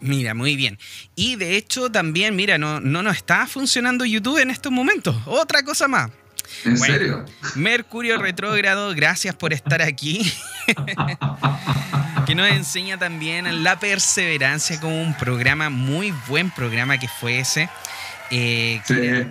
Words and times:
Mira, 0.00 0.34
muy 0.34 0.56
bien. 0.56 0.78
Y 1.14 1.36
de 1.36 1.56
hecho 1.56 1.90
también, 1.90 2.34
mira, 2.36 2.58
no, 2.58 2.80
no 2.80 3.02
nos 3.02 3.16
está 3.16 3.46
funcionando 3.46 4.04
YouTube 4.04 4.38
en 4.38 4.50
estos 4.50 4.72
momentos. 4.72 5.16
Otra 5.26 5.62
cosa 5.62 5.88
más. 5.88 6.10
¿En 6.64 6.76
serio? 6.76 7.24
Mercurio 7.54 8.18
retrógrado, 8.18 8.94
gracias 8.94 9.34
por 9.34 9.52
estar 9.52 9.82
aquí. 9.82 10.32
que 12.26 12.34
nos 12.34 12.48
enseña 12.48 12.98
también 12.98 13.64
la 13.64 13.78
perseverancia 13.78 14.80
como 14.80 15.00
un 15.00 15.14
programa, 15.14 15.70
muy 15.70 16.12
buen 16.28 16.50
programa 16.50 16.98
que 16.98 17.08
fue 17.08 17.40
ese. 17.40 17.68
Eh, 18.32 18.80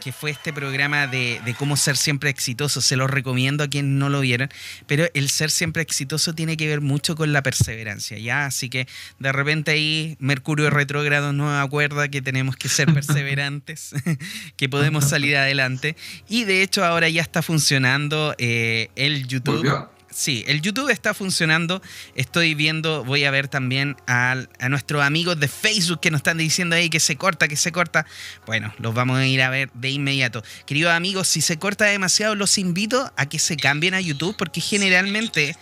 que, 0.02 0.12
fue 0.12 0.30
este 0.30 0.52
programa 0.52 1.08
de, 1.08 1.40
cómo 1.58 1.78
ser 1.78 1.96
siempre 1.96 2.30
exitoso. 2.30 2.82
Se 2.82 2.98
lo 2.98 3.08
recomiendo 3.08 3.64
a 3.64 3.70
quienes 3.70 3.92
no 3.92 4.10
lo 4.10 4.20
vieron, 4.20 4.50
pero 4.88 5.08
el 5.14 5.30
ser 5.30 5.52
siempre 5.52 5.82
exitoso 5.82 6.36
tiene 6.36 6.58
que 6.58 6.68
ver 6.68 6.82
mucho 6.82 7.16
con 7.16 7.32
la 7.32 7.42
perseverancia, 7.42 8.18
¿ya? 8.18 8.46
Así 8.46 8.70
que 8.70 8.88
de 9.20 9.32
repente 9.32 9.72
ahí 9.72 10.18
Mercurio 10.20 10.70
retrógrado 10.70 11.32
nos 11.32 11.66
acuerda 11.66 12.10
que 12.10 12.22
tenemos 12.22 12.58
que 12.58 12.68
ser 12.68 12.94
perseverantes, 12.94 13.94
que 14.58 14.68
podemos 14.68 15.08
salir 15.08 15.38
adelante. 15.38 15.96
Y 16.28 16.44
de 16.44 16.62
hecho 16.62 16.84
ahora 16.84 17.08
ya 17.08 17.22
está 17.22 17.42
funcionando 17.42 18.36
eh, 18.38 18.90
el 18.96 19.28
YouTube. 19.28 19.90
Sí, 20.12 20.44
el 20.48 20.62
YouTube 20.62 20.90
está 20.90 21.14
funcionando. 21.14 21.82
Estoy 22.16 22.56
viendo, 22.56 23.04
voy 23.04 23.26
a 23.26 23.32
ver 23.32 23.48
también 23.48 23.96
a, 24.08 24.36
nuestros 24.68 25.04
amigos 25.04 25.40
de 25.40 25.48
Facebook 25.48 26.00
que 26.00 26.10
nos 26.10 26.20
están 26.20 26.38
diciendo 26.38 26.76
ahí 26.76 26.90
que 26.90 27.00
se 27.00 27.16
corta, 27.16 27.48
que 27.48 27.56
se 27.56 27.72
corta. 27.72 28.06
Bueno, 28.48 28.74
los 28.80 28.94
vamos 28.94 29.20
a 29.20 29.28
ir 29.28 29.42
a 29.42 29.50
ver 29.50 29.70
de 29.74 29.92
inmediato. 29.92 30.44
Queridos 30.66 30.94
amigos, 30.94 31.28
si 31.28 31.42
se 31.42 31.58
corta 31.58 31.86
demasiado, 31.86 32.34
los 32.36 32.58
invito 32.58 33.12
a 33.18 33.28
que 33.28 33.38
se 33.38 33.56
cambien 33.56 33.94
a 33.94 34.02
YouTube 34.02 34.36
porque 34.36 34.62
generalmente 34.62 35.56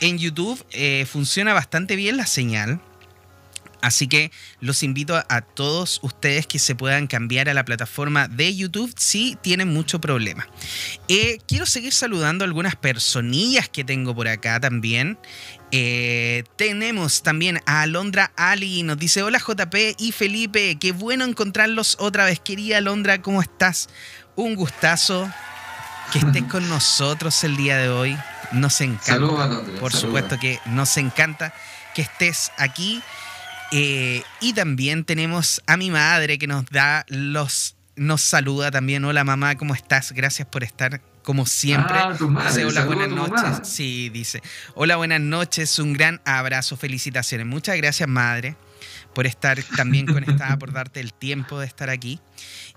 en 0.00 0.18
YouTube 0.18 0.62
eh, 0.72 1.06
funciona 1.10 1.54
bastante 1.54 1.96
bien 1.96 2.16
la 2.18 2.26
señal. 2.26 2.80
Así 3.84 4.08
que 4.08 4.32
los 4.60 4.82
invito 4.82 5.14
a, 5.14 5.40
todos 5.42 6.00
ustedes 6.02 6.46
que 6.46 6.58
se 6.58 6.74
puedan 6.74 7.06
cambiar 7.06 7.50
a 7.50 7.54
la 7.54 7.66
plataforma 7.66 8.28
de 8.28 8.56
YouTube 8.56 8.90
si 8.96 9.36
tienen 9.42 9.74
mucho 9.74 10.00
problema. 10.00 10.48
Eh, 11.08 11.36
quiero 11.46 11.66
seguir 11.66 11.92
saludando 11.92 12.44
a 12.44 12.46
algunas 12.46 12.76
personillas 12.76 13.68
que 13.68 13.84
tengo 13.84 14.14
por 14.14 14.26
acá 14.26 14.58
también. 14.58 15.18
Eh, 15.70 16.44
tenemos 16.56 17.22
también 17.22 17.60
a 17.66 17.82
Alondra 17.82 18.32
Ali, 18.36 18.82
nos 18.84 18.96
dice, 18.96 19.22
hola 19.22 19.38
JP 19.38 19.74
y 19.98 20.12
Felipe, 20.12 20.78
qué 20.80 20.92
bueno 20.92 21.26
encontrarlos 21.26 21.98
otra 22.00 22.24
vez. 22.24 22.40
Querida 22.40 22.78
Alondra, 22.78 23.20
¿cómo 23.20 23.42
estás? 23.42 23.90
Un 24.34 24.54
gustazo 24.54 25.30
que 26.10 26.20
estés 26.20 26.44
con 26.50 26.66
nosotros 26.70 27.44
el 27.44 27.54
día 27.58 27.76
de 27.76 27.90
hoy. 27.90 28.16
Nos 28.52 28.80
encanta. 28.80 29.04
Saludos, 29.04 29.78
Por 29.78 29.92
supuesto 29.92 30.38
que 30.38 30.58
nos 30.64 30.96
encanta 30.96 31.52
que 31.94 32.00
estés 32.00 32.50
aquí. 32.56 33.02
Eh, 33.72 34.22
y 34.40 34.52
también 34.52 35.04
tenemos 35.04 35.62
a 35.66 35.76
mi 35.76 35.90
madre 35.90 36.38
que 36.38 36.46
nos 36.46 36.66
da 36.66 37.04
los. 37.08 37.76
Nos 37.96 38.22
saluda 38.22 38.70
también. 38.70 39.04
Hola 39.04 39.22
mamá, 39.22 39.56
¿cómo 39.56 39.74
estás? 39.74 40.12
Gracias 40.12 40.48
por 40.48 40.64
estar 40.64 41.00
como 41.22 41.46
siempre. 41.46 41.96
Ah, 41.96 42.12
dice, 42.46 42.64
hola, 42.64 42.84
buenas 42.84 43.08
noches. 43.08 43.68
Sí, 43.68 44.10
dice. 44.10 44.42
Hola, 44.74 44.96
buenas 44.96 45.20
noches. 45.20 45.78
Un 45.78 45.92
gran 45.92 46.20
abrazo. 46.24 46.76
Felicitaciones. 46.76 47.46
Muchas 47.46 47.76
gracias, 47.76 48.08
madre, 48.08 48.56
por 49.14 49.26
estar 49.26 49.60
también 49.76 50.06
conectada, 50.06 50.56
por 50.58 50.72
darte 50.72 51.00
el 51.00 51.14
tiempo 51.14 51.60
de 51.60 51.66
estar 51.66 51.88
aquí. 51.88 52.20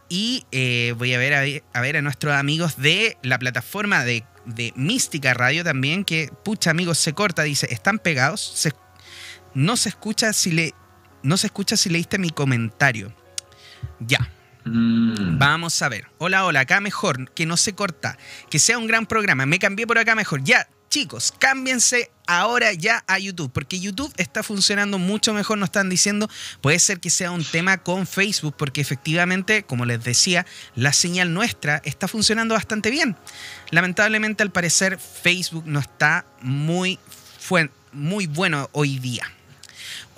Y 0.09 0.45
eh, 0.51 0.93
voy 0.97 1.13
a 1.13 1.17
ver, 1.17 1.63
a 1.73 1.81
ver, 1.81 1.97
a 1.97 2.01
nuestros 2.01 2.33
amigos 2.33 2.77
de 2.77 3.17
la 3.21 3.37
plataforma 3.37 4.05
de, 4.05 4.23
de 4.45 4.71
Mística 4.75 5.33
Radio 5.33 5.63
también, 5.63 6.05
que, 6.05 6.31
pucha, 6.45 6.71
amigos, 6.71 6.97
se 6.97 7.13
corta, 7.13 7.43
dice, 7.43 7.67
están 7.71 7.99
pegados, 7.99 8.41
se 8.41 8.71
no 9.57 9.75
se 9.75 9.89
escucha 9.89 10.33
si 10.33 10.51
le. 10.51 10.75
No 11.23 11.35
se 11.35 11.47
escucha 11.47 11.75
si 11.75 11.89
leíste 11.89 12.19
mi 12.19 12.29
comentario. 12.29 13.11
Ya. 13.99 14.29
Mm. 14.65 15.39
Vamos 15.39 15.81
a 15.81 15.89
ver. 15.89 16.05
Hola, 16.19 16.45
hola, 16.45 16.59
acá 16.59 16.79
mejor, 16.79 17.31
que 17.31 17.47
no 17.47 17.57
se 17.57 17.73
corta. 17.73 18.19
Que 18.51 18.59
sea 18.59 18.77
un 18.77 18.85
gran 18.85 19.07
programa. 19.07 19.47
Me 19.47 19.57
cambié 19.57 19.87
por 19.87 19.97
acá 19.97 20.13
mejor. 20.13 20.43
Ya, 20.43 20.67
chicos, 20.89 21.33
cámbiense 21.39 22.11
ahora 22.27 22.71
ya 22.73 23.03
a 23.07 23.17
YouTube, 23.17 23.51
porque 23.51 23.79
YouTube 23.79 24.13
está 24.17 24.43
funcionando 24.43 24.99
mucho 24.99 25.33
mejor, 25.33 25.57
nos 25.57 25.69
están 25.69 25.89
diciendo, 25.89 26.29
puede 26.61 26.77
ser 26.77 26.99
que 26.99 27.09
sea 27.09 27.31
un 27.31 27.43
tema 27.43 27.79
con 27.79 28.05
Facebook, 28.05 28.55
porque 28.57 28.81
efectivamente, 28.81 29.63
como 29.63 29.85
les 29.85 30.03
decía, 30.03 30.45
la 30.75 30.93
señal 30.93 31.33
nuestra 31.33 31.81
está 31.83 32.07
funcionando 32.07 32.53
bastante 32.53 32.91
bien. 32.91 33.15
Lamentablemente, 33.71 34.43
al 34.43 34.51
parecer, 34.51 34.99
Facebook 34.99 35.63
no 35.65 35.79
está 35.79 36.27
muy, 36.41 36.99
muy 37.91 38.27
bueno 38.27 38.69
hoy 38.73 38.99
día. 38.99 39.31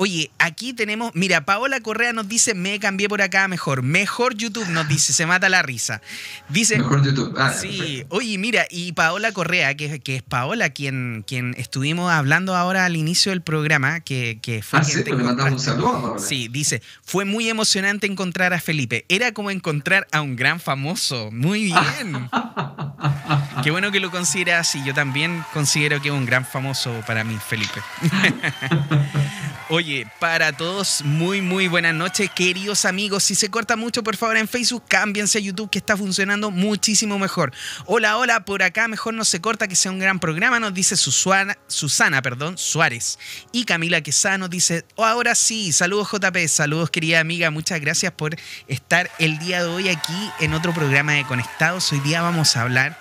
Oye, 0.02 0.32
aquí 0.40 0.72
tenemos, 0.72 1.12
mira, 1.14 1.44
Paola 1.44 1.82
Correa 1.82 2.14
nos 2.14 2.30
dice, 2.30 2.54
me 2.54 2.80
cambié 2.80 3.10
por 3.10 3.22
acá 3.22 3.50
mejor. 3.50 3.84
Mejor 3.84 4.34
YouTube 4.34 4.70
nos 4.70 4.88
dice, 4.88 5.12
se 5.12 5.26
mata 5.26 5.50
la 5.50 5.62
risa. 5.62 6.02
Dice, 6.48 6.78
mejor 6.78 7.04
YouTube. 7.04 7.36
Ah, 7.38 7.52
sí, 7.52 8.06
oye, 8.08 8.38
mira, 8.38 8.66
y 8.70 8.94
Paola 8.94 9.34
Correa, 9.34 9.76
que, 9.76 10.00
que, 10.00 10.16
es 10.16 10.24
Paola 10.24 10.70
quien, 10.70 11.26
quien 11.28 11.54
estuvimos 11.58 12.10
hablando 12.14 12.56
ahora 12.56 12.86
al 12.86 12.96
inicio 12.96 13.34
del 13.34 13.42
programa, 13.42 14.00
que, 14.00 14.40
que 14.42 14.62
fue... 14.62 14.80
Ah, 14.80 14.86
sí, 14.86 15.04
le 15.04 15.16
mandamos 15.18 15.52
un 15.52 15.60
saludo 15.60 16.02
Paola. 16.02 16.20
Sí, 16.22 16.48
dice, 16.48 16.82
fue 17.04 17.26
muy 17.26 17.50
emocionante 17.50 18.08
encontrar 18.08 18.54
a 18.54 18.62
Felipe. 18.62 19.04
Era 19.10 19.34
como 19.34 19.52
encontrar 19.52 20.08
a 20.14 20.22
un 20.22 20.38
gran 20.38 20.62
famoso. 20.62 21.30
Muy 21.30 21.66
bien. 21.66 22.30
Qué 23.64 23.72
bueno 23.72 23.92
que 23.92 24.00
lo 24.00 24.12
considera 24.12 24.60
así. 24.60 24.82
Yo 24.86 24.94
también 24.94 25.44
considero 25.54 26.02
que 26.02 26.08
es 26.08 26.14
un 26.14 26.26
gran 26.26 26.46
famoso 26.46 27.04
para 27.06 27.26
mí, 27.26 27.38
Felipe. 27.46 27.82
Oye, 29.72 29.89
para 30.20 30.52
todos, 30.52 31.02
muy, 31.04 31.42
muy 31.42 31.68
buenas 31.68 31.94
noches, 31.94 32.30
queridos 32.36 32.86
amigos. 32.86 33.24
Si 33.24 33.36
se 33.36 33.50
corta 33.50 33.76
mucho, 33.76 34.04
por 34.04 34.16
favor, 34.18 34.38
en 34.38 34.48
Facebook, 34.48 34.84
cámbiense 34.88 35.38
a 35.38 35.42
YouTube, 35.42 35.70
que 35.70 35.80
está 35.80 35.98
funcionando 35.98 36.52
muchísimo 36.52 37.18
mejor. 37.18 37.52
Hola, 37.86 38.18
hola, 38.18 38.46
por 38.46 38.62
acá 38.62 38.88
mejor 38.88 39.14
no 39.14 39.26
se 39.26 39.42
corta, 39.42 39.68
que 39.68 39.76
sea 39.76 39.92
un 39.92 40.00
gran 40.00 40.20
programa, 40.20 40.60
nos 40.60 40.74
dice 40.74 40.96
Susana, 40.96 41.58
Susana 41.68 42.22
perdón, 42.22 42.58
Suárez. 42.58 43.18
Y 43.52 43.66
Camila 43.66 44.02
Quesada 44.02 44.38
nos 44.38 44.50
dice, 44.50 44.86
oh, 44.96 45.06
ahora 45.06 45.34
sí, 45.34 45.72
saludos 45.72 46.10
JP, 46.12 46.48
saludos 46.48 46.90
querida 46.90 47.20
amiga, 47.20 47.50
muchas 47.50 47.82
gracias 47.82 48.12
por 48.12 48.36
estar 48.68 49.10
el 49.18 49.40
día 49.40 49.64
de 49.64 49.70
hoy 49.70 49.90
aquí 49.90 50.32
en 50.40 50.54
otro 50.54 50.74
programa 50.74 51.14
de 51.14 51.26
Conectados. 51.26 51.92
Hoy 51.92 52.00
día 52.02 52.22
vamos 52.22 52.56
a 52.56 52.62
hablar 52.62 53.00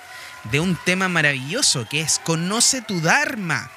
de 0.50 0.60
un 0.60 0.76
tema 0.84 1.08
maravilloso 1.08 1.86
que 1.88 2.00
es 2.00 2.18
Conoce 2.18 2.80
tu 2.82 3.00
Dharma. 3.00 3.70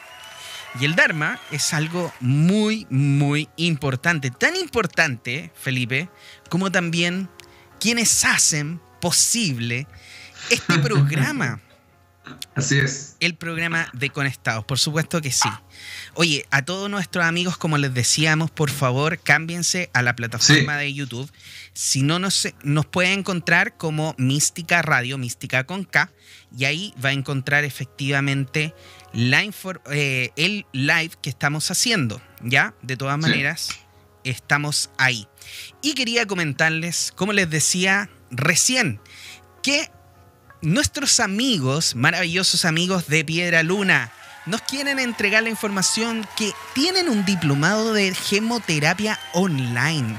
Y 0.80 0.86
el 0.86 0.96
Dharma 0.96 1.40
es 1.52 1.74
algo 1.74 2.14
muy, 2.20 2.88
muy 2.90 3.50
importante. 3.58 4.32
Tan 4.32 4.56
importante, 4.56 5.52
Felipe, 5.56 6.10
como 6.50 6.72
también 6.72 7.30
quienes 7.80 8.24
hacen 8.24 8.80
posible 9.02 9.88
este 10.50 10.80
programa. 10.80 11.60
Así 12.56 12.78
es. 12.78 13.16
El 13.20 13.36
programa 13.36 13.90
de 13.94 14.10
Conectados, 14.10 14.64
por 14.64 14.80
supuesto 14.80 15.22
que 15.22 15.32
sí. 15.32 15.50
Oye, 16.14 16.46
a 16.52 16.64
todos 16.64 16.90
nuestros 16.90 17.26
amigos, 17.26 17.58
como 17.58 17.78
les 17.78 17.94
decíamos, 17.94 18.52
por 18.52 18.70
favor, 18.70 19.20
cámbiense 19.20 19.90
a 19.94 20.02
la 20.02 20.16
plataforma 20.16 20.78
de 20.78 20.94
YouTube. 20.94 21.30
Si 21.74 22.04
no, 22.04 22.20
nos, 22.20 22.48
nos 22.64 22.86
puede 22.86 23.14
encontrar 23.14 23.76
como 23.76 24.16
Mística 24.18 24.82
Radio, 24.82 25.18
Mística 25.18 25.66
con 25.66 25.84
K, 25.84 26.12
y 26.58 26.66
ahí 26.66 26.94
va 27.04 27.10
a 27.10 27.14
encontrar 27.14 27.64
efectivamente 27.64 28.74
la 29.14 29.44
eh, 29.92 30.32
el 30.36 30.66
live 30.72 31.12
que 31.22 31.30
estamos 31.30 31.70
haciendo, 31.72 32.22
¿ya? 32.42 32.74
De 32.82 32.98
todas 32.98 33.18
maneras, 33.18 33.70
estamos 34.24 34.90
ahí. 34.98 35.28
Y 35.82 35.94
quería 35.94 36.26
comentarles, 36.26 37.12
como 37.16 37.34
les 37.34 37.50
decía 37.50 38.10
recién, 38.30 39.00
que 39.62 39.92
nuestros 40.62 41.20
amigos, 41.20 41.96
maravillosos 41.96 42.66
amigos 42.66 43.08
de 43.08 43.26
Piedra 43.26 43.64
Luna, 43.64 44.12
nos 44.46 44.62
quieren 44.62 44.98
entregar 44.98 45.44
la 45.44 45.50
información 45.50 46.26
que 46.38 46.52
tienen 46.74 47.10
un 47.10 47.26
diplomado 47.26 47.94
de 47.94 48.14
gemoterapia 48.14 49.20
online 49.34 50.18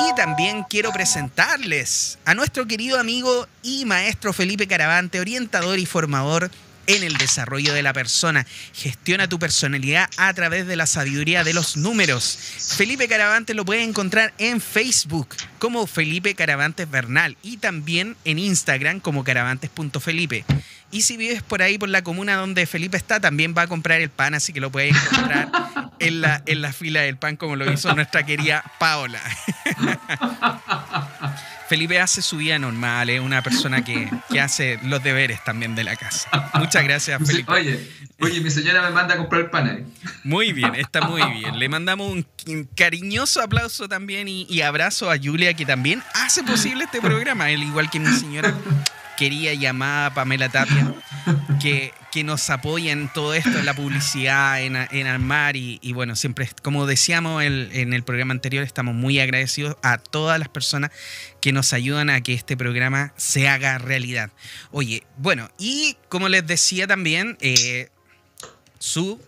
Y 0.08 0.14
también 0.14 0.64
quiero 0.64 0.92
presentarles 0.92 2.18
a 2.24 2.34
nuestro 2.34 2.66
querido 2.66 2.98
amigo 2.98 3.46
y 3.62 3.84
maestro 3.84 4.32
Felipe 4.32 4.66
Caravante, 4.66 5.20
orientador 5.20 5.78
y 5.78 5.86
formador 5.86 6.50
en 6.86 7.02
el 7.02 7.16
desarrollo 7.16 7.72
de 7.72 7.82
la 7.82 7.92
persona. 7.92 8.46
Gestiona 8.72 9.28
tu 9.28 9.38
personalidad 9.38 10.08
a 10.16 10.32
través 10.34 10.66
de 10.66 10.76
la 10.76 10.86
sabiduría 10.86 11.44
de 11.44 11.54
los 11.54 11.76
números. 11.76 12.38
Felipe 12.76 13.08
Caravantes 13.08 13.54
lo 13.56 13.64
puedes 13.64 13.86
encontrar 13.86 14.32
en 14.38 14.60
Facebook 14.60 15.28
como 15.58 15.86
Felipe 15.86 16.34
Caravantes 16.34 16.90
Bernal 16.90 17.36
y 17.42 17.56
también 17.58 18.16
en 18.24 18.38
Instagram 18.38 19.00
como 19.00 19.24
caravantes.felipe. 19.24 20.44
Y 20.90 21.02
si 21.02 21.16
vives 21.16 21.42
por 21.42 21.62
ahí, 21.62 21.76
por 21.76 21.88
la 21.88 22.02
comuna 22.02 22.36
donde 22.36 22.66
Felipe 22.66 22.96
está, 22.96 23.18
también 23.18 23.54
va 23.56 23.62
a 23.62 23.66
comprar 23.66 24.00
el 24.00 24.10
pan, 24.10 24.34
así 24.34 24.52
que 24.52 24.60
lo 24.60 24.70
puedes 24.70 24.94
encontrar 24.94 25.50
en 25.98 26.20
la, 26.20 26.42
en 26.46 26.62
la 26.62 26.72
fila 26.72 27.00
del 27.00 27.16
pan 27.16 27.36
como 27.36 27.56
lo 27.56 27.70
hizo 27.72 27.94
nuestra 27.94 28.24
querida 28.24 28.64
Paola. 28.78 29.20
Felipe 31.68 31.98
hace 31.98 32.20
su 32.22 32.36
vida 32.36 32.58
normal, 32.58 33.08
es 33.10 33.20
una 33.20 33.42
persona 33.42 33.84
que, 33.84 34.10
hace 34.40 34.78
los 34.82 35.02
deberes 35.02 35.42
también 35.44 35.74
de 35.74 35.84
la 35.84 35.96
casa. 35.96 36.28
Muchas 36.54 36.84
gracias, 36.84 37.20
Felipe. 37.26 37.50
Oye, 37.50 37.90
oye, 38.20 38.40
mi 38.40 38.50
señora 38.50 38.82
me 38.82 38.90
manda 38.90 39.14
a 39.14 39.18
comprar 39.18 39.42
el 39.42 39.50
pan 39.50 39.68
ahí. 39.68 39.84
Muy 40.24 40.52
bien, 40.52 40.74
está 40.74 41.02
muy 41.02 41.22
bien. 41.32 41.58
Le 41.58 41.68
mandamos 41.68 42.12
un, 42.12 42.68
cariñoso 42.76 43.40
aplauso 43.40 43.88
también 43.88 44.28
y, 44.28 44.46
y, 44.48 44.60
abrazo 44.60 45.10
a 45.10 45.16
Julia, 45.16 45.54
que 45.54 45.64
también 45.64 46.02
hace 46.14 46.42
posible 46.42 46.84
este 46.84 47.00
programa, 47.00 47.46
al 47.46 47.62
igual 47.62 47.90
que 47.90 48.00
mi 48.00 48.14
señora 48.14 48.54
quería 49.16 49.54
llamada 49.54 50.12
Pamela 50.14 50.48
Tapia, 50.48 50.94
que, 51.60 51.92
que 52.12 52.24
nos 52.24 52.48
apoya 52.50 52.92
en 52.92 53.08
todo 53.12 53.34
esto, 53.34 53.58
en 53.58 53.66
la 53.66 53.74
publicidad, 53.74 54.62
en, 54.62 54.76
en 54.76 55.06
armar 55.06 55.56
y, 55.56 55.92
bueno, 55.92 56.16
siempre, 56.16 56.48
como 56.62 56.86
decíamos 56.86 57.42
en 57.42 57.92
el 57.92 58.02
programa 58.02 58.32
anterior, 58.32 58.64
estamos 58.64 58.94
muy 58.94 59.20
agradecidos 59.20 59.76
a 59.82 59.98
todas 59.98 60.38
las 60.38 60.48
personas 60.48 60.90
que 61.40 61.52
nos 61.52 61.72
ayudan 61.72 62.10
a 62.10 62.20
que 62.22 62.34
este 62.34 62.56
programa 62.56 63.12
se 63.16 63.48
haga 63.48 63.78
realidad. 63.78 64.30
Oye, 64.70 65.04
bueno, 65.16 65.50
y 65.58 65.96
como 66.08 66.28
les 66.28 66.46
decía 66.46 66.86
también, 66.86 67.36
eh, 67.40 67.88
su 68.78 69.20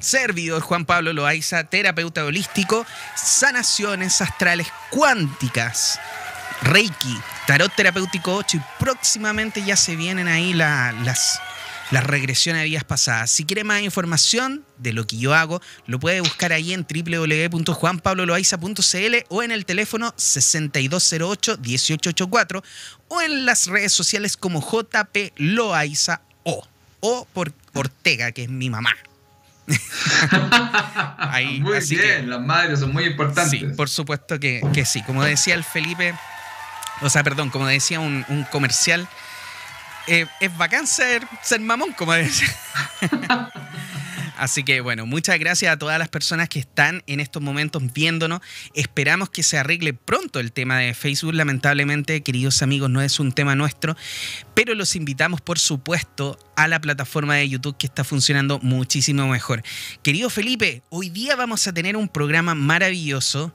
servidor 0.00 0.62
Juan 0.62 0.84
Pablo 0.84 1.12
Loaiza, 1.12 1.64
terapeuta 1.64 2.24
holístico, 2.24 2.84
sanaciones 3.16 4.20
astrales 4.20 4.66
cuánticas 4.90 6.00
Reiki, 6.62 7.18
Tarot 7.46 7.74
Terapéutico 7.74 8.34
8 8.36 8.56
y 8.56 8.60
próximamente 8.78 9.64
ya 9.64 9.76
se 9.76 9.96
vienen 9.96 10.28
ahí 10.28 10.52
las, 10.52 11.40
las 11.90 12.04
regresiones 12.04 12.62
de 12.62 12.68
vidas 12.68 12.84
pasadas. 12.84 13.28
Si 13.30 13.44
quiere 13.44 13.64
más 13.64 13.82
información 13.82 14.64
de 14.78 14.92
lo 14.92 15.04
que 15.06 15.18
yo 15.18 15.34
hago, 15.34 15.60
lo 15.86 15.98
puede 15.98 16.20
buscar 16.20 16.52
ahí 16.52 16.72
en 16.72 16.86
www.juanpabloloaiza.cl 16.88 19.14
o 19.28 19.42
en 19.42 19.50
el 19.50 19.64
teléfono 19.64 20.14
6208-1884 20.16 22.62
o 23.08 23.20
en 23.20 23.44
las 23.44 23.66
redes 23.66 23.92
sociales 23.92 24.36
como 24.36 24.60
JP 24.60 25.32
Loaiza 25.36 26.20
o, 26.44 26.64
o 27.00 27.26
por 27.32 27.52
Ortega, 27.74 28.30
que 28.32 28.42
es 28.44 28.48
mi 28.48 28.70
mamá. 28.70 28.94
muy 31.60 31.80
bien, 31.80 32.28
las 32.28 32.40
madres 32.40 32.80
son 32.80 32.92
muy 32.92 33.04
importantes. 33.04 33.60
Sí, 33.60 33.66
por 33.76 33.88
supuesto 33.88 34.38
que, 34.38 34.60
que 34.72 34.84
sí. 34.84 35.02
Como 35.02 35.24
decía 35.24 35.54
el 35.54 35.64
Felipe, 35.64 36.14
o 37.02 37.10
sea, 37.10 37.22
perdón, 37.22 37.50
como 37.50 37.66
decía 37.66 38.00
un, 38.00 38.46
comercial, 38.50 39.08
eh, 40.06 40.26
es 40.40 40.56
bacán 40.56 40.86
ser, 40.86 41.26
ser 41.42 41.60
mamón, 41.60 41.92
como 41.92 42.12
decía. 42.12 42.48
Así 44.42 44.64
que 44.64 44.80
bueno, 44.80 45.06
muchas 45.06 45.38
gracias 45.38 45.72
a 45.72 45.78
todas 45.78 46.00
las 46.00 46.08
personas 46.08 46.48
que 46.48 46.58
están 46.58 47.04
en 47.06 47.20
estos 47.20 47.40
momentos 47.40 47.80
viéndonos. 47.92 48.40
Esperamos 48.74 49.30
que 49.30 49.44
se 49.44 49.56
arregle 49.56 49.94
pronto 49.94 50.40
el 50.40 50.50
tema 50.50 50.78
de 50.78 50.94
Facebook. 50.94 51.34
Lamentablemente, 51.34 52.24
queridos 52.24 52.60
amigos, 52.60 52.90
no 52.90 53.00
es 53.02 53.20
un 53.20 53.30
tema 53.30 53.54
nuestro, 53.54 53.96
pero 54.54 54.74
los 54.74 54.96
invitamos, 54.96 55.40
por 55.40 55.60
supuesto, 55.60 56.36
a 56.56 56.66
la 56.66 56.80
plataforma 56.80 57.36
de 57.36 57.48
YouTube 57.48 57.76
que 57.78 57.86
está 57.86 58.02
funcionando 58.02 58.58
muchísimo 58.58 59.28
mejor. 59.28 59.62
Querido 60.02 60.28
Felipe, 60.28 60.82
hoy 60.88 61.08
día 61.08 61.36
vamos 61.36 61.68
a 61.68 61.72
tener 61.72 61.96
un 61.96 62.08
programa 62.08 62.56
maravilloso 62.56 63.54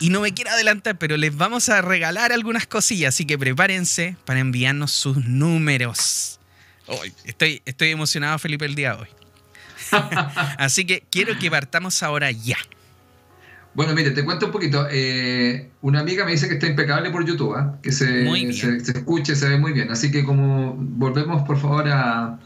y 0.00 0.08
no 0.08 0.22
me 0.22 0.32
quiero 0.32 0.50
adelantar, 0.50 0.98
pero 0.98 1.16
les 1.16 1.36
vamos 1.36 1.68
a 1.68 1.82
regalar 1.82 2.32
algunas 2.32 2.66
cosillas, 2.66 3.14
así 3.14 3.26
que 3.26 3.38
prepárense 3.38 4.16
para 4.24 4.40
enviarnos 4.40 4.90
sus 4.90 5.24
números. 5.26 6.40
estoy, 7.24 7.62
estoy 7.66 7.90
emocionado, 7.90 8.38
Felipe, 8.38 8.64
el 8.64 8.74
día 8.74 8.94
de 8.94 9.02
hoy. 9.02 9.08
así 10.58 10.86
que 10.86 11.04
quiero 11.10 11.38
que 11.38 11.50
partamos 11.50 12.02
ahora 12.02 12.30
ya. 12.30 12.56
Bueno, 13.74 13.94
mire, 13.94 14.10
te 14.10 14.24
cuento 14.24 14.46
un 14.46 14.52
poquito. 14.52 14.88
Eh, 14.90 15.70
una 15.82 16.00
amiga 16.00 16.24
me 16.24 16.32
dice 16.32 16.48
que 16.48 16.54
está 16.54 16.66
impecable 16.66 17.10
por 17.10 17.24
YouTube, 17.24 17.54
¿ah? 17.54 17.78
que 17.82 17.92
se, 17.92 18.26
se, 18.52 18.80
se, 18.80 18.92
escuche, 18.92 19.36
se 19.36 19.48
ve 19.48 19.58
muy 19.58 19.72
bien. 19.72 19.90
Así 19.90 20.10
que 20.10 20.24
como 20.24 20.74
volvemos 20.76 21.42
por 21.42 21.60
favor 21.60 21.88
a, 21.88 22.40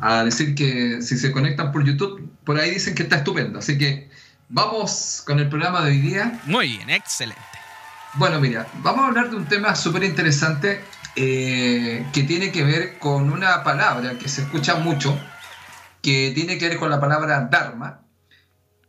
a 0.00 0.24
decir 0.24 0.54
que 0.54 1.00
si 1.00 1.16
se 1.16 1.32
conectan 1.32 1.72
por 1.72 1.84
YouTube, 1.84 2.28
por 2.44 2.58
ahí 2.58 2.70
dicen 2.72 2.94
que 2.94 3.04
está 3.04 3.16
estupendo. 3.16 3.60
Así 3.60 3.78
que 3.78 4.10
Vamos 4.50 5.22
con 5.26 5.38
el 5.38 5.48
programa 5.48 5.82
de 5.82 5.90
hoy 5.90 6.00
día. 6.00 6.40
Muy 6.46 6.68
bien, 6.68 6.88
excelente. 6.88 7.40
Bueno, 8.14 8.40
mira, 8.40 8.66
vamos 8.76 9.04
a 9.04 9.08
hablar 9.08 9.28
de 9.28 9.36
un 9.36 9.44
tema 9.44 9.76
súper 9.76 10.04
interesante 10.04 10.82
eh, 11.16 12.06
que 12.14 12.22
tiene 12.22 12.50
que 12.50 12.64
ver 12.64 12.98
con 12.98 13.30
una 13.30 13.62
palabra 13.62 14.16
que 14.18 14.26
se 14.26 14.42
escucha 14.42 14.76
mucho, 14.76 15.20
que 16.00 16.32
tiene 16.34 16.56
que 16.56 16.70
ver 16.70 16.78
con 16.78 16.88
la 16.88 16.98
palabra 16.98 17.46
Dharma, 17.50 18.00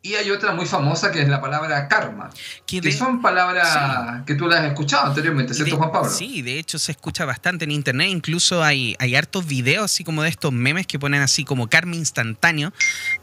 y 0.01 0.15
hay 0.15 0.31
otra 0.31 0.53
muy 0.53 0.65
famosa 0.65 1.11
que 1.11 1.21
es 1.21 1.27
la 1.27 1.41
palabra 1.41 1.87
karma, 1.87 2.29
que, 2.65 2.91
son 2.91 3.21
palabras 3.21 4.23
que 4.25 4.35
tú 4.35 4.47
las 4.47 4.61
has 4.61 4.67
escuchado 4.67 5.07
anteriormente, 5.07 5.53
¿cierto, 5.53 5.75
Juan 5.77 5.91
Pablo? 5.91 6.09
Sí, 6.09 6.41
de 6.41 6.57
hecho 6.57 6.79
se 6.79 6.93
escucha 6.93 7.25
bastante 7.25 7.65
en 7.65 7.71
internet, 7.71 8.07
incluso 8.09 8.63
hay, 8.63 8.95
hay 8.99 9.15
hartos 9.15 9.45
videos 9.45 9.85
así 9.85 10.03
como 10.03 10.23
de 10.23 10.29
estos 10.29 10.53
memes 10.53 10.87
que 10.87 10.99
ponen 10.99 11.21
así 11.21 11.43
como 11.43 11.69
karma 11.69 11.95
instantáneo, 11.95 12.71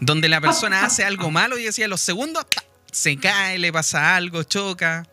donde 0.01 0.29
la 0.29 0.41
persona 0.41 0.85
hace 0.85 1.05
algo 1.05 1.31
malo 1.31 1.59
y 1.59 1.65
decía 1.65 1.89
los 1.89 2.01
segundos 2.01 2.45
se 2.97 3.19
cae, 3.19 3.59
le 3.59 3.73
pasa 3.73 4.17
algo, 4.17 4.43
choca. 4.43 5.07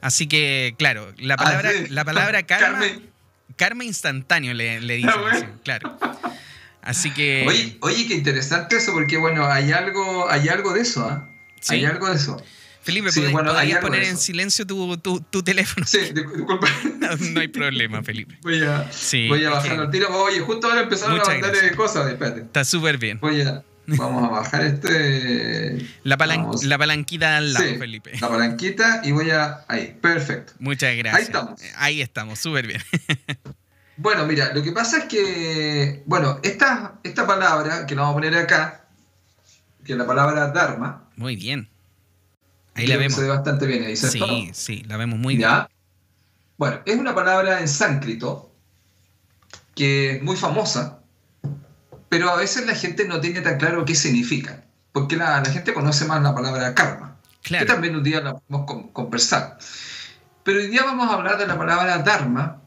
Así 0.00 0.26
que, 0.26 0.74
claro, 0.78 1.12
la 1.18 1.34
ah, 1.34 1.36
palabra, 1.36 1.70
la 1.90 2.04
palabra 2.04 2.42
karma, 2.46 2.86
karma 3.56 3.84
instantáneo 3.84 4.54
le, 4.54 4.80
le 4.80 4.96
dicen, 4.96 5.60
claro. 5.62 5.98
Así 6.86 7.12
que. 7.12 7.44
Oye, 7.48 7.76
oye, 7.80 8.06
qué 8.06 8.14
interesante 8.14 8.76
eso, 8.76 8.92
porque 8.92 9.16
bueno, 9.16 9.44
hay 9.44 9.72
algo, 9.72 10.30
hay 10.30 10.48
algo 10.48 10.72
de 10.72 10.82
eso, 10.82 11.04
¿ah? 11.04 11.28
Hay 11.68 11.84
algo 11.84 12.08
de 12.08 12.14
eso. 12.14 12.40
Felipe, 12.80 13.10
sí, 13.10 13.26
bueno, 13.32 13.52
¿podrías 13.52 13.80
poner 13.80 14.04
en 14.04 14.16
silencio 14.16 14.64
tu, 14.64 14.96
tu, 14.98 15.20
tu, 15.20 15.42
teléfono? 15.42 15.84
Sí, 15.84 15.98
disculpa. 16.14 16.68
No, 17.32 17.40
hay 17.40 17.48
problema, 17.48 18.02
Felipe. 18.04 18.38
Voy 18.42 18.62
a, 18.62 18.90
sí, 18.92 19.26
voy 19.26 19.44
a 19.44 19.50
bajar 19.50 19.80
el 19.80 19.90
tiro. 19.90 20.08
Oye, 20.22 20.38
justo 20.38 20.68
ahora 20.68 20.82
empezaron 20.82 21.20
a 21.20 21.24
mandarle 21.24 21.72
cosas, 21.74 22.08
espérate. 22.08 22.42
Está 22.42 22.64
súper 22.64 22.98
bien. 22.98 23.18
Voy 23.20 23.40
a, 23.40 23.64
vamos 23.86 24.22
a 24.22 24.28
bajar 24.28 24.64
este. 24.64 25.78
La, 26.04 26.16
la 26.62 26.78
palanquita 26.78 27.36
al 27.36 27.52
lado, 27.52 27.66
Felipe. 27.78 28.12
La 28.20 28.28
palanquita 28.28 29.00
y 29.02 29.10
voy 29.10 29.30
a. 29.30 29.64
Ahí, 29.66 29.96
perfecto. 30.00 30.52
Muchas 30.60 30.96
gracias. 30.96 31.16
Ahí 31.16 31.24
estamos. 31.24 31.60
Ahí 31.76 32.00
estamos, 32.00 32.38
súper 32.38 32.68
bien. 32.68 32.82
Bueno, 33.96 34.26
mira, 34.26 34.52
lo 34.52 34.62
que 34.62 34.72
pasa 34.72 34.98
es 34.98 35.04
que, 35.04 36.02
bueno, 36.06 36.38
esta, 36.42 36.98
esta 37.02 37.26
palabra 37.26 37.86
que 37.86 37.94
la 37.94 38.02
vamos 38.02 38.14
a 38.14 38.16
poner 38.16 38.36
acá, 38.36 38.84
que 39.84 39.92
es 39.92 39.98
la 39.98 40.06
palabra 40.06 40.48
Dharma. 40.48 41.08
Muy 41.16 41.36
bien. 41.36 41.68
Ahí 42.74 42.86
la 42.86 42.98
vemos. 42.98 43.14
Se 43.14 43.22
ve 43.22 43.28
bastante 43.28 43.66
bien 43.66 43.84
ahí, 43.84 43.96
Sí, 43.96 44.50
sí, 44.52 44.84
la 44.86 44.98
vemos 44.98 45.18
muy 45.18 45.36
bien. 45.36 45.48
Bueno, 46.58 46.80
es 46.84 46.96
una 46.96 47.14
palabra 47.14 47.60
en 47.60 47.68
sánscrito 47.68 48.50
que 49.74 50.16
es 50.16 50.22
muy 50.22 50.36
famosa, 50.36 51.00
pero 52.08 52.30
a 52.30 52.36
veces 52.36 52.66
la 52.66 52.74
gente 52.74 53.06
no 53.06 53.20
tiene 53.20 53.42
tan 53.42 53.58
claro 53.58 53.84
qué 53.84 53.94
significa, 53.94 54.64
porque 54.92 55.16
la, 55.16 55.44
gente 55.44 55.74
conoce 55.74 56.06
más 56.06 56.22
la 56.22 56.34
palabra 56.34 56.74
karma, 56.74 57.16
que 57.42 57.64
también 57.66 57.94
un 57.94 58.02
día 58.02 58.20
la 58.20 58.38
podemos 58.38 58.90
conversar. 58.92 59.58
Pero 60.44 60.60
hoy 60.60 60.68
día 60.68 60.84
vamos 60.84 61.10
a 61.10 61.14
hablar 61.14 61.36
de 61.36 61.46
la 61.46 61.58
palabra 61.58 61.98
dharma, 61.98 62.62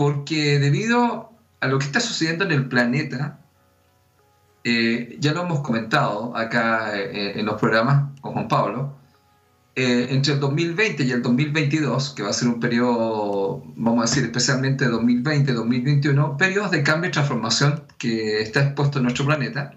porque 0.00 0.58
debido 0.58 1.30
a 1.60 1.68
lo 1.68 1.78
que 1.78 1.84
está 1.84 2.00
sucediendo 2.00 2.46
en 2.46 2.52
el 2.52 2.68
planeta, 2.70 3.38
eh, 4.64 5.18
ya 5.20 5.34
lo 5.34 5.42
hemos 5.42 5.60
comentado 5.60 6.34
acá 6.34 6.98
eh, 6.98 7.38
en 7.38 7.44
los 7.44 7.60
programas 7.60 8.18
con 8.22 8.32
Juan 8.32 8.48
Pablo, 8.48 8.96
eh, 9.76 10.06
entre 10.08 10.32
el 10.32 10.40
2020 10.40 11.02
y 11.02 11.10
el 11.10 11.20
2022, 11.20 12.14
que 12.14 12.22
va 12.22 12.30
a 12.30 12.32
ser 12.32 12.48
un 12.48 12.60
periodo, 12.60 13.62
vamos 13.76 13.98
a 13.98 14.08
decir, 14.08 14.24
especialmente 14.24 14.88
2020-2021, 14.88 16.38
periodos 16.38 16.70
de 16.70 16.82
cambio 16.82 17.10
y 17.10 17.12
transformación 17.12 17.84
que 17.98 18.40
está 18.40 18.62
expuesto 18.62 19.00
en 19.00 19.04
nuestro 19.04 19.26
planeta, 19.26 19.74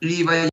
y 0.00 0.22
vaya 0.22 0.48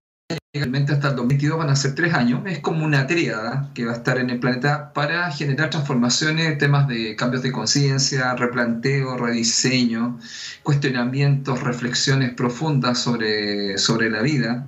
realmente 0.59 0.93
hasta 0.93 1.09
el 1.09 1.15
2022 1.17 1.57
van 1.57 1.69
a 1.69 1.75
ser 1.75 1.95
tres 1.95 2.13
años, 2.13 2.41
es 2.45 2.59
como 2.59 2.85
una 2.85 3.07
tríada 3.07 3.69
que 3.73 3.85
va 3.85 3.91
a 3.91 3.95
estar 3.95 4.17
en 4.17 4.29
el 4.29 4.39
planeta 4.39 4.93
para 4.93 5.29
generar 5.31 5.69
transformaciones, 5.69 6.57
temas 6.57 6.87
de 6.87 7.15
cambios 7.15 7.43
de 7.43 7.51
conciencia, 7.51 8.33
replanteo, 8.35 9.17
rediseño, 9.17 10.17
cuestionamientos, 10.63 11.61
reflexiones 11.61 12.33
profundas 12.33 12.99
sobre, 12.99 13.77
sobre 13.77 14.09
la 14.09 14.21
vida 14.21 14.67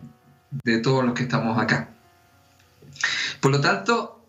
de 0.63 0.79
todos 0.79 1.05
los 1.05 1.13
que 1.13 1.23
estamos 1.23 1.57
acá. 1.57 1.89
Por 3.39 3.51
lo 3.51 3.61
tanto, 3.61 4.25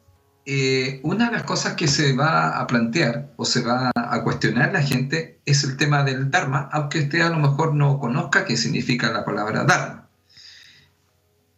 eh, 0.47 1.00
una 1.03 1.27
de 1.27 1.33
las 1.33 1.43
cosas 1.43 1.75
que 1.75 1.88
se 1.88 2.15
va 2.15 2.59
a 2.61 2.67
plantear 2.67 3.33
o 3.37 3.45
se 3.45 3.62
va 3.62 3.91
a 3.95 4.23
cuestionar 4.23 4.73
la 4.73 4.83
gente 4.83 5.41
es 5.45 5.65
el 5.65 5.77
tema 5.77 6.05
del 6.05 6.31
Dharma, 6.31 6.69
aunque 6.73 7.00
usted 7.00 7.21
a 7.21 7.31
lo 7.31 7.38
mejor 7.38 7.75
no 7.75 7.99
conozca 7.99 8.45
qué 8.45 8.57
significa 8.57 9.11
la 9.11 9.25
palabra 9.25 9.65
Dharma. 9.65 10.08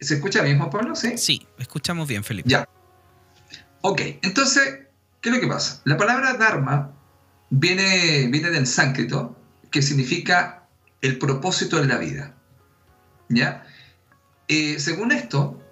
¿Se 0.00 0.14
escucha 0.14 0.42
bien, 0.42 0.59
Juan 0.59 0.71
Pablo? 0.71 0.97
Sí, 0.97 1.16
sí 1.19 1.47
escuchamos 1.59 2.09
bien, 2.09 2.25
Felipe. 2.25 2.49
Ya. 2.49 2.69
Ok, 3.83 4.00
entonces, 4.23 4.87
¿qué 5.21 5.28
es 5.28 5.35
lo 5.35 5.40
que 5.40 5.47
pasa? 5.47 5.80
La 5.85 5.97
palabra 5.97 6.35
Dharma 6.35 6.92
viene, 7.50 8.28
viene 8.28 8.50
del 8.50 8.66
sánscrito, 8.66 9.37
que 9.71 9.83
significa 9.83 10.66
el 11.02 11.19
propósito 11.19 11.80
de 11.80 11.87
la 11.87 11.99
vida. 11.99 12.35
¿Ya? 13.28 13.64
Eh, 14.49 14.78
según 14.78 15.12
esto, 15.12 15.62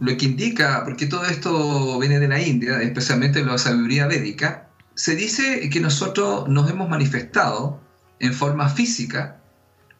lo 0.00 0.16
que 0.16 0.26
indica, 0.26 0.82
porque 0.84 1.06
todo 1.06 1.24
esto 1.26 1.98
viene 1.98 2.18
de 2.18 2.28
la 2.28 2.40
India, 2.40 2.80
especialmente 2.82 3.44
la 3.44 3.58
sabiduría 3.58 4.06
védica, 4.06 4.68
se 4.94 5.14
dice 5.14 5.68
que 5.70 5.80
nosotros 5.80 6.48
nos 6.48 6.68
hemos 6.70 6.88
manifestado 6.88 7.80
en 8.18 8.32
forma 8.32 8.68
física 8.68 9.40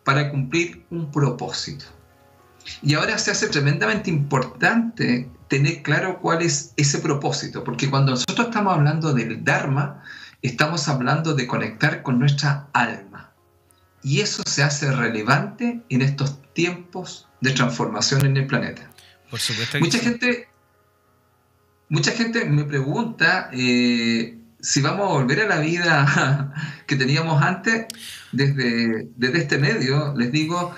para 0.04 0.30
cumplir 0.30 0.84
un 0.90 1.10
propósito. 1.12 1.84
Y 2.82 2.94
ahora 2.94 3.18
se 3.18 3.30
hace 3.30 3.48
tremendamente 3.48 4.10
importante 4.10 5.28
tener 5.48 5.82
claro 5.82 6.20
cuál 6.20 6.42
es 6.42 6.72
ese 6.76 6.98
propósito, 6.98 7.64
porque 7.64 7.90
cuando 7.90 8.12
nosotros 8.12 8.48
estamos 8.48 8.74
hablando 8.74 9.12
del 9.14 9.42
Dharma, 9.44 10.02
estamos 10.42 10.88
hablando 10.88 11.34
de 11.34 11.46
conectar 11.46 12.02
con 12.02 12.18
nuestra 12.18 12.68
alma. 12.72 13.32
Y 14.02 14.20
eso 14.20 14.42
se 14.46 14.62
hace 14.62 14.92
relevante 14.92 15.82
en 15.88 16.02
estos 16.02 16.40
tiempos 16.52 17.28
de 17.40 17.52
transformación 17.52 18.24
en 18.26 18.36
el 18.36 18.46
planeta. 18.46 18.90
Por 19.30 19.40
supuesto. 19.40 19.78
mucha 19.80 19.98
gente, 19.98 20.48
mucha 21.88 22.12
gente 22.12 22.44
me 22.44 22.64
pregunta 22.64 23.50
eh, 23.52 24.38
si 24.60 24.80
vamos 24.80 25.10
a 25.10 25.12
volver 25.12 25.40
a 25.40 25.46
la 25.46 25.58
vida 25.58 26.52
que 26.86 26.96
teníamos 26.96 27.42
antes. 27.42 27.86
Desde, 28.30 29.08
desde 29.16 29.38
este 29.38 29.58
medio 29.58 30.14
les 30.14 30.30
digo 30.30 30.74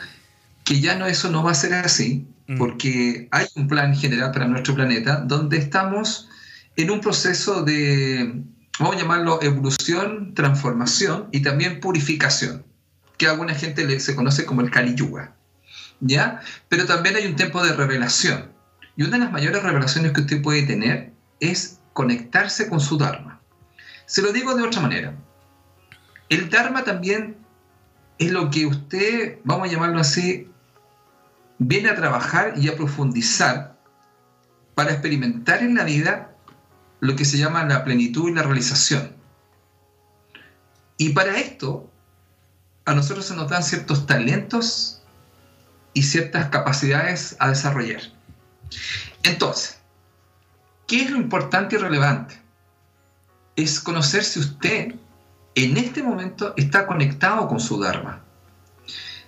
que 0.70 0.80
ya 0.80 0.94
no 0.94 1.06
eso 1.06 1.28
no 1.30 1.42
va 1.42 1.50
a 1.50 1.54
ser 1.54 1.74
así, 1.74 2.28
mm. 2.46 2.56
porque 2.56 3.26
hay 3.32 3.44
un 3.56 3.66
plan 3.66 3.92
general 3.92 4.30
para 4.30 4.46
nuestro 4.46 4.76
planeta 4.76 5.16
donde 5.16 5.58
estamos 5.58 6.28
en 6.76 6.92
un 6.92 7.00
proceso 7.00 7.64
de, 7.64 8.40
vamos 8.78 8.94
a 8.94 9.00
llamarlo 9.00 9.42
evolución, 9.42 10.32
transformación 10.32 11.26
y 11.32 11.42
también 11.42 11.80
purificación, 11.80 12.64
que 13.18 13.26
a 13.26 13.32
alguna 13.32 13.52
gente 13.56 13.84
le, 13.84 13.98
se 13.98 14.14
conoce 14.14 14.44
como 14.44 14.60
el 14.60 14.70
Kali 14.70 14.94
Yuga. 14.94 15.34
¿ya? 15.98 16.40
Pero 16.68 16.86
también 16.86 17.16
hay 17.16 17.26
un 17.26 17.34
tiempo 17.34 17.64
de 17.64 17.72
revelación. 17.72 18.52
Y 18.94 19.02
una 19.02 19.18
de 19.18 19.24
las 19.24 19.32
mayores 19.32 19.64
revelaciones 19.64 20.12
que 20.12 20.20
usted 20.20 20.40
puede 20.40 20.62
tener 20.62 21.12
es 21.40 21.80
conectarse 21.94 22.68
con 22.68 22.78
su 22.78 22.96
Dharma. 22.96 23.40
Se 24.06 24.22
lo 24.22 24.32
digo 24.32 24.54
de 24.54 24.62
otra 24.62 24.80
manera. 24.80 25.16
El 26.28 26.48
Dharma 26.48 26.84
también 26.84 27.38
es 28.20 28.30
lo 28.30 28.50
que 28.50 28.66
usted, 28.66 29.38
vamos 29.42 29.68
a 29.68 29.72
llamarlo 29.72 29.98
así, 29.98 30.49
viene 31.60 31.90
a 31.90 31.94
trabajar 31.94 32.54
y 32.56 32.68
a 32.68 32.74
profundizar 32.74 33.78
para 34.74 34.92
experimentar 34.92 35.62
en 35.62 35.74
la 35.74 35.84
vida 35.84 36.34
lo 37.00 37.14
que 37.16 37.26
se 37.26 37.36
llama 37.36 37.64
la 37.64 37.84
plenitud 37.84 38.30
y 38.30 38.34
la 38.34 38.42
realización. 38.42 39.14
Y 40.96 41.10
para 41.10 41.38
esto, 41.38 41.90
a 42.86 42.94
nosotros 42.94 43.26
se 43.26 43.36
nos 43.36 43.50
dan 43.50 43.62
ciertos 43.62 44.06
talentos 44.06 45.02
y 45.92 46.02
ciertas 46.02 46.48
capacidades 46.48 47.36
a 47.38 47.50
desarrollar. 47.50 48.00
Entonces, 49.22 49.78
¿qué 50.86 51.02
es 51.02 51.10
lo 51.10 51.18
importante 51.18 51.76
y 51.76 51.78
relevante? 51.78 52.40
Es 53.54 53.80
conocer 53.80 54.24
si 54.24 54.40
usted 54.40 54.94
en 55.54 55.76
este 55.76 56.02
momento 56.02 56.54
está 56.56 56.86
conectado 56.86 57.48
con 57.48 57.60
su 57.60 57.78
Dharma. 57.78 58.24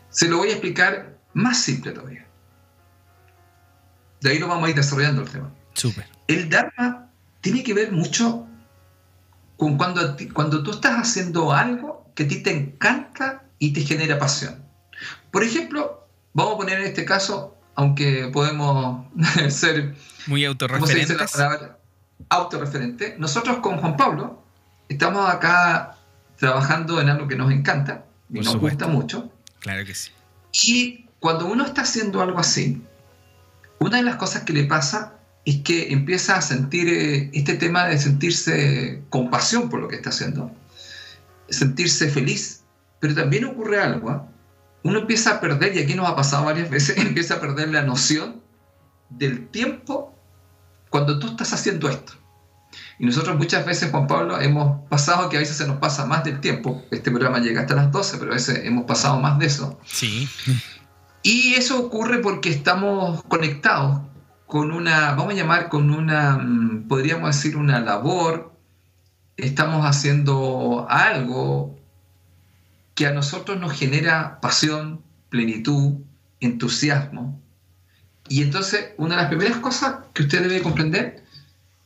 Se 0.08 0.28
lo 0.28 0.38
voy 0.38 0.48
a 0.48 0.52
explicar 0.52 1.11
más 1.34 1.60
simple 1.60 1.92
todavía. 1.92 2.26
De 4.20 4.30
ahí 4.30 4.38
lo 4.38 4.48
vamos 4.48 4.66
a 4.66 4.70
ir 4.70 4.76
desarrollando 4.76 5.22
el 5.22 5.28
tema. 5.28 5.50
Súper. 5.74 6.06
El 6.28 6.48
Dharma 6.48 7.10
tiene 7.40 7.62
que 7.62 7.74
ver 7.74 7.92
mucho 7.92 8.46
con 9.56 9.76
cuando, 9.76 10.16
cuando 10.32 10.62
tú 10.62 10.70
estás 10.70 10.96
haciendo 10.98 11.52
algo 11.52 12.10
que 12.14 12.24
a 12.24 12.28
ti 12.28 12.42
te 12.42 12.50
encanta 12.50 13.44
y 13.58 13.72
te 13.72 13.80
genera 13.82 14.18
pasión. 14.18 14.64
Por 15.30 15.42
ejemplo, 15.42 16.02
Vamos 16.34 16.54
a 16.54 16.56
poner 16.56 16.80
en 16.80 16.86
este 16.86 17.04
caso, 17.04 17.56
aunque 17.74 18.30
podemos 18.32 19.06
ser... 19.50 19.94
Muy 20.26 20.44
autorreferentes. 20.44 21.36
Autorreferente. 22.28 23.16
Nosotros 23.18 23.58
con 23.58 23.78
Juan 23.78 23.96
Pablo 23.96 24.42
estamos 24.88 25.28
acá 25.28 25.96
trabajando 26.36 27.00
en 27.00 27.08
algo 27.08 27.28
que 27.28 27.36
nos 27.36 27.52
encanta 27.52 28.06
y 28.30 28.40
nos 28.40 28.56
gusta 28.56 28.86
mucho. 28.86 29.30
Claro 29.58 29.84
que 29.84 29.94
sí. 29.94 30.10
Y 30.52 31.06
cuando 31.22 31.46
uno 31.46 31.64
está 31.64 31.82
haciendo 31.82 32.20
algo 32.20 32.40
así, 32.40 32.82
una 33.78 33.98
de 33.98 34.02
las 34.02 34.16
cosas 34.16 34.42
que 34.42 34.52
le 34.52 34.64
pasa 34.64 35.14
es 35.44 35.58
que 35.62 35.92
empieza 35.92 36.36
a 36.36 36.42
sentir 36.42 36.88
eh, 36.88 37.30
este 37.32 37.54
tema 37.54 37.86
de 37.86 37.96
sentirse 37.96 39.04
compasión 39.08 39.70
por 39.70 39.80
lo 39.80 39.86
que 39.86 39.94
está 39.94 40.10
haciendo, 40.10 40.50
sentirse 41.48 42.10
feliz, 42.10 42.64
pero 42.98 43.14
también 43.14 43.44
ocurre 43.44 43.80
algo, 43.80 44.10
¿ah? 44.10 44.28
uno 44.82 44.98
empieza 44.98 45.36
a 45.36 45.40
perder, 45.40 45.76
y 45.76 45.78
aquí 45.78 45.94
nos 45.94 46.08
ha 46.08 46.16
pasado 46.16 46.44
varias 46.44 46.68
veces, 46.68 46.98
empieza 46.98 47.34
a 47.34 47.40
perder 47.40 47.68
la 47.68 47.82
noción 47.82 48.42
del 49.08 49.46
tiempo 49.46 50.18
cuando 50.90 51.20
tú 51.20 51.28
estás 51.28 51.52
haciendo 51.52 51.88
esto. 51.88 52.14
Y 52.98 53.06
nosotros 53.06 53.36
muchas 53.36 53.64
veces, 53.64 53.92
Juan 53.92 54.08
Pablo, 54.08 54.40
hemos 54.40 54.88
pasado 54.88 55.28
que 55.28 55.36
a 55.36 55.40
veces 55.40 55.56
se 55.56 55.68
nos 55.68 55.78
pasa 55.78 56.04
más 56.04 56.24
del 56.24 56.40
tiempo. 56.40 56.82
Este 56.90 57.12
programa 57.12 57.38
llega 57.38 57.60
hasta 57.60 57.76
las 57.76 57.92
12, 57.92 58.18
pero 58.18 58.32
a 58.32 58.34
veces 58.34 58.62
hemos 58.64 58.86
pasado 58.86 59.20
más 59.20 59.38
de 59.38 59.46
eso. 59.46 59.78
Sí. 59.84 60.28
Y 61.22 61.54
eso 61.54 61.78
ocurre 61.78 62.18
porque 62.18 62.50
estamos 62.50 63.22
conectados 63.24 64.00
con 64.46 64.72
una, 64.72 65.14
vamos 65.14 65.34
a 65.34 65.36
llamar 65.36 65.68
con 65.68 65.90
una, 65.90 66.36
mm, 66.36 66.88
podríamos 66.88 67.34
decir 67.34 67.56
una 67.56 67.80
labor, 67.80 68.52
estamos 69.36 69.86
haciendo 69.86 70.86
algo 70.90 71.78
que 72.94 73.06
a 73.06 73.12
nosotros 73.12 73.58
nos 73.58 73.72
genera 73.72 74.40
pasión, 74.40 75.02
plenitud, 75.28 75.94
entusiasmo. 76.40 77.40
Y 78.28 78.42
entonces, 78.42 78.90
una 78.98 79.16
de 79.16 79.22
las 79.22 79.30
primeras 79.30 79.58
cosas 79.58 79.96
que 80.12 80.22
usted 80.22 80.42
debe 80.42 80.62
comprender 80.62 81.24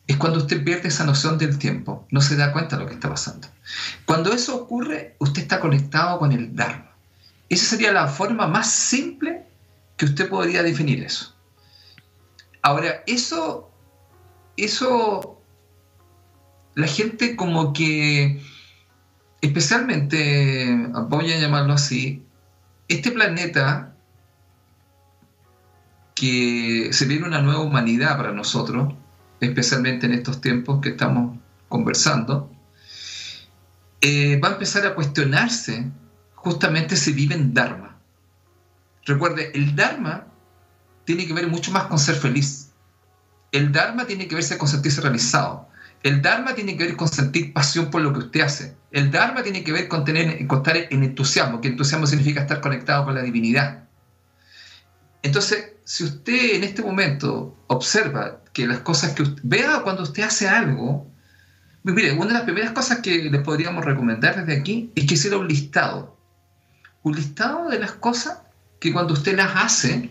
es 0.07 0.17
cuando 0.17 0.39
usted 0.39 0.65
pierde 0.65 0.89
esa 0.89 1.05
noción 1.05 1.39
del 1.39 1.59
tiempo, 1.59 2.07
no 2.11 2.21
se 2.21 2.37
da 2.37 2.53
cuenta 2.53 2.77
de 2.77 2.83
lo 2.83 2.89
que 2.89 2.95
está 2.95 3.09
pasando. 3.09 3.49
Cuando 4.05 4.33
eso 4.33 4.57
ocurre, 4.57 5.17
usted 5.19 5.43
está 5.43 5.61
conectado 5.61 6.19
con 6.19 6.33
el 6.33 6.55
Dharma. 6.55 6.86
Esa 7.49 7.67
sería 7.67 7.93
la 7.93 8.09
forma 8.09 8.47
más 8.47 8.71
simple 8.71 9.47
que 9.97 10.07
usted 10.07 10.29
podría 10.29 10.63
definir 10.63 11.03
eso. 11.03 11.35
Ahora, 12.63 13.03
eso, 13.07 13.71
eso, 14.57 15.41
la 16.75 16.87
gente 16.87 17.37
como 17.37 17.73
que 17.73 18.43
especialmente, 19.41 20.89
voy 21.09 21.33
a 21.33 21.39
llamarlo 21.39 21.75
así, 21.75 22.25
este 22.89 23.11
planeta 23.11 23.95
que 26.15 26.89
se 26.93 27.05
viene 27.05 27.27
una 27.27 27.43
nueva 27.43 27.61
humanidad 27.61 28.17
para 28.17 28.33
nosotros, 28.33 28.95
especialmente 29.41 30.07
en 30.07 30.15
estos 30.15 30.41
tiempos 30.41 30.81
que 30.81 30.91
estamos 30.91 31.39
conversando, 31.69 32.51
eh, 34.01 34.41
va 34.41 34.49
a 34.49 34.53
empezar 34.53 34.87
a 34.87 34.95
cuestionarse 34.95 35.91
justamente 36.47 36.95
si 36.95 37.13
vive 37.13 37.35
en 37.35 37.53
Dharma. 37.53 37.99
Recuerde, 39.05 39.51
el 39.53 39.75
Dharma 39.75 40.29
tiene 41.05 41.27
que 41.27 41.33
ver 41.33 41.49
mucho 41.49 41.73
más 41.73 41.87
con 41.87 41.99
ser 41.99 42.15
feliz. 42.15 42.71
El 43.51 43.73
Dharma 43.73 44.07
tiene 44.07 44.29
que 44.29 44.37
verse 44.37 44.57
con 44.57 44.69
sentirse 44.69 45.01
realizado. 45.01 45.69
El 46.05 46.23
Dharma 46.23 46.55
tiene 46.55 46.77
que 46.77 46.85
ver 46.85 46.97
con 46.97 47.09
sentir 47.09 47.53
pasión 47.53 47.91
por 47.91 48.01
lo 48.01 48.13
que 48.13 48.21
usted 48.21 48.43
hace. 48.43 48.77
El 48.93 49.11
Dharma 49.11 49.43
tiene 49.43 49.65
que 49.65 49.73
ver 49.73 49.89
con, 49.89 50.05
tener, 50.05 50.41
estar 50.41 50.77
en 50.77 51.03
entusiasmo, 51.03 51.61
que 51.61 51.67
entusiasmo 51.67 52.07
significa 52.07 52.43
estar 52.43 52.61
conectado 52.61 53.07
con 53.07 53.17
la 53.17 53.23
divinidad. 53.23 53.83
Entonces, 55.25 55.73
si 55.83 56.05
usted 56.05 56.55
en 56.55 56.63
este 56.63 56.81
momento 56.81 57.57
observa 57.67 58.45
que 58.53 58.69
las 58.69 58.79
cosas 58.79 59.15
que 59.15 59.23
usted 59.23 59.43
vea 59.43 59.81
cuando 59.83 60.05
usted 60.05 60.23
hace 60.23 60.47
algo, 60.47 61.11
mire, 61.83 62.13
una 62.13 62.27
de 62.27 62.35
las 62.35 62.43
primeras 62.43 62.71
cosas 62.71 63.01
que 63.01 63.31
les 63.33 63.43
podríamos 63.43 63.85
recomendar 63.85 64.37
desde 64.37 64.61
aquí 64.61 64.93
es 64.95 65.07
que 65.07 65.15
hiciera 65.15 65.39
un 65.39 65.49
listado. 65.49 66.16
Un 67.07 67.15
listado 67.15 67.69
de 67.69 67.79
las 67.79 67.93
cosas 67.93 68.39
que 68.81 68.93
cuando 68.93 69.13
usted 69.13 69.37
las 69.37 69.53
hace, 69.55 70.11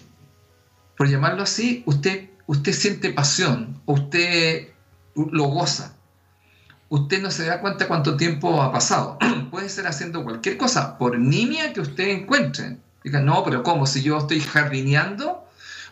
por 0.95 1.09
llamarlo 1.09 1.43
así, 1.43 1.83
usted, 1.85 2.29
usted 2.47 2.71
siente 2.71 3.11
pasión, 3.11 3.81
usted 3.85 4.69
lo 5.13 5.43
goza. 5.47 5.97
Usted 6.87 7.21
no 7.21 7.31
se 7.31 7.47
da 7.47 7.59
cuenta 7.59 7.89
cuánto 7.89 8.15
tiempo 8.15 8.61
ha 8.61 8.71
pasado. 8.71 9.17
Puede 9.51 9.67
ser 9.67 9.87
haciendo 9.87 10.23
cualquier 10.23 10.55
cosa, 10.55 10.97
por 10.97 11.19
nimia 11.19 11.73
que 11.73 11.81
usted 11.81 12.07
encuentre. 12.07 12.77
Diga, 13.03 13.19
no, 13.19 13.43
pero 13.43 13.61
¿cómo? 13.61 13.85
Si 13.85 14.01
yo 14.01 14.17
estoy 14.17 14.39
jardineando, 14.39 15.45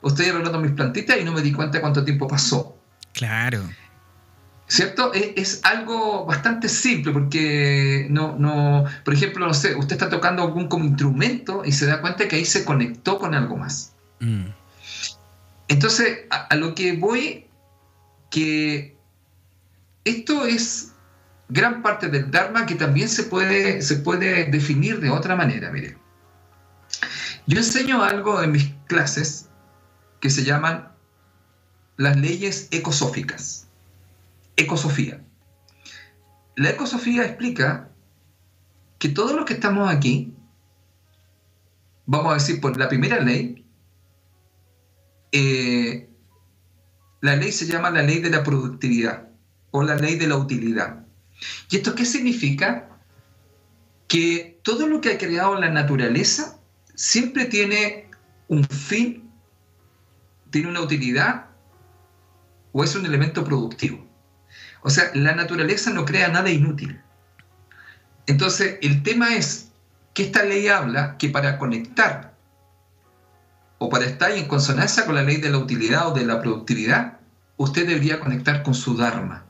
estoy 0.05 0.27
arreglando 0.27 0.61
mis 0.61 0.71
plantitas 0.71 1.17
y 1.19 1.25
no 1.25 1.33
me 1.33 1.41
di 1.41 1.51
cuenta 1.51 1.81
cuánto 1.81 2.05
tiempo 2.05 2.29
pasó. 2.29 2.77
Claro. 3.11 3.61
¿Cierto? 4.67 5.11
Es, 5.13 5.61
algo 5.63 6.25
bastante 6.25 6.69
simple 6.69 7.11
porque 7.11 8.07
no, 8.09 8.35
no, 8.37 8.85
por 9.03 9.13
ejemplo, 9.13 9.45
no 9.45 9.53
sé, 9.53 9.75
usted 9.75 9.93
está 9.93 10.09
tocando 10.09 10.41
algún 10.41 10.67
como 10.67 10.85
instrumento 10.85 11.63
y 11.65 11.71
se 11.71 11.85
da 11.85 12.01
cuenta 12.01 12.27
que 12.27 12.37
ahí 12.37 12.45
se 12.45 12.65
conectó 12.65 13.19
con 13.19 13.35
algo 13.35 13.57
más. 13.57 13.93
Mm. 14.19 14.45
Entonces, 15.67 16.19
a, 16.29 16.55
lo 16.55 16.75
que 16.75 16.93
voy, 16.93 17.47
que 18.31 18.97
esto 20.05 20.45
es 20.45 20.93
gran 21.49 21.81
parte 21.81 22.07
del 22.07 22.31
Dharma 22.31 22.65
que 22.65 22.75
también 22.75 23.09
se 23.09 23.23
puede, 23.23 23.81
se 23.81 23.97
puede 23.97 24.45
definir 24.45 24.99
de 24.99 25.09
otra 25.09 25.35
manera, 25.35 25.71
mire. 25.71 25.97
Yo 27.45 27.57
enseño 27.57 28.01
algo 28.01 28.41
en 28.41 28.53
mis 28.53 28.71
clases 28.87 29.49
que 30.19 30.29
se 30.29 30.43
llaman 30.43 30.89
las 31.97 32.15
leyes 32.17 32.69
ecosóficas. 32.71 33.67
Ecosofía. 34.55 35.23
La 36.55 36.69
ecosofía 36.69 37.25
explica 37.25 37.89
que 38.99 39.09
todos 39.09 39.33
los 39.33 39.45
que 39.45 39.53
estamos 39.53 39.93
aquí, 39.93 40.33
vamos 42.05 42.31
a 42.31 42.35
decir 42.35 42.61
por 42.61 42.77
la 42.77 42.87
primera 42.87 43.19
ley, 43.19 43.65
eh, 45.31 46.09
la 47.21 47.35
ley 47.35 47.51
se 47.51 47.65
llama 47.65 47.89
la 47.89 48.03
ley 48.03 48.19
de 48.19 48.29
la 48.29 48.43
productividad 48.43 49.29
o 49.71 49.83
la 49.83 49.95
ley 49.95 50.15
de 50.15 50.27
la 50.27 50.37
utilidad. 50.37 51.05
¿Y 51.69 51.77
esto 51.77 51.95
qué 51.95 52.05
significa? 52.05 52.89
Que 54.07 54.59
todo 54.63 54.87
lo 54.87 55.01
que 55.01 55.13
ha 55.13 55.17
creado 55.17 55.59
la 55.59 55.69
naturaleza 55.69 56.59
siempre 56.93 57.45
tiene 57.45 58.11
un 58.47 58.63
fin 58.65 59.23
tiene 60.53 60.69
una 60.69 60.81
utilidad 60.81 61.47
o 62.71 62.83
es 62.83 62.95
un 62.95 63.05
elemento 63.07 63.43
productivo. 63.43 64.05
O 64.83 64.89
sea, 64.89 65.11
la 65.13 65.33
naturaleza 65.33 65.91
no 65.91 66.05
crea 66.05 66.27
nada 66.27 66.49
inútil. 66.49 67.01
Entonces, 68.27 68.77
el 68.81 69.03
tema 69.03 69.35
es 69.35 69.71
que 70.13 70.23
esta 70.23 70.43
ley 70.43 70.67
habla 70.67 71.17
que 71.17 71.29
para 71.29 71.57
conectar 71.57 72.33
o 73.77 73.89
para 73.89 74.05
estar 74.05 74.31
en 74.31 74.47
consonancia 74.47 75.05
con 75.05 75.15
la 75.15 75.23
ley 75.23 75.37
de 75.37 75.49
la 75.49 75.57
utilidad 75.57 76.07
o 76.07 76.11
de 76.13 76.25
la 76.25 76.41
productividad, 76.41 77.17
usted 77.57 77.87
debería 77.87 78.19
conectar 78.19 78.63
con 78.63 78.73
su 78.73 78.95
Dharma. 78.95 79.45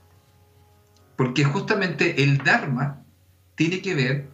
Porque 1.18 1.44
justamente 1.44 2.24
el 2.24 2.40
Dharma 2.40 3.04
tiene 3.56 3.82
que 3.82 3.96
ver 3.96 4.30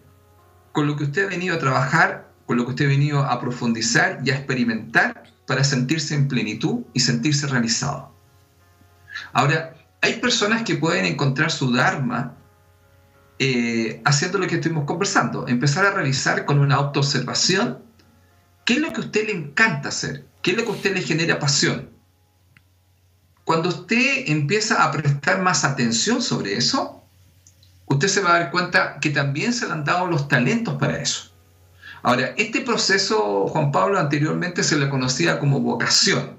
con 0.72 0.88
lo 0.88 0.96
que 0.96 1.06
usted 1.06 1.26
ha 1.26 1.30
venido 1.30 1.56
a 1.56 1.60
trabajar, 1.60 2.30
con 2.46 2.58
lo 2.58 2.66
que 2.66 2.72
usted 2.72 2.86
ha 2.86 2.90
venido 2.90 3.20
a 3.22 3.40
profundizar 3.40 4.20
y 4.24 4.32
a 4.32 4.36
experimentar 4.36 5.24
para 5.46 5.64
sentirse 5.64 6.16
en 6.16 6.28
plenitud 6.28 6.82
y 6.94 7.00
sentirse 7.00 7.48
realizado. 7.48 8.14
Ahora, 9.34 9.74
hay 10.02 10.14
personas 10.14 10.64
que 10.64 10.76
pueden 10.76 11.06
encontrar 11.06 11.52
su 11.52 11.72
Dharma 11.72 12.36
eh, 13.38 14.02
haciendo 14.06 14.38
lo 14.38 14.48
que 14.48 14.56
estuvimos 14.56 14.86
conversando, 14.86 15.48
empezar 15.48 15.86
a 15.86 15.92
realizar 15.92 16.46
con 16.46 16.60
una 16.60 16.76
autoobservación 16.76 17.80
qué 18.66 18.74
es 18.74 18.80
lo 18.80 18.92
que 18.92 19.02
a 19.02 19.06
usted 19.06 19.28
le 19.28 19.34
encanta 19.34 19.90
hacer, 19.90 20.26
qué 20.42 20.52
es 20.52 20.58
lo 20.58 20.64
que 20.64 20.70
a 20.70 20.74
usted 20.74 20.94
le 20.94 21.02
genera 21.02 21.40
pasión. 21.40 21.90
Cuando 23.46 23.70
usted 23.70 24.26
empieza 24.28 24.84
a 24.84 24.92
prestar 24.92 25.42
más 25.42 25.64
atención 25.64 26.22
sobre 26.22 26.56
eso, 26.56 27.04
usted 27.88 28.08
se 28.08 28.22
va 28.22 28.36
a 28.36 28.40
dar 28.40 28.52
cuenta 28.52 29.00
que 29.00 29.10
también 29.10 29.54
se 29.54 29.66
le 29.66 29.74
han 29.74 29.86
dado 29.86 30.08
los 30.08 30.28
talentos 30.28 30.76
para 30.76 31.02
eso. 31.02 31.32
Ahora, 32.04 32.34
este 32.38 32.62
proceso, 32.62 33.48
Juan 33.48 33.72
Pablo, 33.72 34.00
anteriormente 34.00 34.64
se 34.64 34.78
le 34.78 34.90
conocía 34.90 35.40
como 35.40 35.60
vocación. 35.60 36.39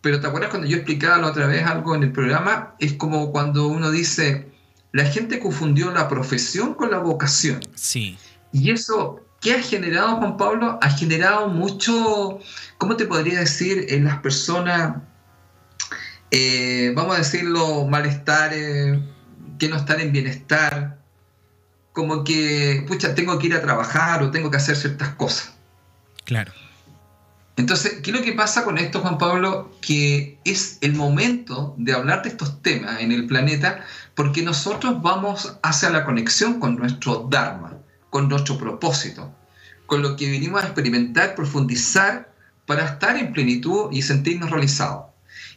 Pero 0.00 0.20
¿te 0.20 0.26
acuerdas 0.26 0.50
cuando 0.50 0.68
yo 0.68 0.76
explicaba 0.76 1.18
la 1.18 1.28
otra 1.28 1.46
vez 1.46 1.64
algo 1.64 1.94
en 1.94 2.04
el 2.04 2.12
programa? 2.12 2.74
Es 2.78 2.92
como 2.94 3.32
cuando 3.32 3.66
uno 3.66 3.90
dice, 3.90 4.48
la 4.92 5.04
gente 5.04 5.40
confundió 5.40 5.90
la 5.90 6.08
profesión 6.08 6.74
con 6.74 6.90
la 6.90 6.98
vocación. 6.98 7.60
Sí. 7.74 8.16
Y 8.52 8.70
eso, 8.70 9.20
¿qué 9.40 9.54
ha 9.54 9.62
generado, 9.62 10.16
Juan 10.16 10.36
Pablo? 10.36 10.78
Ha 10.80 10.90
generado 10.90 11.48
mucho, 11.48 12.38
¿cómo 12.78 12.96
te 12.96 13.06
podría 13.06 13.40
decir? 13.40 13.86
En 13.88 14.04
las 14.04 14.18
personas, 14.20 14.96
eh, 16.30 16.92
vamos 16.94 17.16
a 17.16 17.18
decirlo, 17.18 17.86
malestar, 17.86 18.52
que 18.52 19.68
no 19.68 19.76
están 19.76 20.00
en 20.00 20.12
bienestar, 20.12 20.98
como 21.92 22.22
que, 22.22 22.84
pucha, 22.86 23.14
tengo 23.16 23.36
que 23.40 23.48
ir 23.48 23.54
a 23.54 23.60
trabajar 23.60 24.22
o 24.22 24.30
tengo 24.30 24.50
que 24.50 24.56
hacer 24.58 24.76
ciertas 24.76 25.08
cosas. 25.16 25.54
Claro. 26.24 26.52
Entonces, 27.58 27.98
¿qué 28.02 28.12
es 28.12 28.16
lo 28.16 28.22
que 28.22 28.32
pasa 28.32 28.64
con 28.64 28.78
esto, 28.78 29.00
Juan 29.00 29.18
Pablo? 29.18 29.72
Que 29.80 30.38
es 30.44 30.78
el 30.80 30.94
momento 30.94 31.74
de 31.76 31.92
hablar 31.92 32.22
de 32.22 32.28
estos 32.28 32.62
temas 32.62 33.00
en 33.00 33.10
el 33.10 33.26
planeta 33.26 33.84
porque 34.14 34.42
nosotros 34.42 35.02
vamos 35.02 35.58
hacia 35.62 35.90
la 35.90 36.04
conexión 36.04 36.60
con 36.60 36.76
nuestro 36.76 37.26
Dharma, 37.28 37.76
con 38.10 38.28
nuestro 38.28 38.58
propósito, 38.58 39.34
con 39.86 40.02
lo 40.02 40.16
que 40.16 40.30
vinimos 40.30 40.62
a 40.62 40.66
experimentar, 40.66 41.34
profundizar 41.34 42.32
para 42.64 42.84
estar 42.84 43.16
en 43.16 43.32
plenitud 43.32 43.90
y 43.90 44.02
sentirnos 44.02 44.50
realizados. 44.50 45.06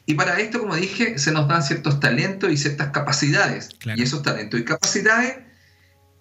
Y 0.08 0.16
para 0.16 0.40
esto, 0.40 0.60
como 0.60 0.76
dije, 0.76 1.20
se 1.20 1.32
nos 1.32 1.48
dan 1.48 1.62
ciertos 1.62 2.00
talentos 2.00 2.52
y 2.52 2.58
ciertas 2.58 2.90
capacidades. 2.90 3.70
Y 3.96 4.02
esos 4.02 4.24
talentos 4.24 4.60
y 4.60 4.64
capacidades 4.64 5.38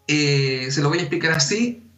eh, 0.07 0.69
se 0.71 0.83
lo 0.83 0.91
voy 0.91 0.99
a 0.99 1.03
explicar 1.03 1.33
así. 1.33 1.90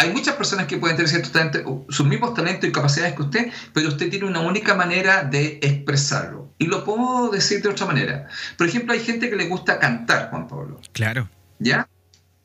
Hay 0.00 0.12
muchas 0.12 0.36
personas 0.36 0.66
que 0.68 0.78
pueden 0.78 0.96
tener 0.96 1.10
ciertos 1.10 1.32
talentos, 1.32 1.62
sus 1.88 2.06
mismos 2.06 2.32
talentos 2.32 2.68
y 2.68 2.72
capacidades 2.72 3.14
que 3.16 3.22
usted, 3.22 3.52
pero 3.72 3.88
usted 3.88 4.08
tiene 4.08 4.26
una 4.26 4.38
única 4.40 4.76
manera 4.76 5.24
de 5.24 5.58
expresarlo. 5.60 6.54
Y 6.56 6.66
lo 6.66 6.84
puedo 6.84 7.30
decir 7.30 7.62
de 7.62 7.68
otra 7.68 7.84
manera. 7.84 8.28
Por 8.56 8.68
ejemplo, 8.68 8.92
hay 8.92 9.00
gente 9.00 9.28
que 9.28 9.34
le 9.34 9.48
gusta 9.48 9.80
cantar, 9.80 10.30
Juan 10.30 10.46
Pablo. 10.46 10.80
Claro. 10.92 11.28
¿Ya? 11.58 11.88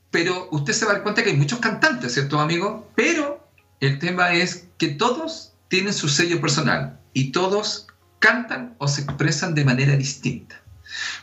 Pero 0.09 0.47
usted 0.51 0.73
se 0.73 0.85
va 0.85 0.91
a 0.91 0.93
dar 0.95 1.03
cuenta 1.03 1.21
que 1.21 1.29
hay 1.29 1.37
muchos 1.37 1.59
cantantes, 1.59 2.15
¿cierto, 2.15 2.39
amigo? 2.39 2.91
Pero 2.95 3.47
el 3.81 3.99
tema 3.99 4.33
es 4.33 4.67
que 4.79 4.87
todos 4.87 5.53
tienen 5.67 5.93
su 5.93 6.09
sello 6.09 6.41
personal 6.41 6.99
y 7.13 7.31
todos 7.31 7.85
cantan 8.17 8.73
o 8.79 8.87
se 8.87 9.01
expresan 9.01 9.53
de 9.53 9.63
manera 9.63 9.95
distinta. 9.95 10.62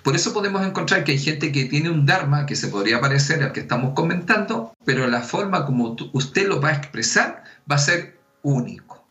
Por 0.03 0.17
eso 0.17 0.33
podemos 0.33 0.67
encontrar 0.67 1.05
que 1.05 1.13
hay 1.13 1.19
gente 1.19 1.53
que 1.53 1.67
tiene 1.67 1.91
un 1.91 2.07
Dharma 2.07 2.47
que 2.47 2.57
se 2.57 2.69
podría 2.69 3.01
parecer 3.01 3.43
al 3.43 3.53
que 3.53 3.61
estamos 3.61 3.95
comentando, 3.95 4.73
pero 4.85 5.07
la 5.07 5.23
forma 5.23 5.67
como 5.67 5.97
usted 6.13 6.49
lo 6.49 6.61
va 6.61 6.71
a 6.71 6.75
expresar 6.75 7.45
va 7.71 7.77
a 7.77 7.79
ser 7.79 8.19
único. 8.43 9.07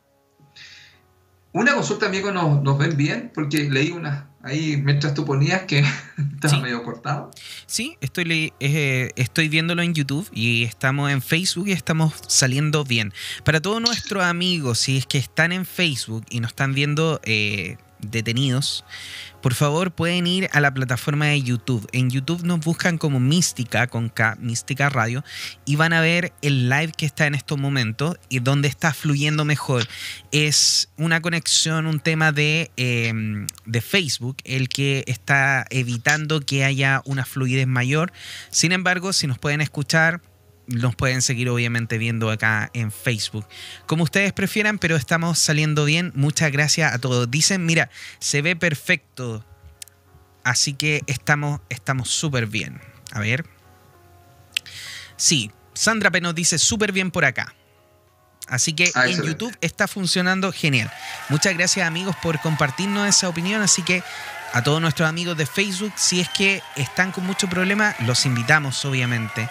Una 1.52 1.74
consulta, 1.74 2.06
amigo, 2.06 2.32
nos, 2.32 2.62
nos 2.62 2.78
ven 2.78 2.95
bien, 2.95 3.32
porque 3.34 3.69
leí 3.69 3.91
una 3.91 4.30
ahí 4.43 4.78
mientras 4.78 5.13
tú 5.13 5.26
ponías 5.26 5.63
que 5.63 5.80
estaba 6.36 6.62
medio 6.62 6.84
cortado. 6.84 7.32
Sí, 7.65 7.98
estoy, 8.02 8.54
eh, 8.60 9.12
estoy 9.15 9.50
viéndolo 9.50 9.82
en 9.82 9.93
YouTube 9.93 10.28
y 10.34 10.63
estamos 10.63 11.12
en 11.12 11.22
Facebook 11.22 11.67
y 11.67 11.72
estamos 11.72 12.13
saliendo 12.28 12.84
bien. 12.84 13.13
Para 13.43 13.62
todos 13.62 13.82
nuestros 13.82 14.24
amigos, 14.24 14.80
si 14.80 14.98
es 14.98 15.06
que 15.06 15.17
están 15.17 15.52
en 15.52 15.65
Facebook 15.65 16.26
y 16.30 16.39
nos 16.39 16.52
están 16.52 16.74
viendo 16.74 17.19
eh, 17.24 17.78
detenidos, 18.00 18.86
por 19.41 19.54
favor 19.54 19.91
pueden 19.91 20.28
ir 20.28 20.49
a 20.52 20.60
la 20.60 20.73
plataforma 20.73 21.28
de 21.28 21.41
YouTube. 21.41 21.88
En 21.91 22.10
YouTube 22.10 22.43
nos 22.43 22.60
buscan 22.60 22.97
como 22.97 23.19
Mística 23.19 23.88
con 23.88 24.10
K, 24.10 24.38
Mística 24.39 24.89
Radio, 24.89 25.23
y 25.65 25.75
van 25.75 25.93
a 25.93 26.02
ver 26.02 26.34
el 26.41 26.69
live 26.69 26.91
que 26.95 27.06
está 27.06 27.28
en 27.28 27.36
estos 27.36 27.58
momentos 27.58 28.17
y 28.30 28.39
donde 28.39 28.67
está 28.67 28.93
fluyendo 28.93 29.45
mejor. 29.45 29.88
Es 30.32 30.89
una 30.97 31.21
conexión, 31.21 31.86
un 31.86 31.99
tema 31.99 32.32
de, 32.32 32.71
em, 32.78 33.47
de 33.65 33.82
Facebook, 33.82 34.38
el 34.43 34.69
que 34.69 35.04
está 35.08 35.65
evitando 35.69 36.41
que 36.41 36.63
haya 36.63 37.02
una 37.06 37.25
fluidez 37.25 37.67
mayor. 37.67 38.12
Sin 38.49 38.71
embargo, 38.71 39.13
si 39.13 39.28
nos 39.28 39.39
pueden 39.39 39.62
escuchar, 39.62 40.21
nos 40.69 40.95
pueden 40.95 41.21
seguir 41.21 41.49
obviamente 41.49 41.97
viendo 41.97 42.29
acá 42.29 42.69
en 42.73 42.91
Facebook. 42.91 43.45
Como 43.88 44.03
ustedes 44.03 44.34
prefieran, 44.34 44.77
pero 44.77 44.95
estamos 44.95 45.39
saliendo 45.39 45.84
bien. 45.86 46.12
Muchas 46.15 46.51
gracias 46.51 46.93
a 46.93 46.99
todos. 46.99 47.29
Dicen, 47.29 47.65
mira, 47.65 47.89
se 48.19 48.41
ve 48.41 48.55
perfecto. 48.55 49.43
Así 50.43 50.73
que 50.73 51.03
estamos 51.08 52.10
súper 52.10 52.45
bien. 52.47 52.79
A 53.12 53.19
ver. 53.19 53.45
Sí, 55.17 55.51
Sandra 55.73 56.12
Peno 56.12 56.34
dice 56.34 56.58
súper 56.58 56.91
bien 56.91 57.12
por 57.12 57.25
acá. 57.25 57.53
Así 58.47 58.73
que 58.73 58.91
Ah, 58.95 59.03
en 59.05 59.12
excelente. 59.12 59.27
YouTube 59.27 59.58
está 59.62 59.88
funcionando 59.88 60.51
genial. 60.51 60.91
Muchas 61.29 61.53
gracias 61.55 61.86
amigos 61.86 62.15
por 62.21 62.39
compartirnos 62.41 63.08
esa 63.08 63.27
opinión. 63.29 63.62
Así 63.62 63.82
que 63.84 64.03
a 64.53 64.63
todos 64.63 64.82
nuestros 64.82 65.08
amigos 65.10 65.38
de 65.38 65.45
Facebook, 65.45 65.93
si 65.95 66.19
es 66.19 66.29
que 66.29 66.62
están 66.75 67.12
con 67.12 67.25
mucho 67.25 67.47
problema, 67.47 67.95
los 68.05 68.25
invitamos 68.25 68.84
obviamente 68.86 69.47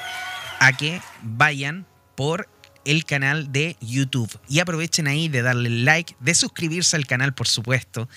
a 0.59 0.73
que 0.77 1.01
vayan 1.23 1.87
por 2.15 2.49
el 2.85 3.05
canal 3.05 3.53
de 3.53 3.77
YouTube 3.81 4.31
y 4.49 4.61
aprovechen 4.61 5.07
ahí 5.07 5.29
de 5.29 5.43
darle 5.43 5.69
like, 5.69 6.17
de 6.21 6.35
suscribirse 6.35 6.97
al 6.97 7.07
canal, 7.07 7.35
por 7.35 7.47
supuesto. 7.47 8.09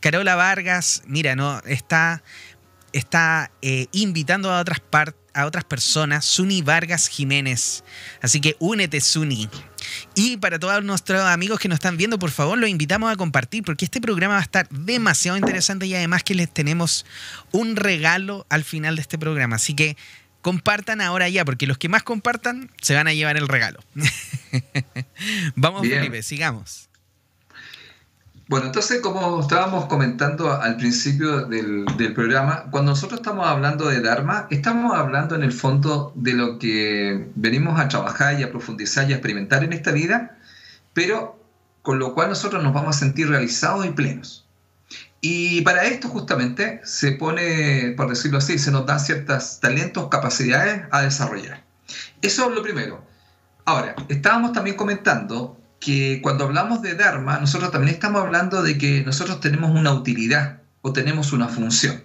Carola 0.00 0.34
Vargas, 0.34 1.02
mira, 1.06 1.34
no 1.34 1.60
está 1.60 2.22
está 2.92 3.50
eh, 3.62 3.86
invitando 3.92 4.50
a 4.50 4.60
otras 4.60 4.80
a 5.34 5.46
otras 5.46 5.64
personas, 5.64 6.24
Suni 6.24 6.62
Vargas 6.62 7.06
Jiménez. 7.06 7.84
Así 8.20 8.40
que 8.40 8.56
únete, 8.58 9.00
Suni. 9.00 9.48
Y 10.14 10.36
para 10.38 10.58
todos 10.58 10.82
nuestros 10.82 11.22
amigos 11.22 11.60
que 11.60 11.68
nos 11.68 11.76
están 11.76 11.96
viendo, 11.96 12.18
por 12.18 12.30
favor, 12.30 12.58
los 12.58 12.68
invitamos 12.68 13.12
a 13.12 13.16
compartir 13.16 13.62
porque 13.62 13.84
este 13.84 14.00
programa 14.00 14.34
va 14.34 14.40
a 14.40 14.42
estar 14.42 14.68
demasiado 14.70 15.38
interesante 15.38 15.86
y 15.86 15.94
además 15.94 16.24
que 16.24 16.34
les 16.34 16.52
tenemos 16.52 17.06
un 17.52 17.76
regalo 17.76 18.46
al 18.48 18.64
final 18.64 18.96
de 18.96 19.02
este 19.02 19.16
programa. 19.16 19.56
Así 19.56 19.74
que 19.74 19.96
compartan 20.42 21.00
ahora 21.00 21.28
ya, 21.28 21.44
porque 21.44 21.66
los 21.66 21.78
que 21.78 21.88
más 21.88 22.02
compartan 22.02 22.70
se 22.80 22.94
van 22.94 23.08
a 23.08 23.12
llevar 23.12 23.36
el 23.36 23.48
regalo. 23.48 23.80
Vamos, 25.56 25.82
Bien. 25.82 25.98
Felipe, 25.98 26.22
sigamos. 26.22 26.88
Bueno, 28.48 28.66
entonces, 28.66 29.02
como 29.02 29.40
estábamos 29.40 29.84
comentando 29.86 30.50
al 30.50 30.78
principio 30.78 31.44
del, 31.44 31.84
del 31.98 32.14
programa, 32.14 32.64
cuando 32.70 32.92
nosotros 32.92 33.20
estamos 33.20 33.46
hablando 33.46 33.88
de 33.88 34.00
Dharma, 34.00 34.46
estamos 34.48 34.94
hablando 34.94 35.34
en 35.34 35.42
el 35.42 35.52
fondo 35.52 36.12
de 36.14 36.32
lo 36.32 36.58
que 36.58 37.28
venimos 37.34 37.78
a 37.78 37.88
trabajar 37.88 38.40
y 38.40 38.44
a 38.44 38.50
profundizar 38.50 39.08
y 39.08 39.12
a 39.12 39.16
experimentar 39.16 39.64
en 39.64 39.74
esta 39.74 39.92
vida, 39.92 40.38
pero 40.94 41.38
con 41.82 41.98
lo 41.98 42.14
cual 42.14 42.30
nosotros 42.30 42.62
nos 42.62 42.72
vamos 42.72 42.96
a 42.96 42.98
sentir 42.98 43.28
realizados 43.28 43.84
y 43.84 43.90
plenos. 43.90 44.47
Y 45.20 45.62
para 45.62 45.84
esto 45.84 46.08
justamente 46.08 46.80
se 46.84 47.12
pone, 47.12 47.94
por 47.96 48.08
decirlo 48.08 48.38
así, 48.38 48.58
se 48.58 48.70
nos 48.70 48.86
dan 48.86 49.00
ciertos 49.00 49.58
talentos, 49.60 50.08
capacidades 50.08 50.84
a 50.92 51.02
desarrollar. 51.02 51.64
Eso 52.22 52.48
es 52.48 52.54
lo 52.54 52.62
primero. 52.62 53.04
Ahora, 53.64 53.96
estábamos 54.08 54.52
también 54.52 54.76
comentando 54.76 55.58
que 55.80 56.20
cuando 56.22 56.44
hablamos 56.44 56.82
de 56.82 56.94
Dharma, 56.94 57.38
nosotros 57.38 57.70
también 57.70 57.94
estamos 57.94 58.22
hablando 58.22 58.62
de 58.62 58.78
que 58.78 59.02
nosotros 59.04 59.40
tenemos 59.40 59.70
una 59.70 59.92
utilidad 59.92 60.60
o 60.82 60.92
tenemos 60.92 61.32
una 61.32 61.48
función. 61.48 62.02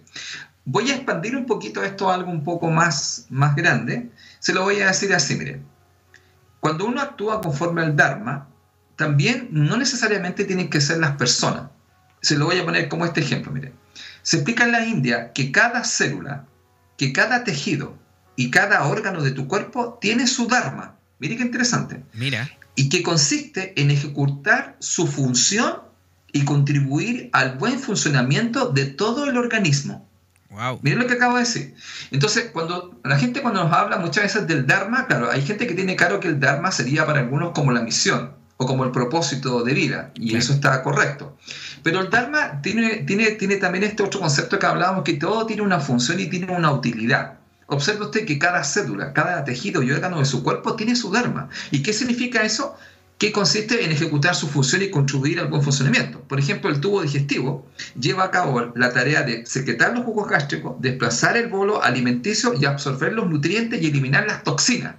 Voy 0.66 0.90
a 0.92 0.96
expandir 0.96 1.36
un 1.36 1.46
poquito 1.46 1.84
esto 1.84 2.12
algo 2.12 2.32
un 2.32 2.44
poco 2.44 2.70
más, 2.70 3.28
más 3.30 3.56
grande. 3.56 4.10
Se 4.40 4.54
lo 4.54 4.64
voy 4.64 4.82
a 4.82 4.88
decir 4.88 5.14
así, 5.14 5.36
miren. 5.36 5.66
Cuando 6.60 6.86
uno 6.86 7.02
actúa 7.02 7.42
conforme 7.42 7.82
al 7.82 7.96
Dharma, 7.96 8.48
también 8.96 9.50
no 9.52 9.78
necesariamente 9.78 10.46
tienen 10.46 10.70
que 10.70 10.82
ser 10.82 11.00
las 11.00 11.18
personas. 11.18 11.64
Se 12.24 12.38
lo 12.38 12.46
voy 12.46 12.58
a 12.58 12.66
poner 12.66 12.90
como 12.90 13.06
este 13.06 13.22
ejemplo, 13.22 13.52
miren. 13.52 13.74
Se 14.24 14.38
explica 14.38 14.64
en 14.64 14.72
la 14.72 14.86
India 14.86 15.34
que 15.34 15.52
cada 15.52 15.84
célula, 15.84 16.46
que 16.98 17.14
cada 17.14 17.44
tejido 17.44 17.98
y 18.36 18.50
cada 18.50 18.86
órgano 18.86 19.22
de 19.22 19.32
tu 19.32 19.48
cuerpo 19.48 20.00
tiene 20.02 20.26
su 20.26 20.48
Dharma. 20.48 20.96
Mire 21.20 21.38
qué 21.38 21.44
interesante 21.44 22.04
Mira, 22.14 22.50
y 22.76 22.90
que 22.90 23.04
consiste 23.04 23.80
en 23.80 23.92
ejecutar 23.92 24.76
su 24.80 25.08
función 25.08 25.82
y 26.32 26.46
contribuir 26.46 27.30
al 27.34 27.58
buen 27.58 27.78
funcionamiento 27.80 28.70
de 28.70 28.86
todo 28.86 29.30
el 29.30 29.38
organismo. 29.38 30.10
wow. 30.50 30.80
Miren 30.82 31.00
lo 31.00 31.08
que 31.08 31.14
acabo 31.14 31.36
de 31.36 31.42
decir. 31.42 31.76
Entonces, 32.12 32.50
cuando 32.52 33.00
la 33.04 33.20
gente 33.20 33.42
cuando 33.42 33.64
nos 33.64 33.74
habla 33.74 33.98
muchas 33.98 34.24
veces 34.24 34.48
del 34.48 34.66
Dharma, 34.66 35.06
claro, 35.08 35.30
hay 35.30 35.44
gente 35.44 35.68
que 35.68 35.76
tiene 35.76 35.96
claro 35.96 36.20
que 36.20 36.30
el 36.30 36.40
Dharma 36.40 36.72
sería 36.72 37.06
para 37.06 37.20
algunos 37.20 37.52
como 37.52 37.72
la 37.72 37.82
misión 37.82 38.36
o 38.58 38.66
como 38.66 38.84
el 38.84 38.92
propósito 38.92 39.64
de 39.64 39.74
vida, 39.74 40.12
y 40.16 40.36
eso 40.36 40.54
está 40.54 40.82
correcto. 40.84 41.38
Pero 41.84 42.00
el 42.00 42.10
Dharma 42.10 42.62
tiene, 42.62 43.06
también 43.60 43.84
este 43.84 44.04
otro 44.04 44.22
concepto 44.22 44.58
que 44.58 44.66
hablábamos, 44.66 45.04
que 45.04 45.16
todo 45.16 45.46
tiene 45.46 45.62
una 45.62 45.82
función 45.82 46.18
y 46.22 46.30
tiene 46.30 46.56
una 46.56 46.72
utilidad. 46.72 47.34
Observe 47.68 48.06
usted 48.06 48.26
que 48.26 48.40
cada 48.40 48.64
célula, 48.64 49.12
cada 49.12 49.44
tejido 49.44 49.84
y 49.84 49.92
órgano 49.92 50.20
de 50.20 50.26
su 50.26 50.44
cuerpo 50.44 50.78
tiene 50.78 50.96
su 50.96 51.12
Dharma. 51.12 51.50
¿Y 51.72 51.84
qué 51.84 51.92
significa 51.92 52.44
eso? 52.44 52.78
Que 53.18 53.34
consiste 53.34 53.84
en 53.84 53.92
ejecutar 53.92 54.34
su 54.34 54.48
función 54.48 54.82
y 54.82 54.92
contribuir 54.92 55.42
al 55.42 55.48
buen 55.48 55.62
funcionamiento. 55.62 56.22
Por 56.22 56.40
ejemplo, 56.40 56.70
el 56.70 56.80
tubo 56.80 57.02
digestivo 57.02 57.68
lleva 58.00 58.26
a 58.26 58.32
cabo 58.32 58.72
la 58.76 58.94
tarea 58.94 59.24
de 59.24 59.46
secretar 59.46 59.94
los 59.94 60.06
jugos 60.06 60.30
gástricos, 60.30 60.76
desplazar 60.80 61.36
el 61.36 61.50
bolo 61.50 61.84
alimenticio 61.84 62.54
y 62.54 62.64
absorber 62.64 63.12
los 63.12 63.30
nutrientes 63.30 63.82
y 63.82 63.88
eliminar 63.88 64.26
las 64.26 64.44
toxinas. 64.44 64.96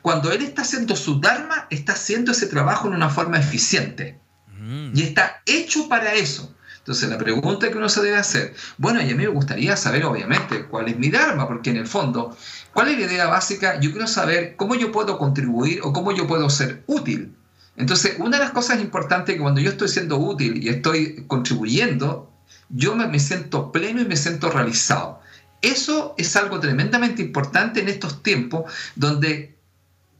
Cuando 0.00 0.30
él 0.30 0.42
está 0.42 0.62
haciendo 0.62 0.94
su 0.94 1.20
Dharma, 1.20 1.66
está 1.70 1.94
haciendo 1.94 2.30
ese 2.30 2.46
trabajo 2.46 2.86
en 2.86 2.94
una 2.94 3.10
forma 3.10 3.38
eficiente 3.38 4.19
Mm. 4.60 4.92
y 4.94 5.02
está 5.02 5.42
hecho 5.46 5.88
para 5.88 6.14
eso. 6.14 6.54
Entonces 6.78 7.08
la 7.08 7.18
pregunta 7.18 7.70
que 7.70 7.78
uno 7.78 7.88
se 7.88 8.02
debe 8.02 8.16
hacer, 8.16 8.54
bueno, 8.78 9.00
y 9.00 9.04
a 9.04 9.14
mí 9.14 9.14
me 9.14 9.28
gustaría 9.28 9.76
saber 9.76 10.04
obviamente 10.04 10.66
cuál 10.66 10.88
es 10.88 10.98
mi 10.98 11.10
Dharma, 11.10 11.46
porque 11.46 11.70
en 11.70 11.76
el 11.76 11.86
fondo, 11.86 12.36
¿cuál 12.72 12.88
es 12.88 12.98
la 12.98 13.06
idea 13.06 13.26
básica? 13.26 13.80
Yo 13.80 13.90
quiero 13.90 14.06
saber 14.06 14.56
cómo 14.56 14.74
yo 14.74 14.92
puedo 14.92 15.18
contribuir 15.18 15.80
o 15.82 15.92
cómo 15.92 16.12
yo 16.12 16.26
puedo 16.26 16.48
ser 16.50 16.82
útil. 16.86 17.34
Entonces, 17.76 18.16
una 18.18 18.38
de 18.38 18.44
las 18.44 18.52
cosas 18.52 18.80
importantes 18.80 19.34
es 19.34 19.38
que 19.38 19.42
cuando 19.42 19.60
yo 19.60 19.70
estoy 19.70 19.88
siendo 19.88 20.18
útil 20.18 20.62
y 20.62 20.68
estoy 20.68 21.24
contribuyendo, 21.26 22.30
yo 22.68 22.94
me, 22.94 23.06
me 23.06 23.18
siento 23.18 23.72
pleno 23.72 24.02
y 24.02 24.04
me 24.06 24.16
siento 24.16 24.50
realizado. 24.50 25.20
Eso 25.62 26.14
es 26.18 26.34
algo 26.36 26.60
tremendamente 26.60 27.22
importante 27.22 27.80
en 27.80 27.88
estos 27.88 28.22
tiempos 28.22 28.72
donde 28.96 29.56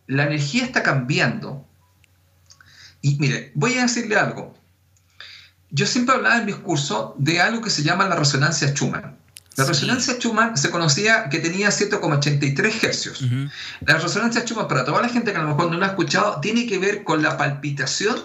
la 0.06 0.24
energía 0.24 0.64
está 0.64 0.82
cambiando. 0.82 1.66
Y 3.02 3.16
mire, 3.18 3.52
voy 3.54 3.78
a 3.78 3.82
decirle 3.82 4.16
algo. 4.16 4.54
Yo 5.70 5.86
siempre 5.86 6.14
hablaba 6.16 6.38
en 6.38 6.46
mis 6.46 6.56
cursos 6.56 7.12
de 7.16 7.40
algo 7.40 7.62
que 7.62 7.70
se 7.70 7.82
llama 7.82 8.08
la 8.08 8.16
resonancia 8.16 8.68
Schumann. 8.74 9.16
La 9.56 9.64
Sí. 9.64 9.70
resonancia 9.72 10.14
Schumann 10.14 10.56
se 10.56 10.70
conocía 10.70 11.28
que 11.28 11.38
tenía 11.38 11.70
7,83 11.70 12.82
hercios. 12.84 13.22
Ujú. 13.22 13.48
La 13.86 13.98
resonancia 13.98 14.42
Schumann, 14.42 14.68
para 14.68 14.84
toda 14.84 15.02
la 15.02 15.08
gente 15.08 15.32
que 15.32 15.38
a 15.38 15.42
lo 15.42 15.48
mejor 15.48 15.70
no 15.70 15.78
lo 15.78 15.84
ha 15.84 15.88
escuchado, 15.88 16.40
tiene 16.40 16.66
que 16.66 16.78
ver 16.78 17.04
con 17.04 17.22
la 17.22 17.36
palpitación 17.36 18.16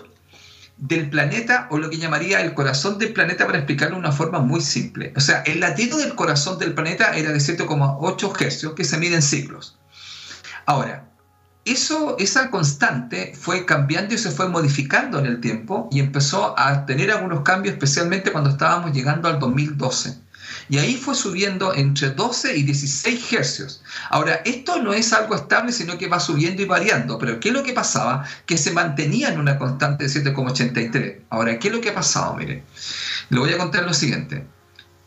del 0.77 1.09
planeta 1.09 1.67
o 1.71 1.77
lo 1.77 1.89
que 1.89 1.97
llamaría 1.97 2.41
el 2.41 2.53
corazón 2.53 2.97
del 2.99 3.13
planeta 3.13 3.45
para 3.45 3.59
explicarlo 3.59 3.95
de 3.95 4.01
una 4.01 4.11
forma 4.11 4.39
muy 4.39 4.59
simple. 4.61 5.13
O 5.15 5.21
sea, 5.21 5.41
el 5.43 5.61
latido 5.61 5.97
del 5.97 6.15
corazón 6.15 6.59
del 6.59 6.73
planeta 6.73 7.15
era 7.15 7.31
de 7.31 7.39
7,8 7.39 8.33
hercios 8.41 8.73
que 8.73 8.83
se 8.83 8.97
mide 8.97 9.15
en 9.15 9.21
ciclos. 9.21 9.77
Ahora, 10.65 11.04
eso, 11.65 12.15
esa 12.19 12.51
constante 12.51 13.33
fue 13.35 13.65
cambiando 13.65 14.13
y 14.13 14.19
se 14.19 14.29
fue 14.29 14.47
modificando 14.47 15.17
en 15.19 15.25
el 15.25 15.41
tiempo 15.41 15.89
y 15.91 15.99
empezó 15.99 16.57
a 16.59 16.85
tener 16.85 17.11
algunos 17.11 17.41
cambios, 17.41 17.73
especialmente 17.73 18.31
cuando 18.31 18.51
estábamos 18.51 18.93
llegando 18.93 19.27
al 19.27 19.39
2012. 19.39 20.25
Y 20.69 20.77
ahí 20.77 20.95
fue 20.95 21.15
subiendo 21.15 21.73
entre 21.73 22.11
12 22.11 22.55
y 22.57 22.63
16 22.63 23.33
hercios. 23.33 23.83
Ahora, 24.09 24.41
esto 24.45 24.81
no 24.81 24.93
es 24.93 25.11
algo 25.13 25.35
estable, 25.35 25.71
sino 25.71 25.97
que 25.97 26.07
va 26.07 26.19
subiendo 26.19 26.61
y 26.61 26.65
variando. 26.65 27.17
Pero 27.17 27.39
¿qué 27.39 27.49
es 27.49 27.53
lo 27.53 27.63
que 27.63 27.73
pasaba? 27.73 28.25
Que 28.45 28.57
se 28.57 28.71
mantenía 28.71 29.29
en 29.29 29.39
una 29.39 29.57
constante 29.57 30.07
de 30.07 30.09
7,83. 30.09 31.21
Ahora, 31.29 31.57
¿qué 31.59 31.67
es 31.67 31.73
lo 31.73 31.81
que 31.81 31.89
ha 31.89 31.95
pasado? 31.95 32.35
Mire, 32.35 32.63
le 33.29 33.39
voy 33.39 33.53
a 33.53 33.57
contar 33.57 33.83
lo 33.83 33.93
siguiente. 33.93 34.45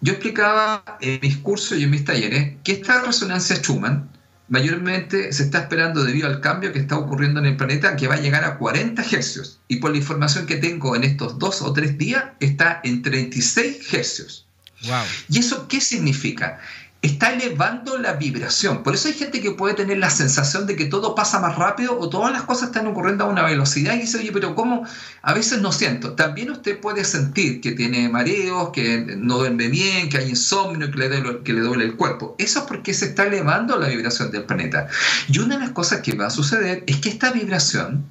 Yo 0.01 0.13
explicaba 0.13 0.99
en 1.01 1.19
mis 1.23 1.39
cursos 1.39 1.79
y 1.79 1.85
en 1.85 1.91
mis 1.91 2.05
talleres 2.05 2.57
que 2.63 2.73
esta 2.73 3.03
resonancia 3.03 3.57
Schumann 3.57 4.09
mayormente 4.49 5.33
se 5.33 5.45
está 5.45 5.59
esperando 5.59 6.05
debido 6.05 6.27
al 6.27 6.41
cambio 6.41 6.73
que 6.73 6.79
está 6.79 6.97
ocurriendo 6.97 7.41
en 7.41 7.47
el 7.47 7.57
planeta 7.57 7.97
que 7.97 8.09
va 8.09 8.15
a 8.15 8.21
llegar 8.21 8.45
a 8.45 8.59
40 8.59 9.03
hercios. 9.03 9.61
Y 9.69 9.77
por 9.77 9.91
la 9.91 9.99
información 9.99 10.47
que 10.47 10.57
tengo 10.57 10.97
en 10.97 11.05
estos 11.05 11.39
dos 11.39 11.63
o 11.63 11.73
tres 11.73 11.99
días, 11.99 12.25
está 12.41 12.81
en 12.85 13.03
36 13.03 13.93
hercios. 13.93 14.47
Wow. 14.85 15.05
¿Y 15.29 15.39
eso 15.41 15.67
qué 15.69 15.81
significa? 15.81 16.61
Está 17.01 17.33
elevando 17.33 17.97
la 17.97 18.15
vibración. 18.15 18.83
Por 18.83 18.95
eso 18.95 19.07
hay 19.07 19.15
gente 19.15 19.41
que 19.41 19.53
puede 19.53 19.75
tener 19.75 19.99
la 19.99 20.11
sensación 20.11 20.67
de 20.67 20.75
que 20.75 20.87
todo 20.87 21.15
pasa 21.15 21.39
más 21.39 21.55
rápido 21.55 21.97
o 21.97 22.09
todas 22.09 22.33
las 22.33 22.43
cosas 22.43 22.71
están 22.71 22.89
ocurriendo 22.89 23.25
a 23.25 23.29
una 23.29 23.45
velocidad 23.45 23.95
y 23.95 24.01
dice, 24.01 24.19
oye, 24.19 24.33
pero 24.33 24.57
¿cómo? 24.57 24.85
A 25.23 25.33
veces 25.33 25.61
no 25.61 25.71
siento. 25.71 26.15
También 26.15 26.51
usted 26.51 26.81
puede 26.81 27.05
sentir 27.05 27.61
que 27.61 27.71
tiene 27.73 28.09
mareos, 28.09 28.71
que 28.71 29.15
no 29.17 29.39
duerme 29.39 29.69
bien, 29.69 30.09
que 30.09 30.19
hay 30.19 30.31
insomnio, 30.31 30.91
que 30.91 30.99
le 30.99 31.09
duele, 31.09 31.43
que 31.45 31.53
le 31.53 31.61
duele 31.61 31.85
el 31.85 31.95
cuerpo. 31.95 32.35
Eso 32.37 32.61
es 32.61 32.65
porque 32.65 32.93
se 32.93 33.07
está 33.07 33.27
elevando 33.27 33.79
la 33.79 33.87
vibración 33.87 34.33
del 34.33 34.43
planeta. 34.43 34.89
Y 35.29 35.39
una 35.39 35.55
de 35.55 35.67
las 35.67 35.71
cosas 35.71 36.01
que 36.01 36.17
va 36.17 36.27
a 36.27 36.31
suceder 36.31 36.83
es 36.89 36.97
que 36.97 37.11
esta 37.11 37.31
vibración 37.31 38.07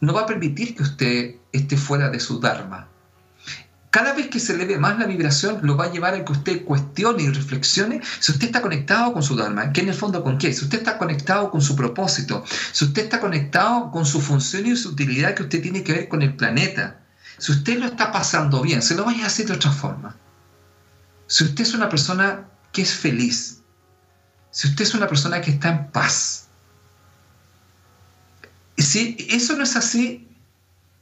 no 0.00 0.12
va 0.12 0.22
a 0.22 0.26
permitir 0.26 0.74
que 0.74 0.82
usted 0.82 1.36
esté 1.52 1.76
fuera 1.76 2.10
de 2.10 2.18
su 2.18 2.40
Dharma 2.40 2.88
cada 3.98 4.12
vez 4.12 4.28
que 4.28 4.38
se 4.38 4.52
eleve 4.52 4.78
más 4.78 4.96
la 4.96 5.06
vibración, 5.06 5.58
lo 5.62 5.76
va 5.76 5.86
a 5.86 5.90
llevar 5.90 6.14
a 6.14 6.24
que 6.24 6.30
usted 6.30 6.64
cuestione 6.64 7.24
y 7.24 7.30
reflexione 7.30 8.00
si 8.20 8.30
usted 8.30 8.46
está 8.46 8.62
conectado 8.62 9.12
con 9.12 9.24
su 9.24 9.34
Dharma, 9.34 9.72
que 9.72 9.80
en 9.80 9.88
el 9.88 9.94
fondo 9.94 10.22
con 10.22 10.38
qué, 10.38 10.52
si 10.52 10.66
usted 10.66 10.78
está 10.78 10.98
conectado 10.98 11.50
con 11.50 11.60
su 11.60 11.74
propósito, 11.74 12.44
si 12.70 12.84
usted 12.84 13.02
está 13.02 13.18
conectado 13.18 13.90
con 13.90 14.06
su 14.06 14.20
función 14.20 14.66
y 14.66 14.76
su 14.76 14.90
utilidad 14.90 15.34
que 15.34 15.42
usted 15.42 15.60
tiene 15.60 15.82
que 15.82 15.94
ver 15.94 16.08
con 16.08 16.22
el 16.22 16.36
planeta, 16.36 17.00
si 17.38 17.50
usted 17.50 17.80
lo 17.80 17.86
está 17.86 18.12
pasando 18.12 18.62
bien, 18.62 18.82
se 18.82 18.94
lo 18.94 19.02
voy 19.02 19.20
a 19.20 19.24
decir 19.24 19.48
de 19.48 19.54
otra 19.54 19.72
forma. 19.72 20.14
Si 21.26 21.42
usted 21.42 21.64
es 21.64 21.74
una 21.74 21.88
persona 21.88 22.46
que 22.70 22.82
es 22.82 22.94
feliz, 22.94 23.62
si 24.52 24.68
usted 24.68 24.84
es 24.84 24.94
una 24.94 25.08
persona 25.08 25.40
que 25.40 25.50
está 25.50 25.70
en 25.70 25.90
paz, 25.90 26.46
si 28.76 29.16
eso 29.28 29.56
no 29.56 29.64
es 29.64 29.74
así, 29.74 30.28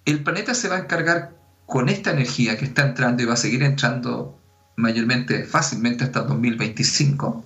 el 0.06 0.24
planeta 0.24 0.54
se 0.54 0.68
va 0.68 0.76
a 0.76 0.78
encargar 0.78 1.36
con 1.66 1.88
esta 1.88 2.12
energía 2.12 2.56
que 2.56 2.64
está 2.64 2.82
entrando 2.82 3.22
y 3.22 3.26
va 3.26 3.34
a 3.34 3.36
seguir 3.36 3.62
entrando 3.62 4.40
mayormente, 4.76 5.44
fácilmente 5.44 6.04
hasta 6.04 6.22
2025, 6.22 7.44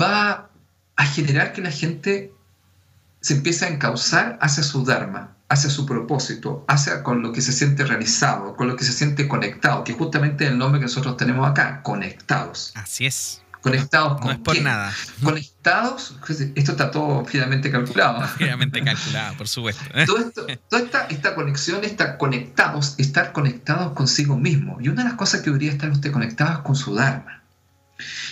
va 0.00 0.48
a 0.96 1.04
generar 1.06 1.52
que 1.52 1.60
la 1.60 1.70
gente 1.70 2.32
se 3.20 3.34
empiece 3.34 3.66
a 3.66 3.68
encauzar 3.68 4.38
hacia 4.40 4.62
su 4.62 4.84
Dharma, 4.84 5.36
hacia 5.48 5.70
su 5.70 5.84
propósito, 5.84 6.64
hacia 6.68 7.02
con 7.02 7.22
lo 7.22 7.32
que 7.32 7.40
se 7.40 7.52
siente 7.52 7.84
realizado, 7.84 8.56
con 8.56 8.68
lo 8.68 8.76
que 8.76 8.84
se 8.84 8.92
siente 8.92 9.28
conectado, 9.28 9.84
que 9.84 9.92
justamente 9.92 10.44
es 10.44 10.50
el 10.50 10.58
nombre 10.58 10.80
que 10.80 10.86
nosotros 10.86 11.16
tenemos 11.16 11.48
acá, 11.48 11.82
conectados. 11.82 12.72
Así 12.74 13.06
es. 13.06 13.42
Conectados 13.66 14.20
con 14.20 14.26
No 14.28 14.32
es 14.32 14.38
por 14.38 14.62
nada. 14.62 14.92
Conectados, 15.24 16.16
esto 16.54 16.70
está 16.70 16.92
todo 16.92 17.24
finalmente 17.24 17.68
calculado. 17.68 18.24
Finalmente 18.38 18.80
calculado, 18.84 19.36
por 19.36 19.48
supuesto. 19.48 19.82
Todo 20.06 20.18
esto, 20.18 20.46
toda 20.68 20.82
esta, 20.82 21.06
esta 21.06 21.34
conexión 21.34 21.82
está 21.82 22.16
conectados, 22.16 22.94
estar 22.98 23.32
conectados 23.32 23.92
consigo 23.94 24.36
mismo. 24.36 24.78
Y 24.80 24.88
una 24.88 25.02
de 25.02 25.08
las 25.08 25.18
cosas 25.18 25.40
que 25.40 25.46
debería 25.46 25.72
estar 25.72 25.90
usted 25.90 26.12
conectados 26.12 26.60
con 26.60 26.76
su 26.76 26.94
Dharma. 26.94 27.42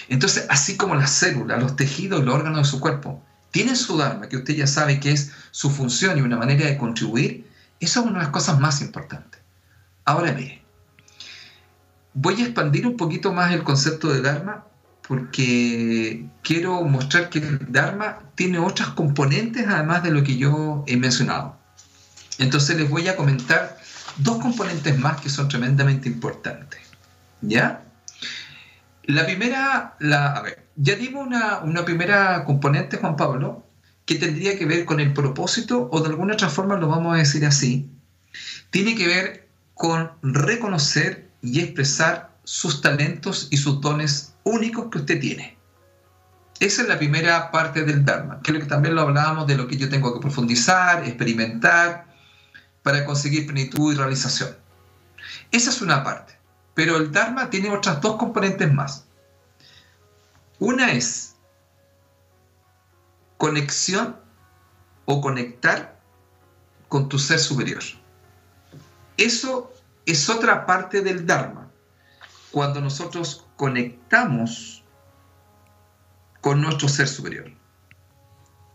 Entonces, 0.09 0.47
así 0.51 0.77
como 0.77 0.95
las 0.95 1.11
células, 1.11 1.61
los 1.61 1.75
tejidos 1.75 2.25
los 2.25 2.33
órganos 2.33 2.59
de 2.59 2.65
su 2.67 2.79
cuerpo 2.79 3.21
tienen 3.51 3.75
su 3.75 3.97
Dharma, 3.97 4.29
que 4.29 4.37
usted 4.37 4.55
ya 4.55 4.69
sabe 4.69 5.01
que 5.01 5.11
es 5.11 5.33
su 5.51 5.69
función 5.69 6.17
y 6.17 6.21
una 6.21 6.37
manera 6.37 6.65
de 6.67 6.77
contribuir, 6.79 7.51
eso 7.81 8.01
es 8.01 8.07
una 8.07 8.19
de 8.19 8.25
las 8.25 8.33
cosas 8.33 8.61
más 8.61 8.81
importantes. 8.83 9.41
Ahora 10.05 10.33
mire, 10.33 10.63
voy 12.13 12.41
a 12.41 12.45
expandir 12.45 12.87
un 12.87 12.97
poquito 12.97 13.33
más 13.33 13.53
el 13.53 13.65
concepto 13.65 14.13
de 14.13 14.23
Dharma 14.23 14.65
porque 15.07 16.27
quiero 16.43 16.83
mostrar 16.83 17.29
que 17.29 17.39
el 17.39 17.73
Dharma 17.73 18.21
tiene 18.35 18.59
otras 18.59 18.89
componentes 18.91 19.67
además 19.69 20.03
de 20.03 20.11
lo 20.11 20.23
que 20.23 20.37
yo 20.37 20.85
he 20.87 20.97
mencionado. 20.97 21.57
Entonces 22.39 22.77
les 22.77 22.89
voy 22.89 23.09
a 23.09 23.17
comentar 23.17 23.79
dos 24.17 24.39
componentes 24.39 24.99
más 24.99 25.21
que 25.21 25.29
son 25.29 25.49
tremendamente 25.49 26.09
importantes. 26.09 26.81
¿Ya? 27.43 27.83
La 29.05 29.27
primera, 29.27 29.95
la, 29.99 30.33
a 30.33 30.43
ver, 30.43 30.67
ya 30.77 30.97
dimos 30.97 31.27
una, 31.27 31.59
una 31.59 31.85
primera 31.85 32.45
componente, 32.45 32.97
Juan 32.97 33.17
Pablo, 33.17 33.67
que 34.07 34.15
tendría 34.15 34.59
que 34.59 34.65
ver 34.65 34.87
con 34.87 35.01
el 35.01 35.13
propósito, 35.13 35.89
o 35.93 36.01
de 36.01 36.09
alguna 36.09 36.35
otra 36.35 36.49
forma 36.49 36.77
lo 36.77 36.89
vamos 36.89 37.15
a 37.15 37.19
decir 37.19 37.45
así, 37.45 37.91
tiene 38.71 38.95
que 38.95 39.07
ver 39.07 39.49
con 39.75 40.11
reconocer 40.23 41.29
y 41.43 41.61
expresar 41.61 42.35
sus 42.45 42.81
talentos 42.81 43.49
y 43.51 43.59
sus 43.59 43.81
dones 43.81 44.34
únicos 44.45 44.91
que 44.91 44.99
usted 44.99 45.21
tiene. 45.21 45.59
Esa 46.61 46.83
es 46.83 46.89
la 46.89 46.99
primera 46.99 47.51
parte 47.51 47.83
del 47.83 48.05
Dharma, 48.05 48.41
que 48.41 48.53
que 48.53 48.65
también 48.67 48.95
lo 48.95 49.03
hablábamos 49.03 49.47
de 49.47 49.57
lo 49.57 49.67
que 49.67 49.77
yo 49.77 49.89
tengo 49.89 50.15
que 50.15 50.21
profundizar, 50.21 51.05
experimentar, 51.05 52.07
para 52.83 53.05
conseguir 53.05 53.47
plenitud 53.47 53.93
y 53.93 53.97
realización. 53.97 54.57
Esa 55.51 55.71
es 55.71 55.81
una 55.81 56.05
parte. 56.05 56.39
Pero 56.75 56.97
el 56.97 57.11
Dharma 57.11 57.51
tiene 57.51 57.71
otras 57.71 58.01
dos 58.01 58.17
componentes 58.17 58.73
más. 58.73 59.07
Una 60.59 60.93
es 60.93 61.37
conexión 63.37 64.17
o 65.07 65.21
conectar 65.21 65.99
con 66.89 67.09
tu 67.09 67.19
ser 67.19 67.39
superior. 67.39 67.83
Eso 69.17 69.73
es 70.07 70.29
otra 70.29 70.67
parte 70.67 71.01
del 71.01 71.27
Dharma. 71.27 71.69
Cuando 72.51 72.81
nosotros 72.81 73.44
conectamos 73.57 74.85
con 76.41 76.61
nuestro 76.61 76.89
ser 76.89 77.09
superior. 77.09 77.51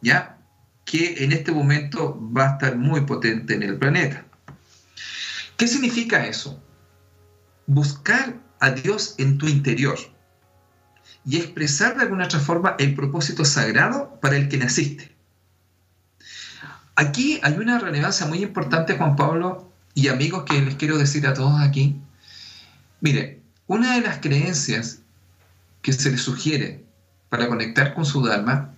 ¿Ya? 0.02 0.38
Que 0.86 1.24
en 1.24 1.32
este 1.32 1.52
momento 1.52 2.20
va 2.36 2.50
a 2.50 2.52
estar 2.54 2.78
muy 2.78 3.02
potente 3.02 3.54
en 3.54 3.64
el 3.64 3.78
planeta. 3.78 4.26
¿Qué 5.58 5.68
significa 5.68 6.26
eso? 6.26 6.62
Buscar 7.68 8.40
a 8.60 8.72
Dios 8.72 9.16
en 9.18 9.38
tu 9.38 9.48
interior 9.48 9.98
y 11.26 11.38
expresar 11.38 11.96
de 11.96 12.04
alguna 12.04 12.26
otra 12.26 12.40
forma 12.40 12.76
el 12.80 12.96
propósito 12.96 13.46
sagrado 13.46 14.20
para 14.22 14.38
el 14.38 14.48
que 14.50 14.58
naciste. 14.58 15.16
Aquí 16.96 17.40
hay 17.44 17.54
una 17.54 17.80
relevancia 17.80 18.26
muy 18.26 18.42
importante, 18.42 18.98
Juan 18.98 19.16
Pablo 19.16 19.72
y 19.94 20.08
amigos, 20.08 20.44
que 20.44 20.60
les 20.62 20.76
quiero 20.76 20.98
decir 20.98 21.28
a 21.28 21.34
todos 21.34 21.62
aquí. 21.62 22.02
Mire, 23.02 23.39
una 23.70 23.94
de 23.94 24.02
las 24.02 24.18
creencias 24.18 25.04
que 25.84 25.94
se 25.94 26.10
les 26.10 26.24
sugiere 26.24 26.84
para 27.30 27.48
conectar 27.48 27.94
con 27.94 28.04
su 28.04 28.26
Dharma 28.26 28.74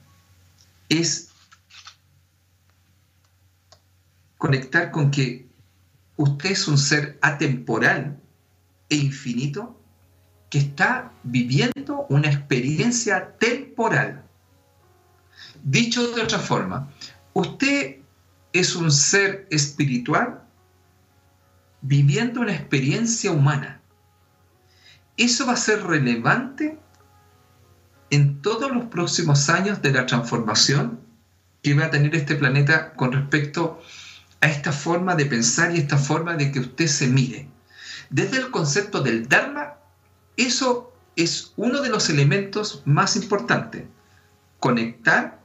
es 0.89 1.29
conectar 4.37 4.91
con 4.91 5.09
que 5.09 5.47
usted 6.17 6.51
es 6.51 6.67
un 6.67 6.77
ser 6.77 7.17
atemporal 7.21 8.19
e 8.89 8.97
infinito 8.97 9.79
que 10.49 10.57
está 10.57 11.13
viviendo 11.23 12.05
una 12.09 12.29
experiencia 12.29 13.37
temporal. 13.37 14.25
Dicho 15.63 16.11
de 16.11 16.21
otra 16.21 16.39
forma, 16.39 16.91
usted 17.31 17.95
es 18.51 18.75
un 18.75 18.91
ser 18.91 19.47
espiritual 19.51 20.43
viviendo 21.81 22.41
una 22.41 22.53
experiencia 22.53 23.31
humana. 23.31 23.80
Eso 25.21 25.45
va 25.45 25.53
a 25.53 25.55
ser 25.55 25.83
relevante 25.83 26.79
en 28.09 28.41
todos 28.41 28.71
los 28.71 28.85
próximos 28.85 29.49
años 29.49 29.79
de 29.83 29.91
la 29.91 30.07
transformación 30.07 30.99
que 31.61 31.75
va 31.75 31.85
a 31.85 31.91
tener 31.91 32.15
este 32.15 32.33
planeta 32.33 32.93
con 32.93 33.11
respecto 33.11 33.79
a 34.41 34.47
esta 34.47 34.71
forma 34.71 35.13
de 35.13 35.27
pensar 35.27 35.75
y 35.75 35.77
esta 35.77 35.99
forma 35.99 36.33
de 36.33 36.51
que 36.51 36.61
usted 36.61 36.87
se 36.87 37.05
mire. 37.05 37.47
Desde 38.09 38.39
el 38.39 38.49
concepto 38.49 39.03
del 39.03 39.29
Dharma, 39.29 39.75
eso 40.37 40.91
es 41.15 41.53
uno 41.55 41.81
de 41.81 41.89
los 41.89 42.09
elementos 42.09 42.81
más 42.85 43.15
importantes. 43.15 43.83
Conectar 44.59 45.39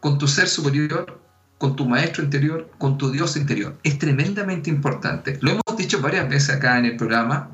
con 0.00 0.16
tu 0.16 0.26
ser 0.26 0.48
superior, 0.48 1.20
con 1.58 1.76
tu 1.76 1.86
maestro 1.86 2.24
interior, 2.24 2.70
con 2.78 2.96
tu 2.96 3.10
Dios 3.10 3.36
interior. 3.36 3.78
Es 3.82 3.98
tremendamente 3.98 4.70
importante. 4.70 5.36
Lo 5.42 5.50
hemos 5.50 5.76
dicho 5.76 6.00
varias 6.00 6.26
veces 6.30 6.56
acá 6.56 6.78
en 6.78 6.86
el 6.86 6.96
programa, 6.96 7.50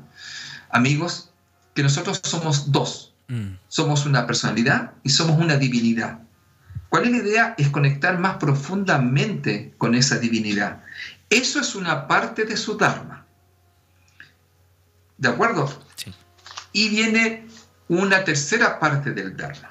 amigos, 0.69 1.31
que 1.73 1.83
nosotros 1.83 2.21
somos 2.23 2.71
dos. 2.71 3.13
Mm. 3.27 3.55
Somos 3.67 4.05
una 4.05 4.25
personalidad 4.25 4.93
y 5.03 5.09
somos 5.09 5.39
una 5.39 5.57
divinidad. 5.57 6.19
¿Cuál 6.89 7.05
es 7.05 7.11
la 7.11 7.17
idea? 7.17 7.55
Es 7.57 7.69
conectar 7.69 8.17
más 8.19 8.37
profundamente 8.37 9.73
con 9.77 9.93
esa 9.93 10.17
divinidad. 10.17 10.83
Eso 11.29 11.59
es 11.59 11.75
una 11.75 12.07
parte 12.07 12.45
de 12.45 12.57
su 12.57 12.77
Dharma. 12.77 13.25
¿De 15.17 15.29
acuerdo? 15.29 15.69
Sí. 15.95 16.13
Y 16.73 16.89
viene 16.89 17.47
una 17.87 18.23
tercera 18.23 18.79
parte 18.79 19.11
del 19.11 19.37
Dharma. 19.37 19.69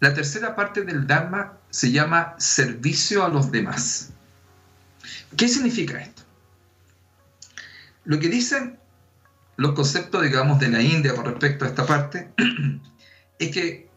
La 0.00 0.14
tercera 0.14 0.56
parte 0.56 0.82
del 0.82 1.06
Dharma 1.06 1.58
se 1.70 1.92
llama 1.92 2.34
servicio 2.38 3.24
a 3.24 3.28
los 3.28 3.50
demás. 3.50 4.10
¿Qué 5.36 5.48
significa 5.48 6.00
esto? 6.00 6.22
Lo 8.04 8.18
que 8.18 8.28
dicen 8.28 8.78
los 9.62 9.72
conceptos, 9.74 10.22
digamos, 10.22 10.58
de 10.58 10.68
la 10.68 10.82
India 10.82 11.14
con 11.14 11.24
respecto 11.24 11.64
a 11.64 11.68
esta 11.68 11.86
parte 11.86 12.28
es 13.38 13.50
que 13.52 13.88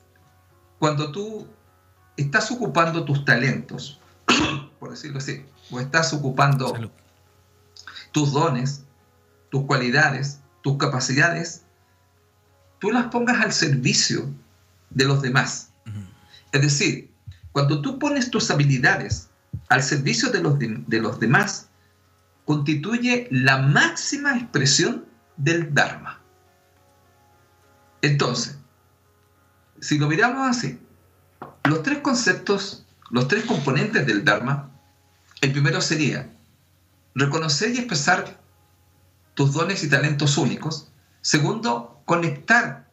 cuando 0.77 1.11
tú 1.11 1.47
estás 2.15 2.51
ocupando 2.51 3.03
tus 3.03 3.25
talentos, 3.25 3.99
por 4.79 4.91
decirlo 4.91 5.17
así, 5.17 5.43
o 5.71 5.79
estás 5.79 6.13
ocupando 6.13 6.71
tus 8.11 8.31
dones, 8.31 8.83
tus 9.49 9.65
cualidades, 9.65 10.39
tus 10.61 10.77
capacidades, 10.77 11.63
tú 12.77 12.91
las 12.91 13.07
pongas 13.07 13.41
al 13.41 13.51
servicio 13.51 14.29
de 14.91 15.05
los 15.05 15.23
demás. 15.23 15.71
Es 16.51 16.61
decir, 16.61 17.11
cuando 17.51 17.81
tú 17.81 17.97
pones 17.97 18.29
tus 18.29 18.51
habilidades 18.51 19.29
al 19.69 19.81
servicio 19.81 20.29
de 20.29 20.41
los, 20.41 20.59
de, 20.59 20.99
los 20.99 21.19
demás, 21.19 21.69
constituye 22.45 23.27
la 23.31 23.57
máxima 23.57 24.37
expresión 24.37 25.05
del 25.37 25.73
Dharma. 25.73 26.19
Entonces, 28.01 28.57
si 29.81 29.97
lo 29.97 30.07
miramos 30.07 30.47
así, 30.47 30.79
los 31.63 31.83
tres 31.83 31.99
conceptos, 31.99 32.85
los 33.09 33.27
tres 33.27 33.45
componentes 33.45 34.05
del 34.05 34.23
Dharma, 34.23 34.69
el 35.41 35.51
primero 35.51 35.81
sería 35.81 36.29
reconocer 37.13 37.73
y 37.73 37.79
expresar 37.79 38.39
tus 39.33 39.53
dones 39.53 39.83
y 39.83 39.89
talentos 39.89 40.37
únicos. 40.37 40.91
Segundo, 41.21 42.01
conectar 42.05 42.89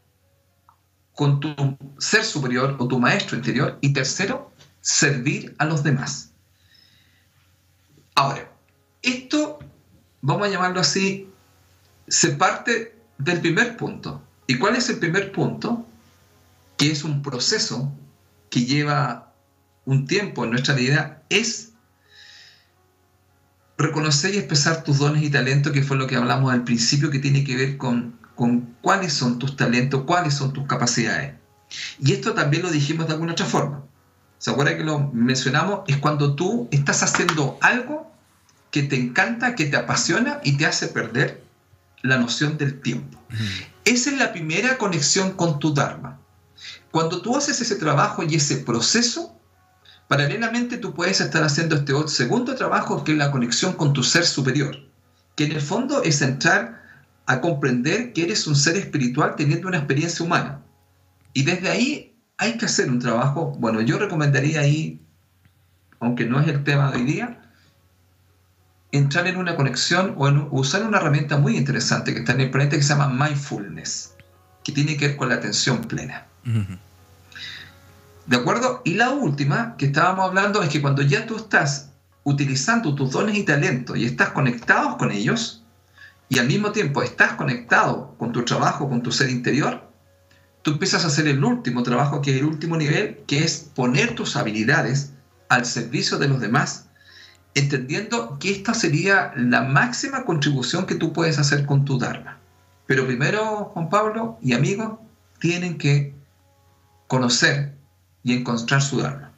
con 1.15 1.41
tu 1.41 1.55
ser 1.99 2.25
superior 2.25 2.77
o 2.79 2.89
tu 2.89 2.99
maestro 2.99 3.37
interior. 3.37 3.79
Y 3.81 3.93
tercero, 3.93 4.51
servir 4.81 5.55
a 5.59 5.65
los 5.65 5.83
demás. 5.83 6.33
Ahora, 8.15 8.51
esto, 9.03 9.59
vamos 10.21 10.47
a 10.47 10.51
llamarlo 10.51 10.81
así, 10.81 11.32
se 12.13 12.29
parte 12.29 12.95
del 13.17 13.41
primer 13.41 13.79
punto. 13.79 14.23
¿Y 14.47 14.59
cuál 14.59 14.77
es 14.77 14.91
el 14.91 14.99
primer 14.99 15.33
punto? 15.33 15.87
Que 16.77 16.91
es 16.91 17.05
un 17.05 17.23
proceso 17.23 17.91
que 18.51 18.67
lleva 18.67 19.33
un 19.87 20.07
tiempo 20.07 20.45
en 20.45 20.51
nuestra 20.51 20.75
vida 20.75 21.23
es 21.31 21.71
reconocer 23.79 24.35
y 24.35 24.39
expresar 24.39 24.85
tus 24.85 24.99
dones 24.99 25.23
y 25.23 25.31
talentos, 25.31 25.73
que 25.73 25.83
fue 25.83 25.97
lo 25.97 26.07
que 26.07 26.17
hablamos 26.17 26.53
al 26.53 26.65
principio, 26.65 27.11
que 27.11 27.19
tiene 27.19 27.45
que 27.45 27.57
ver 27.57 27.79
con, 27.79 28.19
con 28.35 28.77
cuáles 28.83 29.15
son 29.15 29.39
tus 29.39 29.57
talentos, 29.57 30.03
cuáles 30.03 30.35
son 30.35 30.53
tus 30.53 30.67
capacidades. 30.67 31.33
Y 31.99 32.13
esto 32.13 32.35
también 32.35 32.63
lo 32.63 32.71
dijimos 32.71 33.07
de 33.07 33.15
alguna 33.15 33.33
otra 33.33 33.47
forma. 33.47 33.85
¿Se 34.37 34.51
acuerda 34.51 34.77
que 34.77 34.85
lo 34.85 34.99
mencionamos? 35.15 35.81
Es 35.87 35.97
cuando 35.97 36.35
tú 36.35 36.69
estás 36.73 37.03
haciendo 37.03 37.57
algo 37.63 38.13
que 38.71 38.83
te 38.83 38.97
encanta, 38.97 39.55
que 39.55 39.65
te 39.65 39.79
apasiona 39.79 40.41
y 40.45 40.59
te 40.59 40.67
hace 40.67 40.89
perder 40.89 41.43
la 42.03 42.19
noción 42.19 42.59
del 42.59 42.81
tiempo. 42.81 43.19
Esa 43.85 44.11
es 44.11 44.19
la 44.19 44.33
primera 44.33 44.79
conexión 44.79 45.33
con 45.33 45.59
tu 45.59 45.73
Dharma. 45.73 46.21
Cuando 46.91 47.23
tú 47.23 47.37
haces 47.37 47.61
ese 47.61 47.77
trabajo 47.77 48.23
y 48.23 48.35
ese 48.35 48.59
proceso, 48.59 49.35
paralelamente 50.09 50.77
tú 50.77 50.93
puedes 50.93 51.21
estar 51.21 51.43
haciendo 51.43 51.77
este 51.77 51.95
segundo 52.09 52.55
trabajo 52.55 53.03
que 53.03 53.13
es 53.13 53.19
la 53.19 53.31
conexión 53.31 53.73
con 53.73 53.93
tu 53.93 54.03
ser 54.03 54.27
superior, 54.27 54.77
que 55.37 55.45
en 55.45 55.53
el 55.53 55.61
fondo 55.61 56.03
es 56.03 56.21
entrar 56.21 56.83
a 57.27 57.41
comprender 57.41 58.13
que 58.13 58.25
eres 58.25 58.47
un 58.47 58.57
ser 58.57 58.77
espiritual 58.77 59.37
teniendo 59.37 59.69
una 59.69 59.79
experiencia 59.79 60.25
humana. 60.25 60.61
Y 61.33 61.45
desde 61.45 61.71
ahí 61.71 62.15
hay 62.37 62.59
que 62.59 62.67
hacer 62.67 62.91
un 62.91 62.99
trabajo, 62.99 63.57
bueno, 63.59 63.81
yo 63.81 63.99
recomendaría 63.99 64.61
ahí, 64.61 65.01
aunque 66.01 66.27
no 66.27 66.41
es 66.41 66.49
el 66.49 66.65
tema 66.65 66.91
de 66.91 66.99
hoy 66.99 67.05
día, 67.05 67.42
entrar 68.93 69.27
en 69.27 69.39
una 69.39 69.57
conexión 69.57 70.15
o 70.19 70.29
usar 70.51 70.83
una 70.85 70.99
herramienta 70.99 71.39
muy 71.39 71.57
interesante 71.57 72.13
que 72.13 72.21
está 72.21 72.33
en 72.33 72.43
el 72.43 72.51
planeta 72.51 72.77
que 72.77 72.83
se 72.83 72.91
llama 72.91 73.09
mindfulness, 73.09 74.15
que 74.63 74.73
tiene 74.73 74.97
que 74.97 75.09
ver 75.09 75.17
con 75.17 75.31
la 75.31 75.37
atención 75.37 75.81
plena. 75.81 76.27
¿De 78.27 78.37
acuerdo? 78.37 78.83
Y 78.85 78.95
la 78.95 79.11
última 79.11 79.77
que 79.77 79.87
estábamos 79.87 80.27
hablando 80.27 80.63
es 80.63 80.69
que 80.69 80.83
cuando 80.83 81.03
ya 81.03 81.27
tú 81.27 81.37
estás 81.37 81.89
utilizando 82.25 82.95
tus 82.95 83.11
dones 83.11 83.37
y 83.37 83.45
talentos 83.45 83.97
y 83.97 84.05
estás 84.05 84.29
conectados 84.31 84.97
con 84.97 85.11
ellos, 85.11 85.65
y 86.29 86.39
al 86.39 86.47
mismo 86.47 86.73
tiempo 86.73 87.03
estás 87.03 87.33
conectado 87.33 88.15
con 88.19 88.33
tu 88.33 88.45
trabajo, 88.45 88.89
con 88.89 89.03
tu 89.03 89.11
ser 89.11 89.29
interior, 89.31 89.91
tú 90.63 90.73
empiezas 90.73 91.05
a 91.05 91.09
hacer 91.09 91.27
el 91.27 91.43
último 91.43 91.83
trabajo, 91.83 92.23
que 92.23 92.33
es 92.33 92.39
el 92.39 92.45
último 92.47 92.77
nivel, 92.77 93.21
que 93.27 93.43
es 93.43 93.71
poner 93.75 94.15
tus 94.15 94.37
habilidades 94.37 95.13
al 95.49 95.67
servicio 95.67 96.19
de 96.19 96.29
los 96.29 96.41
demás 96.41 96.89
entendiendo 97.55 98.39
que 98.39 98.51
esta 98.51 98.75
sería 98.75 99.33
la 99.37 99.63
máxima 99.63 100.25
contribución 100.25 100.87
que 100.87 100.95
tú 100.95 101.13
puedes 101.13 101.39
hacer 101.39 101.67
con 101.67 101.85
tu 101.85 101.99
Dharma. 101.99 102.39
Pero 102.87 103.07
primero, 103.07 103.71
Juan 103.73 103.91
Pablo 103.91 104.39
y 104.43 104.55
amigos, 104.55 104.99
tienen 105.39 105.79
que 105.79 106.15
conocer 107.09 107.75
y 108.23 108.35
encontrar 108.35 108.83
su 108.83 109.01
Dharma. 109.01 109.33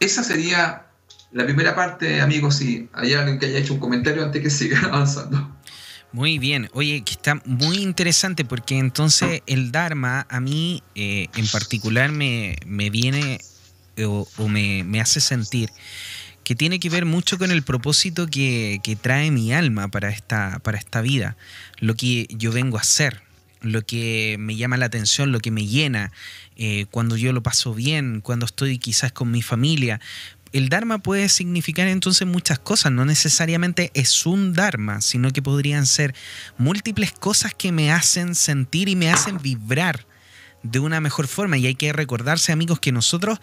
Esa 0.00 0.24
sería 0.24 0.86
la 1.30 1.44
primera 1.44 1.74
parte, 1.74 2.20
amigos, 2.20 2.56
si 2.56 2.88
hay 2.92 3.14
alguien 3.14 3.38
que 3.38 3.46
haya 3.46 3.58
hecho 3.58 3.74
un 3.74 3.80
comentario 3.80 4.24
antes 4.24 4.42
que 4.42 4.50
siga 4.50 4.80
avanzando. 4.84 5.56
Muy 6.12 6.38
bien, 6.38 6.68
oye, 6.74 7.02
que 7.04 7.12
está 7.12 7.40
muy 7.46 7.78
interesante 7.78 8.44
porque 8.44 8.78
entonces 8.78 9.40
el 9.46 9.72
Dharma 9.72 10.26
a 10.28 10.40
mí 10.40 10.82
eh, 10.94 11.28
en 11.34 11.46
particular 11.48 12.12
me, 12.12 12.56
viene 12.66 13.40
o, 14.04 14.26
me, 14.48 14.84
me 14.84 15.00
hace 15.00 15.20
sentir 15.20 15.70
que 16.44 16.54
tiene 16.54 16.80
que 16.80 16.90
ver 16.90 17.04
mucho 17.04 17.38
con 17.38 17.50
el 17.50 17.62
propósito 17.62 18.26
que, 18.26 18.80
trae 19.00 19.30
mi 19.30 19.52
alma 19.52 19.88
para 19.88 20.10
esta, 20.10 20.58
para 20.60 20.78
esta 20.78 21.00
vida, 21.00 21.36
lo 21.78 21.94
que 21.94 22.26
yo 22.30 22.52
vengo 22.52 22.78
a 22.78 22.80
hacer, 22.80 23.22
lo 23.60 23.82
que 23.82 24.36
me 24.38 24.56
llama 24.56 24.76
la 24.76 24.86
atención, 24.86 25.32
lo 25.32 25.40
que 25.40 25.50
me 25.50 25.66
llena, 25.66 26.12
eh, 26.56 26.86
cuando 26.90 27.16
yo 27.16 27.32
lo 27.32 27.42
paso 27.42 27.74
bien, 27.74 28.20
cuando 28.20 28.46
estoy 28.46 28.78
quizás 28.78 29.12
con 29.12 29.30
mi 29.30 29.42
familia. 29.42 30.00
El 30.52 30.68
Dharma 30.68 30.98
puede 30.98 31.28
significar 31.30 31.86
entonces 31.86 32.28
muchas 32.28 32.58
cosas, 32.58 32.92
no 32.92 33.04
necesariamente 33.04 33.90
es 33.94 34.26
un 34.26 34.52
Dharma, 34.52 35.00
sino 35.00 35.30
que 35.30 35.40
podrían 35.40 35.86
ser 35.86 36.14
múltiples 36.58 37.12
cosas 37.12 37.54
que 37.54 37.72
me 37.72 37.90
hacen 37.90 38.34
sentir 38.34 38.88
y 38.88 38.96
me 38.96 39.10
hacen 39.10 39.38
vibrar 39.40 40.06
de 40.62 40.78
una 40.78 41.00
mejor 41.00 41.26
forma. 41.26 41.56
Y 41.56 41.66
hay 41.66 41.74
que 41.74 41.92
recordarse, 41.92 42.52
amigos, 42.52 42.80
que 42.80 42.92
nosotros 42.92 43.38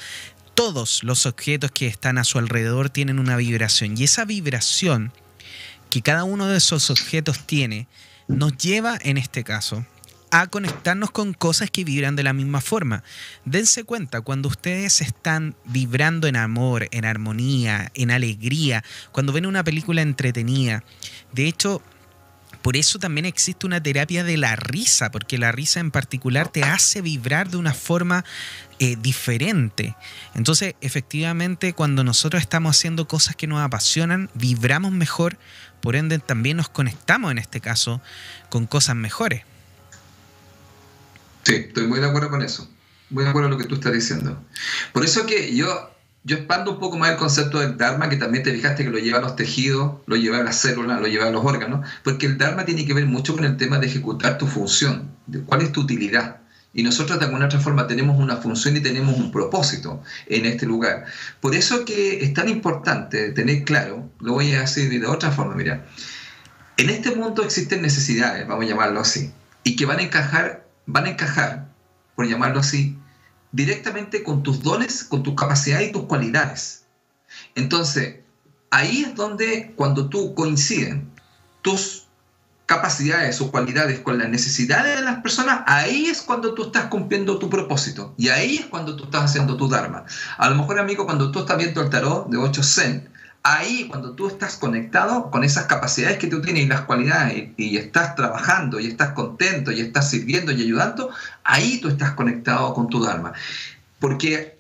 todos 0.59 1.05
los 1.05 1.25
objetos 1.25 1.71
que 1.71 1.87
están 1.87 2.17
a 2.17 2.25
su 2.25 2.37
alrededor 2.37 2.89
tienen 2.89 3.17
una 3.17 3.37
vibración 3.37 3.97
y 3.97 4.03
esa 4.03 4.25
vibración 4.25 5.13
que 5.89 6.01
cada 6.01 6.25
uno 6.25 6.47
de 6.47 6.57
esos 6.57 6.89
objetos 6.89 7.47
tiene 7.47 7.87
nos 8.27 8.57
lleva, 8.57 8.97
en 9.01 9.17
este 9.17 9.45
caso, 9.45 9.85
a 10.31 10.47
conectarnos 10.47 11.11
con 11.11 11.33
cosas 11.33 11.71
que 11.71 11.85
vibran 11.85 12.17
de 12.17 12.23
la 12.23 12.33
misma 12.33 12.59
forma. 12.59 13.03
Dense 13.45 13.85
cuenta, 13.85 14.19
cuando 14.19 14.49
ustedes 14.49 14.99
están 14.99 15.55
vibrando 15.63 16.27
en 16.27 16.35
amor, 16.35 16.89
en 16.91 17.05
armonía, 17.05 17.89
en 17.93 18.11
alegría, 18.11 18.83
cuando 19.13 19.31
ven 19.31 19.45
una 19.45 19.63
película 19.63 20.01
entretenida, 20.01 20.83
de 21.31 21.47
hecho, 21.47 21.81
por 22.61 22.75
eso 22.75 22.99
también 22.99 23.25
existe 23.25 23.65
una 23.65 23.81
terapia 23.81 24.23
de 24.23 24.37
la 24.37 24.55
risa, 24.55 25.11
porque 25.11 25.37
la 25.37 25.51
risa 25.51 25.79
en 25.79 25.91
particular 25.91 26.49
te 26.49 26.63
hace 26.63 27.01
vibrar 27.01 27.49
de 27.49 27.57
una 27.57 27.73
forma 27.73 28.25
eh, 28.79 28.97
diferente. 28.99 29.95
Entonces, 30.35 30.75
efectivamente, 30.81 31.73
cuando 31.73 32.03
nosotros 32.03 32.41
estamos 32.41 32.77
haciendo 32.77 33.07
cosas 33.07 33.35
que 33.35 33.47
nos 33.47 33.61
apasionan, 33.61 34.29
vibramos 34.33 34.91
mejor, 34.91 35.37
por 35.81 35.95
ende 35.95 36.19
también 36.19 36.57
nos 36.57 36.69
conectamos 36.69 37.31
en 37.31 37.37
este 37.37 37.61
caso 37.61 38.01
con 38.49 38.67
cosas 38.67 38.95
mejores. 38.95 39.43
Sí, 41.43 41.55
estoy 41.55 41.87
muy 41.87 41.99
de 41.99 42.07
acuerdo 42.07 42.29
con 42.29 42.41
eso. 42.41 42.69
Muy 43.09 43.23
de 43.23 43.29
acuerdo 43.29 43.49
con 43.49 43.57
lo 43.57 43.63
que 43.63 43.69
tú 43.69 43.75
estás 43.75 43.93
diciendo. 43.93 44.43
Por 44.93 45.05
eso 45.05 45.25
que 45.25 45.55
yo 45.55 45.91
yo 46.23 46.37
expando 46.37 46.73
un 46.73 46.79
poco 46.79 46.97
más 46.97 47.11
el 47.11 47.17
concepto 47.17 47.59
del 47.59 47.77
Dharma, 47.77 48.09
que 48.09 48.17
también 48.17 48.43
te 48.43 48.51
fijaste 48.53 48.83
que 48.83 48.89
lo 48.89 48.99
lleva 48.99 49.19
a 49.19 49.21
los 49.21 49.35
tejidos, 49.35 49.93
lo 50.05 50.15
lleva 50.15 50.39
a 50.39 50.43
las 50.43 50.57
células, 50.57 50.99
lo 50.99 51.07
lleva 51.07 51.27
a 51.27 51.31
los 51.31 51.45
órganos, 51.45 51.87
porque 52.03 52.25
el 52.25 52.37
Dharma 52.37 52.65
tiene 52.65 52.85
que 52.85 52.93
ver 52.93 53.05
mucho 53.05 53.35
con 53.35 53.45
el 53.45 53.57
tema 53.57 53.79
de 53.79 53.87
ejecutar 53.87 54.37
tu 54.37 54.45
función, 54.45 55.11
de 55.27 55.39
cuál 55.41 55.61
es 55.61 55.71
tu 55.71 55.81
utilidad. 55.81 56.41
Y 56.73 56.83
nosotros 56.83 57.17
de 57.19 57.25
alguna 57.25 57.45
otra 57.45 57.59
forma 57.59 57.87
tenemos 57.87 58.19
una 58.19 58.37
función 58.37 58.77
y 58.77 58.81
tenemos 58.81 59.17
un 59.17 59.31
propósito 59.31 60.03
en 60.27 60.45
este 60.45 60.65
lugar. 60.65 61.05
Por 61.39 61.55
eso 61.55 61.83
que 61.83 62.23
es 62.23 62.33
tan 62.33 62.47
importante 62.47 63.31
tener 63.31 63.63
claro, 63.63 64.11
lo 64.19 64.33
voy 64.33 64.53
a 64.53 64.61
decir 64.61 64.89
de 64.89 65.07
otra 65.07 65.31
forma, 65.31 65.55
mira, 65.55 65.85
en 66.77 66.89
este 66.89 67.15
mundo 67.15 67.43
existen 67.43 67.81
necesidades, 67.81 68.47
vamos 68.47 68.65
a 68.65 68.67
llamarlo 68.67 68.99
así, 68.99 69.31
y 69.63 69.75
que 69.75 69.85
van 69.85 69.99
a 69.99 70.03
encajar, 70.03 70.67
van 70.85 71.05
a 71.05 71.09
encajar, 71.09 71.69
por 72.15 72.27
llamarlo 72.27 72.59
así, 72.59 72.98
directamente 73.51 74.23
con 74.23 74.43
tus 74.43 74.61
dones, 74.61 75.03
con 75.03 75.23
tus 75.23 75.35
capacidades 75.35 75.89
y 75.89 75.91
tus 75.91 76.03
cualidades. 76.03 76.85
Entonces, 77.55 78.19
ahí 78.69 79.03
es 79.03 79.15
donde 79.15 79.73
cuando 79.75 80.09
tú 80.09 80.33
coinciden 80.35 81.09
tus 81.61 82.05
capacidades 82.65 83.41
o 83.41 83.49
cualidades 83.49 83.99
con 83.99 84.19
las 84.19 84.29
necesidades 84.29 84.97
de 84.97 85.03
las 85.03 85.21
personas, 85.21 85.61
ahí 85.65 86.05
es 86.05 86.21
cuando 86.21 86.53
tú 86.53 86.67
estás 86.67 86.85
cumpliendo 86.85 87.39
tu 87.39 87.49
propósito 87.49 88.13
y 88.15 88.29
ahí 88.29 88.57
es 88.57 88.67
cuando 88.67 88.95
tú 88.95 89.05
estás 89.05 89.23
haciendo 89.23 89.57
tu 89.57 89.67
Dharma. 89.67 90.05
A 90.37 90.49
lo 90.49 90.55
mejor, 90.55 90.79
amigo, 90.79 91.05
cuando 91.05 91.31
tú 91.31 91.39
estás 91.39 91.57
viendo 91.57 91.81
el 91.81 91.89
tarot 91.89 92.29
de 92.29 92.37
8 92.37 92.63
Zen, 92.63 93.09
ahí 93.43 93.87
cuando 93.87 94.13
tú 94.13 94.27
estás 94.27 94.57
conectado 94.57 95.31
con 95.31 95.43
esas 95.43 95.65
capacidades 95.65 96.17
que 96.17 96.27
tú 96.27 96.41
tienes 96.41 96.63
y 96.63 96.67
las 96.67 96.81
cualidades 96.81 97.49
y, 97.57 97.77
estás 97.77 98.15
trabajando 98.15 98.79
y 98.79 98.87
estás 98.87 99.11
contento 99.11 99.71
y 99.71 99.81
estás 99.81 100.09
sirviendo 100.09 100.51
y 100.51 100.61
ayudando, 100.61 101.09
ahí 101.43 101.79
tú 101.81 101.87
estás 101.87 102.11
conectado 102.11 102.73
con 102.73 102.89
tu 102.89 103.03
Dharma. 103.03 103.33
Porque, 103.99 104.59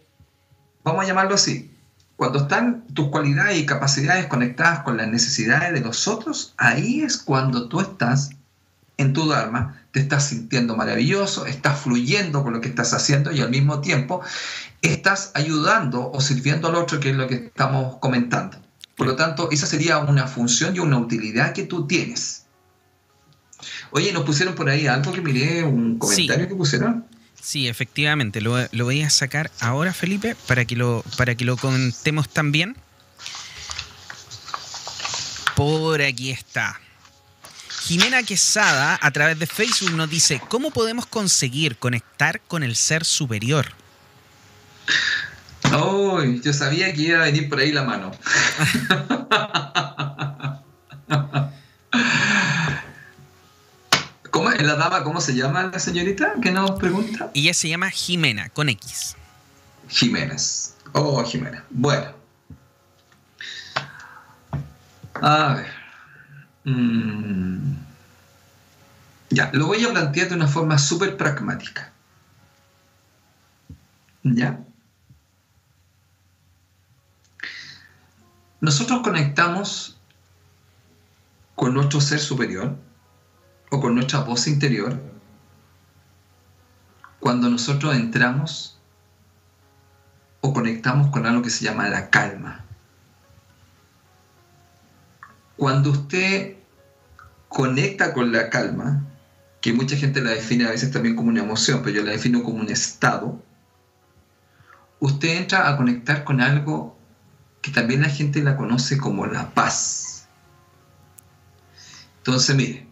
vamos 0.83 1.03
a 1.03 1.07
llamarlo 1.07 1.35
así, 1.35 1.71
cuando 2.15 2.39
están 2.39 2.85
tus 2.93 3.09
cualidades 3.09 3.57
y 3.57 3.65
capacidades 3.65 4.27
conectadas 4.27 4.79
con 4.79 4.97
las 4.97 5.07
necesidades 5.07 5.73
de 5.73 5.81
los 5.81 6.07
otros, 6.07 6.53
ahí 6.57 7.01
es 7.01 7.17
cuando 7.17 7.69
tú 7.69 7.79
estás 7.79 8.31
en 8.97 9.13
tu 9.13 9.29
Dharma, 9.29 9.81
te 9.91 10.01
estás 10.01 10.27
sintiendo 10.27 10.75
maravilloso, 10.75 11.45
estás 11.45 11.79
fluyendo 11.79 12.43
con 12.43 12.53
lo 12.53 12.61
que 12.61 12.67
estás 12.67 12.93
haciendo 12.93 13.31
y 13.31 13.39
al 13.39 13.49
mismo 13.49 13.79
tiempo 13.79 14.21
estás 14.81 15.31
ayudando 15.33 16.11
o 16.11 16.19
sirviendo 16.19 16.67
al 16.67 16.75
otro, 16.75 16.99
que 16.99 17.11
es 17.11 17.15
lo 17.15 17.27
que 17.27 17.35
estamos 17.35 17.97
comentando. 17.97 18.57
Por 18.99 19.07
lo 19.07 19.15
tanto, 19.15 19.47
esa 19.49 19.65
sería 19.65 19.99
una 19.99 20.27
función 20.27 20.75
y 20.75 20.79
una 20.79 20.97
utilidad 20.97 21.53
que 21.53 21.63
tú 21.63 21.87
tienes. 21.87 22.43
Oye, 23.91 24.11
nos 24.11 24.25
pusieron 24.25 24.55
por 24.55 24.67
ahí 24.67 24.87
algo 24.87 25.13
que 25.13 25.21
miré, 25.21 25.63
un 25.63 25.97
comentario 25.97 26.49
que 26.49 26.53
pusieron. 26.53 27.05
Sí, 27.41 27.69
efectivamente, 27.69 28.41
lo, 28.41 28.57
voy 28.73 29.01
a 29.01 29.09
sacar 29.09 29.51
ahora, 29.61 29.93
Felipe, 29.93 30.35
para 30.47 30.65
que 30.65 30.75
lo, 30.75 31.05
para 31.15 31.35
que 31.35 31.45
lo 31.45 31.55
contemos 31.55 32.27
también. 32.27 32.75
Por 35.55 36.01
aquí 36.01 36.31
está. 36.31 36.77
Jimena 37.83 38.21
Quesada, 38.23 38.99
a 39.01 39.11
través 39.11 39.39
de 39.39 39.47
Facebook, 39.47 39.93
nos 39.93 40.09
dice, 40.09 40.41
¿cómo 40.49 40.71
podemos 40.71 41.05
conseguir 41.05 41.77
conectar 41.77 42.41
con 42.41 42.63
el 42.63 42.75
ser 42.75 43.05
superior? 43.05 43.67
Oh, 45.73 46.21
yo 46.23 46.53
sabía 46.53 46.93
que 46.93 47.01
iba 47.01 47.21
a 47.21 47.25
venir 47.25 47.49
por 47.49 47.59
ahí 47.59 47.71
la 47.71 47.83
mano. 47.83 48.11
¿Cómo 54.31 54.51
es 54.51 54.63
la 54.63 54.75
dama? 54.75 55.03
¿Cómo 55.03 55.21
se 55.21 55.35
llama 55.35 55.69
la 55.71 55.79
señorita 55.79 56.33
que 56.41 56.51
nos 56.51 56.71
pregunta? 56.71 57.31
Ella 57.33 57.53
se 57.53 57.69
llama 57.69 57.89
Jimena, 57.89 58.49
con 58.49 58.69
X. 58.69 59.15
Jiménez. 59.89 60.75
Oh, 60.93 61.23
Jiménez. 61.23 61.61
Bueno. 61.69 62.13
A 65.21 65.55
ver. 65.55 65.67
Mm. 66.63 67.73
Ya, 69.31 69.49
lo 69.53 69.67
voy 69.67 69.83
a 69.83 69.91
plantear 69.91 70.29
de 70.29 70.35
una 70.35 70.47
forma 70.47 70.77
súper 70.77 71.17
pragmática. 71.17 71.91
¿Ya? 74.23 74.59
Nosotros 78.61 79.01
conectamos 79.03 79.97
con 81.55 81.73
nuestro 81.73 82.01
ser 82.01 82.19
superior 82.19 82.75
o 83.69 83.79
con 83.79 83.95
nuestra 83.95 84.19
voz 84.19 84.47
interior 84.47 84.99
cuando 87.19 87.49
nosotros 87.49 87.95
entramos 87.95 88.77
o 90.41 90.53
conectamos 90.53 91.09
con 91.11 91.25
algo 91.25 91.41
que 91.41 91.49
se 91.49 91.65
llama 91.65 91.89
la 91.89 92.09
calma. 92.09 92.65
Cuando 95.57 95.91
usted 95.91 96.55
conecta 97.49 98.13
con 98.13 98.31
la 98.31 98.49
calma, 98.49 99.03
que 99.61 99.73
mucha 99.73 99.97
gente 99.97 100.21
la 100.21 100.31
define 100.31 100.65
a 100.65 100.71
veces 100.71 100.91
también 100.91 101.15
como 101.15 101.29
una 101.29 101.43
emoción, 101.43 101.81
pero 101.83 101.97
yo 101.97 102.03
la 102.03 102.11
defino 102.11 102.43
como 102.43 102.59
un 102.59 102.69
estado, 102.69 103.41
usted 104.99 105.37
entra 105.37 105.67
a 105.67 105.75
conectar 105.75 106.23
con 106.23 106.39
algo 106.39 106.98
que 107.61 107.71
también 107.71 108.01
la 108.01 108.09
gente 108.09 108.41
la 108.41 108.55
conoce 108.55 108.97
como 108.97 109.25
la 109.25 109.53
paz. 109.53 110.27
Entonces, 112.17 112.55
mire, 112.55 112.87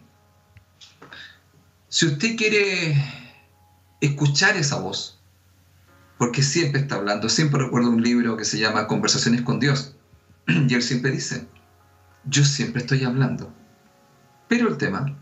si 1.90 2.06
usted 2.06 2.36
quiere 2.36 2.96
escuchar 4.02 4.58
esa 4.58 4.80
voz, 4.80 5.20
porque 6.18 6.44
siempre 6.44 6.82
está 6.82 6.96
hablando, 6.96 7.30
siempre 7.30 7.64
recuerdo 7.64 7.90
un 7.90 8.02
libro 8.02 8.38
que 8.38 8.46
se 8.46 8.60
llama 8.60 8.88
Conversaciones 8.88 9.42
con 9.42 9.60
Dios, 9.60 9.96
y 10.48 10.74
él 10.74 10.82
siempre 10.82 11.12
dice, 11.12 11.48
yo 12.26 12.44
siempre 12.44 12.82
estoy 12.82 13.04
hablando, 13.04 13.54
pero 14.48 14.68
el 14.70 14.78
tema 14.78 15.16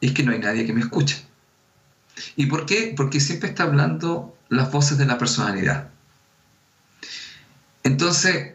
es 0.00 0.12
que 0.12 0.22
no 0.22 0.32
hay 0.32 0.38
nadie 0.38 0.66
que 0.66 0.72
me 0.72 0.80
escuche. 0.80 1.24
¿Y 2.36 2.46
por 2.46 2.66
qué? 2.66 2.92
Porque 2.96 3.20
siempre 3.20 3.48
está 3.48 3.64
hablando 3.64 4.36
las 4.48 4.70
voces 4.70 4.98
de 4.98 5.06
la 5.06 5.18
personalidad. 5.18 5.90
Entonces, 7.82 8.54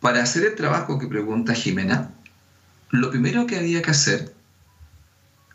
para 0.00 0.22
hacer 0.22 0.44
el 0.44 0.54
trabajo 0.54 0.98
que 0.98 1.06
pregunta 1.06 1.54
Jimena, 1.54 2.10
lo 2.90 3.10
primero 3.10 3.46
que 3.46 3.56
había 3.56 3.82
que 3.82 3.90
hacer 3.90 4.34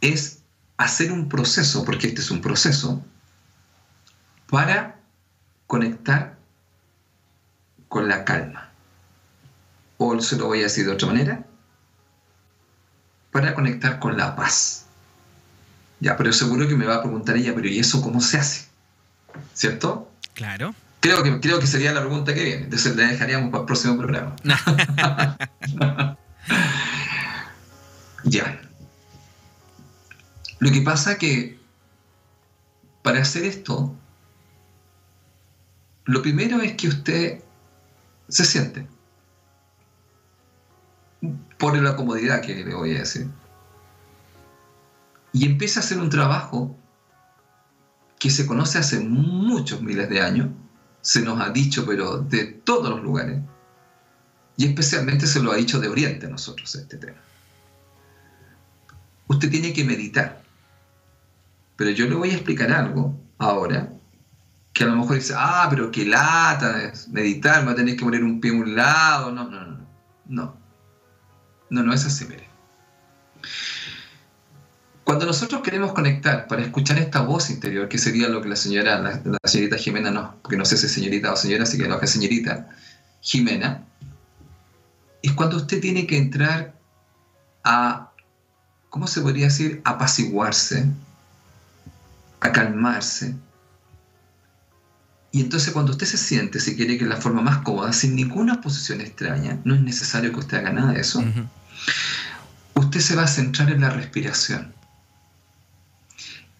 es 0.02 0.40
hacer 0.78 1.12
un 1.12 1.30
proceso, 1.30 1.86
porque 1.86 2.08
este 2.08 2.22
es 2.22 2.32
un 2.32 2.42
proceso, 2.42 3.04
para 4.50 5.00
conectar 5.68 6.38
con 7.88 8.08
la 8.08 8.26
calma. 8.26 8.70
O 9.98 10.20
se 10.20 10.36
lo 10.38 10.48
voy 10.48 10.60
a 10.60 10.64
decir 10.64 10.86
de 10.86 10.92
otra 10.92 11.08
manera, 11.08 11.46
para 13.32 13.54
conectar 13.54 14.00
con 14.00 14.18
la 14.18 14.36
paz. 14.36 14.86
Ya, 16.00 16.18
pero 16.18 16.34
seguro 16.34 16.68
que 16.68 16.76
me 16.76 16.86
va 16.86 16.96
a 16.96 17.02
preguntar 17.04 17.38
ella, 17.38 17.54
pero 17.54 17.68
¿y 17.68 17.80
eso 17.80 18.02
cómo 18.02 18.20
se 18.20 18.40
hace? 18.40 18.68
¿Cierto? 19.54 20.12
Claro. 20.34 20.74
Creo 21.02 21.24
que, 21.24 21.40
creo 21.40 21.60
que 21.60 21.68
sería 21.68 21.92
la 21.94 22.02
pregunta 22.02 22.34
que 22.34 22.44
viene. 22.44 22.64
Entonces 22.64 22.96
la 22.96 23.08
dejaríamos 23.08 23.50
para 23.50 23.62
el 23.62 23.66
próximo 23.66 23.98
programa. 23.98 24.36
ya. 28.24 28.62
Lo 30.60 30.72
que 30.72 30.82
pasa 30.82 31.18
que 31.18 31.60
para 33.02 33.20
hacer 33.22 33.46
esto, 33.46 33.96
lo 36.06 36.22
primero 36.22 36.62
es 36.62 36.74
que 36.74 36.88
usted 36.88 37.44
se 38.30 38.46
siente. 38.46 38.88
Por 41.58 41.78
la 41.78 41.96
comodidad 41.96 42.42
que 42.42 42.64
le 42.64 42.76
voy 42.76 42.96
a 42.96 43.00
decir. 43.00 43.28
Y 45.34 45.46
empieza 45.46 45.80
a 45.80 45.84
hacer 45.84 46.00
un 46.00 46.10
trabajo 46.10 46.76
que 48.20 48.30
se 48.30 48.46
conoce 48.46 48.78
hace 48.78 49.00
muchos 49.00 49.82
miles 49.82 50.10
de 50.10 50.22
años, 50.22 50.50
se 51.02 51.22
nos 51.22 51.40
ha 51.42 51.50
dicho, 51.50 51.86
pero 51.86 52.20
de 52.20 52.46
todos 52.46 52.90
los 52.90 53.02
lugares, 53.02 53.40
y 54.58 54.66
especialmente 54.66 55.28
se 55.28 55.42
lo 55.42 55.52
ha 55.52 55.56
dicho 55.56 55.80
de 55.80 55.88
Oriente 55.88 56.28
a 56.28 56.30
nosotros 56.30 56.76
este 56.76 56.98
tema. 56.98 57.18
Usted 59.28 59.50
tiene 59.50 59.74
que 59.74 59.84
meditar. 59.84 60.42
Pero 61.78 61.90
yo 61.92 62.06
le 62.06 62.16
voy 62.16 62.30
a 62.30 62.34
explicar 62.34 62.72
algo 62.72 63.20
ahora, 63.40 63.92
que 64.74 64.84
a 64.84 64.88
lo 64.88 64.98
mejor 64.98 65.16
dice, 65.16 65.34
ah, 65.36 65.68
pero 65.70 65.90
qué 65.90 66.06
lata 66.06 66.84
es 66.84 67.08
meditar, 67.10 67.62
me 67.62 67.68
va 67.68 67.72
a 67.72 67.76
tener 67.76 67.96
que 67.96 68.04
poner 68.04 68.24
un 68.24 68.40
pie 68.40 68.52
a 68.52 68.54
un 68.54 68.76
lado. 68.76 69.32
No, 69.32 69.50
no, 69.50 69.66
no, 69.66 69.88
no. 70.28 70.58
No, 71.70 71.84
no 71.84 71.94
es 71.94 72.06
así, 72.06 72.26
mire. 72.26 72.51
Cuando 75.12 75.26
nosotros 75.26 75.62
queremos 75.62 75.92
conectar 75.92 76.48
para 76.48 76.62
escuchar 76.62 76.98
esta 76.98 77.20
voz 77.20 77.50
interior, 77.50 77.90
que 77.90 77.98
sería 77.98 78.30
lo 78.30 78.42
que 78.42 78.48
la 78.48 78.56
señora, 78.56 78.98
la, 78.98 79.38
señorita 79.44 79.76
Jimena, 79.76 80.10
no, 80.10 80.38
porque 80.42 80.56
no 80.56 80.64
sé 80.64 80.78
si 80.78 80.86
es 80.86 80.94
señorita 80.94 81.34
o 81.34 81.36
señora, 81.36 81.64
así 81.64 81.78
que 81.78 81.86
lo 81.86 82.00
que 82.00 82.06
es 82.06 82.12
señorita 82.12 82.70
Jimena, 83.20 83.84
es 85.22 85.34
cuando 85.34 85.58
usted 85.58 85.82
tiene 85.82 86.08
que 86.08 86.18
entrar 86.18 86.76
a, 87.66 88.10
¿cómo 88.88 89.06
se 89.06 89.20
podría 89.20 89.48
decir? 89.48 89.82
Apaciguarse, 89.84 90.86
a 92.40 92.52
calmarse. 92.54 93.36
Y 95.34 95.42
entonces 95.42 95.74
cuando 95.74 95.92
usted 95.92 96.08
se 96.08 96.18
siente, 96.18 96.62
si 96.62 96.78
quiere 96.78 96.98
que 96.98 97.06
la 97.06 97.18
forma 97.18 97.42
más 97.42 97.58
cómoda, 97.64 97.92
sin 97.92 98.16
ninguna 98.16 98.62
posición 98.62 99.02
extraña, 99.02 99.60
no 99.66 99.76
es 99.76 99.82
necesario 99.82 100.32
que 100.32 100.40
usted 100.40 100.60
haga 100.60 100.72
nada 100.72 100.94
de 100.94 101.02
eso, 101.02 101.22
usted 102.76 103.00
se 103.02 103.18
va 103.18 103.24
a 103.24 103.28
centrar 103.28 103.70
en 103.72 103.82
la 103.82 103.90
respiración. 103.90 104.80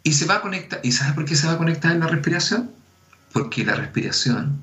Y 0.04 0.14
se 0.14 0.26
va 0.26 0.36
a 0.36 0.42
conectar. 0.42 0.80
¿Y 0.84 0.92
sabe 0.92 1.14
por 1.14 1.26
qué 1.26 1.36
se 1.36 1.48
va 1.48 1.54
a 1.54 1.58
conectar 1.58 1.92
en 1.92 2.00
la 2.00 2.08
respiración? 2.08 2.72
Porque 3.34 3.64
la 3.64 3.76
respiración, 3.76 4.62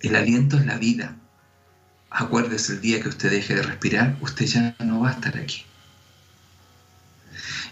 el 0.00 0.16
aliento 0.16 0.58
es 0.58 0.66
la 0.66 0.76
vida. 0.76 1.16
Acuérdese 2.10 2.74
el 2.74 2.80
día 2.80 3.00
que 3.00 3.08
usted 3.08 3.30
deje 3.30 3.54
de 3.54 3.62
respirar, 3.62 4.16
usted 4.20 4.46
ya 4.46 4.76
no 4.84 5.00
va 5.00 5.10
a 5.10 5.12
estar 5.12 5.36
aquí. 5.36 5.64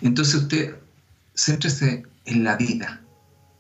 Entonces 0.03 0.35
usted 0.35 0.77
céntrese 1.35 2.05
en 2.25 2.45
la 2.45 2.57
vida. 2.57 3.01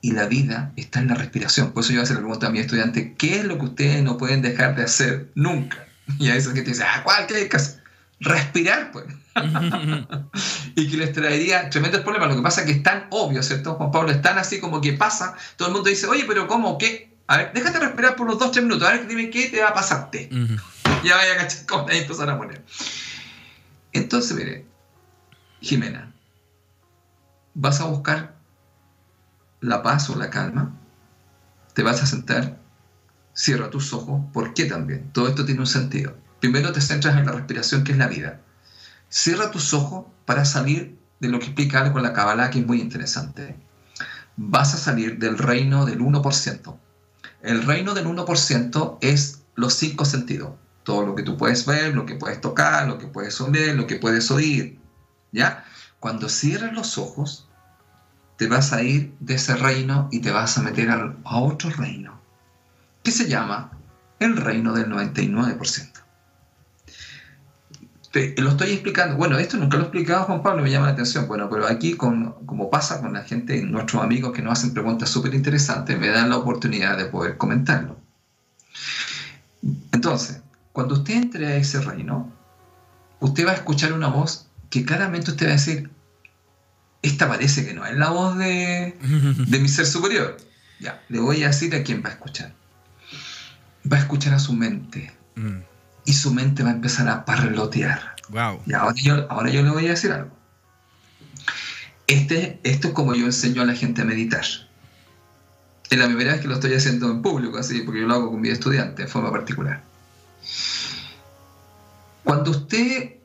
Y 0.00 0.12
la 0.12 0.26
vida 0.26 0.72
está 0.76 1.00
en 1.00 1.08
la 1.08 1.14
respiración. 1.14 1.72
Por 1.72 1.82
eso 1.82 1.94
yo 1.94 2.00
a 2.00 2.02
hacer 2.02 2.16
la 2.16 2.22
pregunta 2.22 2.48
a 2.48 2.50
mi 2.50 2.58
estudiante, 2.58 3.14
¿qué 3.14 3.40
es 3.40 3.44
lo 3.46 3.58
que 3.58 3.64
ustedes 3.64 4.02
no 4.02 4.18
pueden 4.18 4.42
dejar 4.42 4.76
de 4.76 4.84
hacer 4.84 5.30
nunca? 5.34 5.86
Y 6.18 6.28
a 6.28 6.34
veces 6.34 6.52
que 6.52 6.60
te 6.60 6.70
dice, 6.70 6.84
ah, 6.84 7.00
¿cuál? 7.02 7.26
¿Qué 7.26 7.48
Respirar, 8.20 8.90
pues. 8.92 9.06
y 10.76 10.88
que 10.88 10.96
les 10.96 11.12
traería 11.12 11.70
tremendos 11.70 12.02
problemas. 12.02 12.28
Lo 12.30 12.36
que 12.36 12.42
pasa 12.42 12.60
es 12.60 12.66
que 12.66 12.72
es 12.72 12.82
tan 12.82 13.06
obvio, 13.10 13.42
¿cierto? 13.42 13.74
Juan 13.74 13.90
Pablo 13.90 14.10
es 14.10 14.22
tan 14.22 14.38
así 14.38 14.60
como 14.60 14.80
que 14.80 14.92
pasa. 14.92 15.36
Todo 15.56 15.68
el 15.68 15.74
mundo 15.74 15.90
dice, 15.90 16.06
oye, 16.06 16.24
pero 16.26 16.46
¿cómo? 16.46 16.78
¿Qué? 16.78 17.16
A 17.26 17.38
ver, 17.38 17.52
déjate 17.52 17.80
respirar 17.80 18.16
por 18.16 18.26
los 18.26 18.38
dos, 18.38 18.52
tres 18.52 18.64
minutos. 18.64 18.88
A 18.88 18.92
ver, 18.92 19.06
dime 19.06 19.30
qué 19.30 19.48
te 19.48 19.60
va 19.60 19.68
a 19.68 19.74
pasarte. 19.74 20.28
Ya 21.02 21.16
vaya 21.16 21.34
a 21.34 21.36
cachar 21.38 21.66
cómo 21.66 21.88
ahí 21.88 21.98
empezar 21.98 22.30
a 22.30 22.38
poner. 22.38 22.64
Entonces, 23.92 24.36
mire, 24.36 24.66
Jimena, 25.60 26.12
vas 27.54 27.80
a 27.80 27.84
buscar 27.84 28.34
la 29.60 29.82
paz 29.82 30.10
o 30.10 30.16
la 30.16 30.30
calma, 30.30 30.76
te 31.72 31.82
vas 31.82 32.02
a 32.02 32.06
sentar, 32.06 32.58
cierra 33.32 33.70
tus 33.70 33.92
ojos. 33.92 34.22
¿Por 34.32 34.52
qué 34.52 34.66
también? 34.66 35.10
Todo 35.12 35.28
esto 35.28 35.44
tiene 35.44 35.60
un 35.60 35.66
sentido. 35.66 36.16
Primero 36.40 36.72
te 36.72 36.80
centras 36.80 37.16
en 37.16 37.26
la 37.26 37.32
respiración, 37.32 37.84
que 37.84 37.92
es 37.92 37.98
la 37.98 38.08
vida. 38.08 38.40
Cierra 39.16 39.52
tus 39.52 39.72
ojos 39.74 40.06
para 40.24 40.44
salir 40.44 40.98
de 41.20 41.28
lo 41.28 41.38
que 41.38 41.44
explica 41.44 41.78
algo 41.78 41.98
en 41.98 42.02
la 42.02 42.12
Kabbalah, 42.12 42.50
que 42.50 42.58
es 42.58 42.66
muy 42.66 42.80
interesante. 42.80 43.56
Vas 44.36 44.74
a 44.74 44.76
salir 44.76 45.20
del 45.20 45.38
reino 45.38 45.86
del 45.86 46.00
1%. 46.00 46.76
El 47.40 47.62
reino 47.62 47.94
del 47.94 48.06
1% 48.06 48.98
es 49.02 49.42
los 49.54 49.74
cinco 49.74 50.04
sentidos. 50.04 50.54
Todo 50.82 51.06
lo 51.06 51.14
que 51.14 51.22
tú 51.22 51.36
puedes 51.36 51.64
ver, 51.64 51.94
lo 51.94 52.06
que 52.06 52.16
puedes 52.16 52.40
tocar, 52.40 52.88
lo 52.88 52.98
que 52.98 53.06
puedes 53.06 53.40
oler, 53.40 53.76
lo 53.76 53.86
que 53.86 54.00
puedes 54.00 54.32
oír. 54.32 54.80
¿Ya? 55.30 55.64
Cuando 56.00 56.28
cierras 56.28 56.72
los 56.72 56.98
ojos, 56.98 57.48
te 58.36 58.48
vas 58.48 58.72
a 58.72 58.82
ir 58.82 59.14
de 59.20 59.34
ese 59.34 59.54
reino 59.54 60.08
y 60.10 60.22
te 60.22 60.32
vas 60.32 60.58
a 60.58 60.62
meter 60.62 60.90
a 60.90 61.38
otro 61.38 61.70
reino, 61.70 62.20
que 63.04 63.12
se 63.12 63.28
llama 63.28 63.78
el 64.18 64.36
reino 64.36 64.72
del 64.72 64.90
99% 64.90 65.93
lo 68.14 68.50
estoy 68.50 68.70
explicando. 68.70 69.16
Bueno, 69.16 69.38
esto 69.38 69.56
nunca 69.56 69.76
lo 69.76 69.84
he 69.84 69.86
explicado 69.86 70.24
Juan 70.24 70.42
Pablo, 70.42 70.62
me 70.62 70.70
llama 70.70 70.86
la 70.86 70.92
atención. 70.92 71.26
Bueno, 71.26 71.48
pero 71.50 71.66
aquí, 71.66 71.94
con, 71.94 72.46
como 72.46 72.70
pasa 72.70 73.00
con 73.00 73.12
la 73.12 73.22
gente, 73.22 73.60
nuestros 73.62 74.02
amigos 74.02 74.32
que 74.32 74.42
nos 74.42 74.58
hacen 74.58 74.72
preguntas 74.72 75.10
súper 75.10 75.34
interesantes, 75.34 75.98
me 75.98 76.08
dan 76.08 76.30
la 76.30 76.36
oportunidad 76.36 76.96
de 76.96 77.06
poder 77.06 77.36
comentarlo. 77.36 77.98
Entonces, 79.92 80.42
cuando 80.72 80.94
usted 80.94 81.14
entre 81.14 81.46
a 81.46 81.56
ese 81.56 81.80
reino, 81.80 82.32
usted 83.20 83.46
va 83.46 83.52
a 83.52 83.54
escuchar 83.54 83.92
una 83.92 84.08
voz 84.08 84.46
que 84.70 84.84
claramente 84.84 85.30
usted 85.30 85.46
va 85.46 85.50
a 85.50 85.54
decir, 85.54 85.90
esta 87.02 87.28
parece 87.28 87.66
que 87.66 87.74
no 87.74 87.84
es 87.84 87.96
la 87.96 88.10
voz 88.10 88.36
de, 88.38 88.96
de 89.48 89.58
mi 89.58 89.68
ser 89.68 89.86
superior. 89.86 90.36
Ya, 90.78 91.02
le 91.08 91.20
voy 91.20 91.42
a 91.44 91.48
decir 91.48 91.74
a 91.74 91.82
quién 91.82 92.02
va 92.04 92.10
a 92.10 92.12
escuchar. 92.12 92.52
Va 93.90 93.96
a 93.96 94.00
escuchar 94.00 94.34
a 94.34 94.38
su 94.38 94.52
mente. 94.52 95.12
Mm. 95.36 95.73
Y 96.04 96.12
su 96.12 96.32
mente 96.32 96.62
va 96.62 96.70
a 96.70 96.74
empezar 96.74 97.08
a 97.08 97.24
parlotear. 97.24 98.14
Wow. 98.28 98.60
Y 98.66 98.72
ahora 98.72 98.94
yo, 98.96 99.30
ahora 99.30 99.50
yo 99.50 99.62
le 99.62 99.70
voy 99.70 99.86
a 99.86 99.90
decir 99.90 100.12
algo. 100.12 100.30
Este, 102.06 102.60
esto 102.62 102.88
es 102.88 102.94
como 102.94 103.14
yo 103.14 103.26
enseño 103.26 103.62
a 103.62 103.64
la 103.64 103.74
gente 103.74 104.02
a 104.02 104.04
meditar. 104.04 104.44
Es 105.90 105.98
la 105.98 106.06
primera 106.06 106.32
vez 106.32 106.40
que 106.40 106.48
lo 106.48 106.54
estoy 106.54 106.74
haciendo 106.74 107.10
en 107.10 107.22
público, 107.22 107.58
así, 107.58 107.80
porque 107.80 108.00
yo 108.00 108.06
lo 108.06 108.14
hago 108.14 108.30
con 108.30 108.40
mi 108.40 108.48
estudiante 108.48 109.02
de 109.02 109.08
forma 109.08 109.30
particular. 109.30 109.82
Cuando 112.24 112.50
usted 112.50 113.16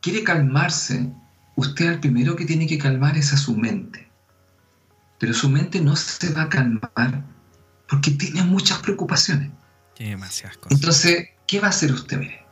quiere 0.00 0.24
calmarse, 0.24 1.10
usted 1.56 1.88
al 1.88 2.00
primero 2.00 2.36
que 2.36 2.44
tiene 2.44 2.66
que 2.66 2.78
calmar 2.78 3.16
es 3.16 3.32
a 3.32 3.36
su 3.36 3.56
mente. 3.56 4.08
Pero 5.18 5.34
su 5.34 5.48
mente 5.48 5.80
no 5.80 5.96
se 5.96 6.32
va 6.32 6.42
a 6.42 6.48
calmar 6.48 7.24
porque 7.88 8.12
tiene 8.12 8.42
muchas 8.42 8.78
preocupaciones. 8.78 9.50
Tiene 9.94 10.12
demasiadas 10.12 10.58
cosas. 10.58 10.72
Entonces, 10.72 11.28
¿qué 11.48 11.58
va 11.58 11.66
a 11.66 11.70
hacer 11.70 11.92
usted? 11.92 12.18
Mire, 12.18 12.46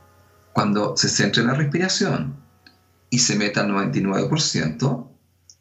cuando 0.52 0.96
se 0.96 1.08
centre 1.08 1.42
en 1.42 1.48
la 1.48 1.54
respiración 1.54 2.34
y 3.10 3.20
se 3.20 3.36
meta 3.36 3.60
al 3.60 3.70
99%, 3.70 5.08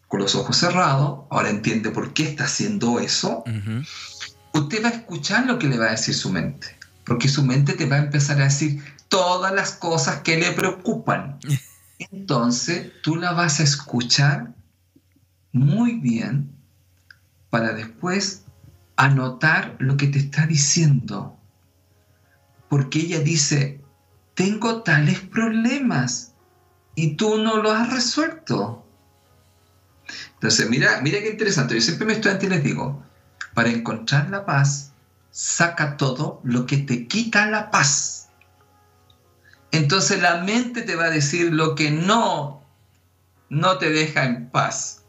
con 0.08 0.20
los 0.20 0.34
ojos 0.36 0.58
cerrados, 0.58 1.26
ahora 1.30 1.50
entiende 1.50 1.92
por 1.92 2.14
qué 2.14 2.24
está 2.24 2.46
haciendo 2.46 3.00
eso, 3.00 3.44
usted 4.54 4.84
va 4.84 4.90
a 4.90 4.94
escuchar 4.94 5.46
lo 5.46 5.60
que 5.60 5.68
le 5.68 5.78
va 5.78 5.88
a 5.88 5.92
decir 5.92 6.16
su 6.16 6.32
mente. 6.32 6.78
Porque 7.06 7.28
su 7.28 7.44
mente 7.44 7.74
te 7.74 7.86
va 7.86 7.98
a 7.98 8.00
empezar 8.00 8.42
a 8.42 8.46
decir 8.46 8.82
todas 9.10 9.54
las 9.54 9.74
cosas 9.74 10.22
que 10.22 10.38
le 10.38 10.52
preocupan. 10.54 11.38
Entonces 12.12 12.92
tú 13.04 13.16
la 13.16 13.34
vas 13.34 13.60
a 13.60 13.64
escuchar 13.64 14.54
muy 15.52 16.00
bien 16.00 16.52
para 17.50 17.74
después 17.74 18.44
anotar 18.96 19.76
lo 19.80 19.98
que 19.98 20.08
te 20.08 20.20
está 20.20 20.46
diciendo. 20.48 21.35
Porque 22.76 23.00
ella 23.00 23.20
dice, 23.20 23.80
tengo 24.34 24.84
tales 24.84 25.22
problemas 25.22 26.34
y 26.94 27.16
tú 27.16 27.38
no 27.38 27.64
los 27.64 27.72
has 27.72 27.94
resuelto. 27.94 28.86
Entonces, 30.34 30.70
mira, 30.70 31.00
mira 31.02 31.20
qué 31.20 31.30
interesante. 31.30 31.74
Yo 31.74 31.80
siempre 31.80 32.04
a 32.04 32.08
mis 32.10 32.18
estudiantes 32.18 32.50
les 32.50 32.64
digo, 32.66 33.02
para 33.54 33.70
encontrar 33.70 34.30
la 34.30 34.46
paz, 34.46 34.92
saca 35.32 35.96
todo 35.96 36.42
lo 36.44 36.66
que 36.66 36.76
te 36.80 37.08
quita 37.08 37.50
la 37.50 37.72
paz. 37.72 38.28
Entonces 39.72 40.22
la 40.22 40.44
mente 40.44 40.82
te 40.82 40.98
va 40.98 41.06
a 41.06 41.12
decir 41.12 41.54
lo 41.54 41.76
que 41.76 41.92
no, 41.92 42.62
no 43.48 43.78
te 43.78 43.90
deja 43.90 44.26
en 44.26 44.50
paz. 44.50 45.06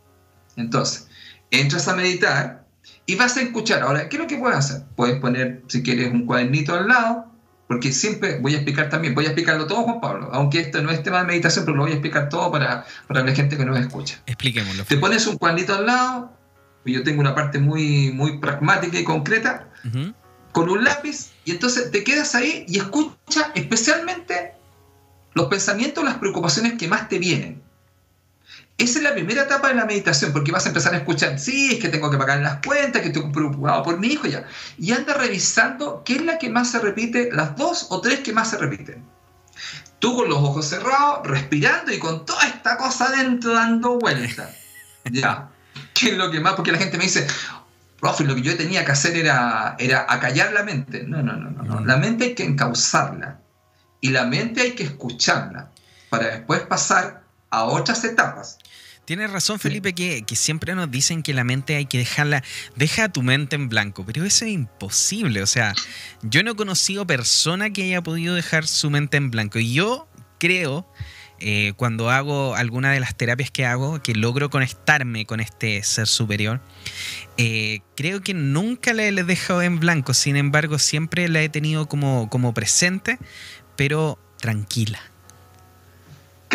Entonces, 0.55 1.09
entras 1.51 1.89
a 1.89 1.97
meditar 1.97 2.64
y 3.07 3.17
vas 3.17 3.37
a 3.37 3.43
escuchar. 3.43 3.83
Ahora, 3.83 4.09
¿qué 4.09 4.19
es 4.19 4.23
lo 4.23 4.29
que 4.29 4.39
puedes 4.39 4.57
hacer? 4.57 4.85
Puedes 4.95 5.19
poner, 5.19 5.64
si 5.67 5.83
quieres, 5.83 6.12
un 6.12 6.27
cuadernito 6.27 6.73
al 6.73 6.87
lado, 6.87 7.36
porque 7.69 7.93
siempre 7.93 8.39
voy 8.39 8.55
a 8.55 8.57
explicar 8.57 8.89
también, 8.89 9.14
voy 9.14 9.25
a 9.25 9.29
explicarlo 9.29 9.67
todo, 9.67 9.83
Juan 9.83 10.01
Pablo, 10.01 10.31
aunque 10.33 10.61
esto 10.61 10.83
no 10.83 10.91
es 10.91 11.03
tema 11.03 11.21
de 11.21 11.27
meditación, 11.27 11.64
pero 11.64 11.77
lo 11.77 11.83
voy 11.83 11.93
a 11.93 11.95
explicar 11.95 12.29
todo 12.29 12.51
para, 12.51 12.87
para 13.09 13.25
la 13.25 13.35
gente 13.35 13.57
que 13.57 13.64
nos 13.64 13.79
escucha. 13.79 14.21
Expliquémoslo. 14.27 14.85
Te 14.85 14.97
pones 14.99 15.27
un 15.27 15.37
cuadernito 15.37 15.75
al 15.75 15.87
lado, 15.87 16.33
yo 16.85 17.03
tengo 17.03 17.21
una 17.21 17.35
parte 17.35 17.59
muy, 17.59 18.12
muy 18.12 18.39
pragmática 18.39 18.99
y 18.99 19.05
concreta, 19.05 19.69
con 20.53 20.71
un 20.71 20.85
lápiz, 20.85 21.33
y 21.45 21.51
entonces 21.53 21.91
te 21.91 22.05
quedas 22.05 22.35
ahí 22.35 22.64
y 22.69 22.79
escucha 22.79 23.51
especialmente 23.55 24.53
los 25.35 25.47
pensamientos, 25.47 26.05
las 26.05 26.14
preocupaciones 26.14 26.75
que 26.75 26.89
más 26.89 27.09
te 27.09 27.19
vienen. 27.19 27.62
Esa 28.79 28.99
es 28.99 29.05
la 29.05 29.14
primera 29.14 29.43
etapa 29.43 29.68
de 29.68 29.74
la 29.74 29.87
meditación, 29.87 30.33
porque 30.33 30.53
vas 30.53 30.66
a 30.66 30.68
empezar 30.68 30.93
a 30.93 30.99
escuchar, 30.99 31.39
sí, 31.39 31.72
es 31.72 31.79
que 31.81 31.89
tengo 31.89 32.11
que 32.11 32.18
pagar 32.18 32.41
las 32.41 32.59
cuentas, 32.64 33.01
que 33.01 33.09
estoy 33.09 33.31
preocupado 33.33 33.83
por 33.83 33.99
mi 33.99 34.09
hijo 34.09 34.27
ya. 34.27 34.47
Y 34.77 34.93
anda 34.93 35.14
revisando 35.14 36.03
qué 36.05 36.16
es 36.16 36.22
la 36.22 36.37
que 36.37 36.51
más 36.51 36.70
se 36.70 36.81
repite, 36.81 37.31
las 37.33 37.57
dos 37.57 37.87
o 37.89 38.03
tres 38.03 38.20
que 38.20 38.35
más 38.35 38.51
se 38.51 38.59
repiten. 38.59 39.03
Tú 39.99 40.14
con 40.14 40.29
los 40.29 40.39
ojos 40.39 40.66
cerrados, 40.66 41.27
respirando 41.27 41.91
y 41.91 41.99
con 41.99 42.27
toda 42.27 42.47
esta 42.47 42.77
cosa 42.77 43.07
adentro 43.07 43.55
dando 43.55 43.99
vueltas. 43.99 44.51
Ya. 45.12 45.51
¿Qué 45.95 46.11
es 46.11 46.16
lo 46.16 46.33
que 46.33 46.41
más? 46.41 46.55
Porque 46.55 46.72
la 46.72 46.79
gente 46.79 46.99
me 46.99 47.05
dice, 47.05 47.29
profe, 48.01 48.24
lo 48.24 48.35
que 48.35 48.43
yo 48.43 48.57
tenía 48.57 48.85
que 48.85 48.91
hacer 48.91 49.16
era, 49.16 49.77
era 49.79 50.05
acallar 50.09 50.53
la 50.53 50.64
mente. 50.64 51.05
No, 51.05 51.22
no, 51.22 51.35
no, 51.35 51.51
no, 51.51 51.62
no. 51.62 51.81
La 51.85 51.97
mente 51.97 52.24
hay 52.24 52.35
que 52.35 52.43
encauzarla. 52.43 53.39
Y 54.01 54.11
la 54.11 54.24
mente 54.24 54.62
hay 54.62 54.72
que 54.72 54.83
escucharla 54.83 55.70
para 56.11 56.27
después 56.27 56.62
pasar 56.62 57.22
a 57.51 57.64
otras 57.64 58.05
etapas. 58.05 58.59
Tienes 59.07 59.31
razón, 59.31 59.61
Felipe, 59.61 59.93
que, 59.93 60.25
que 60.27 60.35
siempre 60.35 60.75
nos 60.75 60.91
dicen 60.91 61.23
que 61.23 61.33
la 61.33 61.45
mente 61.45 61.77
hay 61.77 61.87
que 61.87 61.97
dejarla, 61.97 62.43
deja 62.75 63.09
tu 63.09 63.23
mente 63.23 63.55
en 63.55 63.69
blanco, 63.69 64.05
pero 64.05 64.25
eso 64.25 64.45
es 64.45 64.51
imposible. 64.51 65.43
O 65.43 65.47
sea, 65.47 65.75
yo 66.23 66.43
no 66.43 66.51
he 66.51 66.57
conocido 66.57 67.07
persona 67.07 67.71
que 67.71 67.85
haya 67.85 68.03
podido 68.03 68.35
dejar 68.35 68.67
su 68.67 68.91
mente 68.91 69.17
en 69.17 69.31
blanco. 69.31 69.61
Y 69.61 69.73
yo 69.73 70.09
creo, 70.41 70.93
eh, 71.39 71.73
cuando 71.77 72.11
hago 72.11 72.57
alguna 72.57 72.91
de 72.91 72.99
las 72.99 73.17
terapias 73.17 73.53
que 73.53 73.65
hago, 73.65 74.03
que 74.03 74.13
logro 74.17 74.51
conectarme 74.51 75.25
con 75.25 75.39
este 75.39 75.85
ser 75.85 76.09
superior, 76.09 76.61
eh, 77.37 77.83
creo 77.97 78.23
que 78.23 78.35
nunca 78.35 78.93
la 78.93 79.05
he 79.05 79.13
dejado 79.13 79.63
en 79.63 79.79
blanco. 79.79 80.15
Sin 80.15 80.37
embargo, 80.37 80.81
siempre 80.81 81.29
la 81.29 81.43
he 81.43 81.49
tenido 81.49 81.87
como, 81.87 82.29
como 82.29 82.55
presente, 82.55 83.21
pero 83.77 84.19
tranquila. 84.41 85.01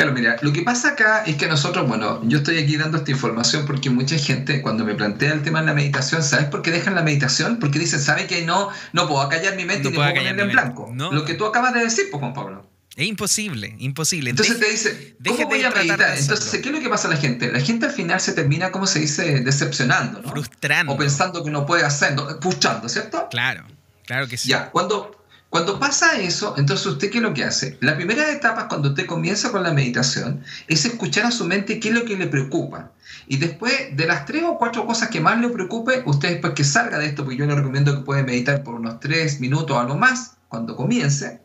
Claro, 0.02 0.16
mira, 0.16 0.36
lo 0.42 0.52
que 0.52 0.64
pasa 0.64 0.90
acá 0.90 1.24
es 1.28 1.36
que 1.36 1.46
nosotros, 1.46 1.88
bueno, 1.88 2.22
yo 2.24 2.40
estoy 2.40 2.58
aquí 2.58 2.76
dando 2.76 2.98
esta 2.98 3.12
información 3.12 3.68
porque 3.68 3.92
mucha 3.92 4.18
gente 4.18 4.64
cuando 4.64 4.84
me 4.84 4.96
plantea 4.96 5.32
el 5.32 5.44
tema 5.44 5.60
de 5.60 5.68
la 5.68 5.76
meditación, 5.76 6.24
¿sabes 6.24 6.48
por 6.48 6.64
qué 6.64 6.72
dejan 6.72 6.96
la 6.96 7.04
meditación? 7.04 7.60
Porque 7.60 7.78
dicen, 7.78 8.00
¿sabe 8.00 8.26
que 8.26 8.44
no, 8.44 8.70
no 8.94 9.08
puedo 9.08 9.22
acallar 9.22 9.56
mi 9.56 9.64
mente 9.64 9.84
No 9.84 9.90
y 9.90 9.92
ni 9.92 9.98
puedo 9.98 10.10
ponerla 10.16 10.42
en 10.42 10.52
blanco? 10.52 10.90
No. 10.92 11.12
Lo 11.12 11.24
que 11.24 11.36
tú 11.36 11.46
acabas 11.46 11.76
de 11.76 11.82
decir, 11.82 12.06
pues 12.10 12.20
Juan 12.20 12.34
Pablo. 12.34 12.68
Es 12.96 13.06
imposible, 13.06 13.76
imposible. 13.78 14.32
Entonces 14.32 14.60
te 14.60 14.72
dice, 14.72 15.18
¿cómo 15.24 15.48
voy 15.48 15.62
a 15.62 15.70
meditar? 15.70 16.18
Entonces, 16.18 16.62
¿qué 16.62 16.70
es 16.70 16.76
lo 16.76 16.82
que 16.82 16.90
pasa 16.90 17.08
a 17.08 17.12
la 17.12 17.18
gente? 17.18 17.52
La 17.52 17.60
gente 17.60 17.86
al 17.86 17.92
final 17.92 18.20
se 18.20 18.34
termina, 18.34 18.72
¿cómo 18.72 18.88
se 18.88 19.02
dice? 19.02 19.42
Decepcionando, 19.42 20.24
¿no? 20.24 20.30
frustrando. 20.30 20.94
O 20.94 20.98
pensando 20.98 21.44
que 21.44 21.52
no 21.52 21.68
puede 21.68 21.86
hacerlo, 21.86 22.40
frustrando, 22.42 22.90
¿cierto? 22.90 23.28
Claro, 23.30 23.68
claro 24.08 24.28
que 24.28 24.36
sí. 24.36 24.50
Ya, 24.50 24.72
cuando, 24.72 25.21
cuando 25.52 25.80
pasa 25.80 26.18
eso, 26.18 26.56
entonces 26.58 26.86
usted 26.86 27.12
qué 27.12 27.18
es 27.18 27.24
lo 27.24 27.34
que 27.34 27.44
hace? 27.44 27.78
La 27.82 27.98
primera 27.98 28.32
etapa 28.32 28.70
cuando 28.70 28.92
usted 28.92 29.06
comienza 29.06 29.52
con 29.52 29.64
la 29.64 29.74
meditación 29.74 30.46
es 30.70 30.86
escuchar 30.86 31.26
a 31.26 31.32
su 31.32 31.44
mente 31.44 31.78
qué 31.82 31.90
es 31.90 31.94
lo 31.94 32.06
que 32.06 32.16
le 32.16 32.28
preocupa. 32.28 32.92
Y 33.28 33.36
después 33.36 33.74
de 33.98 34.08
las 34.08 34.26
tres 34.26 34.44
o 34.46 34.58
cuatro 34.58 34.86
cosas 34.86 35.10
que 35.10 35.20
más 35.20 35.42
le 35.42 35.50
preocupe, 35.50 36.04
usted 36.06 36.30
después 36.30 36.54
que 36.54 36.64
salga 36.64 37.00
de 37.00 37.08
esto, 37.08 37.26
porque 37.26 37.36
yo 37.36 37.46
le 37.46 37.56
recomiendo 37.56 37.94
que 37.94 38.06
puede 38.06 38.24
meditar 38.24 38.64
por 38.64 38.76
unos 38.76 39.02
tres 39.02 39.42
minutos 39.42 39.76
a 39.78 39.84
lo 39.84 39.96
más 39.96 40.38
cuando 40.48 40.78
comience, 40.78 41.42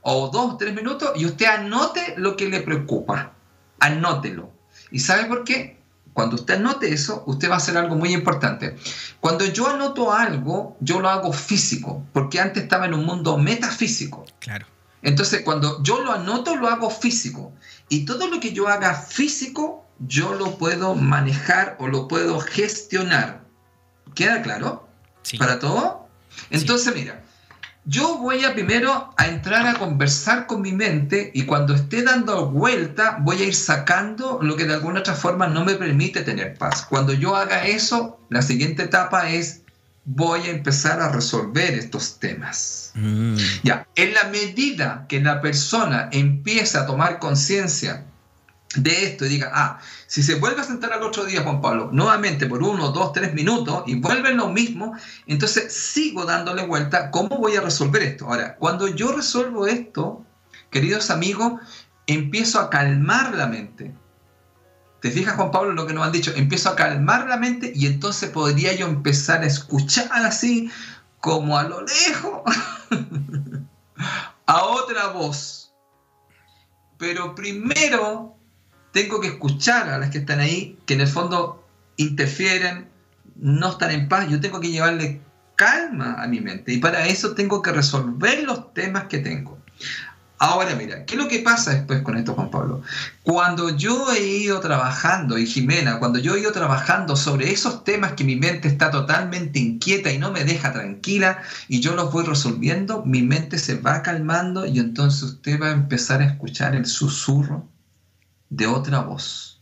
o 0.00 0.30
dos 0.30 0.54
o 0.54 0.56
tres 0.56 0.74
minutos, 0.74 1.10
y 1.16 1.26
usted 1.26 1.44
anote 1.44 2.14
lo 2.16 2.38
que 2.38 2.48
le 2.48 2.62
preocupa. 2.62 3.34
Anótelo. 3.80 4.50
¿Y 4.90 5.00
sabe 5.00 5.26
por 5.26 5.44
qué? 5.44 5.75
Cuando 6.16 6.36
usted 6.36 6.54
anote 6.54 6.90
eso, 6.90 7.24
usted 7.26 7.50
va 7.50 7.56
a 7.56 7.56
hacer 7.58 7.76
algo 7.76 7.94
muy 7.94 8.14
importante. 8.14 8.74
Cuando 9.20 9.44
yo 9.44 9.68
anoto 9.68 10.14
algo, 10.14 10.78
yo 10.80 10.98
lo 10.98 11.10
hago 11.10 11.30
físico, 11.30 12.06
porque 12.14 12.40
antes 12.40 12.62
estaba 12.62 12.86
en 12.86 12.94
un 12.94 13.04
mundo 13.04 13.36
metafísico. 13.36 14.24
Claro. 14.38 14.64
Entonces, 15.02 15.42
cuando 15.42 15.82
yo 15.82 16.02
lo 16.02 16.12
anoto, 16.12 16.56
lo 16.56 16.68
hago 16.68 16.88
físico. 16.88 17.52
Y 17.90 18.06
todo 18.06 18.28
lo 18.28 18.40
que 18.40 18.54
yo 18.54 18.66
haga 18.66 18.94
físico, 18.94 19.84
yo 19.98 20.32
lo 20.32 20.56
puedo 20.56 20.94
manejar 20.94 21.76
o 21.80 21.86
lo 21.86 22.08
puedo 22.08 22.40
gestionar. 22.40 23.44
¿Queda 24.14 24.40
claro? 24.40 24.88
Sí. 25.20 25.36
¿Para 25.36 25.58
todo? 25.58 26.08
Entonces, 26.48 26.94
mira, 26.94 27.25
yo 27.86 28.18
voy 28.18 28.44
a 28.44 28.52
primero 28.52 29.14
a 29.16 29.28
entrar 29.28 29.66
a 29.66 29.78
conversar 29.78 30.46
con 30.46 30.60
mi 30.60 30.72
mente 30.72 31.30
y 31.34 31.44
cuando 31.44 31.74
esté 31.74 32.02
dando 32.02 32.50
vuelta 32.50 33.18
voy 33.20 33.42
a 33.42 33.44
ir 33.44 33.54
sacando 33.54 34.40
lo 34.42 34.56
que 34.56 34.64
de 34.64 34.74
alguna 34.74 35.00
otra 35.00 35.14
forma 35.14 35.46
no 35.46 35.64
me 35.64 35.74
permite 35.74 36.22
tener 36.22 36.58
paz. 36.58 36.84
Cuando 36.88 37.12
yo 37.12 37.36
haga 37.36 37.64
eso, 37.64 38.18
la 38.28 38.42
siguiente 38.42 38.82
etapa 38.82 39.30
es 39.30 39.62
voy 40.04 40.40
a 40.42 40.50
empezar 40.50 41.00
a 41.00 41.10
resolver 41.10 41.74
estos 41.74 42.18
temas. 42.18 42.92
Mm, 42.94 43.36
Ya, 43.62 43.86
en 43.94 44.14
la 44.14 44.24
medida 44.24 45.06
que 45.08 45.20
la 45.20 45.40
persona 45.40 46.08
empieza 46.12 46.82
a 46.82 46.86
tomar 46.86 47.18
conciencia 47.20 48.04
de 48.82 49.04
esto 49.06 49.26
y 49.26 49.28
diga, 49.28 49.50
ah, 49.54 49.78
si 50.06 50.22
se 50.22 50.36
vuelve 50.36 50.60
a 50.60 50.64
sentar 50.64 50.92
al 50.92 51.02
otro 51.02 51.24
día, 51.24 51.42
Juan 51.42 51.60
Pablo, 51.60 51.90
nuevamente 51.92 52.46
por 52.46 52.62
uno, 52.62 52.90
dos, 52.90 53.12
tres 53.12 53.34
minutos 53.34 53.82
y 53.86 53.96
vuelve 54.00 54.34
lo 54.34 54.48
mismo, 54.48 54.94
entonces 55.26 55.72
sigo 55.72 56.24
dándole 56.24 56.66
vuelta, 56.66 57.10
¿cómo 57.10 57.38
voy 57.38 57.56
a 57.56 57.60
resolver 57.60 58.02
esto? 58.02 58.26
Ahora, 58.26 58.56
cuando 58.56 58.88
yo 58.88 59.12
resuelvo 59.12 59.66
esto, 59.66 60.24
queridos 60.70 61.10
amigos, 61.10 61.60
empiezo 62.06 62.60
a 62.60 62.70
calmar 62.70 63.34
la 63.34 63.46
mente. 63.46 63.94
¿Te 65.00 65.10
fijas, 65.10 65.36
Juan 65.36 65.50
Pablo, 65.50 65.72
lo 65.72 65.86
que 65.86 65.92
nos 65.92 66.06
han 66.06 66.12
dicho? 66.12 66.32
Empiezo 66.34 66.70
a 66.70 66.76
calmar 66.76 67.28
la 67.28 67.36
mente 67.36 67.72
y 67.74 67.86
entonces 67.86 68.30
podría 68.30 68.74
yo 68.74 68.86
empezar 68.86 69.42
a 69.42 69.46
escuchar 69.46 70.08
así, 70.12 70.70
como 71.20 71.58
a 71.58 71.64
lo 71.64 71.82
lejos, 71.82 72.42
a 74.46 74.64
otra 74.64 75.08
voz. 75.08 75.74
Pero 76.98 77.34
primero 77.34 78.35
tengo 78.96 79.20
que 79.20 79.28
escuchar 79.28 79.90
a 79.90 79.98
las 79.98 80.08
que 80.08 80.16
están 80.16 80.40
ahí, 80.40 80.78
que 80.86 80.94
en 80.94 81.02
el 81.02 81.06
fondo 81.06 81.62
interfieren, 81.98 82.88
no 83.38 83.72
están 83.72 83.90
en 83.90 84.08
paz, 84.08 84.26
yo 84.30 84.40
tengo 84.40 84.58
que 84.58 84.70
llevarle 84.70 85.20
calma 85.54 86.14
a 86.18 86.26
mi 86.26 86.40
mente 86.40 86.72
y 86.72 86.78
para 86.78 87.06
eso 87.06 87.34
tengo 87.34 87.60
que 87.60 87.72
resolver 87.72 88.42
los 88.44 88.72
temas 88.72 89.04
que 89.04 89.18
tengo. 89.18 89.58
Ahora 90.38 90.74
mira, 90.76 91.04
¿qué 91.04 91.14
es 91.14 91.20
lo 91.20 91.28
que 91.28 91.40
pasa 91.40 91.74
después 91.74 92.00
con 92.00 92.16
esto, 92.16 92.32
Juan 92.32 92.50
Pablo? 92.50 92.80
Cuando 93.22 93.76
yo 93.76 94.10
he 94.12 94.26
ido 94.26 94.60
trabajando, 94.60 95.36
y 95.36 95.46
Jimena, 95.46 95.98
cuando 95.98 96.18
yo 96.18 96.34
he 96.34 96.40
ido 96.40 96.52
trabajando 96.52 97.16
sobre 97.16 97.52
esos 97.52 97.84
temas 97.84 98.14
que 98.14 98.24
mi 98.24 98.36
mente 98.36 98.66
está 98.66 98.90
totalmente 98.90 99.58
inquieta 99.58 100.10
y 100.10 100.16
no 100.16 100.32
me 100.32 100.44
deja 100.44 100.72
tranquila, 100.72 101.42
y 101.68 101.80
yo 101.80 101.94
los 101.94 102.10
voy 102.10 102.24
resolviendo, 102.24 103.04
mi 103.04 103.20
mente 103.20 103.58
se 103.58 103.74
va 103.74 104.02
calmando 104.02 104.64
y 104.64 104.78
entonces 104.78 105.22
usted 105.22 105.60
va 105.60 105.66
a 105.66 105.72
empezar 105.72 106.22
a 106.22 106.26
escuchar 106.28 106.74
el 106.74 106.86
susurro 106.86 107.75
de 108.50 108.66
otra 108.66 109.00
voz 109.00 109.60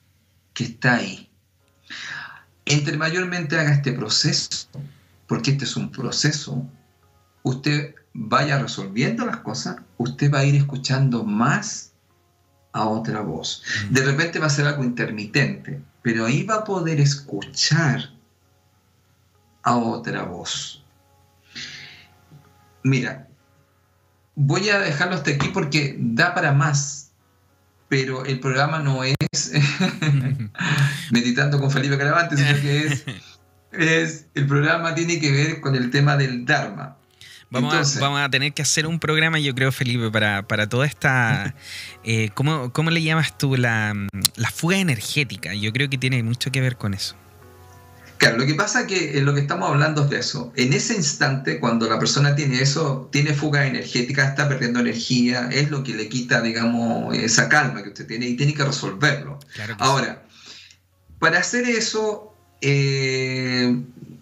que 0.52 0.64
está 0.64 0.96
ahí. 0.96 1.30
Entre 2.64 2.96
mayormente 2.96 3.58
haga 3.58 3.72
este 3.72 3.92
proceso, 3.92 4.68
porque 5.26 5.52
este 5.52 5.64
es 5.64 5.76
un 5.76 5.90
proceso, 5.90 6.66
usted 7.42 7.94
vaya 8.14 8.58
resolviendo 8.58 9.26
las 9.26 9.38
cosas, 9.38 9.76
usted 9.98 10.32
va 10.32 10.40
a 10.40 10.44
ir 10.44 10.54
escuchando 10.54 11.24
más 11.24 11.92
a 12.72 12.86
otra 12.86 13.20
voz. 13.20 13.62
De 13.90 14.02
repente 14.02 14.38
va 14.38 14.46
a 14.46 14.50
ser 14.50 14.66
algo 14.66 14.84
intermitente, 14.84 15.80
pero 16.02 16.26
ahí 16.26 16.44
va 16.44 16.56
a 16.56 16.64
poder 16.64 17.00
escuchar 17.00 18.10
a 19.62 19.76
otra 19.76 20.22
voz. 20.24 20.82
Mira, 22.82 23.28
voy 24.34 24.68
a 24.68 24.78
dejarlo 24.78 25.14
hasta 25.14 25.30
aquí 25.30 25.48
porque 25.48 25.96
da 25.98 26.34
para 26.34 26.52
más, 26.52 27.03
pero 27.88 28.24
el 28.24 28.40
programa 28.40 28.78
no 28.78 29.04
es 29.04 29.14
meditando 31.10 31.60
con 31.60 31.70
Felipe 31.70 31.98
Caravante, 31.98 32.36
sino 32.36 32.60
que 32.60 32.86
es, 32.86 33.04
es, 33.72 34.26
el 34.34 34.46
programa 34.46 34.94
tiene 34.94 35.20
que 35.20 35.30
ver 35.30 35.60
con 35.60 35.74
el 35.74 35.90
tema 35.90 36.16
del 36.16 36.44
Dharma. 36.44 36.96
Vamos, 37.60 37.96
a, 38.02 38.28
tener 38.30 38.52
que 38.52 38.62
hacer 38.62 38.86
un 38.86 38.98
programa, 38.98 39.38
yo 39.38 39.54
creo, 39.54 39.70
Felipe, 39.70 40.10
para, 40.10 40.42
para 40.46 40.68
toda 40.68 40.86
esta... 40.86 41.54
Eh, 42.06 42.28
¿cómo, 42.34 42.90
le 42.90 43.02
llamas 43.02 43.38
tú? 43.38 43.56
La, 43.56 43.94
la, 44.36 44.50
fuga 44.50 44.76
energética. 44.76 45.54
Yo 45.54 45.72
creo 45.72 45.88
que 45.88 45.96
tiene 45.96 46.22
mucho 46.22 46.52
que 46.52 46.60
ver 46.60 46.76
con 46.76 46.92
eso. 46.92 47.16
Claro, 48.24 48.38
lo 48.38 48.46
que 48.46 48.54
pasa 48.54 48.80
es 48.80 48.86
que 48.86 49.20
lo 49.20 49.34
que 49.34 49.40
estamos 49.40 49.68
hablando 49.68 50.04
es 50.04 50.10
de 50.10 50.18
eso. 50.18 50.50
En 50.56 50.72
ese 50.72 50.94
instante, 50.94 51.60
cuando 51.60 51.86
la 51.90 51.98
persona 51.98 52.34
tiene 52.34 52.62
eso, 52.62 53.10
tiene 53.12 53.34
fuga 53.34 53.66
energética, 53.66 54.26
está 54.26 54.48
perdiendo 54.48 54.80
energía, 54.80 55.50
es 55.52 55.70
lo 55.70 55.84
que 55.84 55.92
le 55.92 56.08
quita, 56.08 56.40
digamos, 56.40 57.14
esa 57.14 57.50
calma 57.50 57.82
que 57.82 57.90
usted 57.90 58.06
tiene 58.06 58.26
y 58.26 58.34
tiene 58.34 58.54
que 58.54 58.64
resolverlo. 58.64 59.38
Ahora, 59.78 60.22
para 61.18 61.40
hacer 61.40 61.68
eso, 61.68 62.34
eh, 62.62 63.76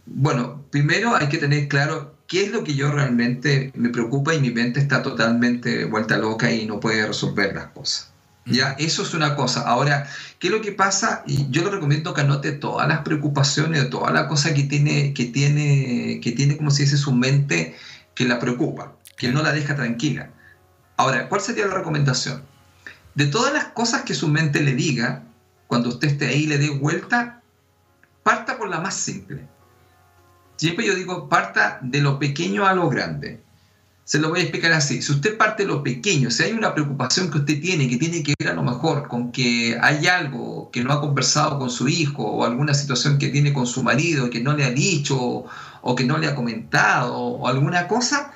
bueno, 0.06 0.64
primero 0.72 1.14
hay 1.14 1.28
que 1.28 1.38
tener 1.38 1.68
claro 1.68 2.16
qué 2.26 2.46
es 2.46 2.50
lo 2.50 2.64
que 2.64 2.74
yo 2.74 2.90
realmente 2.90 3.70
me 3.76 3.90
preocupa 3.90 4.34
y 4.34 4.40
mi 4.40 4.50
mente 4.50 4.80
está 4.80 5.00
totalmente 5.02 5.84
vuelta 5.84 6.18
loca 6.18 6.50
y 6.50 6.66
no 6.66 6.80
puede 6.80 7.06
resolver 7.06 7.54
las 7.54 7.66
cosas. 7.68 8.11
Ya, 8.44 8.72
eso 8.72 9.02
es 9.02 9.14
una 9.14 9.36
cosa. 9.36 9.62
Ahora, 9.62 10.08
¿qué 10.38 10.48
es 10.48 10.52
lo 10.52 10.60
que 10.60 10.72
pasa? 10.72 11.22
Y 11.26 11.48
yo 11.50 11.62
le 11.62 11.70
recomiendo 11.70 12.12
que 12.12 12.22
anote 12.22 12.52
todas 12.52 12.88
las 12.88 13.00
preocupaciones, 13.00 13.88
todas 13.88 14.12
las 14.12 14.26
cosas 14.26 14.52
que 14.52 14.64
tiene, 14.64 15.14
que 15.14 15.26
tiene, 15.26 16.20
que 16.20 16.32
tiene 16.32 16.56
como 16.56 16.70
si 16.70 16.82
dice 16.82 16.96
su 16.96 17.12
mente 17.12 17.76
que 18.14 18.24
la 18.24 18.40
preocupa, 18.40 18.94
que 19.16 19.30
no 19.30 19.42
la 19.42 19.52
deja 19.52 19.76
tranquila. 19.76 20.30
Ahora, 20.96 21.28
¿cuál 21.28 21.40
sería 21.40 21.66
la 21.66 21.74
recomendación? 21.74 22.42
De 23.14 23.26
todas 23.26 23.52
las 23.52 23.66
cosas 23.66 24.02
que 24.02 24.14
su 24.14 24.28
mente 24.28 24.60
le 24.60 24.74
diga, 24.74 25.22
cuando 25.68 25.88
usted 25.90 26.08
esté 26.08 26.26
ahí 26.28 26.42
y 26.42 26.46
le 26.46 26.58
dé 26.58 26.70
vuelta, 26.70 27.42
parta 28.22 28.58
por 28.58 28.68
la 28.68 28.80
más 28.80 28.94
simple. 28.94 29.46
Siempre 30.56 30.86
yo 30.86 30.94
digo, 30.94 31.28
parta 31.28 31.78
de 31.82 32.00
lo 32.00 32.18
pequeño 32.18 32.66
a 32.66 32.74
lo 32.74 32.88
grande. 32.88 33.40
Se 34.04 34.18
lo 34.18 34.30
voy 34.30 34.40
a 34.40 34.42
explicar 34.42 34.72
así. 34.72 35.00
Si 35.00 35.12
usted 35.12 35.36
parte 35.36 35.64
lo 35.64 35.82
pequeño, 35.82 36.30
si 36.30 36.42
hay 36.42 36.52
una 36.52 36.74
preocupación 36.74 37.30
que 37.30 37.38
usted 37.38 37.60
tiene, 37.60 37.88
que 37.88 37.96
tiene 37.96 38.22
que 38.22 38.34
ver 38.38 38.48
a 38.50 38.54
lo 38.54 38.62
mejor 38.62 39.08
con 39.08 39.30
que 39.32 39.78
hay 39.80 40.06
algo 40.06 40.70
que 40.72 40.82
no 40.82 40.92
ha 40.92 41.00
conversado 41.00 41.58
con 41.58 41.70
su 41.70 41.88
hijo 41.88 42.24
o 42.24 42.44
alguna 42.44 42.74
situación 42.74 43.18
que 43.18 43.28
tiene 43.28 43.52
con 43.52 43.66
su 43.66 43.82
marido 43.82 44.28
que 44.28 44.40
no 44.40 44.54
le 44.54 44.64
ha 44.64 44.70
dicho 44.70 45.44
o 45.82 45.94
que 45.94 46.04
no 46.04 46.18
le 46.18 46.26
ha 46.26 46.34
comentado 46.34 47.16
o 47.16 47.48
alguna 47.48 47.88
cosa, 47.88 48.32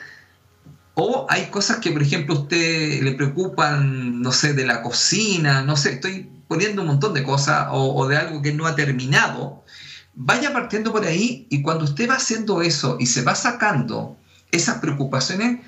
o 0.94 1.26
hay 1.28 1.46
cosas 1.46 1.78
que, 1.78 1.90
por 1.90 2.02
ejemplo, 2.02 2.34
usted 2.34 3.02
le 3.02 3.12
preocupan, 3.12 4.22
no 4.22 4.32
sé, 4.32 4.54
de 4.54 4.66
la 4.66 4.82
cocina, 4.82 5.62
no 5.62 5.76
sé, 5.76 5.94
estoy 5.94 6.30
poniendo 6.48 6.82
un 6.82 6.88
montón 6.88 7.12
de 7.12 7.22
cosas 7.22 7.68
o 7.70 8.06
de 8.08 8.16
algo 8.16 8.40
que 8.40 8.52
no 8.52 8.66
ha 8.66 8.74
terminado 8.74 9.64
vaya 10.16 10.52
partiendo 10.52 10.92
por 10.92 11.04
ahí 11.04 11.46
y 11.50 11.62
cuando 11.62 11.84
usted 11.84 12.08
va 12.08 12.14
haciendo 12.14 12.62
eso 12.62 12.96
y 12.98 13.06
se 13.06 13.22
va 13.22 13.34
sacando 13.34 14.16
esas 14.50 14.78
preocupaciones, 14.78 15.60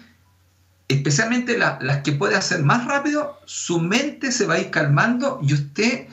especialmente 0.89 1.59
las 1.59 2.03
que 2.03 2.13
puede 2.13 2.37
hacer 2.37 2.63
más 2.63 2.87
rápido, 2.87 3.39
su 3.45 3.81
mente 3.81 4.33
se 4.33 4.47
va 4.47 4.55
a 4.55 4.61
ir 4.61 4.71
calmando 4.71 5.41
y 5.43 5.55
usted 5.55 6.07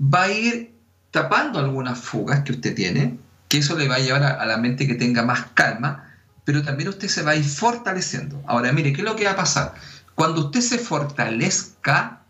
va 0.00 0.24
a 0.24 0.32
ir 0.32 0.74
tapando 1.10 1.58
algunas 1.58 1.98
fugas 1.98 2.40
que 2.40 2.52
usted 2.52 2.74
tiene, 2.74 3.18
que 3.48 3.58
eso 3.58 3.76
le 3.76 3.88
va 3.88 3.96
a 3.96 4.00
llevar 4.00 4.22
a, 4.22 4.34
a 4.34 4.46
la 4.46 4.58
mente 4.58 4.86
que 4.86 4.94
tenga 4.94 5.22
más 5.22 5.46
calma, 5.54 6.12
pero 6.44 6.62
también 6.62 6.88
usted 6.88 7.08
se 7.08 7.22
va 7.22 7.32
a 7.32 7.36
ir 7.36 7.44
fortaleciendo. 7.44 8.42
Ahora, 8.46 8.72
mire, 8.72 8.92
¿qué 8.92 9.00
es 9.00 9.04
lo 9.04 9.16
que 9.16 9.24
va 9.24 9.32
a 9.32 9.36
pasar? 9.36 9.74
Cuando 10.14 10.46
usted 10.46 10.60
se 10.60 10.78
fortalezca, 10.78 12.22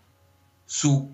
su 0.66 1.10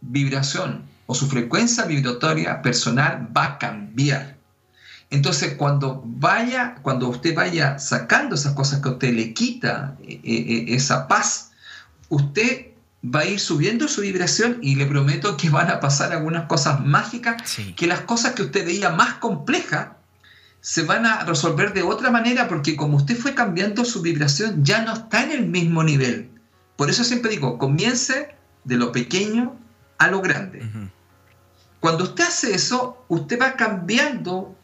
vibración, 0.00 0.84
o 1.10 1.14
su 1.14 1.26
frecuencia 1.26 1.86
vibratoria 1.86 2.62
personal 2.62 3.26
va 3.36 3.44
a 3.44 3.58
cambiar. 3.58 4.36
Entonces, 5.10 5.54
cuando 5.54 6.02
vaya, 6.06 6.76
cuando 6.82 7.08
usted 7.08 7.34
vaya 7.34 7.78
sacando 7.78 8.36
esas 8.36 8.54
cosas 8.54 8.80
que 8.80 8.88
a 8.88 8.92
usted 8.92 9.12
le 9.12 9.34
quita 9.34 9.96
eh, 10.02 10.20
eh, 10.24 10.64
esa 10.68 11.08
paz, 11.08 11.50
usted 12.08 12.68
va 13.02 13.20
a 13.20 13.24
ir 13.24 13.40
subiendo 13.40 13.88
su 13.88 14.02
vibración 14.02 14.58
y 14.62 14.76
le 14.76 14.86
prometo 14.86 15.36
que 15.36 15.50
van 15.50 15.68
a 15.68 15.80
pasar 15.80 16.12
algunas 16.12 16.46
cosas 16.46 16.84
mágicas, 16.84 17.42
que 17.74 17.86
las 17.86 18.02
cosas 18.02 18.34
que 18.34 18.42
usted 18.42 18.64
veía 18.64 18.90
más 18.90 19.14
complejas 19.14 19.88
se 20.60 20.82
van 20.82 21.06
a 21.06 21.24
resolver 21.24 21.72
de 21.72 21.82
otra 21.82 22.10
manera 22.10 22.46
porque 22.46 22.76
como 22.76 22.98
usted 22.98 23.16
fue 23.16 23.34
cambiando 23.34 23.84
su 23.84 24.02
vibración 24.02 24.62
ya 24.64 24.82
no 24.82 24.92
está 24.92 25.24
en 25.24 25.32
el 25.32 25.46
mismo 25.46 25.82
nivel. 25.82 26.30
Por 26.76 26.90
eso 26.90 27.02
siempre 27.02 27.30
digo, 27.30 27.58
comience 27.58 28.34
de 28.64 28.76
lo 28.76 28.92
pequeño 28.92 29.56
a 29.98 30.08
lo 30.08 30.20
grande. 30.20 30.68
Cuando 31.80 32.04
usted 32.04 32.24
hace 32.24 32.54
eso, 32.54 33.04
usted 33.08 33.40
va 33.40 33.56
cambiando 33.56 34.54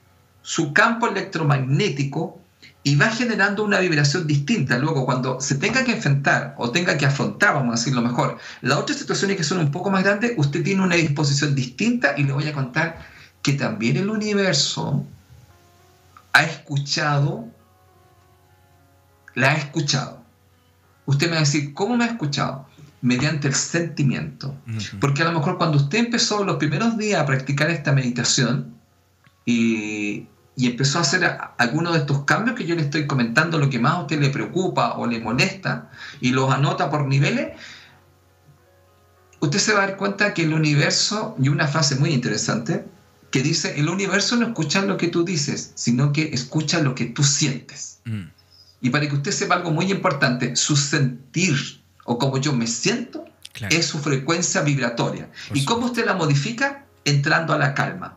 su 0.47 0.73
campo 0.73 1.09
electromagnético 1.09 2.41
y 2.85 2.95
va 2.95 3.09
generando 3.09 3.65
una 3.65 3.81
vibración 3.81 4.29
distinta. 4.29 4.79
Luego, 4.79 5.05
cuando 5.05 5.41
se 5.41 5.57
tenga 5.57 5.83
que 5.83 5.91
enfrentar 5.91 6.55
o 6.57 6.71
tenga 6.71 6.97
que 6.97 7.05
afrontar, 7.05 7.55
vamos 7.55 7.71
a 7.71 7.79
decirlo 7.79 8.01
mejor, 8.01 8.39
las 8.61 8.79
otras 8.79 8.97
situaciones 8.97 9.37
que 9.37 9.43
son 9.43 9.59
un 9.59 9.73
poco 9.73 9.91
más 9.91 10.05
grandes, 10.05 10.35
usted 10.37 10.63
tiene 10.63 10.83
una 10.83 10.95
disposición 10.95 11.57
distinta 11.57 12.15
y 12.17 12.23
le 12.23 12.33
voy 12.33 12.47
a 12.47 12.53
contar 12.53 13.05
que 13.43 13.55
también 13.55 13.97
el 13.97 14.09
universo 14.09 15.05
ha 16.33 16.45
escuchado, 16.45 17.49
la 19.35 19.51
ha 19.51 19.57
escuchado. 19.57 20.23
Usted 21.07 21.27
me 21.27 21.33
va 21.33 21.39
a 21.39 21.41
decir, 21.41 21.75
¿cómo 21.75 21.97
me 21.97 22.05
ha 22.05 22.09
escuchado? 22.09 22.69
mediante 23.03 23.47
el 23.47 23.55
sentimiento. 23.55 24.57
Porque 25.01 25.23
a 25.23 25.27
lo 25.27 25.33
mejor 25.39 25.59
cuando 25.59 25.77
usted 25.77 25.99
empezó 25.99 26.45
los 26.45 26.57
primeros 26.57 26.97
días 26.97 27.21
a 27.21 27.27
practicar 27.27 27.71
esta 27.71 27.93
meditación 27.93 28.75
y, 29.45 30.27
empezó 30.65 30.99
a 30.99 31.03
hacer 31.03 31.39
algunos 31.59 31.93
de 31.93 31.99
estos 32.01 32.25
cambios 32.25 32.57
que 32.57 32.65
yo 32.65 32.75
le 32.75 32.83
estoy 32.83 33.07
comentando, 33.07 33.59
lo 33.59 33.69
que 33.69 33.79
más 33.79 33.93
a 33.93 34.01
usted 34.01 34.19
le 34.19 34.31
preocupa 34.31 34.95
o 34.95 35.07
le 35.07 35.21
molesta, 35.21 35.91
y 36.21 36.31
los 36.31 36.51
anota 36.51 36.91
por 36.91 37.07
niveles, 37.07 37.59
usted 39.41 39.59
se 39.59 39.75
va 39.75 39.83
a 39.83 39.87
dar 39.89 39.97
cuenta 39.99 40.33
que 40.33 40.45
el 40.45 40.55
universo, 40.55 41.37
y 41.39 41.51
una 41.51 41.69
frase 41.69 41.97
muy 41.97 42.11
interesante, 42.11 42.87
que 43.31 43.43
dice, 43.43 43.79
el 43.79 43.91
universo 43.91 44.37
no 44.37 44.47
escucha 44.47 44.81
lo 44.83 44.97
que 44.97 45.09
tú 45.09 45.25
dices, 45.25 45.73
sino 45.75 46.13
que 46.13 46.31
escucha 46.33 46.81
lo 46.81 46.95
que 46.95 47.05
tú 47.05 47.23
sientes. 47.23 48.01
Y 48.81 48.89
para 48.91 49.07
que 49.09 49.15
usted 49.15 49.33
sepa 49.33 49.57
algo 49.57 49.73
muy 49.73 49.91
importante, 49.91 50.57
su 50.57 50.75
sentir 50.75 51.83
o 52.05 52.19
como 52.19 52.39
yo 52.39 52.55
me 52.55 52.67
siento, 52.67 53.27
es 53.69 53.87
su 53.87 53.99
frecuencia 53.99 54.63
vibratoria. 54.63 55.31
¿Y 55.53 55.65
cómo 55.67 55.87
usted 55.87 56.07
la 56.07 56.15
modifica? 56.15 56.87
Entrando 57.05 57.53
a 57.53 57.59
la 57.59 57.75
calma. 57.75 58.17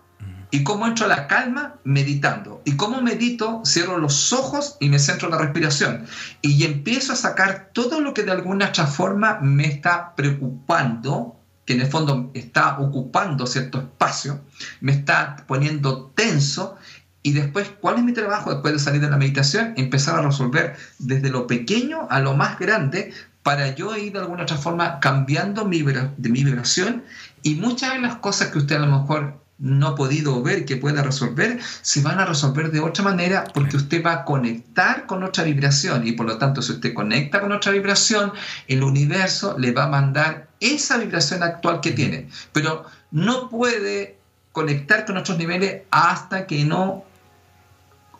¿Y 0.51 0.63
cómo 0.63 0.87
entro 0.87 1.05
a 1.05 1.09
la 1.09 1.27
calma? 1.27 1.75
Meditando. 1.83 2.61
¿Y 2.65 2.75
cómo 2.75 3.01
medito? 3.01 3.61
Cierro 3.65 3.97
los 3.97 4.33
ojos 4.33 4.77
y 4.79 4.89
me 4.89 4.97
centro 4.97 5.27
en 5.27 5.35
la 5.35 5.41
respiración. 5.41 6.05
Y 6.41 6.63
empiezo 6.65 7.13
a 7.13 7.17
sacar 7.17 7.69
todo 7.73 8.01
lo 8.01 8.13
que 8.13 8.23
de 8.23 8.31
alguna 8.31 8.69
otra 8.69 8.87
forma 8.87 9.39
me 9.41 9.67
está 9.67 10.15
preocupando, 10.15 11.35
que 11.65 11.73
en 11.73 11.81
el 11.81 11.87
fondo 11.87 12.31
está 12.33 12.79
ocupando 12.79 13.45
cierto 13.45 13.79
espacio, 13.79 14.41
me 14.81 14.91
está 14.91 15.43
poniendo 15.47 16.11
tenso. 16.15 16.77
Y 17.21 17.33
después, 17.33 17.71
¿cuál 17.79 17.97
es 17.97 18.03
mi 18.03 18.13
trabajo 18.13 18.51
después 18.51 18.73
de 18.73 18.79
salir 18.79 19.01
de 19.01 19.09
la 19.09 19.17
meditación? 19.17 19.73
Empezar 19.77 20.17
a 20.17 20.23
resolver 20.23 20.75
desde 20.97 21.29
lo 21.29 21.45
pequeño 21.45 22.07
a 22.09 22.21
lo 22.21 22.35
más 22.35 22.57
grande 22.57 23.13
para 23.43 23.75
yo 23.75 23.95
ir 23.95 24.13
de 24.13 24.19
alguna 24.19 24.43
otra 24.43 24.57
forma 24.57 24.99
cambiando 24.99 25.65
mi, 25.65 25.83
de 25.83 26.29
mi 26.29 26.43
vibración 26.43 27.03
y 27.43 27.55
muchas 27.55 27.93
de 27.93 27.99
las 27.99 28.15
cosas 28.17 28.49
que 28.49 28.57
usted 28.57 28.75
a 28.75 28.79
lo 28.79 28.99
mejor 28.99 29.39
no 29.59 29.87
ha 29.87 29.95
podido 29.95 30.41
ver 30.41 30.65
que 30.65 30.77
pueda 30.77 31.03
resolver, 31.03 31.59
se 31.81 32.01
van 32.01 32.19
a 32.19 32.25
resolver 32.25 32.71
de 32.71 32.79
otra 32.79 33.03
manera 33.03 33.43
porque 33.53 33.77
usted 33.77 34.03
va 34.03 34.13
a 34.13 34.25
conectar 34.25 35.05
con 35.05 35.23
otra 35.23 35.43
vibración 35.43 36.07
y 36.07 36.13
por 36.13 36.25
lo 36.25 36.37
tanto 36.37 36.61
si 36.61 36.71
usted 36.71 36.93
conecta 36.93 37.41
con 37.41 37.51
otra 37.51 37.73
vibración, 37.73 38.31
el 38.67 38.83
universo 38.83 39.57
le 39.57 39.71
va 39.71 39.83
a 39.83 39.89
mandar 39.89 40.47
esa 40.61 40.97
vibración 40.97 41.43
actual 41.43 41.81
que 41.81 41.91
tiene. 41.91 42.29
Pero 42.53 42.85
no 43.11 43.49
puede 43.49 44.17
conectar 44.53 45.05
con 45.05 45.17
otros 45.17 45.37
niveles 45.37 45.83
hasta 45.91 46.47
que 46.47 46.63
no 46.63 47.03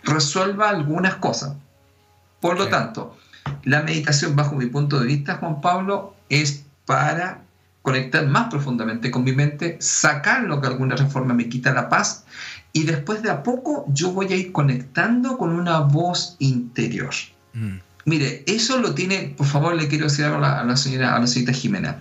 resuelva 0.04 0.70
algunas 0.70 1.16
cosas. 1.16 1.56
Por 2.40 2.58
lo 2.58 2.68
tanto, 2.68 3.18
la 3.64 3.82
meditación 3.82 4.36
bajo 4.36 4.56
mi 4.56 4.68
punto 4.68 5.00
de 5.00 5.08
vista, 5.08 5.38
Juan 5.38 5.62
Pablo, 5.62 6.16
es 6.30 6.66
para 6.86 7.42
conectar 7.90 8.28
más 8.28 8.50
profundamente 8.50 9.10
con 9.10 9.24
mi 9.24 9.32
mente, 9.32 9.76
sacar 9.80 10.44
lo 10.44 10.62
que 10.62 10.68
de 10.68 10.74
alguna 10.74 10.96
forma 11.08 11.34
me 11.34 11.50
quita 11.50 11.74
la 11.74 11.90
paz 11.90 12.24
y 12.72 12.84
después 12.84 13.24
de 13.24 13.32
a 13.32 13.42
poco 13.42 13.86
yo 13.88 14.12
voy 14.12 14.32
a 14.32 14.36
ir 14.36 14.52
conectando 14.52 15.40
con 15.40 15.50
una 15.50 15.80
voz 15.80 16.36
interior. 16.38 17.10
Mm. 17.54 17.78
Mire, 18.06 18.44
eso 18.46 18.80
lo 18.80 18.94
tiene, 18.94 19.34
por 19.36 19.48
favor 19.48 19.74
le 19.74 19.88
quiero 19.88 20.06
decir 20.06 20.26
a 20.26 20.38
la, 20.38 20.60
a 20.60 20.64
la 20.64 20.78
señora, 20.78 21.16
a 21.16 21.20
la 21.20 21.26
señorita 21.26 21.58
Jimena. 21.58 22.00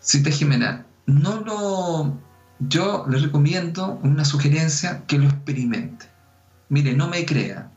Señorita 0.00 0.36
Jimena, 0.36 0.84
no 1.06 1.40
lo, 1.42 2.18
yo 2.58 3.06
le 3.08 3.18
recomiendo 3.18 4.00
una 4.02 4.24
sugerencia 4.24 5.04
que 5.06 5.16
lo 5.16 5.26
experimente. 5.26 6.06
Mire, 6.70 6.92
no 6.94 7.06
me 7.06 7.24
crea, 7.24 7.70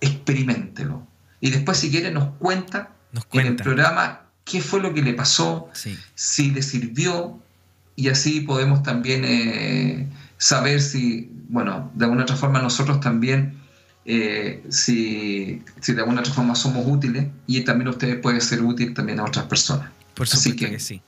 experimentelo. 0.00 1.04
Y 1.40 1.50
después 1.50 1.76
si 1.78 1.90
quiere 1.90 2.12
nos 2.12 2.28
cuenta, 2.38 2.90
nos 3.10 3.24
cuenta. 3.24 3.48
en 3.48 3.56
el 3.56 3.62
programa 3.62 4.23
qué 4.44 4.60
fue 4.60 4.80
lo 4.80 4.92
que 4.94 5.02
le 5.02 5.14
pasó, 5.14 5.68
si 6.14 6.50
le 6.50 6.62
sirvió, 6.62 7.40
y 7.96 8.08
así 8.08 8.40
podemos 8.40 8.82
también 8.82 9.24
eh, 9.24 10.06
saber 10.36 10.80
si, 10.80 11.30
bueno, 11.48 11.90
de 11.94 12.04
alguna 12.04 12.24
otra 12.24 12.36
forma 12.36 12.60
nosotros 12.60 13.00
también, 13.00 13.58
eh, 14.04 14.62
si, 14.68 15.62
de 15.86 16.00
alguna 16.00 16.20
otra 16.20 16.34
forma 16.34 16.54
somos 16.54 16.86
útiles, 16.86 17.26
y 17.46 17.60
también 17.62 17.88
ustedes 17.88 18.20
pueden 18.20 18.40
ser 18.40 18.62
útil 18.62 18.94
también 18.94 19.20
a 19.20 19.24
otras 19.24 19.46
personas. 19.46 19.90
Por 20.14 20.28
supuesto 20.28 20.66
que 20.66 20.78
sí. 20.78 21.00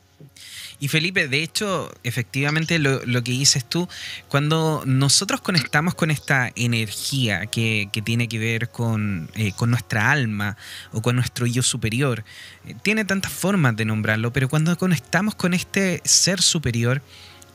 Y 0.79 0.89
Felipe, 0.89 1.29
de 1.29 1.43
hecho, 1.43 1.91
efectivamente 2.03 2.79
lo, 2.79 3.01
que 3.23 3.33
dices 3.33 3.65
tú, 3.65 3.89
cuando 4.29 4.83
nosotros 4.85 5.41
conectamos 5.41 5.95
con 5.95 6.11
esta 6.11 6.51
energía 6.55 7.47
que, 7.47 7.89
tiene 8.05 8.29
que 8.29 8.39
ver 8.39 8.69
con, 8.69 9.31
eh, 9.35 9.53
con, 9.57 9.71
nuestra 9.71 10.11
alma 10.11 10.57
o 10.93 11.01
con 11.01 11.17
nuestro 11.17 11.47
yo 11.47 11.63
superior, 11.63 12.25
eh, 12.67 12.75
tiene 12.83 13.05
tantas 13.05 13.33
formas 13.33 13.75
de 13.77 13.87
nombrarlo, 13.87 14.33
pero 14.33 14.49
cuando 14.49 14.77
conectamos 14.77 15.35
con 15.35 15.55
este 15.55 16.03
ser 16.05 16.43
superior, 16.43 17.03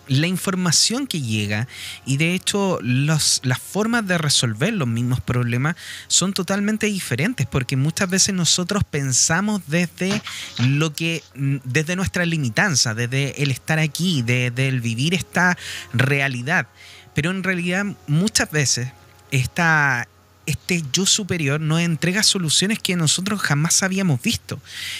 la 0.07 0.27
información 0.27 1.07
que 1.07 1.21
llega 1.21 1.67
y 2.05 2.17
de 2.17 2.33
hecho 2.33 2.79
las 2.81 3.41
formas 3.59 4.05
de 4.07 4.17
resolver 4.17 4.73
los 4.73 4.87
mismos 4.87 5.21
problemas 5.21 5.75
son 6.07 6.33
totalmente 6.33 6.87
diferentes 6.87 7.47
porque 7.47 7.77
muchas 7.77 8.09
veces 8.09 8.33
nosotros 8.35 8.83
pensamos 8.83 9.61
desde 9.67 10.21
lo 10.59 10.93
que 10.93 11.23
desde 11.35 11.95
nuestra 11.95 12.25
limitanza, 12.25 12.93
desde 12.93 13.41
el 13.41 13.51
estar 13.51 13.79
aquí, 13.79 14.21
desde 14.21 14.67
el 14.67 14.81
vivir 14.81 15.13
esta 15.13 15.57
realidad. 15.93 16.67
Pero 17.13 17.31
en 17.31 17.43
realidad 17.43 17.85
muchas 18.07 18.51
veces 18.51 18.89
esta, 19.31 20.07
este 20.51 20.83
yo 20.93 21.05
superior 21.05 21.59
nos 21.59 21.81
entrega 21.81 22.23
soluciones 22.23 22.79
que 22.79 22.95
nosotros 22.95 23.41
jamás 23.41 23.83
habíamos 23.83 24.21
visto. 24.21 24.59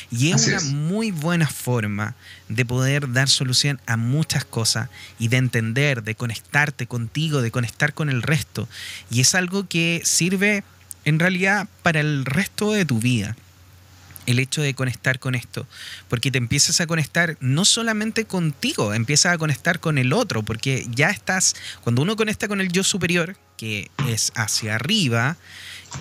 Y 0.09 0.31
es 0.31 0.47
una 0.47 0.61
muy 0.61 1.11
buena 1.11 1.47
forma 1.47 2.15
de 2.49 2.65
poder 2.65 3.11
dar 3.11 3.29
solución 3.29 3.79
a 3.85 3.97
muchas 3.97 4.43
cosas 4.45 4.89
y 5.19 5.27
de 5.27 5.37
entender, 5.37 6.03
de 6.03 6.15
conectarte 6.15 6.87
contigo, 6.87 7.41
de 7.41 7.51
conectar 7.51 7.93
con 7.93 8.09
el 8.09 8.21
resto. 8.21 8.67
Y 9.09 9.21
es 9.21 9.35
algo 9.35 9.67
que 9.67 10.01
sirve 10.03 10.63
en 11.05 11.19
realidad 11.19 11.67
para 11.83 11.99
el 11.99 12.25
resto 12.25 12.71
de 12.71 12.85
tu 12.85 12.99
vida 12.99 13.35
el 14.25 14.39
hecho 14.39 14.61
de 14.61 14.73
conectar 14.73 15.19
con 15.19 15.35
esto, 15.35 15.67
porque 16.09 16.31
te 16.31 16.37
empiezas 16.37 16.81
a 16.81 16.87
conectar 16.87 17.37
no 17.39 17.65
solamente 17.65 18.25
contigo, 18.25 18.93
empiezas 18.93 19.33
a 19.33 19.37
conectar 19.37 19.79
con 19.79 19.97
el 19.97 20.13
otro, 20.13 20.43
porque 20.43 20.85
ya 20.91 21.09
estás, 21.09 21.55
cuando 21.81 22.01
uno 22.01 22.15
conecta 22.15 22.47
con 22.47 22.61
el 22.61 22.71
yo 22.71 22.83
superior, 22.83 23.37
que 23.57 23.89
es 24.07 24.31
hacia 24.35 24.75
arriba, 24.75 25.37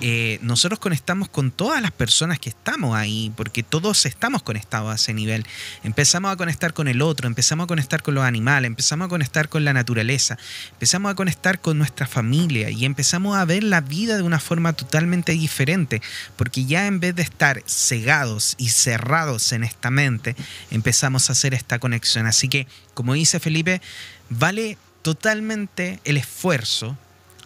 eh, 0.01 0.39
nosotros 0.43 0.79
conectamos 0.79 1.29
con 1.29 1.51
todas 1.51 1.83
las 1.83 1.91
personas 1.91 2.39
que 2.39 2.49
estamos 2.49 2.97
ahí, 2.97 3.33
porque 3.37 3.63
todos 3.63 4.07
estamos 4.07 4.43
conectados 4.43 4.91
a 4.91 4.95
ese 4.95 5.13
nivel. 5.13 5.45
Empezamos 5.83 6.33
a 6.33 6.37
conectar 6.37 6.73
con 6.73 6.89
el 6.89 7.03
otro, 7.03 7.27
empezamos 7.27 7.65
a 7.65 7.67
conectar 7.67 8.03
con 8.03 8.15
los 8.15 8.25
animales, 8.25 8.69
empezamos 8.69 9.07
a 9.07 9.09
conectar 9.09 9.49
con 9.49 9.65
la 9.65 9.73
naturaleza, 9.73 10.39
empezamos 10.73 11.13
a 11.13 11.15
conectar 11.15 11.61
con 11.61 11.77
nuestra 11.77 12.07
familia 12.07 12.71
y 12.71 12.85
empezamos 12.85 13.37
a 13.37 13.45
ver 13.45 13.65
la 13.65 13.81
vida 13.81 14.17
de 14.17 14.23
una 14.23 14.39
forma 14.39 14.73
totalmente 14.73 15.33
diferente, 15.33 16.01
porque 16.37 16.65
ya 16.65 16.87
en 16.87 17.01
vez 17.01 17.15
de 17.15 17.23
estar 17.23 17.63
cegados 17.67 18.55
y 18.59 18.71
cerrados 18.71 19.53
en 19.53 19.65
esta 19.65 19.91
mente, 19.91 20.37
empezamos 20.71 21.29
a 21.29 21.33
hacer 21.33 21.53
esta 21.53 21.79
conexión. 21.79 22.27
Así 22.27 22.49
que, 22.49 22.67
como 22.95 23.15
dice 23.15 23.41
Felipe, 23.41 23.83
vale 24.29 24.79
totalmente 25.03 26.01
el 26.05 26.17
esfuerzo 26.17 26.97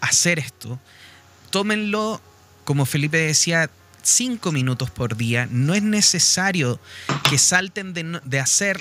hacer 0.01 0.39
esto, 0.39 0.79
tómenlo, 1.51 2.21
como 2.65 2.87
Felipe 2.87 3.19
decía, 3.19 3.71
cinco 4.03 4.53
minutos 4.53 4.91
por 4.91 5.17
día. 5.17 5.49
No 5.51 5.75
es 5.75 5.83
necesario 5.83 6.81
que 7.29 7.39
salten 7.39 7.95
de, 7.95 8.41
hacer 8.41 8.81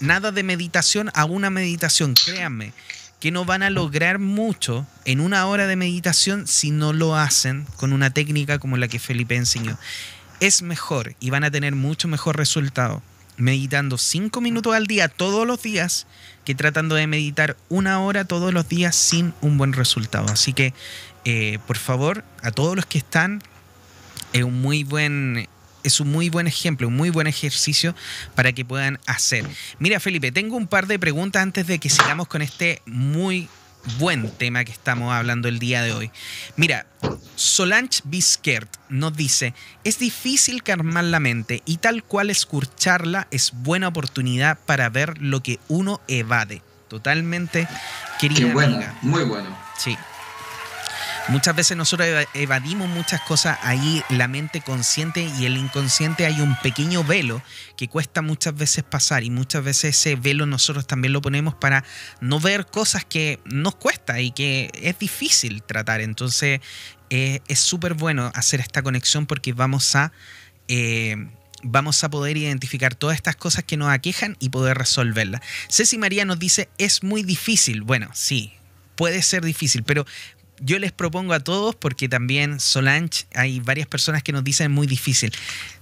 nada 0.00 0.32
de 0.32 0.42
meditación 0.42 1.10
a 1.14 1.24
una 1.24 1.50
meditación. 1.50 2.14
Créanme 2.14 2.72
que 3.20 3.30
no 3.30 3.44
van 3.44 3.62
a 3.62 3.70
lograr 3.70 4.18
mucho 4.18 4.86
en 5.06 5.20
una 5.20 5.46
hora 5.46 5.66
de 5.66 5.76
meditación 5.76 6.46
si 6.46 6.70
no 6.70 6.92
lo 6.92 7.16
hacen 7.16 7.66
con 7.76 7.92
una 7.92 8.10
técnica 8.10 8.58
como 8.58 8.76
la 8.76 8.88
que 8.88 8.98
Felipe 8.98 9.34
enseñó. 9.34 9.78
Es 10.40 10.60
mejor 10.60 11.14
y 11.20 11.30
van 11.30 11.44
a 11.44 11.50
tener 11.50 11.74
mucho 11.74 12.06
mejor 12.06 12.36
resultado 12.36 13.02
meditando 13.36 13.98
cinco 13.98 14.40
minutos 14.40 14.74
al 14.74 14.86
día 14.86 15.08
todos 15.08 15.46
los 15.46 15.62
días 15.62 16.06
que 16.44 16.54
tratando 16.54 16.94
de 16.94 17.06
meditar 17.06 17.56
una 17.68 18.00
hora 18.00 18.24
todos 18.24 18.52
los 18.52 18.68
días 18.68 18.94
sin 18.94 19.32
un 19.40 19.58
buen 19.58 19.72
resultado. 19.72 20.28
Así 20.28 20.52
que, 20.52 20.74
eh, 21.24 21.58
por 21.66 21.78
favor, 21.78 22.24
a 22.42 22.50
todos 22.50 22.76
los 22.76 22.86
que 22.86 22.98
están, 22.98 23.42
es 24.32 24.42
un 24.42 24.60
muy 24.60 24.84
buen 24.84 25.48
es 25.82 26.00
un 26.00 26.10
muy 26.10 26.30
buen 26.30 26.46
ejemplo, 26.46 26.88
un 26.88 26.96
muy 26.96 27.10
buen 27.10 27.26
ejercicio 27.26 27.94
para 28.34 28.52
que 28.52 28.64
puedan 28.64 28.98
hacer. 29.06 29.46
Mira, 29.78 30.00
Felipe, 30.00 30.32
tengo 30.32 30.56
un 30.56 30.66
par 30.66 30.86
de 30.86 30.98
preguntas 30.98 31.42
antes 31.42 31.66
de 31.66 31.78
que 31.78 31.90
sigamos 31.90 32.26
con 32.26 32.40
este 32.40 32.80
muy 32.86 33.48
buen 33.98 34.30
tema 34.30 34.64
que 34.64 34.72
estamos 34.72 35.12
hablando 35.12 35.46
el 35.46 35.58
día 35.58 35.82
de 35.82 35.92
hoy. 35.92 36.10
Mira, 36.56 36.86
Solange 37.36 38.00
Bisquert 38.04 38.74
nos 38.88 39.14
dice, 39.16 39.54
es 39.84 39.98
difícil 39.98 40.62
calmar 40.62 41.04
la 41.04 41.20
mente 41.20 41.62
y 41.66 41.76
tal 41.76 42.02
cual 42.02 42.30
escucharla 42.30 43.28
es 43.30 43.52
buena 43.52 43.88
oportunidad 43.88 44.58
para 44.64 44.88
ver 44.88 45.18
lo 45.20 45.42
que 45.42 45.58
uno 45.68 46.00
evade. 46.08 46.62
Totalmente 46.88 47.68
querida. 48.20 48.38
Qué 48.38 48.52
bueno, 48.52 48.78
muy 49.02 49.24
bueno. 49.24 49.56
Sí, 49.76 49.96
Muchas 51.28 51.56
veces 51.56 51.74
nosotros 51.74 52.06
evadimos 52.34 52.86
muchas 52.88 53.22
cosas, 53.22 53.58
ahí 53.62 54.02
la 54.10 54.28
mente 54.28 54.60
consciente 54.60 55.26
y 55.38 55.46
el 55.46 55.56
inconsciente 55.56 56.26
hay 56.26 56.42
un 56.42 56.54
pequeño 56.56 57.02
velo 57.02 57.42
que 57.78 57.88
cuesta 57.88 58.20
muchas 58.20 58.54
veces 58.54 58.84
pasar 58.84 59.24
y 59.24 59.30
muchas 59.30 59.64
veces 59.64 59.96
ese 59.96 60.16
velo 60.16 60.44
nosotros 60.44 60.86
también 60.86 61.14
lo 61.14 61.22
ponemos 61.22 61.54
para 61.54 61.82
no 62.20 62.40
ver 62.40 62.66
cosas 62.66 63.06
que 63.06 63.40
nos 63.46 63.74
cuesta 63.74 64.20
y 64.20 64.32
que 64.32 64.70
es 64.74 64.98
difícil 64.98 65.62
tratar. 65.62 66.02
Entonces 66.02 66.60
eh, 67.08 67.40
es 67.48 67.58
súper 67.58 67.94
bueno 67.94 68.30
hacer 68.34 68.60
esta 68.60 68.82
conexión 68.82 69.26
porque 69.26 69.52
vamos 69.54 69.96
a... 69.96 70.12
Eh, 70.68 71.16
vamos 71.66 72.04
a 72.04 72.10
poder 72.10 72.36
identificar 72.36 72.94
todas 72.94 73.16
estas 73.16 73.36
cosas 73.36 73.64
que 73.64 73.78
nos 73.78 73.88
aquejan 73.88 74.36
y 74.38 74.50
poder 74.50 74.76
resolverlas. 74.76 75.40
Ceci 75.70 75.96
María 75.96 76.26
nos 76.26 76.38
dice, 76.38 76.68
es 76.76 77.02
muy 77.02 77.22
difícil. 77.22 77.80
Bueno, 77.80 78.10
sí, 78.12 78.52
puede 78.96 79.22
ser 79.22 79.42
difícil, 79.42 79.82
pero 79.82 80.04
yo 80.60 80.78
les 80.78 80.92
propongo 80.92 81.32
a 81.32 81.40
todos, 81.40 81.74
porque 81.74 82.08
también 82.08 82.60
Solange, 82.60 83.26
hay 83.34 83.60
varias 83.60 83.86
personas 83.86 84.22
que 84.22 84.32
nos 84.32 84.44
dicen 84.44 84.70
muy 84.70 84.86
difícil. 84.86 85.32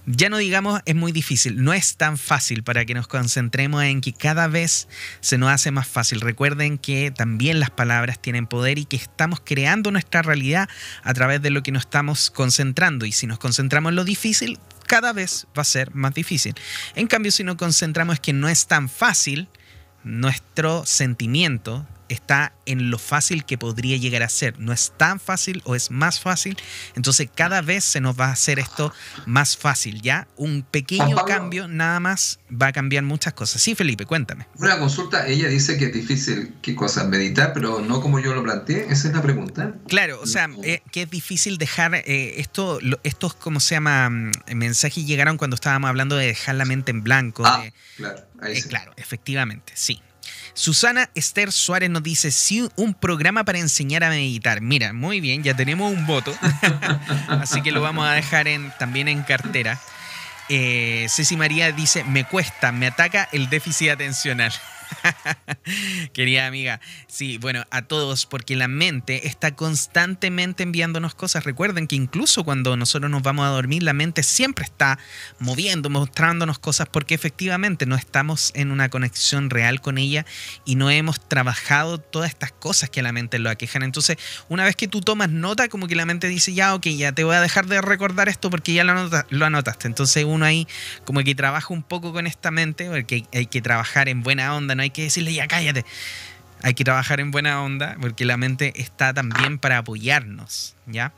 Ya 0.05 0.29
no 0.29 0.37
digamos 0.37 0.81
es 0.85 0.95
muy 0.95 1.11
difícil, 1.11 1.63
no 1.63 1.73
es 1.73 1.95
tan 1.95 2.17
fácil 2.17 2.63
para 2.63 2.83
que 2.83 2.93
nos 2.93 3.07
concentremos 3.07 3.83
en 3.83 4.01
que 4.01 4.13
cada 4.13 4.47
vez 4.47 4.87
se 5.21 5.37
nos 5.37 5.49
hace 5.49 5.71
más 5.71 5.87
fácil. 5.87 6.21
Recuerden 6.21 6.77
que 6.77 7.11
también 7.11 7.59
las 7.59 7.69
palabras 7.69 8.21
tienen 8.21 8.47
poder 8.47 8.79
y 8.79 8.85
que 8.85 8.97
estamos 8.97 9.41
creando 9.43 9.91
nuestra 9.91 10.21
realidad 10.21 10.67
a 11.03 11.13
través 11.13 11.41
de 11.41 11.51
lo 11.51 11.63
que 11.63 11.71
nos 11.71 11.83
estamos 11.83 12.31
concentrando. 12.31 13.05
Y 13.05 13.11
si 13.11 13.27
nos 13.27 13.39
concentramos 13.39 13.91
en 13.91 13.95
lo 13.95 14.03
difícil, 14.03 14.59
cada 14.87 15.13
vez 15.13 15.47
va 15.57 15.61
a 15.61 15.65
ser 15.65 15.93
más 15.95 16.13
difícil. 16.13 16.55
En 16.95 17.07
cambio, 17.07 17.31
si 17.31 17.43
nos 17.43 17.55
concentramos 17.55 18.17
en 18.17 18.21
que 18.21 18.33
no 18.33 18.49
es 18.49 18.67
tan 18.67 18.89
fácil, 18.89 19.47
nuestro 20.03 20.85
sentimiento 20.85 21.87
está 22.13 22.53
en 22.65 22.89
lo 22.89 22.97
fácil 22.97 23.45
que 23.45 23.57
podría 23.57 23.97
llegar 23.97 24.23
a 24.23 24.29
ser. 24.29 24.59
No 24.59 24.73
es 24.73 24.93
tan 24.97 25.19
fácil 25.19 25.61
o 25.65 25.75
es 25.75 25.91
más 25.91 26.19
fácil. 26.19 26.57
Entonces 26.95 27.29
cada 27.33 27.61
vez 27.61 27.83
se 27.83 28.01
nos 28.01 28.19
va 28.19 28.27
a 28.27 28.31
hacer 28.31 28.59
esto 28.59 28.93
más 29.25 29.57
fácil, 29.57 30.01
¿ya? 30.01 30.27
Un 30.37 30.63
pequeño 30.63 31.15
cambio 31.25 31.67
nada 31.67 31.99
más 31.99 32.39
va 32.49 32.67
a 32.67 32.71
cambiar 32.71 33.03
muchas 33.03 33.33
cosas. 33.33 33.61
Sí, 33.61 33.75
Felipe, 33.75 34.05
cuéntame. 34.05 34.47
Una 34.57 34.79
consulta, 34.79 35.27
ella 35.27 35.47
dice 35.47 35.77
que 35.77 35.85
es 35.85 35.93
difícil, 35.93 36.53
¿qué 36.61 36.75
cosa? 36.75 37.03
Meditar, 37.05 37.53
pero 37.53 37.81
no 37.81 38.01
como 38.01 38.19
yo 38.19 38.33
lo 38.33 38.43
planteé. 38.43 38.85
Esa 38.89 39.09
es 39.09 39.13
la 39.13 39.21
pregunta. 39.21 39.73
Claro, 39.87 40.19
o 40.21 40.27
sea, 40.27 40.49
eh, 40.63 40.81
que 40.91 41.03
es 41.03 41.09
difícil 41.09 41.57
dejar 41.57 41.95
eh, 41.95 42.39
esto, 42.39 42.79
estos, 43.03 43.33
¿cómo 43.35 43.59
se 43.59 43.75
llama? 43.75 44.09
Mm, 44.09 44.31
mensajes 44.55 45.05
llegaron 45.05 45.37
cuando 45.37 45.55
estábamos 45.55 45.89
hablando 45.89 46.15
de 46.15 46.27
dejar 46.27 46.55
la 46.55 46.65
mente 46.65 46.91
en 46.91 47.03
blanco. 47.03 47.43
Ah, 47.45 47.63
claro, 47.97 48.21
ahí 48.41 48.57
eh, 48.57 48.63
claro, 48.63 48.93
efectivamente, 48.97 49.73
sí. 49.75 50.01
Susana 50.53 51.09
Esther 51.15 51.51
Suárez 51.51 51.89
nos 51.89 52.03
dice, 52.03 52.31
sí, 52.31 52.67
un 52.75 52.93
programa 52.93 53.43
para 53.43 53.59
enseñar 53.59 54.03
a 54.03 54.09
meditar. 54.09 54.61
Mira, 54.61 54.93
muy 54.93 55.19
bien, 55.19 55.43
ya 55.43 55.55
tenemos 55.55 55.91
un 55.91 56.05
voto. 56.05 56.33
Así 57.27 57.61
que 57.61 57.71
lo 57.71 57.81
vamos 57.81 58.07
a 58.07 58.11
dejar 58.11 58.47
en, 58.47 58.71
también 58.77 59.07
en 59.07 59.23
cartera. 59.23 59.79
Eh, 60.49 61.07
Ceci 61.09 61.37
María 61.37 61.71
dice, 61.71 62.03
me 62.03 62.25
cuesta, 62.25 62.71
me 62.71 62.87
ataca 62.87 63.27
el 63.31 63.49
déficit 63.49 63.89
atencional. 63.89 64.53
Querida 66.13 66.47
amiga, 66.47 66.79
sí, 67.07 67.37
bueno, 67.37 67.65
a 67.71 67.83
todos, 67.83 68.25
porque 68.25 68.55
la 68.55 68.67
mente 68.67 69.27
está 69.27 69.55
constantemente 69.55 70.63
enviándonos 70.63 71.15
cosas. 71.15 71.43
Recuerden 71.43 71.87
que 71.87 71.95
incluso 71.95 72.43
cuando 72.43 72.75
nosotros 72.77 73.09
nos 73.09 73.23
vamos 73.23 73.45
a 73.45 73.49
dormir, 73.49 73.83
la 73.83 73.93
mente 73.93 74.23
siempre 74.23 74.65
está 74.65 74.99
moviendo, 75.39 75.89
mostrándonos 75.89 76.59
cosas, 76.59 76.87
porque 76.89 77.15
efectivamente 77.15 77.85
no 77.85 77.95
estamos 77.95 78.51
en 78.55 78.71
una 78.71 78.89
conexión 78.89 79.49
real 79.49 79.81
con 79.81 79.97
ella 79.97 80.25
y 80.65 80.75
no 80.75 80.89
hemos 80.89 81.19
trabajado 81.27 81.97
todas 81.97 82.29
estas 82.29 82.51
cosas 82.51 82.89
que 82.89 82.99
a 82.99 83.03
la 83.03 83.11
mente 83.11 83.39
lo 83.39 83.49
aquejan. 83.49 83.83
Entonces, 83.83 84.17
una 84.49 84.63
vez 84.63 84.75
que 84.75 84.87
tú 84.87 85.01
tomas 85.01 85.29
nota, 85.29 85.67
como 85.69 85.87
que 85.87 85.95
la 85.95 86.05
mente 86.05 86.27
dice, 86.27 86.53
ya, 86.53 86.75
ok, 86.75 86.87
ya 86.87 87.11
te 87.11 87.23
voy 87.23 87.35
a 87.35 87.41
dejar 87.41 87.67
de 87.67 87.81
recordar 87.81 88.29
esto 88.29 88.49
porque 88.49 88.73
ya 88.73 88.83
lo, 88.83 89.09
lo 89.29 89.45
anotaste. 89.45 89.87
Entonces, 89.87 90.25
uno 90.25 90.45
ahí 90.45 90.67
como 91.05 91.23
que 91.23 91.35
trabaja 91.35 91.73
un 91.73 91.83
poco 91.83 92.13
con 92.13 92.27
esta 92.27 92.51
mente, 92.51 92.89
porque 92.89 93.25
hay 93.33 93.47
que 93.47 93.61
trabajar 93.61 94.09
en 94.09 94.23
buena 94.23 94.55
onda, 94.55 94.75
no 94.75 94.82
hay 94.83 94.89
que 94.91 95.03
decirle 95.03 95.33
ya 95.33 95.47
cállate. 95.47 95.85
Hay 96.61 96.73
que 96.73 96.83
trabajar 96.83 97.19
en 97.19 97.31
buena 97.31 97.61
onda 97.61 97.97
porque 97.99 98.23
la 98.23 98.37
mente 98.37 98.73
está 98.79 99.13
también 99.13 99.59
para 99.59 99.79
apoyarnos, 99.79 100.75
¿ya? 100.85 101.13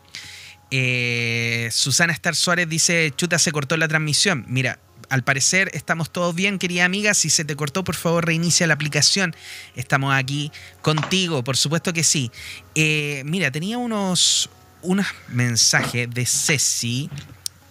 Eh, 0.72 1.70
Susana 1.72 2.14
Star 2.14 2.36
Suárez 2.36 2.68
dice, 2.68 3.14
chuta, 3.16 3.38
se 3.38 3.52
cortó 3.52 3.78
la 3.78 3.88
transmisión. 3.88 4.46
Mira, 4.48 4.80
al 5.10 5.24
parecer 5.24 5.70
estamos 5.74 6.12
todos 6.12 6.34
bien, 6.34 6.58
querida 6.58 6.86
amiga. 6.86 7.14
Si 7.14 7.30
se 7.30 7.46
te 7.46 7.56
cortó, 7.56 7.84
por 7.84 7.96
favor, 7.96 8.26
reinicia 8.26 8.68
la 8.68 8.74
aplicación. 8.74 9.36
Estamos 9.76 10.14
aquí 10.14 10.52
contigo, 10.82 11.44
por 11.44 11.58
supuesto 11.58 11.94
que 11.94 12.04
sí. 12.04 12.32
Eh, 12.74 13.22
mira, 13.26 13.52
tenía 13.52 13.78
unos, 13.78 14.50
unos 14.82 15.08
mensajes 15.30 16.10
de 16.10 16.26
Ceci. 16.26 17.10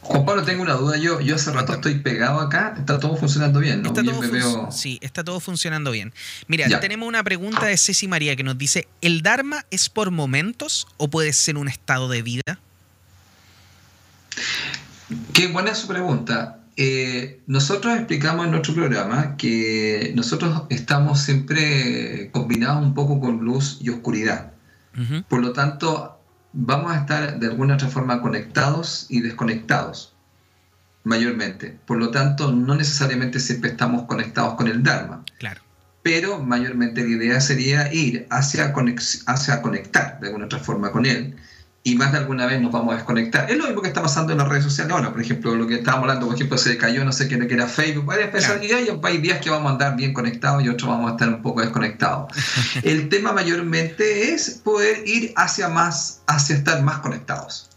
Juan 0.05 0.27
Pablo, 0.27 0.43
tengo 0.43 0.63
una 0.63 0.75
duda. 0.75 0.99
Yo, 0.99 1.21
yo 1.21 1.37
hace 1.37 1.51
rato 1.51 1.73
estoy 1.73 1.97
pegado 1.97 2.41
acá. 2.41 2.75
Está 2.77 3.01
todo 3.01 3.17
funcionando 3.17 3.59
bien, 3.59 3.83
¿no? 3.83 3.93
Sí, 4.71 4.99
está 5.01 5.25
todo 5.25 5.41
funcionando 5.41 5.91
bien. 5.91 6.13
Mira, 6.47 6.81
tenemos 6.81 7.09
una 7.09 7.25
pregunta 7.25 7.65
de 7.67 7.77
Ceci 7.79 8.07
María 8.07 8.37
que 8.37 8.45
nos 8.45 8.59
dice: 8.59 8.87
¿el 9.01 9.23
Dharma 9.23 9.65
es 9.71 9.89
por 9.89 10.11
momentos 10.11 10.87
o 10.99 11.09
puede 11.09 11.33
ser 11.33 11.57
un 11.57 11.69
estado 11.69 12.09
de 12.09 12.23
vida? 12.23 12.59
Qué 15.33 15.49
buena 15.49 15.75
su 15.75 15.89
pregunta. 15.89 16.61
Eh, 16.77 17.41
nosotros 17.47 17.97
explicamos 17.97 18.45
en 18.45 18.51
nuestro 18.51 18.75
programa 18.75 19.37
que 19.37 20.13
nosotros 20.17 20.65
estamos 20.71 21.21
siempre 21.21 22.31
combinados 22.33 22.83
un 22.83 22.95
poco 22.95 23.21
con 23.21 23.39
luz 23.39 23.79
y 23.81 23.89
oscuridad. 23.91 24.53
Por 25.29 25.41
lo 25.41 25.53
tanto, 25.53 26.21
vamos 26.55 26.93
a 26.93 27.01
estar 27.01 27.39
de 27.39 27.47
alguna 27.47 27.75
otra 27.75 27.89
forma 27.89 28.23
conectados 28.23 29.07
y 29.11 29.21
desconectados, 29.21 30.15
mayormente. 31.03 31.79
Por 31.85 31.99
lo 31.99 32.11
tanto, 32.11 32.53
no 32.53 32.75
necesariamente 32.77 33.41
siempre 33.41 33.71
estamos 33.71 34.05
conectados 34.05 34.55
con 34.55 34.69
el 34.69 34.83
Dharma. 34.83 35.25
Claro. 35.39 35.61
Pero 36.03 36.39
mayormente 36.39 37.03
la 37.03 37.09
idea 37.09 37.41
sería 37.41 37.93
ir 37.93 38.27
hacia, 38.31 38.73
hacia 39.27 39.63
conectar 39.63 40.21
de 40.21 40.27
alguna 40.29 40.47
otra 40.47 40.59
forma 40.59 40.93
con 40.93 41.07
él 41.07 41.37
y 41.87 41.97
más 41.97 42.13
de 42.13 42.19
alguna 42.19 42.47
vez 42.47 42.63
nos 42.63 42.73
vamos 42.73 42.95
a 42.95 42.97
desconectar. 42.97 43.51
Es 43.51 43.59
lo 43.59 43.67
mismo 43.67 43.83
que 43.83 43.89
está 43.89 44.01
pasando 44.01 44.33
en 44.33 44.39
las 44.39 44.49
redes 44.49 44.65
sociales 44.65 44.91
ahora, 44.91 45.13
por 45.13 45.21
ejemplo, 45.21 45.55
lo 45.55 45.67
que 45.67 45.75
estábamos 45.75 46.05
hablando, 46.05 46.27
por 46.27 46.35
ejemplo, 46.35 46.57
se 46.57 46.79
cayó, 46.79 47.05
no 47.05 47.13
sé 47.13 47.29
qué 47.29 47.35
era 47.35 47.69
Facebook, 47.69 48.07
varias 48.07 48.31
personalidades, 48.31 48.89
y 48.89 49.07
hay 49.07 49.19
días 49.19 49.39
que 49.41 49.51
vamos 49.51 49.69
a 49.69 49.73
andar 49.75 49.95
bien 49.95 50.15
conectados 50.15 50.65
y 50.65 50.71
otros 50.71 50.89
vamos 50.89 51.11
a 51.11 51.13
estar 51.13 51.29
un 51.29 51.43
poco 51.43 51.61
desconectados. 51.61 52.33
El 52.83 53.11
tema 53.11 53.33
mayormente 53.33 54.33
es 54.33 54.63
poder 54.65 55.07
ir 55.07 55.35
hacia 55.37 55.69
más, 55.69 56.23
hacia 56.27 56.57
estar 56.57 56.83
más 56.83 57.01
conectados. 57.01 57.69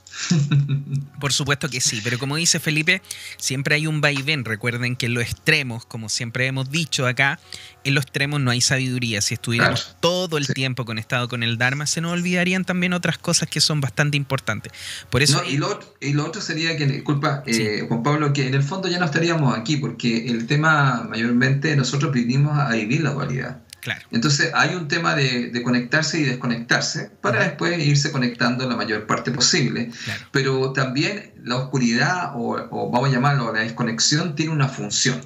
Por 1.20 1.34
supuesto 1.34 1.70
que 1.70 1.82
sí, 1.82 2.02
pero 2.04 2.20
como 2.20 2.36
dice 2.36 2.60
Felipe, 2.60 3.02
siempre 3.38 3.76
hay 3.76 3.88
un 3.88 4.02
vaivén. 4.02 4.46
Recuerden 4.46 4.96
que 4.96 5.08
en 5.08 5.14
los 5.14 5.24
extremos, 5.24 5.86
como 5.86 6.10
siempre 6.10 6.48
hemos 6.48 6.70
dicho 6.70 7.08
acá, 7.08 7.40
en 7.84 7.96
los 7.96 8.04
extremos 8.04 8.42
no 8.42 8.52
hay 8.52 8.62
sabiduría. 8.62 9.22
Si 9.22 9.34
estuviéramos 9.34 9.96
todo 10.00 10.38
el 10.38 10.48
tiempo 10.48 10.86
conectado 10.86 11.28
con 11.28 11.44
el 11.44 11.58
Dharma, 11.58 11.86
se 11.86 12.02
nos 12.02 12.14
olvidarían 12.14 12.66
también 12.66 12.94
otras 12.94 13.18
cosas 13.18 13.50
que 13.50 13.62
son 13.62 13.82
bastante 13.82 14.18
importantes. 14.18 14.74
Por 15.10 15.22
eso, 15.22 15.44
y, 15.46 15.58
lo, 15.58 16.26
otro 16.26 16.42
sería 16.42 16.76
que, 16.78 16.86
disculpa, 16.86 17.44
eh, 17.46 17.86
Juan 17.88 18.04
Pablo, 18.04 18.34
que 18.34 18.48
en 18.48 18.54
el 18.54 18.64
fondo 18.64 18.88
ya 18.88 19.00
no 19.00 19.06
estaríamos 19.06 19.58
aquí, 19.58 19.78
porque 19.78 20.28
el 20.28 20.48
tema 20.48 21.06
mayormente 21.10 21.76
nosotros 21.76 22.12
vinimos 22.12 22.58
a 22.58 22.72
vivir 22.72 23.02
la 23.02 23.12
dualidad. 23.12 23.67
Entonces 24.12 24.52
hay 24.54 24.76
un 24.76 24.88
tema 24.88 25.16
de, 25.16 25.62
conectarse 25.64 26.20
y 26.20 26.24
desconectarse 26.24 27.12
para 27.22 27.44
después 27.44 27.80
irse 27.84 28.12
conectando 28.12 28.68
la 28.68 28.76
mayor 28.76 29.06
parte 29.06 29.32
posible. 29.32 29.92
Pero 30.32 30.74
también 30.74 31.34
la 31.44 31.58
oscuridad, 31.58 32.34
o, 32.36 32.56
o, 32.72 32.92
vamos 32.92 33.10
a 33.10 33.14
llamarlo 33.14 33.54
la 33.54 33.62
desconexión, 33.62 34.36
tiene 34.36 34.52
una 34.52 34.68
función. 34.68 35.22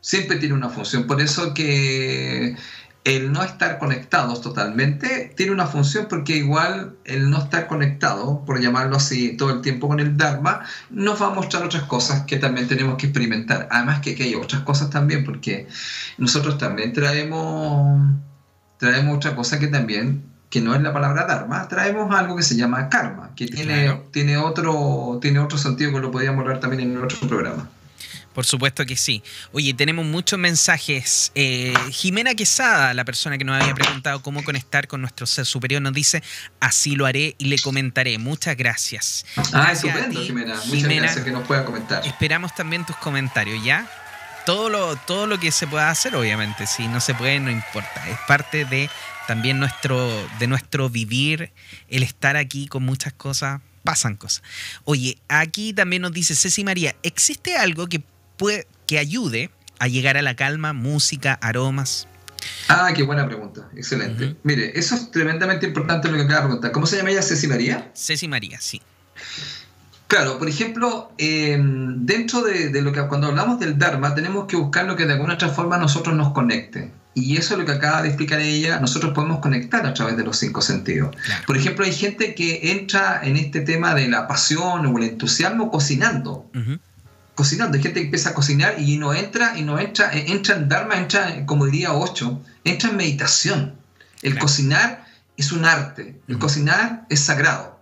Siempre 0.00 0.36
tiene 0.38 0.54
una 0.54 0.68
función. 0.68 1.06
Por 1.06 1.20
eso 1.20 1.54
que 1.54 2.56
el 3.04 3.32
no 3.32 3.42
estar 3.42 3.78
conectados 3.78 4.40
totalmente 4.42 5.32
tiene 5.36 5.52
una 5.52 5.66
función 5.66 6.06
porque 6.08 6.36
igual 6.36 6.94
el 7.04 7.30
no 7.30 7.38
estar 7.38 7.66
conectado, 7.66 8.44
por 8.44 8.60
llamarlo 8.60 8.96
así, 8.96 9.36
todo 9.36 9.50
el 9.50 9.60
tiempo 9.60 9.88
con 9.88 9.98
el 9.98 10.16
Dharma, 10.16 10.60
nos 10.90 11.20
va 11.20 11.26
a 11.26 11.30
mostrar 11.30 11.64
otras 11.64 11.82
cosas 11.84 12.22
que 12.26 12.36
también 12.36 12.68
tenemos 12.68 12.96
que 12.96 13.06
experimentar. 13.06 13.66
Además 13.72 14.00
que, 14.00 14.16
hay 14.22 14.34
otras 14.36 14.62
cosas 14.62 14.90
también, 14.90 15.24
porque 15.24 15.66
nosotros 16.16 16.58
también 16.58 16.92
traemos, 16.92 18.12
traemos 18.78 19.16
otra 19.16 19.34
cosa 19.34 19.58
que 19.58 19.66
también, 19.66 20.22
que 20.48 20.60
no 20.60 20.74
es 20.74 20.82
la 20.82 20.92
palabra 20.92 21.26
Dharma, 21.26 21.66
traemos 21.66 22.14
algo 22.14 22.36
que 22.36 22.44
se 22.44 22.54
llama 22.54 22.88
karma, 22.88 23.30
que 23.34 23.48
tiene, 23.48 24.00
tiene, 24.12 24.36
otro, 24.36 25.18
tiene 25.20 25.40
otro 25.40 25.58
sentido 25.58 25.92
que 25.92 25.98
lo 25.98 26.12
podíamos 26.12 26.42
hablar 26.42 26.60
también 26.60 26.82
en 26.82 27.02
otro 27.02 27.18
programa. 27.26 27.68
Por 28.34 28.44
supuesto 28.44 28.86
que 28.86 28.96
sí. 28.96 29.22
Oye, 29.52 29.74
tenemos 29.74 30.04
muchos 30.04 30.38
mensajes. 30.38 31.32
Eh, 31.34 31.74
Jimena 31.90 32.34
Quesada, 32.34 32.94
la 32.94 33.04
persona 33.04 33.38
que 33.38 33.44
nos 33.44 33.60
había 33.60 33.74
preguntado 33.74 34.22
cómo 34.22 34.42
conectar 34.44 34.88
con 34.88 35.00
nuestro 35.00 35.26
ser 35.26 35.46
superior, 35.46 35.82
nos 35.82 35.92
dice, 35.92 36.22
así 36.60 36.96
lo 36.96 37.06
haré 37.06 37.34
y 37.38 37.46
le 37.46 37.58
comentaré. 37.58 38.18
Muchas 38.18 38.56
gracias. 38.56 39.26
Ah, 39.52 39.72
estupendo, 39.72 40.22
Jimena. 40.22 40.60
Muchas 40.66 40.88
gracias 40.88 41.24
que 41.24 41.32
nos 41.32 41.46
pueda 41.46 41.64
comentar. 41.64 42.06
Esperamos 42.06 42.54
también 42.54 42.86
tus 42.86 42.96
comentarios, 42.96 43.62
¿ya? 43.62 43.88
Todo 44.46 44.68
lo, 44.70 44.96
todo 44.96 45.26
lo 45.26 45.38
que 45.38 45.52
se 45.52 45.66
pueda 45.66 45.90
hacer, 45.90 46.16
obviamente. 46.16 46.66
Si 46.66 46.88
no 46.88 47.00
se 47.00 47.14
puede, 47.14 47.38
no 47.38 47.50
importa. 47.50 48.08
Es 48.08 48.18
parte 48.26 48.64
de 48.64 48.90
también 49.26 49.60
nuestro, 49.60 50.28
de 50.38 50.46
nuestro 50.46 50.90
vivir, 50.90 51.52
el 51.88 52.02
estar 52.02 52.36
aquí 52.36 52.66
con 52.66 52.82
muchas 52.82 53.12
cosas 53.12 53.60
pasan 53.82 54.16
cosas. 54.16 54.42
Oye, 54.84 55.18
aquí 55.28 55.72
también 55.72 56.02
nos 56.02 56.12
dice 56.12 56.34
Ceci 56.34 56.64
María, 56.64 56.94
¿existe 57.02 57.56
algo 57.56 57.88
que 57.88 58.02
que 58.86 58.98
ayude 58.98 59.50
a 59.78 59.88
llegar 59.88 60.16
a 60.16 60.22
la 60.22 60.36
calma, 60.36 60.72
música, 60.72 61.34
aromas? 61.34 62.06
Ah, 62.68 62.92
qué 62.94 63.02
buena 63.02 63.26
pregunta, 63.26 63.68
excelente. 63.76 64.36
Mire, 64.42 64.78
eso 64.78 64.94
es 64.94 65.10
tremendamente 65.10 65.66
importante 65.66 66.08
lo 66.08 66.16
que 66.16 66.22
acaba 66.22 66.40
de 66.40 66.46
preguntar. 66.46 66.72
¿Cómo 66.72 66.86
se 66.86 66.96
llama 66.96 67.10
ella? 67.10 67.22
Ceci 67.22 67.46
María. 67.46 67.90
Ceci 67.94 68.28
María, 68.28 68.60
sí. 68.60 68.80
Claro, 70.06 70.38
por 70.38 70.48
ejemplo, 70.48 71.10
em, 71.16 72.04
dentro 72.04 72.42
de, 72.42 72.82
lo 72.82 72.92
que 72.92 73.00
cuando 73.06 73.28
hablamos 73.28 73.58
del 73.58 73.78
Dharma, 73.78 74.14
tenemos 74.14 74.46
que 74.46 74.56
buscar 74.56 74.84
lo 74.84 74.94
que 74.94 75.06
de 75.06 75.14
alguna 75.14 75.34
otra 75.34 75.48
forma 75.48 75.76
a 75.76 75.78
nosotros 75.78 76.14
nos 76.14 76.32
conecte. 76.32 76.92
Y 77.14 77.36
eso 77.36 77.54
es 77.54 77.60
lo 77.60 77.66
que 77.66 77.72
acaba 77.72 78.02
de 78.02 78.08
explicar 78.08 78.40
ella, 78.40 78.78
nosotros 78.78 79.12
podemos 79.14 79.40
conectar 79.40 79.86
a 79.86 79.94
través 79.94 80.16
de 80.16 80.24
los 80.24 80.38
cinco 80.38 80.60
sentidos. 80.60 81.16
Por 81.46 81.56
ejemplo, 81.56 81.84
hay 81.84 81.92
gente 81.92 82.34
que 82.34 82.72
entra 82.72 83.20
en 83.22 83.36
este 83.36 83.60
tema 83.60 83.94
de 83.94 84.08
la 84.08 84.26
pasión 84.28 84.86
o 84.86 84.98
el 84.98 85.04
entusiasmo 85.04 85.70
cocinando 85.70 86.50
cocinando. 87.42 87.76
Hay 87.76 87.82
gente 87.82 87.98
que 87.98 88.06
empieza 88.06 88.30
a 88.30 88.34
cocinar 88.34 88.76
y 88.78 88.98
no 88.98 89.12
entra, 89.12 89.58
y 89.58 89.62
no 89.62 89.80
entra, 89.80 90.14
eh, 90.14 90.26
entra 90.28 90.54
en 90.54 90.68
Dharma, 90.68 90.96
entra, 90.96 91.44
como 91.44 91.66
diría 91.66 91.92
Ocho, 91.92 92.40
entra 92.62 92.90
en 92.90 92.96
meditación. 92.96 93.74
El 94.22 94.38
cocinar 94.38 95.04
es 95.36 95.50
un 95.50 95.64
arte, 95.64 96.20
el 96.28 96.38
cocinar 96.38 97.04
es 97.10 97.18
sagrado. 97.20 97.80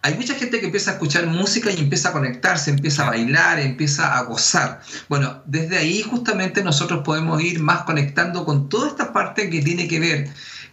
Hay 0.00 0.14
mucha 0.14 0.34
gente 0.34 0.58
que 0.58 0.66
empieza 0.66 0.90
a 0.90 0.94
escuchar 0.94 1.26
música 1.26 1.70
y 1.70 1.78
empieza 1.78 2.08
a 2.08 2.12
conectarse, 2.12 2.70
empieza 2.70 3.06
a 3.06 3.10
bailar, 3.10 3.60
empieza 3.60 4.18
a 4.18 4.22
gozar. 4.24 4.80
Bueno, 5.08 5.40
desde 5.46 5.76
ahí 5.78 6.02
justamente 6.02 6.64
nosotros 6.64 7.02
podemos 7.04 7.40
ir 7.40 7.60
más 7.60 7.82
conectando 7.82 8.44
con 8.44 8.68
toda 8.68 8.88
esta 8.88 9.12
parte 9.12 9.50
que 9.50 9.62
tiene 9.62 9.86
que 9.86 10.00
ver 10.00 10.30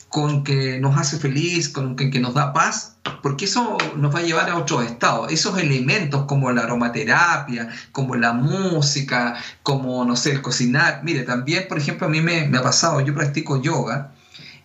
con 0.10 0.44
que 0.44 0.80
nos 0.80 0.98
hace 0.98 1.18
feliz, 1.18 1.70
con 1.70 1.96
que, 1.96 2.20
nos 2.20 2.34
da 2.34 2.52
paz, 2.52 2.98
porque 3.22 3.46
eso 3.46 3.78
nos 3.96 4.14
va 4.14 4.20
a 4.20 4.24
llevar 4.24 4.50
a 4.50 4.58
otro 4.58 4.82
estado. 4.82 5.28
Esos 5.30 5.58
elementos 5.58 6.26
como 6.26 6.52
la 6.52 6.64
aromaterapia, 6.64 7.70
como 7.92 8.16
la 8.16 8.34
música, 8.34 9.36
como, 9.64 10.04
no 10.06 10.16
sé, 10.16 10.32
el 10.32 10.42
cocinar. 10.42 11.02
Mire, 11.04 11.24
también, 11.24 11.68
por 11.70 11.78
ejemplo, 11.78 12.08
a 12.08 12.10
mí 12.10 12.22
me, 12.22 12.48
me 12.48 12.58
ha 12.58 12.64
pasado, 12.64 13.00
yo 13.02 13.14
practico 13.14 13.62
yoga 13.62 14.12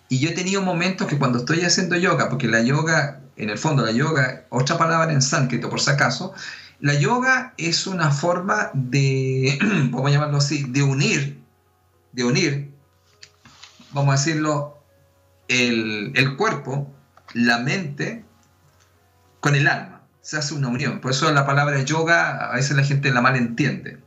y 0.09 0.19
yo 0.19 0.31
he 0.31 0.33
tenido 0.33 0.63
momentos 0.63 1.07
que 1.09 1.19
cuando 1.19 1.39
estoy 1.39 1.63
haciendo 1.63 1.97
yoga, 1.97 2.29
porque 2.29 2.49
la 2.49 2.63
yoga, 2.63 3.21
en 3.37 3.51
el 3.51 3.59
fondo 3.59 3.85
la 3.85 3.93
yoga, 3.93 4.45
otra 4.51 4.79
palabra 4.79 5.13
en 5.13 5.23
sánscrito 5.23 5.69
por 5.69 5.81
si 5.81 5.91
acaso, 5.91 6.33
la 6.81 6.95
yoga 6.95 7.55
es 7.57 7.87
una 7.87 8.11
forma 8.11 8.71
de, 8.75 9.59
vamos 9.91 10.11
a 10.11 10.15
llamarlo 10.15 10.39
así, 10.39 10.65
de 10.69 10.83
unir, 10.83 11.43
de 12.13 12.25
unir, 12.25 12.75
vamos 13.93 14.15
a 14.15 14.19
decirlo, 14.19 14.79
el, 15.49 16.37
cuerpo, 16.37 16.93
la 17.33 17.59
mente, 17.59 18.25
con 19.41 19.55
el 19.55 19.69
alma. 19.69 20.03
Se 20.21 20.39
hace 20.39 20.55
una 20.55 20.69
unión. 20.69 21.01
Por 21.01 21.11
eso 21.11 21.31
la 21.33 21.47
palabra 21.47 21.83
yoga 21.83 22.51
a 22.51 22.55
veces 22.55 22.77
la 22.77 22.85
gente 22.85 23.11
la 23.11 23.21
malentiende. 23.21 23.99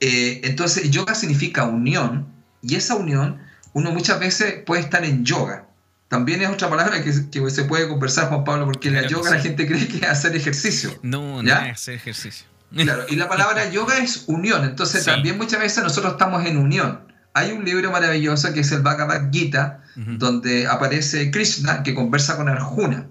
Eh, 0.00 0.40
entonces, 0.44 0.90
yoga 0.90 1.14
significa 1.14 1.64
unión 1.64 2.26
y 2.62 2.76
esa 2.76 2.94
unión 2.94 3.40
uno 3.72 3.92
muchas 3.92 4.18
veces 4.18 4.62
puede 4.64 4.82
estar 4.82 5.04
en 5.04 5.24
yoga. 5.24 5.66
También 6.08 6.40
es 6.40 6.48
otra 6.48 6.70
palabra 6.70 7.02
que, 7.02 7.12
se 7.12 7.64
puede 7.64 7.86
conversar, 7.86 8.28
Juan 8.28 8.42
Pablo, 8.42 8.64
porque 8.64 8.90
la 8.90 9.06
yoga 9.06 9.30
la 9.30 9.40
gente 9.40 9.66
cree 9.66 9.86
que 9.86 9.98
es 9.98 10.04
hacer 10.04 10.34
ejercicio. 10.34 10.98
No, 11.02 11.42
no 11.42 11.52
es 11.52 11.72
hacer 11.72 11.94
ejercicio. 11.94 12.46
Claro, 12.74 13.04
y 13.08 13.16
la 13.16 13.28
palabra 13.28 13.70
yoga 13.70 13.98
es 13.98 14.24
unión. 14.26 14.64
Entonces, 14.64 15.04
también 15.04 15.36
muchas 15.36 15.60
veces 15.60 15.84
nosotros 15.84 16.12
estamos 16.12 16.44
en 16.46 16.56
unión. 16.56 17.07
Hay 17.34 17.52
un 17.52 17.64
libro 17.64 17.90
maravilloso 17.92 18.52
que 18.52 18.60
es 18.60 18.72
el 18.72 18.82
Bhagavad 18.82 19.30
Gita, 19.30 19.82
donde 19.96 20.66
aparece 20.66 21.30
Krishna 21.30 21.82
que 21.82 21.94
conversa 21.94 22.36
con 22.36 22.48
Arjuna. 22.48 23.06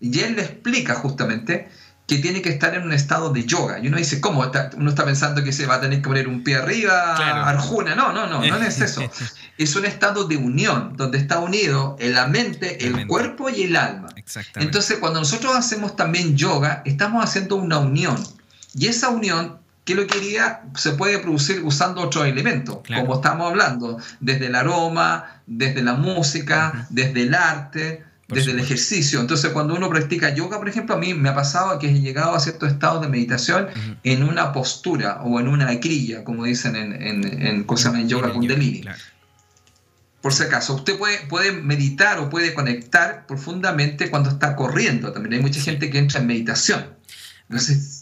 Y 0.00 0.18
él 0.20 0.34
le 0.34 0.42
explica 0.42 0.94
justamente 0.94 1.68
que 2.06 2.18
tiene 2.18 2.42
que 2.42 2.50
estar 2.50 2.74
en 2.74 2.82
un 2.82 2.92
estado 2.92 3.32
de 3.32 3.44
yoga. 3.44 3.78
Y 3.78 3.88
uno 3.88 3.96
dice, 3.96 4.20
¿cómo? 4.20 4.44
uno 4.76 4.90
está 4.90 5.04
pensando 5.04 5.42
que 5.44 5.52
se 5.52 5.66
va 5.66 5.76
a 5.76 5.80
tener 5.80 6.02
que 6.02 6.08
poner 6.08 6.28
un 6.28 6.42
pie 6.42 6.56
arriba, 6.56 7.48
Arjuna. 7.48 7.94
No, 7.94 8.12
no, 8.12 8.26
no, 8.26 8.44
no 8.44 8.56
es 8.56 8.80
eso. 8.80 9.02
es 9.58 9.76
un 9.76 9.84
estado 9.84 10.24
de 10.24 10.36
unión, 10.36 10.96
donde 10.96 11.18
está 11.18 11.38
unido 11.38 11.96
la 12.00 12.26
mente, 12.26 12.86
el 12.86 13.06
cuerpo 13.06 13.48
y 13.48 13.62
el 13.62 13.76
alma. 13.76 14.08
Entonces, 14.56 14.98
cuando 14.98 15.20
nosotros 15.20 15.54
hacemos 15.54 15.96
también 15.96 16.36
yoga, 16.36 16.82
estamos 16.84 17.24
haciendo 17.24 17.56
una 17.56 17.78
unión. 17.78 18.16
Y 18.74 18.88
esa 18.88 19.08
unión 19.08 19.61
que 19.84 19.94
lo 19.94 20.06
quería 20.06 20.62
se 20.76 20.92
puede 20.92 21.18
producir 21.18 21.62
usando 21.64 22.02
otros 22.02 22.26
elementos, 22.26 22.78
como 22.86 23.16
estamos 23.16 23.50
hablando, 23.50 23.98
desde 24.20 24.46
el 24.46 24.54
aroma, 24.54 25.42
desde 25.46 25.82
la 25.82 25.94
música, 25.94 26.86
desde 26.90 27.22
el 27.22 27.34
arte, 27.34 28.04
desde 28.28 28.52
el 28.52 28.60
ejercicio. 28.60 29.20
Entonces, 29.20 29.50
cuando 29.50 29.74
uno 29.74 29.90
practica 29.90 30.34
yoga, 30.34 30.58
por 30.58 30.68
ejemplo, 30.68 30.94
a 30.94 30.98
mí 30.98 31.14
me 31.14 31.28
ha 31.28 31.34
pasado 31.34 31.78
que 31.78 31.88
he 31.88 32.00
llegado 32.00 32.34
a 32.34 32.40
ciertos 32.40 32.70
estados 32.70 33.02
de 33.02 33.08
meditación 33.08 33.68
en 34.04 34.22
una 34.22 34.52
postura 34.52 35.20
o 35.22 35.40
en 35.40 35.48
una 35.48 35.74
grilla, 35.74 36.22
como 36.22 36.44
dicen 36.44 36.76
en, 36.76 36.92
en, 37.02 37.24
en, 37.24 37.66
en 37.66 38.08
yoga 38.08 38.32
kundalini. 38.32 38.84
Por 40.20 40.32
si 40.32 40.44
acaso, 40.44 40.76
usted 40.76 40.96
puede, 40.96 41.18
puede 41.26 41.50
meditar 41.50 42.20
o 42.20 42.30
puede 42.30 42.54
conectar 42.54 43.26
profundamente 43.26 44.08
cuando 44.08 44.30
está 44.30 44.54
corriendo. 44.54 45.12
También. 45.12 45.34
Hay 45.34 45.40
mucha 45.40 45.60
gente 45.60 45.90
que 45.90 45.98
entra 45.98 46.20
en 46.20 46.28
meditación 46.28 47.01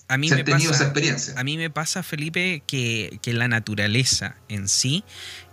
a 0.08 0.18
mí 0.18 0.30
me 0.30 0.44
pasa, 0.44 0.84
experiencia. 0.84 1.34
A 1.36 1.44
mí 1.44 1.56
me 1.56 1.70
pasa, 1.70 2.02
Felipe, 2.02 2.62
que, 2.66 3.18
la 3.26 3.48
naturaleza 3.48 4.36
en 4.48 4.68
sí 4.68 5.04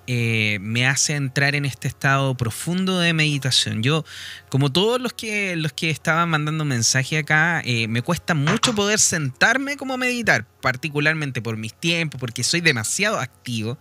eh, 0.08 0.58
me 0.62 0.88
hace 0.88 1.16
entrar 1.16 1.54
en 1.54 1.66
este 1.66 1.88
estado 1.88 2.36
profundo 2.36 3.00
de 3.00 3.14
meditación. 3.14 3.84
Yo, 3.84 4.06
como 4.50 4.72
todos 4.72 5.00
los 5.02 5.14
que, 5.14 5.56
los 5.56 5.74
que 5.74 5.90
estaban 5.90 6.30
mandando 6.30 6.66
mensaje 6.66 7.18
acá, 7.18 7.62
eh, 7.66 7.88
me 7.88 8.02
cuesta 8.02 8.34
mucho 8.34 8.74
poder 8.74 9.00
sentarme 9.00 9.78
como 9.78 9.94
a 9.94 9.98
meditar, 9.98 10.46
particularmente 10.62 11.42
por 11.42 11.58
mis 11.58 11.74
tiempos, 11.74 12.20
porque 12.20 12.44
soy 12.44 12.62
demasiado 12.62 13.20
activo. 13.20 13.78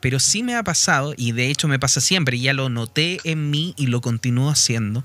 Pero 0.00 0.20
sí 0.20 0.42
me 0.42 0.54
ha 0.54 0.62
pasado, 0.62 1.14
y 1.16 1.32
de 1.32 1.48
hecho 1.48 1.66
me 1.66 1.78
pasa 1.78 2.02
siempre, 2.02 2.38
ya 2.38 2.52
lo 2.52 2.68
noté 2.68 3.20
en 3.24 3.48
mí 3.50 3.72
y 3.78 3.86
lo 3.86 4.02
continúo 4.02 4.50
haciendo, 4.50 5.02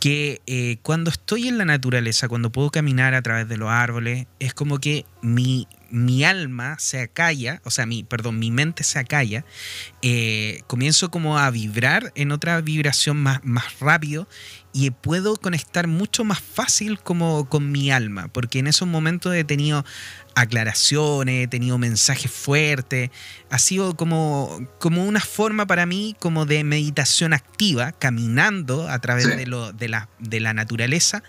que 0.00 0.40
eh, 0.46 0.78
cuando 0.82 1.10
estoy 1.10 1.48
en 1.48 1.58
la 1.58 1.64
naturaleza, 1.64 2.28
cuando 2.28 2.50
puedo 2.50 2.70
caminar 2.70 3.14
a 3.14 3.22
través 3.22 3.48
de 3.48 3.56
los 3.56 3.68
árboles, 3.68 4.26
es 4.38 4.54
como 4.54 4.78
que 4.78 5.04
mi, 5.22 5.66
mi 5.90 6.24
alma 6.24 6.78
se 6.78 7.00
acalla, 7.00 7.60
o 7.64 7.70
sea, 7.70 7.86
mi, 7.86 8.04
perdón, 8.04 8.38
mi 8.38 8.50
mente 8.50 8.84
se 8.84 8.98
acalla, 8.98 9.44
eh, 10.02 10.62
comienzo 10.66 11.10
como 11.10 11.38
a 11.38 11.50
vibrar 11.50 12.12
en 12.14 12.32
otra 12.32 12.60
vibración 12.60 13.16
más, 13.16 13.44
más 13.44 13.80
rápido 13.80 14.28
y 14.72 14.90
puedo 14.90 15.36
conectar 15.36 15.86
mucho 15.86 16.22
más 16.24 16.40
fácil 16.40 16.98
como 16.98 17.48
con 17.48 17.72
mi 17.72 17.90
alma, 17.90 18.28
porque 18.28 18.58
en 18.58 18.66
esos 18.66 18.86
momentos 18.86 19.34
he 19.34 19.44
tenido 19.44 19.84
aclaraciones, 20.34 21.44
he 21.44 21.48
tenido 21.48 21.78
mensajes 21.78 22.30
fuertes, 22.30 23.10
ha 23.48 23.58
sido 23.58 23.96
como, 23.96 24.68
como 24.78 25.06
una 25.06 25.20
forma 25.20 25.66
para 25.66 25.86
mí 25.86 26.14
como 26.20 26.44
de 26.44 26.62
meditación 26.62 27.32
activa, 27.32 27.92
caminando 27.92 28.88
a 28.88 28.98
través 28.98 29.34
de, 29.34 29.46
lo, 29.46 29.72
de, 29.72 29.88
la, 29.88 30.10
de 30.18 30.40
la 30.40 30.52
naturaleza, 30.52 31.22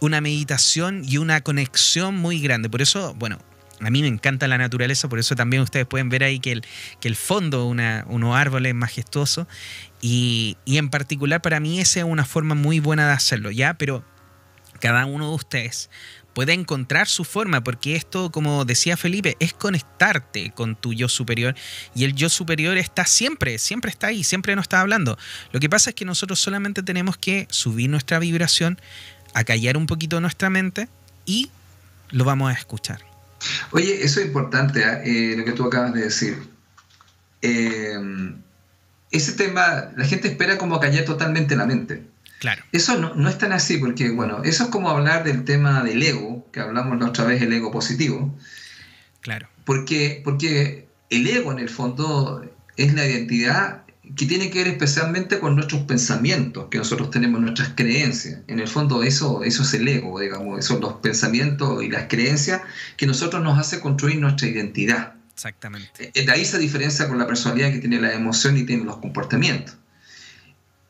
una 0.00 0.20
meditación 0.20 1.02
y 1.06 1.18
una 1.18 1.42
conexión 1.42 2.16
muy 2.16 2.40
grande. 2.40 2.68
Por 2.68 2.82
eso, 2.82 3.14
bueno, 3.14 3.38
a 3.80 3.90
mí 3.90 4.02
me 4.02 4.08
encanta 4.08 4.46
la 4.48 4.58
naturaleza, 4.58 5.08
por 5.08 5.18
eso 5.18 5.34
también 5.34 5.62
ustedes 5.62 5.86
pueden 5.86 6.08
ver 6.08 6.24
ahí 6.24 6.40
que 6.40 6.52
el, 6.52 6.64
que 7.00 7.08
el 7.08 7.16
fondo, 7.16 7.66
una, 7.66 8.04
unos 8.08 8.36
árboles 8.36 8.74
majestuosos, 8.74 9.46
y, 10.00 10.56
y, 10.64 10.78
en 10.78 10.88
particular 10.90 11.42
para 11.42 11.60
mí 11.60 11.80
esa 11.80 12.00
es 12.00 12.04
una 12.04 12.24
forma 12.24 12.54
muy 12.54 12.80
buena 12.80 13.06
de 13.06 13.12
hacerlo, 13.12 13.50
¿ya? 13.50 13.74
Pero 13.74 14.04
cada 14.80 15.04
uno 15.04 15.28
de 15.28 15.34
ustedes 15.34 15.90
puede 16.34 16.52
encontrar 16.52 17.08
su 17.08 17.24
forma, 17.24 17.62
porque 17.62 17.96
esto, 17.96 18.30
como 18.30 18.64
decía 18.64 18.96
Felipe, 18.96 19.36
es 19.40 19.52
conectarte 19.52 20.52
con 20.52 20.76
tu 20.76 20.92
yo 20.92 21.08
superior 21.08 21.54
y 21.94 22.04
el 22.04 22.14
yo 22.14 22.28
superior 22.28 22.76
está 22.78 23.04
siempre, 23.04 23.58
siempre 23.58 23.90
está 23.90 24.08
ahí, 24.08 24.24
siempre 24.24 24.54
nos 24.56 24.64
está 24.64 24.80
hablando. 24.80 25.18
Lo 25.52 25.60
que 25.60 25.68
pasa 25.68 25.90
es 25.90 25.96
que 25.96 26.04
nosotros 26.04 26.38
solamente 26.40 26.82
tenemos 26.82 27.16
que 27.16 27.46
subir 27.50 27.90
nuestra 27.90 28.18
vibración, 28.18 28.80
acallar 29.34 29.76
un 29.76 29.86
poquito 29.86 30.20
nuestra 30.20 30.50
mente 30.50 30.88
y 31.26 31.50
lo 32.10 32.24
vamos 32.24 32.50
a 32.50 32.54
escuchar. 32.54 33.09
Oye, 33.72 34.04
eso 34.04 34.20
es 34.20 34.26
importante, 34.26 34.84
¿ah? 34.84 35.02
eh, 35.04 35.34
lo 35.36 35.44
que 35.44 35.52
tú 35.52 35.64
acabas 35.64 35.94
de 35.94 36.02
decir. 36.02 36.38
Eh, 37.42 37.98
ese 39.10 39.32
tema, 39.32 39.90
la 39.96 40.04
gente 40.04 40.28
espera 40.28 40.58
como 40.58 40.76
acallar 40.76 41.04
totalmente 41.04 41.56
la 41.56 41.66
mente. 41.66 42.04
Claro. 42.38 42.64
Eso 42.72 42.96
no, 42.96 43.14
no, 43.14 43.28
es 43.28 43.38
tan 43.38 43.52
así, 43.52 43.78
porque, 43.78 44.10
bueno, 44.10 44.42
eso 44.44 44.64
es 44.64 44.70
como 44.70 44.88
hablar 44.88 45.24
del 45.24 45.44
tema 45.44 45.82
del 45.82 46.02
ego, 46.02 46.46
que 46.52 46.60
hablamos 46.60 46.98
la 46.98 47.06
otra 47.06 47.24
vez, 47.24 47.42
el 47.42 47.52
ego 47.52 47.70
positivo. 47.70 48.34
Claro. 49.20 49.48
Porque, 49.64 50.22
porque 50.24 50.88
el 51.10 51.26
ego, 51.26 51.52
en 51.52 51.58
el 51.58 51.68
fondo, 51.68 52.42
es 52.76 52.94
la 52.94 53.06
identidad 53.06 53.82
que 54.16 54.26
tiene 54.26 54.50
que 54.50 54.58
ver 54.58 54.68
especialmente 54.68 55.38
con 55.38 55.54
nuestros 55.54 55.82
pensamientos, 55.82 56.66
que 56.70 56.78
nosotros 56.78 57.10
tenemos, 57.10 57.40
nuestras 57.40 57.70
creencias. 57.74 58.40
En 58.46 58.60
el 58.60 58.68
fondo, 58.68 59.02
eso, 59.02 59.44
eso 59.44 59.62
es 59.62 59.74
el 59.74 59.86
ego, 59.88 60.20
digamos, 60.20 60.64
son 60.64 60.80
los 60.80 60.94
pensamientos 60.94 61.82
y 61.82 61.88
las 61.88 62.08
creencias 62.08 62.62
que 62.96 63.06
nosotros 63.06 63.42
nos 63.42 63.58
hace 63.58 63.80
construir 63.80 64.18
nuestra 64.18 64.48
identidad. 64.48 65.14
Exactamente. 65.34 66.10
Eh, 66.14 66.26
de 66.26 66.32
ahí 66.32 66.44
se 66.44 66.58
diferencia 66.58 67.08
con 67.08 67.18
la 67.18 67.26
personalidad 67.26 67.72
que 67.72 67.78
tiene 67.78 68.00
la 68.00 68.12
emoción 68.12 68.56
y 68.56 68.64
tiene 68.64 68.84
los 68.84 68.98
comportamientos. 68.98 69.76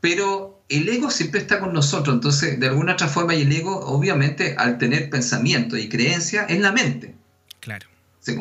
Pero 0.00 0.62
el 0.68 0.88
ego 0.88 1.10
siempre 1.10 1.40
está 1.40 1.60
con 1.60 1.72
nosotros, 1.72 2.14
entonces 2.14 2.58
de 2.58 2.68
alguna 2.68 2.94
otra 2.94 3.08
forma 3.08 3.34
y 3.34 3.42
el 3.42 3.52
ego 3.52 3.78
obviamente 3.80 4.54
al 4.56 4.78
tener 4.78 5.10
pensamiento 5.10 5.76
y 5.76 5.88
creencia 5.88 6.44
es 6.44 6.60
la 6.60 6.72
mente. 6.72 7.14
Claro. 7.60 7.86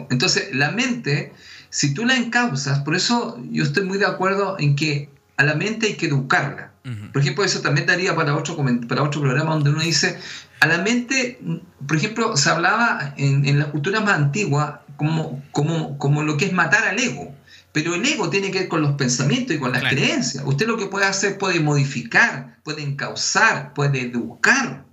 Entonces 0.09 0.53
la 0.53 0.71
mente, 0.71 1.34
si 1.70 1.93
tú 1.93 2.05
la 2.05 2.15
encausas, 2.15 2.80
por 2.80 2.95
eso 2.95 3.41
yo 3.51 3.63
estoy 3.63 3.86
muy 3.86 3.97
de 3.97 4.05
acuerdo 4.05 4.55
en 4.59 4.76
que 4.76 5.09
a 5.38 5.43
la 5.43 5.55
mente 5.55 5.88
hay 5.88 5.95
que 5.95 6.07
educarla. 6.07 6.72
Por 7.13 7.22
ejemplo, 7.22 7.43
eso 7.43 7.61
también 7.61 7.86
daría 7.86 8.15
para 8.15 8.36
otro, 8.36 8.57
para 8.88 9.03
otro 9.03 9.22
programa 9.22 9.53
donde 9.53 9.70
uno 9.70 9.82
dice, 9.82 10.20
a 10.59 10.65
la 10.65 10.80
mente, 10.80 11.39
por 11.88 11.97
ejemplo, 11.97 12.36
se 12.36 12.49
hablaba 12.49 13.13
en, 13.15 13.45
en 13.45 13.59
la 13.59 13.65
cultura 13.65 14.01
más 14.01 14.15
antigua 14.15 14.84
como, 14.97 15.43
como, 15.51 15.97
como 15.97 16.24
lo 16.24 16.36
que 16.38 16.45
es 16.45 16.53
matar 16.53 16.88
al 16.88 16.99
ego. 16.99 17.34
Pero 17.72 17.93
el 17.93 18.05
ego 18.05 18.30
tiene 18.30 18.51
que 18.51 18.61
ver 18.61 18.67
con 18.67 18.82
los 18.82 18.93
pensamientos 18.93 19.55
y 19.55 19.59
con 19.59 19.72
las 19.72 19.84
creencias. 19.84 20.43
Usted 20.45 20.67
lo 20.67 20.78
que 20.78 20.88
puede 20.88 21.05
hacer 21.05 21.38
puede 21.38 21.59
modificar, 21.59 22.57
puede 22.63 22.82
encauzar, 22.82 23.74
puede 23.74 24.01
educar. 24.01 24.86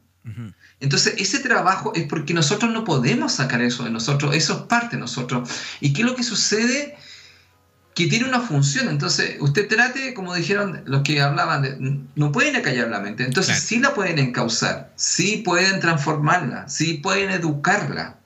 Entonces, 0.81 1.15
ese 1.19 1.39
trabajo 1.39 1.93
es 1.95 2.07
porque 2.07 2.35
nosotros 2.35 2.71
no 2.73 2.85
podemos 2.85 3.33
sacar 3.33 3.63
eso 3.63 3.85
de 3.85 3.91
nosotros, 3.91 4.35
eso 4.35 4.53
es 4.53 4.59
parte 4.63 4.97
de 4.97 5.01
nosotros. 5.01 5.49
¿Y 5.81 5.93
qué 5.93 6.03
es 6.03 6.09
lo 6.09 6.15
que 6.15 6.23
sucede? 6.23 6.97
que 7.97 8.09
tiene 8.09 8.29
una 8.29 8.43
función. 8.43 8.91
Entonces, 8.91 9.37
usted 9.41 9.67
trate, 9.69 10.13
como 10.13 10.35
dijeron 10.35 10.83
los 10.85 11.03
que 11.03 11.23
hablaban, 11.23 11.63
de, 11.63 11.99
no 12.15 12.31
pueden 12.31 12.55
acallar 12.55 12.89
la 12.89 13.01
mente. 13.01 13.25
Entonces, 13.25 13.59
sí 13.59 13.79
la 13.81 13.95
pueden 13.95 14.19
encauzar, 14.19 14.93
sí 14.97 15.39
pueden 15.39 15.81
transformarla, 15.81 16.69
sí 16.69 16.99
pueden 17.03 17.31
educarla. 17.31 18.19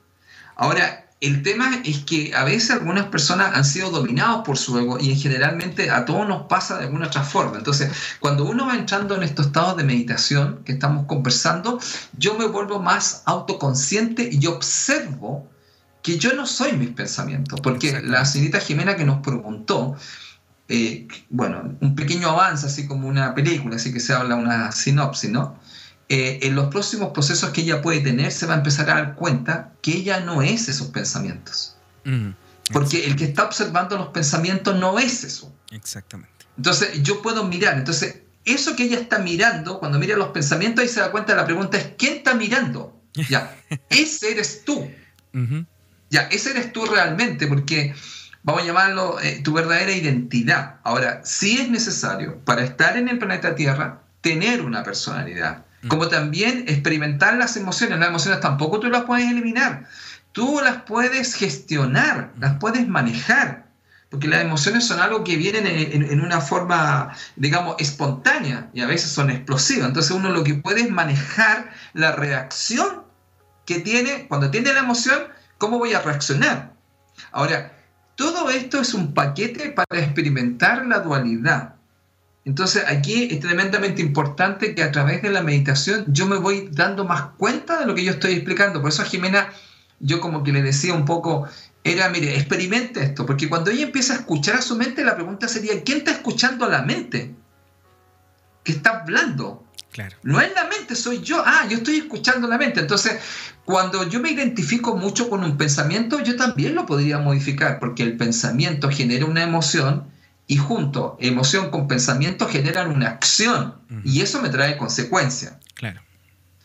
Ahora, 0.56 1.06
el 1.20 1.42
tema 1.42 1.82
es 1.84 1.98
que 1.98 2.32
a 2.34 2.44
veces 2.44 2.70
algunas 2.70 3.06
personas 3.06 3.54
han 3.54 3.64
sido 3.64 3.90
dominados 3.90 4.42
por 4.44 4.56
su 4.56 4.78
ego 4.78 4.98
y 4.98 5.14
generalmente 5.16 5.90
a 5.90 6.06
todos 6.06 6.26
nos 6.26 6.46
pasa 6.46 6.78
de 6.78 6.86
alguna 6.86 7.08
otra 7.08 7.22
forma. 7.22 7.58
Entonces, 7.58 7.92
cuando 8.20 8.44
uno 8.44 8.66
va 8.66 8.74
entrando 8.74 9.14
en 9.14 9.22
estos 9.22 9.46
estados 9.46 9.76
de 9.76 9.84
meditación 9.84 10.62
que 10.64 10.72
estamos 10.72 11.04
conversando, 11.04 11.78
yo 12.16 12.38
me 12.38 12.46
vuelvo 12.46 12.80
más 12.80 13.22
autoconsciente 13.26 14.30
y 14.32 14.46
observo 14.46 15.46
que 16.02 16.18
yo 16.18 16.32
no 16.32 16.46
soy 16.46 16.72
mis 16.72 16.90
pensamientos. 16.90 17.60
Porque 17.60 18.00
la 18.02 18.24
señorita 18.24 18.58
Jimena 18.58 18.96
que 18.96 19.04
nos 19.04 19.18
preguntó, 19.18 19.96
eh, 20.68 21.06
bueno, 21.28 21.76
un 21.80 21.94
pequeño 21.94 22.30
avance, 22.30 22.66
así 22.66 22.86
como 22.86 23.06
una 23.06 23.34
película, 23.34 23.76
así 23.76 23.92
que 23.92 24.00
se 24.00 24.14
habla 24.14 24.36
una 24.36 24.72
sinopsis, 24.72 25.30
¿no? 25.30 25.58
Eh, 26.12 26.40
en 26.42 26.56
los 26.56 26.70
próximos 26.70 27.12
procesos 27.12 27.50
que 27.50 27.60
ella 27.60 27.80
puede 27.80 28.00
tener, 28.00 28.32
se 28.32 28.44
va 28.44 28.54
a 28.54 28.56
empezar 28.56 28.90
a 28.90 28.94
dar 28.94 29.14
cuenta 29.14 29.74
que 29.80 29.92
ella 29.92 30.18
no 30.18 30.42
es 30.42 30.68
esos 30.68 30.88
pensamientos. 30.88 31.76
Porque 32.72 33.06
el 33.06 33.14
que 33.14 33.26
está 33.26 33.44
observando 33.44 33.96
los 33.96 34.08
pensamientos 34.08 34.74
no 34.74 34.98
es 34.98 35.22
eso. 35.22 35.54
Exactamente. 35.70 36.46
Entonces, 36.56 37.00
yo 37.04 37.22
puedo 37.22 37.44
mirar. 37.44 37.78
Entonces, 37.78 38.22
eso 38.44 38.74
que 38.74 38.86
ella 38.86 38.98
está 38.98 39.20
mirando, 39.20 39.78
cuando 39.78 40.00
mira 40.00 40.16
los 40.16 40.30
pensamientos, 40.30 40.82
ahí 40.82 40.88
se 40.88 40.98
da 40.98 41.12
cuenta, 41.12 41.36
la 41.36 41.44
pregunta 41.44 41.78
es, 41.78 41.92
¿quién 41.96 42.14
está 42.14 42.34
mirando? 42.34 43.00
Ya, 43.14 43.56
ese 43.88 44.32
eres 44.32 44.64
tú. 44.64 44.90
Ya, 46.10 46.22
ese 46.22 46.50
eres 46.50 46.72
tú 46.72 46.86
realmente, 46.86 47.46
porque 47.46 47.94
vamos 48.42 48.62
a 48.62 48.66
llamarlo 48.66 49.20
eh, 49.20 49.42
tu 49.44 49.52
verdadera 49.52 49.92
identidad. 49.92 50.80
Ahora, 50.82 51.20
sí 51.24 51.60
es 51.60 51.70
necesario 51.70 52.44
para 52.44 52.64
estar 52.64 52.96
en 52.96 53.06
el 53.06 53.20
planeta 53.20 53.54
Tierra 53.54 54.02
tener 54.22 54.62
una 54.62 54.82
personalidad 54.82 55.66
como 55.88 56.08
también 56.08 56.64
experimentar 56.68 57.36
las 57.36 57.56
emociones. 57.56 57.98
Las 57.98 58.08
emociones 58.08 58.40
tampoco 58.40 58.80
tú 58.80 58.88
las 58.88 59.04
puedes 59.04 59.30
eliminar. 59.30 59.86
Tú 60.32 60.60
las 60.62 60.82
puedes 60.82 61.34
gestionar, 61.34 62.32
las 62.38 62.58
puedes 62.58 62.86
manejar, 62.86 63.66
porque 64.10 64.28
las 64.28 64.42
emociones 64.42 64.86
son 64.86 65.00
algo 65.00 65.24
que 65.24 65.36
vienen 65.36 65.66
en, 65.66 66.20
una 66.20 66.40
forma, 66.40 67.14
digamos, 67.36 67.76
espontánea 67.78 68.70
y 68.72 68.80
a 68.80 68.86
veces 68.86 69.10
son 69.10 69.30
explosivas. 69.30 69.88
Entonces 69.88 70.12
uno 70.12 70.30
lo 70.30 70.44
que 70.44 70.54
puede 70.54 70.82
es 70.82 70.90
manejar 70.90 71.70
la 71.94 72.12
reacción 72.12 73.02
que 73.66 73.80
tiene, 73.80 74.28
cuando 74.28 74.50
tiene 74.50 74.72
la 74.72 74.80
emoción, 74.80 75.18
cómo 75.58 75.78
voy 75.78 75.94
a 75.94 76.00
reaccionar. 76.00 76.74
Ahora, 77.32 77.72
todo 78.14 78.50
esto 78.50 78.80
es 78.80 78.94
un 78.94 79.14
paquete 79.14 79.70
para 79.70 80.00
experimentar 80.00 80.86
la 80.86 81.00
dualidad. 81.00 81.76
Entonces 82.44 82.84
aquí 82.86 83.28
es 83.30 83.40
tremendamente 83.40 84.00
importante 84.00 84.74
que 84.74 84.82
a 84.82 84.90
través 84.90 85.22
de 85.22 85.30
la 85.30 85.42
meditación 85.42 86.06
yo 86.08 86.26
me 86.26 86.36
voy 86.36 86.68
dando 86.72 87.04
más 87.04 87.22
cuenta 87.36 87.78
de 87.78 87.86
lo 87.86 87.94
que 87.94 88.04
yo 88.04 88.12
estoy 88.12 88.32
explicando. 88.32 88.80
Por 88.80 88.90
eso 88.90 89.02
a 89.02 89.04
Jimena 89.04 89.50
yo 90.00 90.20
como 90.20 90.42
que 90.42 90.52
le 90.52 90.62
decía 90.62 90.94
un 90.94 91.04
poco, 91.04 91.46
era, 91.84 92.08
mire, 92.08 92.34
experimente 92.36 93.02
esto, 93.02 93.26
porque 93.26 93.48
cuando 93.48 93.70
ella 93.70 93.82
empieza 93.82 94.14
a 94.14 94.16
escuchar 94.16 94.56
a 94.56 94.62
su 94.62 94.76
mente, 94.76 95.04
la 95.04 95.14
pregunta 95.14 95.46
sería, 95.46 95.82
¿quién 95.84 95.98
está 95.98 96.12
escuchando 96.12 96.64
a 96.64 96.68
la 96.68 96.82
mente? 96.82 97.34
¿Qué 98.64 98.72
está 98.72 99.00
hablando? 99.00 99.66
Claro. 99.92 100.16
No 100.22 100.40
es 100.40 100.54
la 100.54 100.64
mente, 100.64 100.94
soy 100.94 101.20
yo. 101.20 101.42
Ah, 101.44 101.66
yo 101.68 101.78
estoy 101.78 101.96
escuchando 101.96 102.46
la 102.48 102.56
mente. 102.56 102.80
Entonces, 102.80 103.18
cuando 103.64 104.08
yo 104.08 104.20
me 104.20 104.30
identifico 104.30 104.96
mucho 104.96 105.28
con 105.28 105.44
un 105.44 105.56
pensamiento, 105.56 106.22
yo 106.22 106.36
también 106.36 106.74
lo 106.74 106.86
podría 106.86 107.18
modificar, 107.18 107.78
porque 107.78 108.02
el 108.02 108.16
pensamiento 108.16 108.88
genera 108.88 109.26
una 109.26 109.42
emoción 109.42 110.10
y 110.50 110.56
junto 110.56 111.16
emoción 111.20 111.70
con 111.70 111.86
pensamiento 111.86 112.48
generan 112.48 112.90
una 112.90 113.06
acción 113.06 113.76
y 114.02 114.20
eso 114.20 114.42
me 114.42 114.48
trae 114.48 114.76
consecuencias. 114.76 115.52
Claro. 115.74 116.00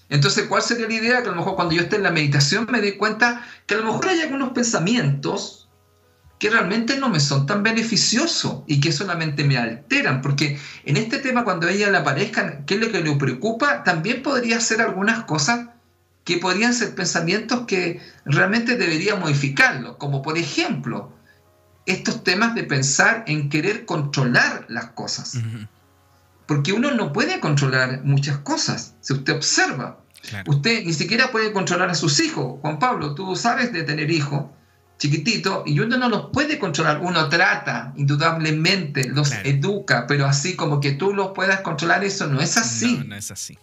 Entonces, 0.09 0.47
¿cuál 0.47 0.63
sería 0.63 0.87
la 0.87 0.93
idea? 0.95 1.21
Que 1.21 1.27
a 1.27 1.31
lo 1.31 1.37
mejor 1.37 1.53
cuando 1.55 1.75
yo 1.75 1.83
esté 1.83 1.97
en 1.97 2.01
la 2.01 2.09
meditación 2.09 2.65
me 2.71 2.81
dé 2.81 2.97
cuenta 2.97 3.45
que 3.67 3.75
a 3.75 3.77
lo 3.77 3.83
mejor 3.83 4.07
hay 4.07 4.21
algunos 4.21 4.53
pensamientos 4.53 5.69
que 6.39 6.49
realmente 6.49 6.97
no 6.97 7.09
me 7.09 7.19
son 7.19 7.45
tan 7.45 7.61
beneficiosos 7.61 8.63
y 8.65 8.79
que 8.79 8.91
solamente 8.91 9.43
me 9.43 9.55
alteran, 9.55 10.23
porque 10.23 10.59
en 10.83 10.97
este 10.97 11.19
tema 11.19 11.43
cuando 11.43 11.67
a 11.67 11.71
ella 11.71 11.91
le 11.91 11.99
aparezcan, 11.99 12.63
¿qué 12.65 12.73
es 12.73 12.81
lo 12.81 12.91
que 12.91 13.01
le 13.01 13.15
preocupa? 13.17 13.83
También 13.83 14.23
podría 14.23 14.59
ser 14.61 14.81
algunas 14.81 15.25
cosas 15.25 15.67
que 16.23 16.37
podrían 16.37 16.73
ser 16.73 16.95
pensamientos 16.95 17.67
que 17.67 18.01
realmente 18.25 18.77
debería 18.77 19.15
modificarlo, 19.15 19.99
como 19.99 20.23
por 20.23 20.39
ejemplo, 20.39 21.14
estos 21.85 22.23
temas 22.23 22.55
de 22.55 22.63
pensar 22.63 23.23
en 23.27 23.49
querer 23.49 23.85
controlar 23.85 24.65
las 24.69 24.87
cosas. 24.87 25.37
Porque 26.45 26.73
uno 26.73 26.91
no 26.91 27.13
puede 27.13 27.39
controlar 27.39 28.03
muchas 28.03 28.37
cosas. 28.39 28.95
Si 29.01 29.13
usted 29.13 29.33
observa, 29.33 29.99
usted 30.47 30.83
ni 30.85 30.93
siquiera 30.93 31.31
puede 31.31 31.51
controlar 31.53 31.89
a 31.89 31.95
sus 31.95 32.19
hijos. 32.19 32.59
Juan 32.61 32.79
Pablo, 32.79 33.15
tú 33.15 33.35
sabes 33.35 33.71
de 33.73 33.83
tener 33.83 34.11
hijos 34.11 34.45
chiquititos 34.97 35.63
y 35.65 35.79
uno 35.79 35.97
no 35.97 36.09
los 36.09 36.29
puede 36.31 36.57
controlar. 36.59 37.01
Uno 37.01 37.29
trata, 37.29 37.93
indudablemente, 37.97 39.09
los 39.09 39.31
educa, 39.43 40.05
pero 40.07 40.25
así 40.25 40.55
como 40.55 40.79
que 40.79 40.93
tú 40.93 41.13
los 41.13 41.29
puedas 41.29 41.61
controlar, 41.61 42.03
eso 42.03 42.27
no 42.27 42.41
es 42.41 42.57
así. 42.57 42.97
No, 42.97 43.03
no 43.05 43.15
es 43.15 43.31
así. 43.31 43.57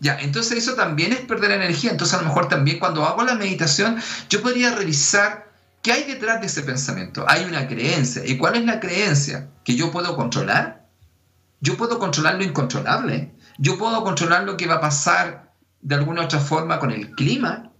Ya, 0.00 0.18
entonces 0.18 0.56
eso 0.58 0.74
también 0.74 1.12
es 1.12 1.20
perder 1.20 1.50
energía. 1.50 1.90
Entonces 1.90 2.14
a 2.18 2.22
lo 2.22 2.28
mejor 2.28 2.48
también 2.48 2.78
cuando 2.78 3.04
hago 3.04 3.22
la 3.22 3.34
meditación, 3.34 3.98
yo 4.30 4.40
podría 4.40 4.74
revisar 4.74 5.49
¿Qué 5.82 5.92
hay 5.92 6.04
detrás 6.04 6.40
de 6.40 6.46
ese 6.46 6.62
pensamiento? 6.62 7.24
Hay 7.26 7.44
una 7.44 7.66
creencia. 7.66 8.22
¿Y 8.26 8.36
cuál 8.36 8.56
es 8.56 8.64
la 8.64 8.80
creencia? 8.80 9.48
¿Que 9.64 9.76
yo 9.76 9.90
puedo 9.90 10.14
controlar? 10.14 10.86
Yo 11.60 11.76
puedo 11.76 11.98
controlar 11.98 12.34
lo 12.34 12.44
incontrolable. 12.44 13.34
Yo 13.58 13.78
puedo 13.78 14.02
controlar 14.04 14.44
lo 14.44 14.56
que 14.56 14.66
va 14.66 14.76
a 14.76 14.80
pasar 14.80 15.54
de 15.80 15.94
alguna 15.94 16.24
otra 16.24 16.38
forma 16.38 16.78
con 16.78 16.90
el 16.90 17.14
clima. 17.14 17.72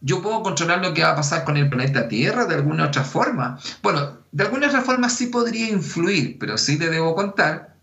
Yo 0.00 0.22
puedo 0.22 0.42
controlar 0.42 0.80
lo 0.80 0.94
que 0.94 1.02
va 1.02 1.10
a 1.10 1.16
pasar 1.16 1.44
con 1.44 1.56
el 1.56 1.68
planeta 1.68 2.08
Tierra 2.08 2.46
de 2.46 2.54
alguna 2.54 2.86
otra 2.86 3.04
forma. 3.04 3.58
Bueno, 3.82 4.18
de 4.32 4.44
alguna 4.44 4.68
otra 4.68 4.80
forma 4.80 5.08
sí 5.10 5.26
podría 5.26 5.68
influir, 5.68 6.38
pero 6.38 6.56
sí 6.56 6.78
le 6.78 6.88
debo 6.88 7.14
contar 7.14 7.73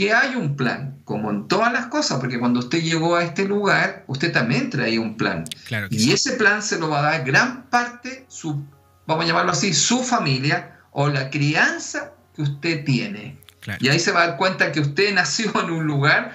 que 0.00 0.14
hay 0.14 0.34
un 0.34 0.56
plan, 0.56 0.98
como 1.04 1.30
en 1.30 1.46
todas 1.46 1.70
las 1.74 1.88
cosas, 1.88 2.20
porque 2.20 2.38
cuando 2.38 2.60
usted 2.60 2.80
llegó 2.80 3.16
a 3.16 3.22
este 3.22 3.44
lugar, 3.44 4.04
usted 4.06 4.32
también 4.32 4.70
traía 4.70 4.98
un 4.98 5.18
plan. 5.18 5.44
y 5.90 6.12
ese 6.12 6.38
plan 6.38 6.62
se 6.62 6.78
lo 6.78 6.88
va 6.88 7.00
a 7.00 7.02
dar 7.02 7.24
gran 7.26 7.64
parte, 7.64 8.24
su, 8.26 8.64
vamos 9.06 9.26
a 9.26 9.28
llamarlo 9.28 9.52
así, 9.52 9.74
su 9.74 10.02
familia 10.02 10.78
o 10.92 11.10
la 11.10 11.28
crianza 11.28 12.14
que 12.34 12.40
usted 12.40 12.82
tiene. 12.86 13.36
Y 13.78 13.88
ahí 13.88 13.98
se 13.98 14.10
va 14.10 14.22
a 14.22 14.26
dar 14.28 14.36
cuenta 14.38 14.72
que 14.72 14.80
usted 14.80 15.12
nació 15.14 15.52
en 15.62 15.70
un 15.70 15.86
lugar 15.86 16.32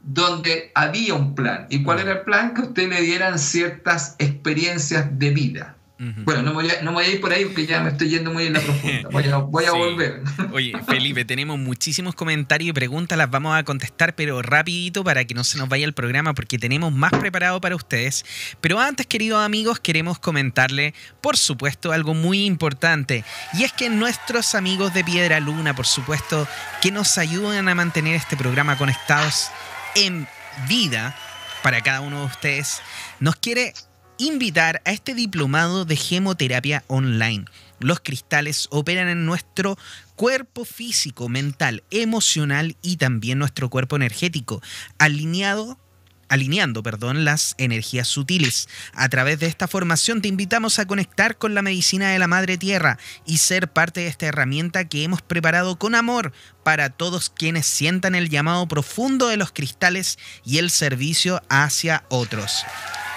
donde 0.00 0.70
había 0.76 1.14
un 1.14 1.34
plan. 1.34 1.66
¿Y 1.70 1.82
cuál 1.82 1.98
era 1.98 2.12
el 2.12 2.20
plan? 2.20 2.54
Que 2.54 2.60
usted 2.60 2.88
le 2.88 3.02
dieran 3.02 3.40
ciertas 3.40 4.14
experiencias 4.20 5.18
de 5.18 5.30
vida. 5.30 5.76
Bueno, 5.98 6.42
no 6.42 6.52
voy, 6.52 6.70
a, 6.70 6.80
no 6.82 6.92
voy, 6.92 7.06
a, 7.06 7.08
ir 7.08 7.20
por 7.20 7.32
ahí 7.32 7.44
porque 7.46 7.66
ya 7.66 7.80
me 7.80 7.90
estoy 7.90 8.08
yendo 8.08 8.32
muy 8.32 8.46
en 8.46 8.52
la 8.52 8.60
profunda. 8.60 9.08
Voy 9.10 9.64
a, 9.64 9.72
volver. 9.72 10.22
Oye, 10.52 10.72
Felipe, 10.86 11.24
tenemos 11.24 11.58
muchísimos 11.58 12.14
comentarios 12.14 12.70
y 12.70 12.72
preguntas, 12.72 13.18
las 13.18 13.28
vamos 13.28 13.58
a 13.58 13.64
contestar, 13.64 14.14
pero 14.14 14.40
rapidito 14.40 15.02
para 15.02 15.24
que 15.24 15.34
no 15.34 15.42
se 15.42 15.58
nos 15.58 15.68
vaya 15.68 15.84
el 15.84 15.94
programa 15.94 16.34
porque 16.34 16.56
tenemos 16.56 16.92
más 16.92 17.10
preparado 17.10 17.60
para 17.60 17.74
ustedes. 17.74 18.24
Pero 18.60 18.78
antes, 18.78 19.08
queridos 19.08 19.44
amigos, 19.44 19.80
queremos 19.80 20.20
comentarle, 20.20 20.94
por 21.20 21.36
supuesto, 21.36 21.90
algo 21.90 22.14
muy 22.14 22.44
importante. 22.44 23.24
Y 23.54 23.64
es 23.64 23.72
que 23.72 23.90
nuestros 23.90 24.54
amigos 24.54 24.94
de 24.94 25.02
Piedra 25.02 25.40
Luna, 25.40 25.74
por 25.74 25.86
supuesto, 25.86 26.46
que 26.80 26.92
nos 26.92 27.18
ayudan 27.18 27.68
a 27.68 27.74
mantener 27.74 28.14
este 28.14 28.36
programa 28.36 28.78
conectados 28.78 29.48
en 29.96 30.28
vida 30.68 31.16
para 31.64 31.80
cada 31.80 32.02
uno 32.02 32.20
de 32.20 32.26
ustedes, 32.26 32.82
nos 33.18 33.34
quiere 33.34 33.74
invitar 34.18 34.82
a 34.84 34.90
este 34.90 35.14
diplomado 35.14 35.84
de 35.84 35.96
gemoterapia 35.96 36.84
online. 36.88 37.46
Los 37.80 38.00
cristales 38.00 38.66
operan 38.70 39.08
en 39.08 39.24
nuestro 39.24 39.78
cuerpo 40.16 40.64
físico, 40.64 41.28
mental, 41.28 41.84
emocional 41.90 42.76
y 42.82 42.96
también 42.96 43.38
nuestro 43.38 43.70
cuerpo 43.70 43.96
energético, 43.96 44.60
alineando 44.98 46.82
perdón, 46.82 47.24
las 47.24 47.54
energías 47.56 48.08
sutiles. 48.08 48.68
A 48.94 49.08
través 49.08 49.38
de 49.38 49.46
esta 49.46 49.68
formación 49.68 50.20
te 50.20 50.28
invitamos 50.28 50.80
a 50.80 50.86
conectar 50.86 51.38
con 51.38 51.54
la 51.54 51.62
medicina 51.62 52.10
de 52.10 52.18
la 52.18 52.26
Madre 52.26 52.58
Tierra 52.58 52.98
y 53.24 53.38
ser 53.38 53.72
parte 53.72 54.00
de 54.00 54.08
esta 54.08 54.26
herramienta 54.26 54.88
que 54.88 55.04
hemos 55.04 55.22
preparado 55.22 55.78
con 55.78 55.94
amor 55.94 56.32
para 56.64 56.90
todos 56.90 57.30
quienes 57.30 57.66
sientan 57.66 58.16
el 58.16 58.28
llamado 58.28 58.66
profundo 58.66 59.28
de 59.28 59.36
los 59.36 59.52
cristales 59.52 60.18
y 60.44 60.58
el 60.58 60.70
servicio 60.70 61.40
hacia 61.48 62.04
otros. 62.08 62.64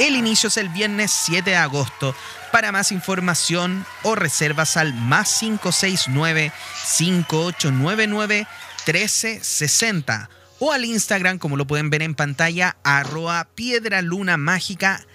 El 0.01 0.15
inicio 0.15 0.47
es 0.47 0.57
el 0.57 0.69
viernes 0.69 1.11
7 1.11 1.47
de 1.47 1.55
agosto. 1.55 2.15
Para 2.51 2.71
más 2.71 2.91
información 2.91 3.85
o 4.01 4.15
reservas 4.15 4.75
al 4.75 4.95
más 4.95 5.37
569 5.39 6.51
5899 6.83 8.47
1360 8.87 10.29
o 10.57 10.71
al 10.71 10.85
Instagram, 10.85 11.37
como 11.37 11.55
lo 11.55 11.67
pueden 11.67 11.91
ver 11.91 12.01
en 12.01 12.15
pantalla, 12.15 12.77
arroba 12.83 13.47
piedra 13.53 14.01
luna 14.01 14.37
mágica 14.37 15.05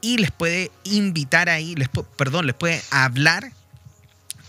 y 0.00 0.16
les 0.16 0.30
puede 0.30 0.70
invitar 0.84 1.50
ahí, 1.50 1.74
les, 1.74 1.90
perdón, 2.16 2.46
les 2.46 2.54
puede 2.54 2.82
hablar 2.90 3.52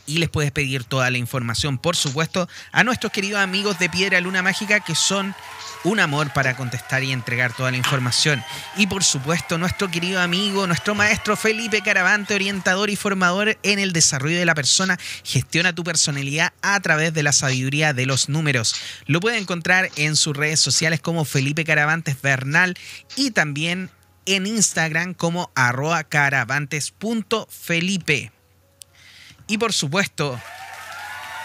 y 0.06 0.20
les 0.20 0.30
puedes 0.30 0.54
pedir 0.54 0.86
toda 0.86 1.12
la 1.12 1.18
información, 1.18 1.78
por 1.78 1.98
supuesto, 1.98 2.48
a 2.72 2.86
nuestros 2.86 3.12
queridos 3.12 3.42
amigos 3.42 3.80
de 3.80 3.90
Piedra 3.90 4.22
Luna 4.22 4.42
Mágica 4.42 4.80
que 4.80 4.96
son 4.96 5.36
un 5.84 6.00
amor 6.00 6.32
para 6.34 6.56
contestar 6.56 7.04
y 7.04 7.12
entregar 7.12 7.54
toda 7.54 7.72
la 7.72 7.78
información. 7.78 8.44
Y 8.78 8.88
por 8.88 9.04
supuesto, 9.04 9.58
nuestro 9.58 9.92
querido 9.92 10.22
amigo, 10.22 10.66
nuestro 10.68 10.96
maestro 10.96 11.36
Felipe 11.36 11.82
Caravante, 11.82 12.36
orientador 12.36 12.90
y 12.90 12.96
formador 12.96 13.58
en 13.64 13.80
el 13.80 13.92
desarrollo 13.94 14.38
de 14.38 14.46
la 14.46 14.56
persona, 14.56 14.98
gestiona 15.24 15.74
tu 15.74 15.84
personalidad 15.84 16.54
a 16.62 16.80
través 16.80 17.14
de 17.14 17.24
la 17.24 17.34
sabiduría 17.34 17.94
de 17.94 18.06
los 18.06 18.30
números. 18.30 18.76
Lo 19.06 19.20
puede 19.20 19.38
encontrar 19.38 19.90
en 19.96 20.16
sus 20.16 20.36
redes 20.36 20.60
sociales 20.60 21.00
como 21.02 21.26
Felipe 21.26 21.66
Caravantes 21.66 22.20
Bernal 22.22 22.76
y 23.16 23.32
también 23.32 23.90
en 24.26 24.48
Instagram 24.48 25.14
como 25.14 25.52
arroba 25.56 26.04
caravantes.felipe. 26.04 28.32
Y 29.48 29.58
por 29.58 29.74
supuesto, 29.74 30.40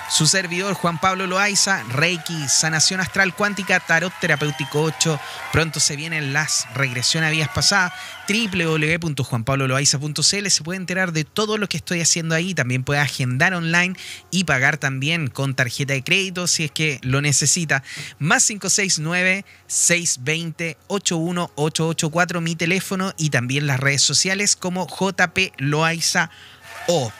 su 0.08 0.26
servidor 0.26 0.74
Juan 0.74 0.98
Pablo 0.98 1.26
Loaiza, 1.26 1.82
Reiki, 1.90 2.48
Sanación 2.48 3.00
Astral 3.00 3.34
Cuántica, 3.34 3.80
Tarot 3.80 4.12
Terapéutico 4.20 4.82
8. 4.82 5.20
Pronto 5.52 5.80
se 5.80 5.96
vienen 5.96 6.32
las 6.32 6.66
regresiones 6.74 7.28
a 7.28 7.30
vías 7.30 7.50
pasadas. 7.50 7.92
www.juanpabloloaiza.cl 8.28 10.48
se 10.48 10.64
puede 10.64 10.78
enterar 10.78 11.12
de 11.12 11.24
todo 11.24 11.58
lo 11.58 11.68
que 11.68 11.76
estoy 11.76 12.00
haciendo 12.00 12.34
ahí. 12.34 12.54
También 12.54 12.84
puede 12.84 13.00
agendar 13.00 13.52
online 13.52 13.94
y 14.30 14.44
pagar 14.44 14.78
también 14.78 15.28
con 15.28 15.54
tarjeta 15.54 15.92
de 15.92 16.02
crédito 16.02 16.46
si 16.46 16.64
es 16.64 16.70
que 16.70 16.98
lo 17.02 17.20
necesita. 17.20 17.82
Más 18.18 18.46
569 18.46 19.44
620 19.66 20.78
81884 20.88 22.40
mi 22.40 22.56
teléfono 22.56 23.12
y 23.18 23.28
también 23.30 23.66
las 23.66 23.78
redes 23.78 24.00
sociales 24.02 24.56
como 24.56 24.86
JP 24.86 25.52
Loaiza 25.58 26.30
O. 26.86 27.12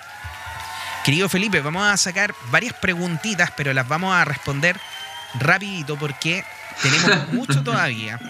Querido 1.09 1.31
Felipe, 1.31 1.63
vamos 1.63 1.91
a 1.91 1.97
sacar 1.97 2.35
varias 2.51 2.75
preguntitas, 2.75 3.51
pero 3.57 3.73
las 3.73 3.89
vamos 3.89 4.15
a 4.15 4.27
responder 4.27 4.79
rapidito 5.41 5.99
porque 5.99 6.45
tenemos 6.83 7.29
mucho 7.33 7.63
todavía. 7.63 8.21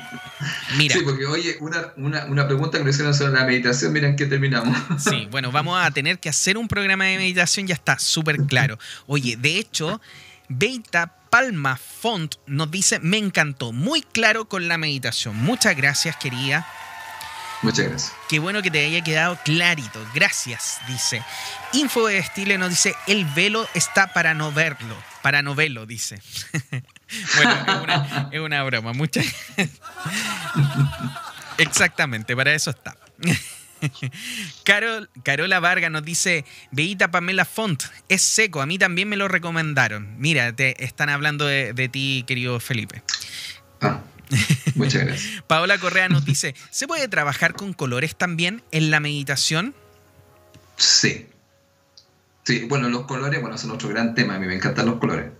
Mira. 0.76 0.94
Sí, 0.94 1.00
porque 1.02 1.26
oye, 1.26 1.58
una, 1.96 2.46
pregunta 2.46 2.78
que 2.78 2.84
me 2.84 2.90
hicieron 2.90 3.14
sobre 3.14 3.32
la 3.32 3.44
meditación, 3.44 3.92
miren 3.92 4.14
que 4.14 4.26
terminamos. 4.26 4.78
Sí, 5.00 5.26
bueno, 5.28 5.50
vamos 5.50 5.84
a 5.84 5.90
tener 5.90 6.20
que 6.20 6.28
hacer 6.28 6.56
un 6.56 6.68
programa 6.68 7.06
de 7.06 7.16
meditación, 7.16 7.66
ya 7.66 7.74
está 7.74 7.98
súper 7.98 8.44
claro. 8.44 8.78
Oye, 9.08 9.36
de 9.36 9.58
hecho, 9.58 10.00
Beita 10.48 11.12
Palma 11.30 11.76
Font 11.76 12.36
nos 12.46 12.70
dice, 12.70 13.00
me 13.00 13.18
encantó, 13.18 13.72
muy 13.72 14.02
claro 14.02 14.48
con 14.48 14.68
la 14.68 14.78
meditación. 14.78 15.34
Muchas 15.34 15.76
gracias, 15.76 16.14
querida. 16.14 16.64
Muchas 17.62 17.88
gracias. 17.88 18.12
Qué 18.28 18.38
bueno 18.38 18.62
que 18.62 18.70
te 18.70 18.84
haya 18.84 19.02
quedado 19.02 19.38
clarito. 19.44 20.04
Gracias, 20.14 20.80
dice. 20.86 21.22
Info 21.72 22.06
de 22.06 22.18
Estile 22.18 22.56
nos 22.56 22.70
dice, 22.70 22.94
el 23.06 23.24
velo 23.24 23.66
está 23.74 24.12
para 24.12 24.34
no 24.34 24.52
verlo. 24.52 24.96
Para 25.22 25.42
no 25.42 25.54
verlo, 25.54 25.84
dice. 25.84 26.22
bueno, 27.36 28.28
es 28.30 28.40
una, 28.40 28.62
broma. 28.62 28.92
Muchas... 28.92 29.26
Exactamente, 31.58 32.36
para 32.36 32.54
eso 32.54 32.70
está. 32.70 32.96
Carol, 34.64 35.10
Carola 35.24 35.58
Varga 35.58 35.90
nos 35.90 36.04
dice, 36.04 36.44
Veita 36.70 37.10
Pamela 37.10 37.44
Font, 37.44 37.82
es 38.08 38.22
seco, 38.22 38.60
a 38.60 38.66
mí 38.66 38.78
también 38.78 39.08
me 39.08 39.16
lo 39.16 39.26
recomendaron. 39.26 40.16
Mira, 40.18 40.54
te 40.54 40.84
están 40.84 41.08
hablando 41.08 41.46
de, 41.46 41.72
de 41.72 41.88
ti, 41.88 42.24
querido 42.26 42.60
Felipe. 42.60 43.02
Ah. 43.80 44.00
Muchas 44.74 45.06
gracias. 45.06 45.42
Paola 45.46 45.78
Correa 45.78 46.08
nos 46.08 46.24
dice, 46.24 46.54
¿se 46.70 46.86
puede 46.86 47.08
trabajar 47.08 47.54
con 47.54 47.72
colores 47.72 48.16
también 48.16 48.62
en 48.70 48.90
la 48.90 49.00
meditación? 49.00 49.74
Sí. 50.76 51.26
Sí, 52.44 52.64
bueno, 52.68 52.88
los 52.88 53.02
colores, 53.02 53.40
bueno, 53.40 53.58
son 53.58 53.72
otro 53.72 53.88
gran 53.90 54.14
tema, 54.14 54.36
a 54.36 54.38
mí 54.38 54.46
me 54.46 54.54
encantan 54.54 54.86
los 54.86 54.98
colores. 54.98 55.30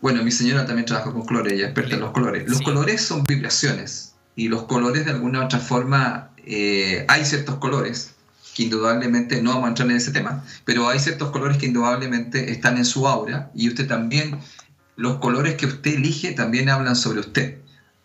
Bueno, 0.00 0.22
mi 0.22 0.32
señora 0.32 0.66
también 0.66 0.84
trabaja 0.84 1.12
con 1.12 1.24
colores, 1.24 1.52
ella 1.52 1.62
es 1.62 1.68
experta 1.68 1.94
en 1.94 2.00
los 2.00 2.10
colores. 2.10 2.48
Los 2.48 2.60
colores 2.60 3.00
son 3.00 3.24
vibraciones 3.24 4.14
y 4.36 4.48
los 4.48 4.64
colores 4.64 5.04
de 5.04 5.12
alguna 5.12 5.40
u 5.40 5.44
otra 5.44 5.60
forma, 5.60 6.30
eh, 6.44 7.04
hay 7.08 7.24
ciertos 7.24 7.56
colores 7.56 8.14
que 8.54 8.64
indudablemente, 8.64 9.42
no 9.42 9.50
vamos 9.50 9.66
a 9.66 9.68
entrar 9.68 9.90
en 9.90 9.96
ese 9.96 10.12
tema, 10.12 10.44
pero 10.64 10.88
hay 10.88 10.98
ciertos 10.98 11.30
colores 11.30 11.56
que 11.56 11.66
indudablemente 11.66 12.52
están 12.52 12.76
en 12.76 12.84
su 12.84 13.06
aura 13.06 13.50
y 13.54 13.68
usted 13.68 13.86
también, 13.86 14.38
los 14.96 15.18
colores 15.18 15.54
que 15.54 15.66
usted 15.66 15.94
elige 15.94 16.32
también 16.32 16.68
hablan 16.68 16.96
sobre 16.96 17.20
usted. 17.20 17.58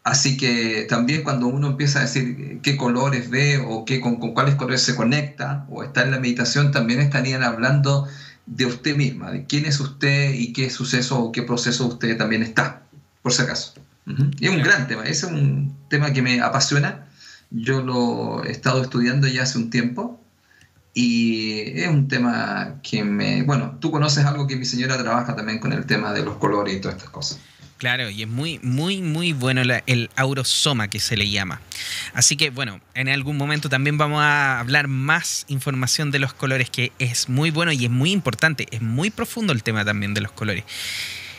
Así 0.10 0.38
que 0.38 0.88
también 0.90 1.22
cuando 1.22 1.46
uno 1.46 1.68
empieza 1.68 2.00
a 2.00 2.02
decir 2.02 2.62
qué 2.64 2.78
colores 2.78 3.30
ve 3.30 3.64
o 3.64 3.86
qué, 3.86 4.02
con, 4.02 4.16
cuáles 4.16 4.56
colores 4.56 4.82
se 4.82 4.96
conecta 4.96 5.68
o 5.70 5.84
está 5.84 6.02
en 6.02 6.10
la 6.10 6.20
meditación, 6.20 6.72
también 6.72 7.00
estarían 7.00 7.44
hablando 7.44 8.08
de 8.48 8.66
usted 8.66 8.96
misma, 8.96 9.30
de 9.30 9.46
quién 9.46 9.68
es 9.68 9.80
usted 9.80 10.34
y 10.34 10.52
qué 10.52 10.72
suceso 10.72 11.20
o 11.20 11.32
qué 11.32 11.44
proceso 11.44 11.86
usted 11.86 12.18
también 12.18 12.42
está, 12.42 12.82
por 13.22 13.34
si 13.34 13.44
acaso. 13.44 13.76
Y 14.40 14.48
es 14.48 14.52
un 14.52 14.64
gran 14.64 14.88
tema, 14.88 15.04
ese 15.04 15.28
es 15.28 15.32
un 15.32 15.78
tema 15.90 16.12
que 16.12 16.24
me 16.24 16.42
apasiona. 16.42 17.06
Yo 17.52 17.84
lo 17.84 18.44
he 18.44 18.52
estado 18.52 18.82
estudiando 18.82 19.28
ya 19.28 19.44
hace 19.44 19.60
un 19.60 19.70
tiempo 19.70 20.20
y 20.96 21.82
es 21.82 21.88
un 21.88 22.08
tema 22.08 22.80
que 22.82 23.04
me... 23.04 23.44
Bueno, 23.44 23.78
tú 23.80 23.92
conoces 23.92 24.26
algo 24.26 24.48
que 24.48 24.56
mi 24.56 24.66
señora 24.66 24.98
trabaja 24.98 25.36
también 25.36 25.60
con 25.60 25.72
el 25.72 25.86
tema 25.86 26.14
de 26.14 26.26
los 26.26 26.38
colores 26.38 26.76
y 26.76 26.82
todas 26.82 26.98
estas 26.98 27.12
cosas. 27.12 27.40
Claro, 27.80 28.10
y 28.10 28.24
es 28.24 28.28
muy, 28.28 28.60
muy, 28.62 29.02
muy 29.02 29.32
bueno 29.32 29.62
el 29.62 30.10
aurosoma 30.18 30.90
que 30.90 31.00
se 31.00 31.16
le 31.16 31.30
llama. 31.30 31.62
Así 32.14 32.36
que, 32.36 32.50
bueno, 32.50 32.82
en 32.94 33.08
algún 33.08 33.38
momento 33.38 33.70
también 33.70 33.98
vamos 33.98 34.22
a 34.22 34.60
hablar 34.60 34.90
más 34.90 35.46
información 35.48 36.12
de 36.12 36.20
los 36.20 36.34
colores, 36.34 36.70
que 36.70 36.92
es 37.00 37.30
muy 37.30 37.52
bueno 37.52 37.72
y 37.72 37.86
es 37.86 37.90
muy 37.90 38.12
importante. 38.12 38.68
Es 38.72 38.82
muy 38.82 39.12
profundo 39.12 39.54
el 39.54 39.64
tema 39.64 39.86
también 39.86 40.14
de 40.14 40.20
los 40.20 40.34
colores. 40.34 40.66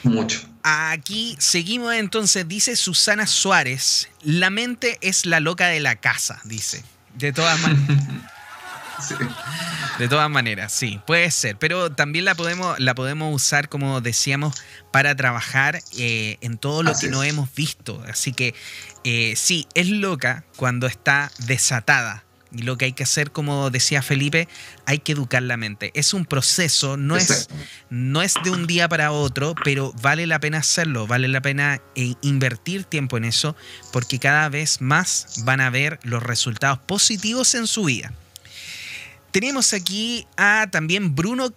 Mucho. 0.03 0.41
Aquí 0.63 1.37
seguimos 1.39 1.93
entonces, 1.93 2.49
dice 2.49 2.75
Susana 2.75 3.27
Suárez, 3.27 4.09
la 4.23 4.49
mente 4.49 4.97
es 5.03 5.27
la 5.27 5.41
loca 5.41 5.67
de 5.67 5.81
la 5.81 5.97
casa, 5.97 6.41
dice. 6.45 6.83
De 7.17 7.35
todas 7.35 7.61
maneras. 7.61 7.85
De 9.99 10.09
todas 10.09 10.31
maneras, 10.31 10.73
sí, 10.73 11.01
puede 11.07 11.31
ser. 11.31 11.57
Pero 11.59 11.91
también 11.91 12.25
la 12.25 12.35
podemos, 12.35 12.79
la 12.79 12.95
podemos 12.95 13.35
usar, 13.35 13.69
como 13.69 14.01
decíamos, 14.01 14.55
para 14.91 15.15
trabajar 15.15 15.81
eh, 15.99 16.39
en 16.41 16.59
todo 16.59 16.83
lo 16.83 16.95
que 16.99 17.09
no 17.09 17.23
hemos 17.23 17.55
visto. 17.55 18.03
Así 18.09 18.33
que 18.33 18.55
eh, 19.05 19.35
sí, 19.37 19.67
es 19.75 19.89
loca 19.89 20.45
cuando 20.57 20.87
está 20.87 21.31
desatada. 21.47 22.25
Y 22.53 22.63
lo 22.63 22.77
que 22.77 22.87
hay 22.87 22.93
que 22.93 23.05
hacer, 23.05 23.31
como 23.31 23.71
decía 23.71 24.03
Felipe, 24.03 24.49
hay 24.85 24.99
que 24.99 25.13
educar 25.13 25.43
la 25.43 25.57
mente. 25.57 25.93
Es 25.95 26.15
un 26.15 26.25
proceso, 26.25 26.97
no 26.97 27.17
es, 27.17 27.49
no 27.91 28.23
es 28.23 28.35
de 28.43 28.51
un 28.51 28.67
día 28.67 28.89
para 28.89 29.13
otro, 29.13 29.55
pero 29.63 29.93
vale 30.03 30.27
la 30.27 30.41
pena 30.41 30.59
hacerlo, 30.59 31.07
vale 31.07 31.29
la 31.29 31.43
pena 31.43 31.81
eh, 31.95 32.15
invertir 32.23 32.85
tiempo 32.85 33.17
en 33.17 33.25
eso, 33.25 33.55
porque 33.93 34.19
cada 34.19 34.49
vez 34.49 34.81
más 34.81 35.43
van 35.45 35.61
a 35.61 35.71
ver 35.71 36.01
los 36.03 36.23
resultados 36.23 36.79
positivos 36.81 37.55
en 37.55 37.69
su 37.69 37.85
vida. 37.85 38.13
Tenemos 39.31 39.73
aquí 39.73 40.27
a 40.37 40.69
también 40.71 41.15
Bruno 41.15 41.53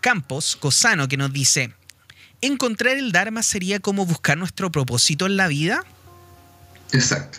Campos 0.00 0.56
Cosano 0.56 1.06
que 1.06 1.16
nos 1.16 1.32
dice, 1.32 1.72
¿encontrar 2.40 2.96
el 2.96 3.12
Dharma 3.12 3.42
sería 3.42 3.78
como 3.80 4.04
buscar 4.04 4.36
nuestro 4.36 4.70
propósito 4.72 5.26
en 5.26 5.36
la 5.36 5.46
vida? 5.46 5.84
Exacto. 6.92 7.38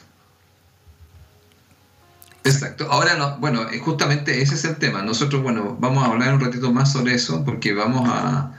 Exacto. 2.46 2.88
Ahora, 2.90 3.16
no, 3.16 3.38
bueno, 3.38 3.68
justamente 3.82 4.42
ese 4.42 4.56
es 4.56 4.64
el 4.64 4.78
tema. 4.78 5.02
Nosotros, 5.02 5.44
bueno, 5.44 5.78
vamos 5.80 6.04
a 6.04 6.08
hablar 6.08 6.34
un 6.34 6.40
ratito 6.40 6.72
más 6.72 6.92
sobre 6.92 7.16
eso 7.16 7.44
porque 7.44 7.74
vamos 7.74 8.10
a 8.10 8.54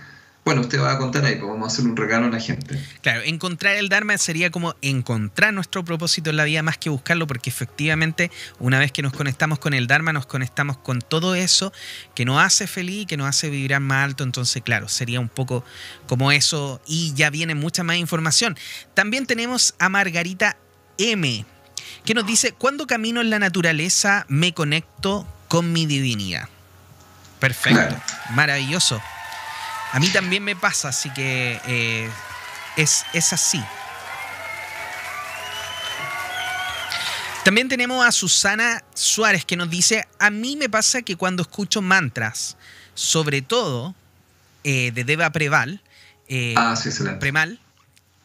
bueno, 0.51 0.63
usted 0.63 0.81
va 0.81 0.91
a 0.91 0.99
contar 0.99 1.25
ahí, 1.25 1.37
pues 1.37 1.49
vamos 1.49 1.71
a 1.71 1.73
hacer 1.73 1.85
un 1.85 1.97
regalo 1.97 2.27
a 2.27 2.31
la 2.31 2.41
gente. 2.41 2.77
Claro, 3.03 3.23
encontrar 3.23 3.77
el 3.77 3.89
Dharma 3.89 4.19
sería 4.19 4.51
como 4.51 4.75
encontrar 4.83 5.55
nuestro 5.55 5.85
propósito 5.85 6.31
en 6.31 6.37
la 6.37 6.43
vida 6.43 6.61
más 6.65 6.77
que 6.77 6.91
buscarlo, 6.91 7.29
porque 7.29 7.51
efectivamente, 7.51 8.33
una 8.59 8.81
vez 8.81 8.91
que 8.91 9.01
nos 9.01 9.13
conectamos 9.13 9.61
con 9.61 9.75
el 9.75 9.87
Dharma, 9.87 10.13
nos 10.13 10.27
conectamos 10.27 10.77
con 10.77 11.03
todo 11.03 11.37
eso 11.37 11.73
que 12.17 12.25
nos 12.25 12.43
hace 12.43 12.67
feliz, 12.67 13.07
que 13.07 13.17
nos 13.17 13.29
hace 13.29 13.49
vibrar 13.49 13.81
más 13.81 14.03
alto. 14.03 14.25
Entonces, 14.25 14.61
claro, 14.65 14.89
sería 14.89 15.21
un 15.21 15.29
poco 15.29 15.65
como 16.09 16.33
eso 16.33 16.83
y 16.85 17.15
ya 17.15 17.31
viene 17.31 17.55
mucha 17.55 17.85
más 17.85 17.95
información. 17.95 18.59
También 18.95 19.27
tenemos 19.27 19.77
a 19.79 19.89
Margarita 19.89 20.57
M, 20.99 21.45
que 22.05 22.15
nos 22.15 22.27
dice, 22.27 22.55
cuando 22.59 22.89
camino 22.89 23.21
en 23.21 23.31
la 23.31 23.39
naturaleza 23.39 24.27
me 24.27 24.53
conecto 24.53 25.29
con 25.47 25.73
mi 25.73 25.87
divinidad. 25.87 26.49
Perfecto, 27.39 27.95
maravilloso. 28.35 29.01
A 29.93 29.99
mí 29.99 30.09
también 30.09 30.45
me 30.45 30.55
pasa, 30.55 30.89
así 30.89 31.11
que 31.11 31.61
eh, 31.67 32.11
es, 32.77 33.05
es 33.13 33.33
así. 33.33 33.63
También 37.45 37.69
tenemos 37.69 38.05
a 38.05 38.13
Susana 38.13 38.85
Suárez 38.95 39.45
que 39.45 39.57
nos 39.57 39.71
dice, 39.71 40.07
a 40.19 40.31
mí 40.31 40.57
me 40.57 40.69
pasa 40.69 41.03
que 41.03 41.17
cuando 41.17 41.43
escucho 41.43 41.81
mantras, 41.81 42.57
sobre 42.95 43.43
todo 43.43 43.95
eh, 44.63 44.93
de 44.93 45.05
Deva 45.05 45.31
Preval, 45.31 45.83
eh, 46.29 46.55
ah, 46.57 46.77
sí, 46.77 46.91
Premal, 47.19 47.59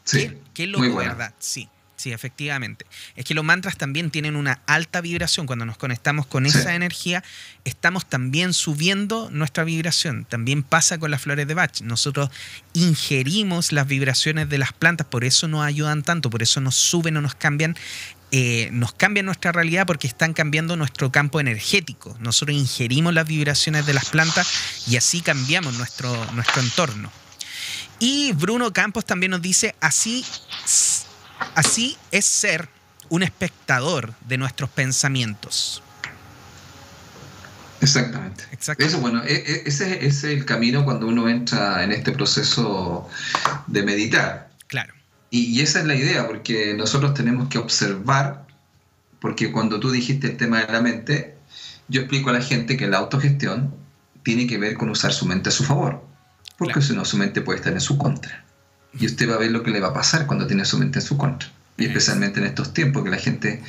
sí, 0.04 0.38
que, 0.54 0.64
es 0.64 0.70
lo 0.70 0.80
verdad, 0.96 1.34
sí. 1.40 1.70
Sí, 1.96 2.12
efectivamente. 2.12 2.86
Es 3.16 3.24
que 3.24 3.34
los 3.34 3.46
mantras 3.46 3.78
también 3.78 4.12
tienen 4.12 4.36
una 4.36 4.60
alta 4.68 5.00
vibración. 5.00 5.46
Cuando 5.46 5.66
nos 5.66 5.78
conectamos 5.78 6.26
con 6.26 6.46
esa 6.46 6.76
energía, 6.76 7.24
estamos 7.64 8.06
también 8.06 8.54
subiendo 8.54 9.30
nuestra 9.32 9.64
vibración. 9.64 10.26
También 10.26 10.62
pasa 10.62 10.98
con 10.98 11.10
las 11.10 11.22
flores 11.22 11.48
de 11.48 11.54
Bach. 11.54 11.82
Nosotros 11.82 12.30
ingerimos 12.74 13.72
las 13.72 13.88
vibraciones 13.88 14.50
de 14.50 14.58
las 14.58 14.74
plantas, 14.74 15.08
por 15.08 15.24
eso 15.24 15.48
nos 15.48 15.66
ayudan 15.66 16.04
tanto, 16.04 16.30
por 16.30 16.44
eso 16.44 16.60
nos 16.60 16.76
suben 16.76 17.16
o 17.18 17.22
nos 17.22 17.36
cambian. 17.36 17.76
Eh, 18.32 18.70
nos 18.74 18.92
cambian 18.92 19.28
nuestra 19.28 19.54
realidad 19.54 19.86
porque 19.86 20.08
están 20.08 20.34
cambiando 20.34 20.76
nuestro 20.76 21.12
campo 21.12 21.40
energético. 21.40 22.18
Nosotros 22.20 22.58
ingerimos 22.58 23.14
las 23.14 23.26
vibraciones 23.26 23.86
de 23.86 23.94
las 23.94 24.10
plantas 24.10 24.84
y 24.88 24.98
así 24.98 25.22
cambiamos 25.22 25.76
nuestro, 25.76 26.14
nuestro 26.34 26.62
entorno. 26.62 27.10
Y 28.00 28.34
Bruno 28.34 28.74
Campos 28.74 29.06
también 29.06 29.32
nos 29.32 29.42
dice, 29.42 29.76
así 29.80 30.26
Así 31.56 31.98
es 32.12 32.26
ser 32.26 32.70
un 33.10 33.24
espectador 33.24 34.14
de 34.28 34.38
nuestros 34.38 34.70
pensamientos. 34.70 35.82
Exactamente. 37.82 38.46
Eso, 38.80 39.00
bueno, 39.00 39.22
e, 39.24 39.34
e, 39.34 39.64
ese 39.66 40.06
es 40.06 40.24
el 40.24 40.46
camino 40.46 40.86
cuando 40.86 41.08
uno 41.08 41.30
entra 41.30 41.84
en 41.84 41.92
este 41.92 42.12
proceso 42.12 43.08
de 43.68 43.84
meditar. 43.84 44.50
Claro. 44.68 44.94
Y, 45.30 45.62
esa 45.62 45.80
es 45.80 45.86
la 45.86 45.96
idea, 45.96 46.26
porque 46.26 46.74
nosotros 46.74 47.14
tenemos 47.14 47.50
que 47.50 47.58
observar, 47.58 48.48
porque 49.20 49.52
cuando 49.52 49.80
tú 49.80 49.92
dijiste 49.92 50.28
el 50.28 50.38
tema 50.38 50.62
de 50.62 50.72
la 50.72 50.82
mente, 50.82 51.36
yo 51.88 52.02
explico 52.02 52.30
a 52.30 52.34
la 52.34 52.42
gente 52.42 52.78
que 52.78 52.88
la 52.88 52.98
autogestión 52.98 53.76
tiene 54.24 54.48
que 54.48 54.58
ver 54.58 54.76
con 54.76 54.90
usar 54.90 55.14
su 55.14 55.26
mente 55.26 55.50
a 55.50 55.52
su 55.52 55.64
favor, 55.64 56.04
porque 56.58 56.82
si 56.82 56.96
no, 56.96 57.06
su 57.06 57.18
mente 57.18 57.42
puede 57.42 57.60
estar 57.60 57.74
en 57.74 57.82
su 57.82 57.98
contra 57.98 58.45
y 59.00 59.06
usted 59.06 59.30
va 59.30 59.36
a 59.36 59.40
ver 59.40 59.52
lo 59.52 59.64
que 59.64 59.72
le 59.72 59.80
va 59.80 59.90
a 59.90 59.94
pasar 59.94 60.26
cuando 60.26 60.48
tiene 60.48 60.66
su 60.66 60.78
mente 60.78 61.00
en 61.00 61.06
su 61.06 61.18
contra. 61.18 61.50
Y 61.78 61.86
especialmente 61.86 62.40
en 62.40 62.46
estos 62.46 62.74
tiempos 62.74 63.04
que 63.04 63.10
la 63.10 63.18
gente, 63.18 63.62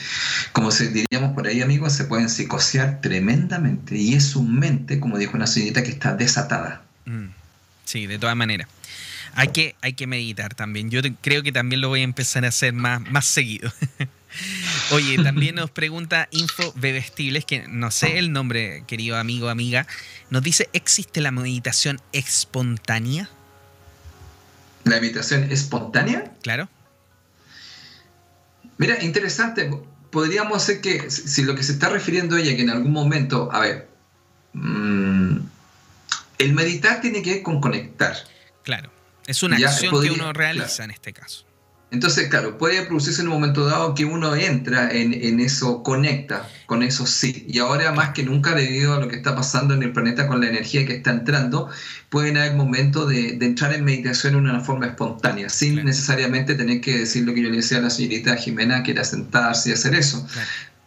como 0.52 0.70
se 0.70 0.88
diríamos 0.88 1.34
por 1.34 1.48
ahí 1.48 1.60
amigos, 1.60 1.92
se 1.92 2.04
pueden 2.04 2.28
psicosear 2.28 3.00
tremendamente. 3.00 3.96
Y 3.96 4.14
es 4.14 4.24
su 4.26 4.42
mente, 4.42 5.00
como 5.00 5.18
dijo 5.18 5.36
una 5.36 5.48
señorita, 5.48 5.82
que 5.82 5.90
está 5.90 6.14
desatada. 6.14 6.82
Mm. 7.04 7.30
Sí, 7.84 8.06
de 8.06 8.18
todas 8.18 8.36
maneras. 8.36 8.68
Hay 9.34 9.48
que, 9.48 9.74
hay 9.82 9.94
que 9.94 10.06
meditar 10.06 10.54
también. 10.54 10.90
Yo 10.90 11.00
creo 11.20 11.42
que 11.42 11.52
también 11.52 11.80
lo 11.80 11.88
voy 11.88 12.00
a 12.00 12.04
empezar 12.04 12.44
a 12.44 12.48
hacer 12.48 12.72
más, 12.72 13.00
más 13.10 13.26
seguido. 13.26 13.72
Oye, 14.92 15.22
también 15.22 15.56
nos 15.56 15.70
pregunta 15.70 16.28
Info 16.30 16.72
Bebestibles, 16.76 17.44
que 17.44 17.66
no 17.68 17.90
sé 17.90 18.18
el 18.18 18.32
nombre, 18.32 18.84
querido 18.86 19.16
amigo, 19.16 19.48
amiga. 19.48 19.86
Nos 20.30 20.42
dice, 20.42 20.68
¿existe 20.72 21.20
la 21.20 21.32
meditación 21.32 22.00
espontánea? 22.12 23.28
La 24.86 24.98
imitación 24.98 25.50
espontánea. 25.50 26.32
Claro. 26.42 26.68
Mira, 28.78 29.02
interesante. 29.02 29.70
Podríamos 30.10 30.62
ser 30.62 30.80
que, 30.80 31.10
si 31.10 31.42
lo 31.42 31.54
que 31.54 31.62
se 31.62 31.72
está 31.72 31.88
refiriendo 31.88 32.36
ella, 32.36 32.54
que 32.56 32.62
en 32.62 32.70
algún 32.70 32.92
momento, 32.92 33.50
a 33.52 33.60
ver, 33.60 33.88
mm, 34.52 35.38
el 36.38 36.52
meditar 36.52 37.00
tiene 37.00 37.22
que 37.22 37.34
ver 37.34 37.42
con 37.42 37.60
conectar. 37.60 38.16
Claro, 38.62 38.90
es 39.26 39.42
una 39.42 39.56
acción 39.56 40.00
que 40.00 40.10
uno 40.10 40.32
realiza 40.32 40.84
en 40.84 40.90
este 40.90 41.12
caso. 41.12 41.45
Entonces, 41.92 42.28
claro, 42.28 42.58
puede 42.58 42.84
producirse 42.84 43.22
en 43.22 43.28
un 43.28 43.34
momento 43.34 43.64
dado 43.64 43.94
que 43.94 44.04
uno 44.04 44.34
entra 44.34 44.90
en, 44.90 45.38
eso, 45.38 45.84
conecta 45.84 46.48
con 46.66 46.82
eso 46.82 47.06
sí. 47.06 47.44
Y 47.48 47.60
ahora 47.60 47.92
más 47.92 48.10
que 48.10 48.24
nunca, 48.24 48.54
debido 48.54 48.94
a 48.94 49.00
lo 49.00 49.06
que 49.06 49.16
está 49.16 49.36
pasando 49.36 49.72
en 49.72 49.84
el 49.84 49.92
planeta 49.92 50.26
con 50.26 50.40
la 50.40 50.48
energía 50.48 50.84
que 50.84 50.96
está 50.96 51.12
entrando, 51.12 51.70
pueden 52.10 52.38
haber 52.38 52.54
momentos 52.54 53.08
de, 53.08 53.38
entrar 53.40 53.72
en 53.72 53.84
meditación 53.84 54.32
de 54.32 54.40
una 54.40 54.60
forma 54.60 54.86
espontánea, 54.86 55.48
sin 55.48 55.76
necesariamente 55.84 56.56
tener 56.56 56.80
que 56.80 56.98
decir 56.98 57.24
lo 57.24 57.32
que 57.32 57.42
yo 57.42 57.50
le 57.50 57.58
decía 57.58 57.78
a 57.78 57.82
la 57.82 57.90
señorita 57.90 58.36
Jimena, 58.36 58.82
que 58.82 58.90
era 58.90 59.04
sentarse 59.04 59.70
y 59.70 59.72
hacer 59.72 59.94
eso. 59.94 60.26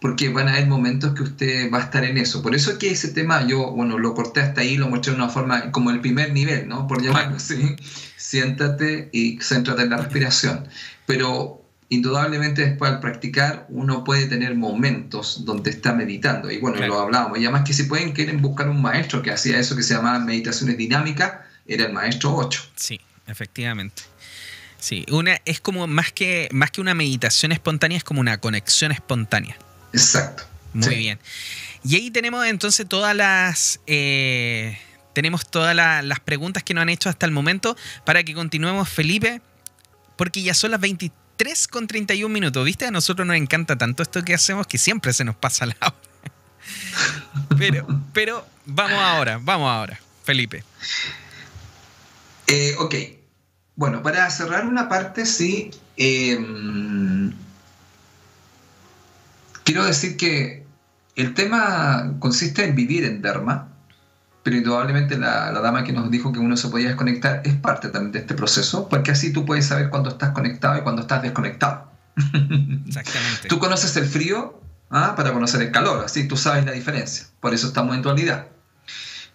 Porque 0.02 0.30
van 0.30 0.48
a 0.48 0.54
haber 0.54 0.68
momentos 0.68 1.14
que 1.14 1.24
usted 1.24 1.72
va 1.72 1.80
a 1.80 1.82
estar 1.82 2.06
en 2.06 2.18
eso. 2.18 2.42
Por 2.42 2.56
eso 2.56 2.72
es 2.72 2.78
que 2.78 2.92
ese 2.92 3.10
tema 3.10 3.46
yo, 3.46 3.72
bueno, 3.72 3.98
lo 3.98 4.14
corté 4.14 4.40
hasta 4.40 4.62
ahí, 4.62 4.78
lo 4.78 4.88
mostré 4.88 5.12
de 5.12 5.18
una 5.18 5.30
forma 5.30 5.72
como 5.72 5.92
el 5.92 6.00
primer 6.00 6.32
nivel, 6.32 6.70
¿no? 6.70 6.88
Por 6.88 7.02
llamarlo 7.02 7.36
así 7.36 7.76
siéntate 8.30 9.10
y 9.12 9.40
céntrate 9.42 9.82
en 9.82 9.90
la 9.90 9.98
respiración. 9.98 10.68
Pero 11.08 11.66
indudablemente 11.90 12.64
después 12.64 12.92
al 12.92 13.00
practicar 13.00 13.66
uno 13.70 14.04
puede 14.04 14.28
tener 14.28 14.56
momentos 14.56 15.46
donde 15.46 15.72
está 15.72 15.94
meditando. 15.94 16.52
Y 16.52 16.60
bueno, 16.60 16.86
lo 16.86 17.00
hablábamos. 17.00 17.40
Y 17.40 17.46
además 17.46 17.64
que 17.66 17.74
si 17.74 17.84
pueden, 17.84 18.12
quieren 18.12 18.42
buscar 18.42 18.70
un 18.70 18.82
maestro 18.82 19.24
que 19.24 19.32
hacía 19.32 19.58
eso 19.58 19.76
que 19.76 19.84
se 19.84 19.96
llamaba 19.96 20.20
meditaciones 20.20 20.78
dinámicas, 20.78 21.34
era 21.66 21.86
el 21.86 21.94
maestro 21.94 22.36
8. 22.36 22.62
Sí, 22.76 23.00
efectivamente. 23.26 24.04
Sí, 24.78 25.06
una, 25.12 25.40
es 25.46 25.60
como 25.60 25.88
más 25.88 26.12
que, 26.12 26.50
más 26.52 26.72
que 26.72 26.82
una 26.82 26.94
meditación 26.94 27.52
espontánea, 27.52 27.98
es 27.98 28.04
como 28.04 28.22
una 28.22 28.38
conexión 28.38 28.92
espontánea. 28.92 29.58
Exacto. 29.94 30.44
Muy 30.74 30.96
bien. 30.96 31.20
Y 31.84 31.96
ahí 31.96 32.12
tenemos 32.12 32.46
entonces 32.46 32.88
todas 32.88 33.16
las... 33.16 33.80
Eh, 33.88 34.78
tenemos 35.14 35.50
todas 35.50 35.76
las 35.76 36.20
preguntas 36.20 36.64
que 36.64 36.74
nos 36.74 36.84
han 36.84 36.90
hecho 36.90 37.10
hasta 37.10 37.26
el 37.26 37.32
momento 37.32 37.76
para 38.06 38.24
que 38.24 38.34
continuemos, 38.34 38.88
Felipe, 38.88 39.42
porque 40.16 40.42
ya 40.42 40.54
son 40.54 40.72
las 40.72 40.80
23 40.80 41.68
con 41.68 41.88
31 41.88 42.32
minutos, 42.32 42.64
¿viste? 42.64 42.86
A 42.86 42.92
nosotros 42.92 43.28
nos 43.28 43.36
encanta 43.36 43.78
tanto 43.78 44.04
esto 44.04 44.24
que 44.24 44.34
hacemos 44.34 44.68
que 44.68 44.78
siempre 44.78 45.12
se 45.14 45.26
nos 45.26 45.36
pasa 45.36 45.66
la 45.66 45.76
hora. 45.82 45.96
Pero, 47.58 47.88
pero 48.14 48.46
vamos 48.66 49.00
ahora, 49.00 49.40
vamos 49.42 49.70
ahora, 49.70 50.00
Felipe. 50.24 50.64
Eh, 52.48 52.76
ok. 52.78 52.96
Bueno, 53.76 54.04
para 54.04 54.30
cerrar 54.30 54.66
una 54.66 54.88
parte, 54.88 55.26
sí. 55.26 55.72
Em, 55.98 57.34
quiero 59.70 59.86
decir 59.86 60.18
que 60.18 60.66
el 61.16 61.36
tema 61.36 62.16
consiste 62.18 62.66
en 62.66 62.74
vivir 62.76 63.06
en 63.06 63.22
Dharma 63.22 63.68
pero 64.42 64.58
indudablemente 64.58 65.16
la, 65.16 65.52
dama 65.52 65.84
que 65.84 65.94
nos 65.94 66.10
dijo 66.10 66.32
que 66.32 66.40
uno 66.40 66.58
se 66.58 66.70
podía 66.70 66.88
desconectar 66.88 67.44
es 67.46 67.54
parte 67.56 67.90
también 67.90 68.14
de 68.14 68.20
este 68.20 68.34
proceso, 68.34 68.90
porque 68.90 69.12
así 69.12 69.32
tú 69.32 69.46
puedes 69.46 69.68
saber 69.68 69.92
cuándo 69.92 70.10
estás 70.10 70.32
conectado 70.32 70.80
y 70.80 70.82
cuándo 70.82 71.04
estás 71.04 71.22
desconectado. 71.22 71.92
Exactamente. 72.88 73.48
tú 73.48 73.60
conoces 73.60 73.96
el 73.98 74.06
frío 74.06 74.60
¿ah? 74.90 75.14
para 75.16 75.34
conocer 75.34 75.62
el 75.62 75.72
calor, 75.72 76.04
así 76.04 76.28
tú 76.28 76.36
sabes 76.36 76.66
la 76.66 76.72
diferencia, 76.72 77.28
por 77.42 77.54
eso 77.54 77.68
estamos 77.68 77.96
en 77.96 78.02
dualidad. 78.02 78.48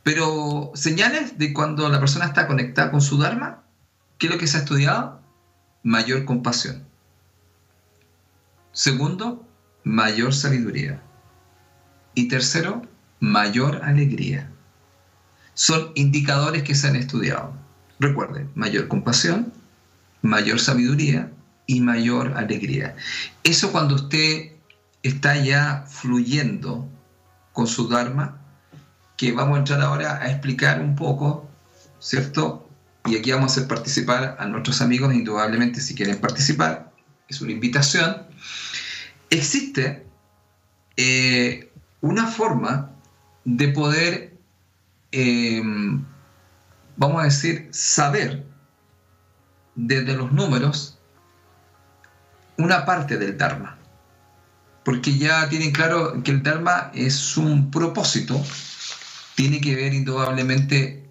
Pero 0.02 0.72
señales 0.74 1.38
de 1.38 1.52
cuando 1.52 1.88
la 1.88 2.00
persona 2.00 2.24
está 2.24 2.48
conectada 2.48 2.90
con 2.90 3.00
su 3.00 3.16
Dharma, 3.16 3.62
¿qué 4.18 4.26
es 4.26 4.32
lo 4.32 4.38
que 4.40 4.48
se 4.48 4.56
ha 4.56 4.60
estudiado? 4.60 5.20
Mayor 5.84 6.24
compasión. 6.24 6.82
Segundo, 8.72 9.46
mayor 9.84 10.34
sabiduría. 10.34 11.00
Y 12.14 12.28
tercero, 12.28 12.82
mayor 13.20 13.80
alegría 13.84 14.50
son 15.54 15.92
indicadores 15.94 16.64
que 16.64 16.74
se 16.74 16.88
han 16.88 16.96
estudiado. 16.96 17.54
Recuerden, 18.00 18.50
mayor 18.54 18.88
compasión, 18.88 19.52
mayor 20.20 20.60
sabiduría 20.60 21.30
y 21.66 21.80
mayor 21.80 22.36
alegría. 22.36 22.96
Eso 23.44 23.72
cuando 23.72 23.94
usted 23.94 24.52
está 25.02 25.36
ya 25.36 25.84
fluyendo 25.88 26.88
con 27.52 27.66
su 27.66 27.88
Dharma, 27.88 28.40
que 29.16 29.32
vamos 29.32 29.56
a 29.56 29.58
entrar 29.60 29.80
ahora 29.80 30.20
a 30.20 30.30
explicar 30.30 30.80
un 30.80 30.96
poco, 30.96 31.48
¿cierto? 32.00 32.68
Y 33.06 33.16
aquí 33.16 33.30
vamos 33.30 33.52
a 33.52 33.54
hacer 33.54 33.68
participar 33.68 34.36
a 34.40 34.46
nuestros 34.46 34.80
amigos, 34.80 35.14
indudablemente, 35.14 35.80
si 35.80 35.94
quieren 35.94 36.18
participar, 36.20 36.92
es 37.28 37.40
una 37.40 37.52
invitación. 37.52 38.26
Existe 39.34 40.06
eh, 40.96 41.72
una 42.00 42.26
forma 42.26 42.90
de 43.44 43.68
poder 43.68 44.34
Em, 45.16 46.04
vamos 46.96 47.20
a 47.20 47.26
decir, 47.26 47.68
saber 47.70 48.44
desde 49.76 50.16
los 50.16 50.32
números 50.32 50.98
una 52.58 52.84
parte 52.84 53.16
del 53.16 53.38
Dharma. 53.38 53.78
Porque 54.84 55.16
ya 55.16 55.48
tienen 55.48 55.70
claro 55.70 56.20
que 56.24 56.32
el 56.32 56.42
Dharma 56.42 56.90
es 56.94 57.36
un 57.36 57.70
propósito, 57.70 58.42
tiene 59.36 59.60
que 59.60 59.76
ver 59.76 59.94
indudablemente 59.94 61.08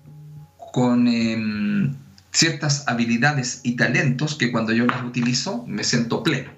con 0.73 1.07
em, 1.07 1.95
ciertas 2.31 2.85
habilidades 2.89 3.61
y 3.63 3.77
talentos 3.77 4.35
que 4.35 4.51
cuando 4.51 4.73
yo 4.73 4.85
las 4.85 5.01
utilizo 5.01 5.63
me 5.65 5.85
siento 5.85 6.23
pleno. 6.23 6.51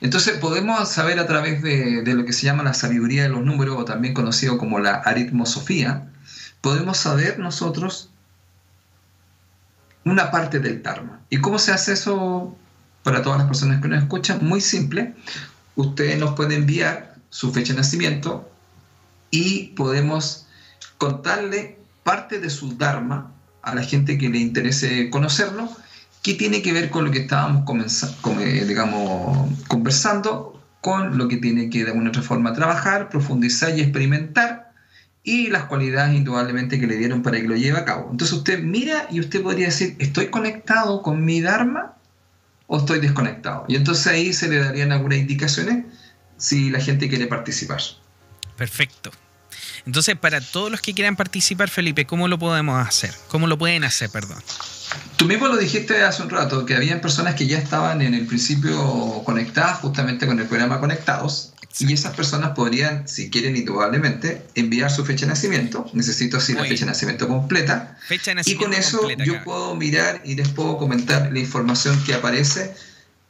Entonces 0.00 0.38
podemos 0.38 0.88
saber 0.88 1.18
a 1.18 1.26
través 1.26 1.62
de, 1.62 2.02
lo 2.06 2.24
que 2.24 2.32
se 2.32 2.44
llama 2.46 2.62
la 2.62 2.74
sabiduría 2.74 3.24
de 3.24 3.28
los 3.28 3.44
números, 3.44 3.76
o 3.78 3.84
también 3.84 4.14
conocido 4.14 4.56
como 4.56 4.78
la 4.78 4.94
aritmosofía, 4.94 6.08
podemos 6.60 6.98
saber 6.98 7.38
nosotros 7.38 8.10
una 10.04 10.30
parte 10.30 10.58
del 10.58 10.82
Dharma. 10.82 11.20
¿Y 11.28 11.38
cómo 11.38 11.58
se 11.58 11.72
hace 11.72 11.92
eso 11.92 12.56
para 13.02 13.22
todas 13.22 13.38
las 13.38 13.48
personas 13.48 13.82
que 13.82 13.88
nos 13.88 14.02
escuchan? 14.02 14.38
Muy 14.42 14.60
simple. 14.62 15.14
Usted 15.76 16.18
nos 16.18 16.34
puede 16.34 16.54
enviar 16.54 17.16
su 17.28 17.52
fecha 17.52 17.74
de 17.74 17.80
nacimiento 17.80 18.50
y 19.30 19.68
podemos 19.76 20.46
contarle 20.96 21.78
parte 22.02 22.40
de 22.40 22.48
su 22.48 22.76
Dharma 22.76 23.32
a 23.62 23.74
la 23.74 23.82
gente 23.82 24.16
que 24.16 24.30
le 24.30 24.38
interese 24.38 25.10
conocerlo 25.10 25.70
¿Qué 26.22 26.34
tiene 26.34 26.62
que 26.62 26.72
ver 26.72 26.90
con 26.90 27.04
lo 27.04 27.10
que 27.10 27.20
estábamos 27.20 27.64
eh, 28.40 28.64
digamos, 28.66 29.48
conversando? 29.68 30.62
Con 30.80 31.16
lo 31.18 31.28
que 31.28 31.36
tiene 31.36 31.70
que 31.70 31.84
de 31.84 31.90
alguna 31.90 32.10
otra 32.10 32.22
forma 32.22 32.52
trabajar, 32.52 33.08
profundizar 33.08 33.76
y 33.76 33.82
experimentar 33.82 34.70
y 35.22 35.48
las 35.48 35.64
cualidades 35.64 36.14
indudablemente 36.14 36.80
que 36.80 36.86
le 36.86 36.96
dieron 36.96 37.22
para 37.22 37.40
que 37.40 37.46
lo 37.46 37.56
lleve 37.56 37.78
a 37.78 37.84
cabo. 37.84 38.08
Entonces 38.10 38.36
usted 38.36 38.60
mira 38.62 39.06
y 39.10 39.20
usted 39.20 39.42
podría 39.42 39.66
decir, 39.66 39.96
¿estoy 39.98 40.28
conectado 40.28 41.02
con 41.02 41.24
mi 41.24 41.40
Dharma 41.40 41.94
o 42.66 42.78
estoy 42.78 43.00
desconectado? 43.00 43.64
Y 43.68 43.76
entonces 43.76 44.06
ahí 44.06 44.32
se 44.32 44.48
le 44.48 44.58
darían 44.58 44.92
algunas 44.92 45.18
indicaciones 45.18 45.84
si 46.36 46.70
la 46.70 46.80
gente 46.80 47.08
quiere 47.08 47.26
participar. 47.26 47.80
Perfecto. 48.56 49.10
Entonces, 49.86 50.16
para 50.16 50.40
todos 50.40 50.70
los 50.70 50.80
que 50.80 50.94
quieran 50.94 51.16
participar, 51.16 51.68
Felipe, 51.68 52.06
¿cómo 52.06 52.28
lo 52.28 52.38
podemos 52.38 52.86
hacer? 52.86 53.14
¿Cómo 53.28 53.46
lo 53.46 53.58
pueden 53.58 53.84
hacer, 53.84 54.10
perdón? 54.10 54.42
Tú 55.16 55.26
mismo 55.26 55.48
lo 55.48 55.56
dijiste 55.56 56.02
hace 56.02 56.22
un 56.22 56.30
rato, 56.30 56.64
que 56.64 56.74
habían 56.74 57.00
personas 57.00 57.34
que 57.34 57.46
ya 57.46 57.58
estaban 57.58 58.00
en 58.00 58.14
el 58.14 58.26
principio 58.26 59.22
conectadas 59.24 59.80
justamente 59.80 60.26
con 60.26 60.38
el 60.40 60.46
programa 60.46 60.80
Conectados. 60.80 61.52
Y 61.78 61.92
esas 61.92 62.16
personas 62.16 62.50
podrían, 62.50 63.06
si 63.06 63.30
quieren 63.30 63.56
indudablemente, 63.56 64.46
enviar 64.54 64.90
su 64.90 65.04
fecha 65.04 65.26
de 65.26 65.32
nacimiento. 65.32 65.88
Necesito 65.92 66.38
así 66.38 66.52
la 66.52 66.64
fecha 66.64 66.80
de 66.80 66.90
nacimiento 66.90 67.28
completa. 67.28 67.96
Fecha 68.04 68.34
de 68.34 68.42
y 68.44 68.56
con 68.56 68.72
eso 68.72 69.08
yo 69.24 69.44
puedo 69.44 69.76
mirar 69.76 70.20
y 70.24 70.34
les 70.34 70.48
puedo 70.48 70.78
comentar 70.78 71.30
la 71.32 71.38
información 71.38 72.02
que 72.04 72.14
aparece 72.14 72.74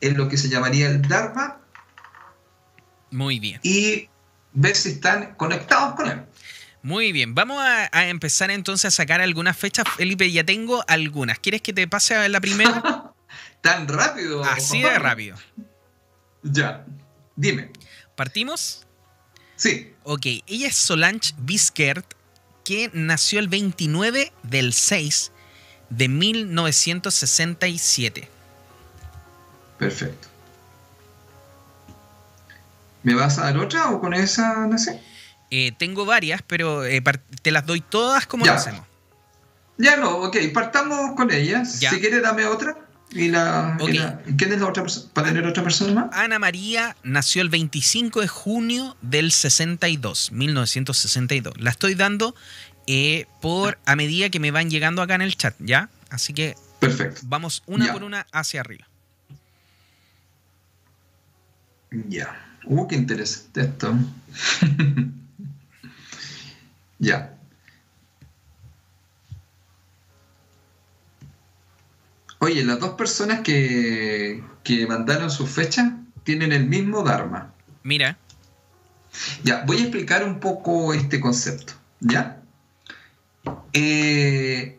en 0.01 0.17
lo 0.17 0.29
que 0.29 0.39
se 0.39 0.49
llamaría 0.49 0.89
el 0.89 1.03
Dharma. 1.03 1.59
Muy 3.11 3.41
bien. 3.41 3.61
Y 3.63 4.09
ver 4.53 4.75
si 4.75 4.91
están 4.91 5.35
conectados 5.35 5.95
con 5.95 6.09
él. 6.09 6.23
Muy 6.83 7.13
bien, 7.13 7.35
vamos 7.35 7.59
a, 7.61 8.09
empezar 8.09 8.51
entonces 8.51 8.87
a 8.87 8.91
sacar 8.91 9.21
algunas 9.21 9.55
fechas. 9.57 9.87
Felipe, 9.97 10.33
ya 10.33 10.45
tengo 10.45 10.83
algunas. 10.89 11.39
¿Quieres 11.39 11.61
que 11.61 11.75
te 11.75 11.87
pase 11.87 12.15
a 12.15 12.27
la 12.29 12.41
primera? 12.41 13.13
Tan 13.61 13.87
rápido. 13.87 14.43
Así 14.45 14.81
de 14.81 14.99
rápido. 14.99 15.37
Ya, 16.43 16.87
dime. 17.37 17.71
¿Partimos? 18.17 18.87
Sí. 19.57 19.93
Ok, 20.05 20.25
ella 20.47 20.69
es 20.69 20.77
Solange 20.77 21.35
Biskert, 21.39 22.15
que 22.65 22.91
nació 22.95 23.41
el 23.41 23.49
29 23.49 24.33
del 24.43 24.73
6 24.73 25.33
de 25.91 26.09
1967. 26.09 28.27
Perfecto. 29.79 30.29
¿Me 33.03 33.15
vas 33.15 33.39
a 33.39 33.45
dar 33.45 33.57
otra 33.59 33.91
o 33.91 34.01
con 34.01 34.15
esa 34.15 34.67
nací? 34.67 34.93
Eh, 35.51 35.73
tengo 35.77 36.05
varias, 36.05 36.43
pero 36.43 36.85
eh, 36.85 37.03
te 37.43 37.51
las 37.51 37.67
doy 37.67 37.81
todas 37.81 38.27
como 38.27 38.47
lo 38.47 38.53
hacemos. 38.53 38.83
Ya 39.79 39.97
no, 39.97 40.19
ok, 40.19 40.37
partamos 40.53 41.17
con 41.17 41.33
ellas. 41.33 41.77
Si 41.79 42.01
quieres, 42.01 42.23
dame 42.23 42.45
otra. 42.45 42.77
¿Y 43.13 43.29
la, 43.29 43.77
¿Quién 44.37 44.53
es 44.53 44.61
la 44.61 44.69
otra 44.69 44.85
persona? 44.85 45.11
¿Para 45.13 45.29
tener 45.29 45.45
otra 45.45 45.65
persona 45.65 45.93
más? 45.93 46.17
Ana 46.17 46.39
María 46.39 46.97
nació 47.03 47.43
el 47.43 47.49
25 47.49 48.21
de 48.21 48.29
junio 48.29 48.97
del 49.03 49.33
62, 49.33 50.31
1962. 50.31 51.55
La 51.59 51.71
estoy 51.71 51.97
dando 51.97 52.37
eh, 52.87 53.27
por 53.41 53.79
a 53.85 53.97
medida 53.97 54.31
que 54.31 54.39
me 54.39 54.53
van 54.53 54.71
llegando 54.71 55.03
acá 55.03 55.17
en 55.17 55.23
el 55.23 55.37
chat, 55.37 55.57
¿ya? 55.59 55.89
Así 56.09 56.33
que 56.35 56.55
Perfecto. 56.79 57.23
vamos 57.25 57.65
una 57.67 57.93
por 57.93 58.05
una 58.05 58.27
hacia 58.33 58.61
arriba. 58.61 58.87
Ya. 61.91 62.47
Uh, 62.65 62.87
qué 62.87 62.95
interesante 62.95 63.63
esto. 63.63 63.93
Ya. 67.01 67.35
Oye, 72.39 72.63
las 72.65 72.79
dos 72.79 72.91
personas 72.91 73.41
que, 73.41 74.43
mandaron 74.89 75.31
su 75.31 75.47
fecha 75.47 75.99
tienen 76.23 76.53
el 76.53 76.67
mismo 76.69 77.03
Dharma. 77.03 77.53
Mira. 77.83 78.17
Ya, 79.43 79.65
voy 79.67 79.79
a 79.79 79.81
explicar 79.81 80.25
un 80.25 80.39
poco 80.39 80.95
este 80.95 81.21
concepto. 81.21 81.73
¿Ya? 82.01 82.41
Eh, 83.73 84.79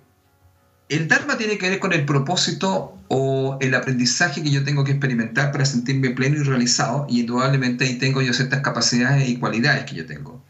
el 0.90 1.08
Dharma 1.08 1.38
tiene 1.38 1.58
que 1.58 1.70
ver 1.70 1.80
con 1.80 1.94
el 1.94 2.06
propósito 2.06 2.98
o 3.08 3.58
el 3.62 3.76
aprendizaje 3.76 4.44
que 4.44 4.52
yo 4.52 4.64
tengo 4.64 4.84
que 4.84 4.92
experimentar 4.92 5.52
para 5.52 5.66
sentirme 5.66 6.12
pleno 6.12 6.38
y 6.38 6.44
realizado, 6.44 7.08
y 7.10 7.22
indudablemente 7.22 7.86
ahí 7.86 7.98
tengo 7.98 8.22
yo 8.22 8.34
ciertas 8.34 8.62
capacidades 8.62 9.28
y 9.28 9.38
cualidades 9.38 9.86
que 9.86 9.96
yo 9.96 10.06
tengo. 10.06 10.42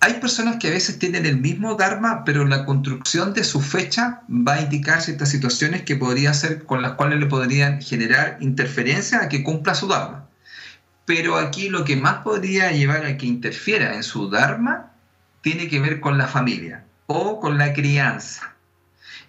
Hay 0.00 0.14
personas 0.14 0.56
que 0.56 0.68
a 0.68 0.70
veces 0.70 0.98
tienen 0.98 1.24
el 1.24 1.38
mismo 1.38 1.76
Dharma, 1.76 2.24
pero 2.24 2.44
la 2.44 2.64
construcción 2.66 3.32
de 3.32 3.42
su 3.42 3.60
fecha 3.60 4.22
va 4.28 4.54
a 4.54 4.60
indicar 4.60 5.00
ciertas 5.00 5.30
situaciones 5.30 5.82
que 5.82 5.96
podría 5.96 6.34
ser 6.34 6.64
con 6.64 6.82
las 6.82 6.92
cuales 6.92 7.20
le 7.20 7.26
podrían 7.26 7.80
generar 7.80 8.36
interferencia 8.40 9.22
a 9.22 9.28
que 9.28 9.42
cumpla 9.42 9.74
su 9.74 9.88
Dharma. 9.88 10.26
Pero 11.06 11.36
aquí 11.36 11.68
lo 11.68 11.84
que 11.84 11.96
más 11.96 12.16
podría 12.16 12.70
llevar 12.72 13.06
a 13.06 13.16
que 13.16 13.26
interfiera 13.26 13.94
en 13.94 14.02
su 14.02 14.28
Dharma 14.28 14.92
tiene 15.40 15.68
que 15.68 15.80
ver 15.80 16.00
con 16.00 16.18
la 16.18 16.26
familia 16.26 16.84
o 17.06 17.40
con 17.40 17.56
la 17.56 17.72
crianza. 17.72 18.52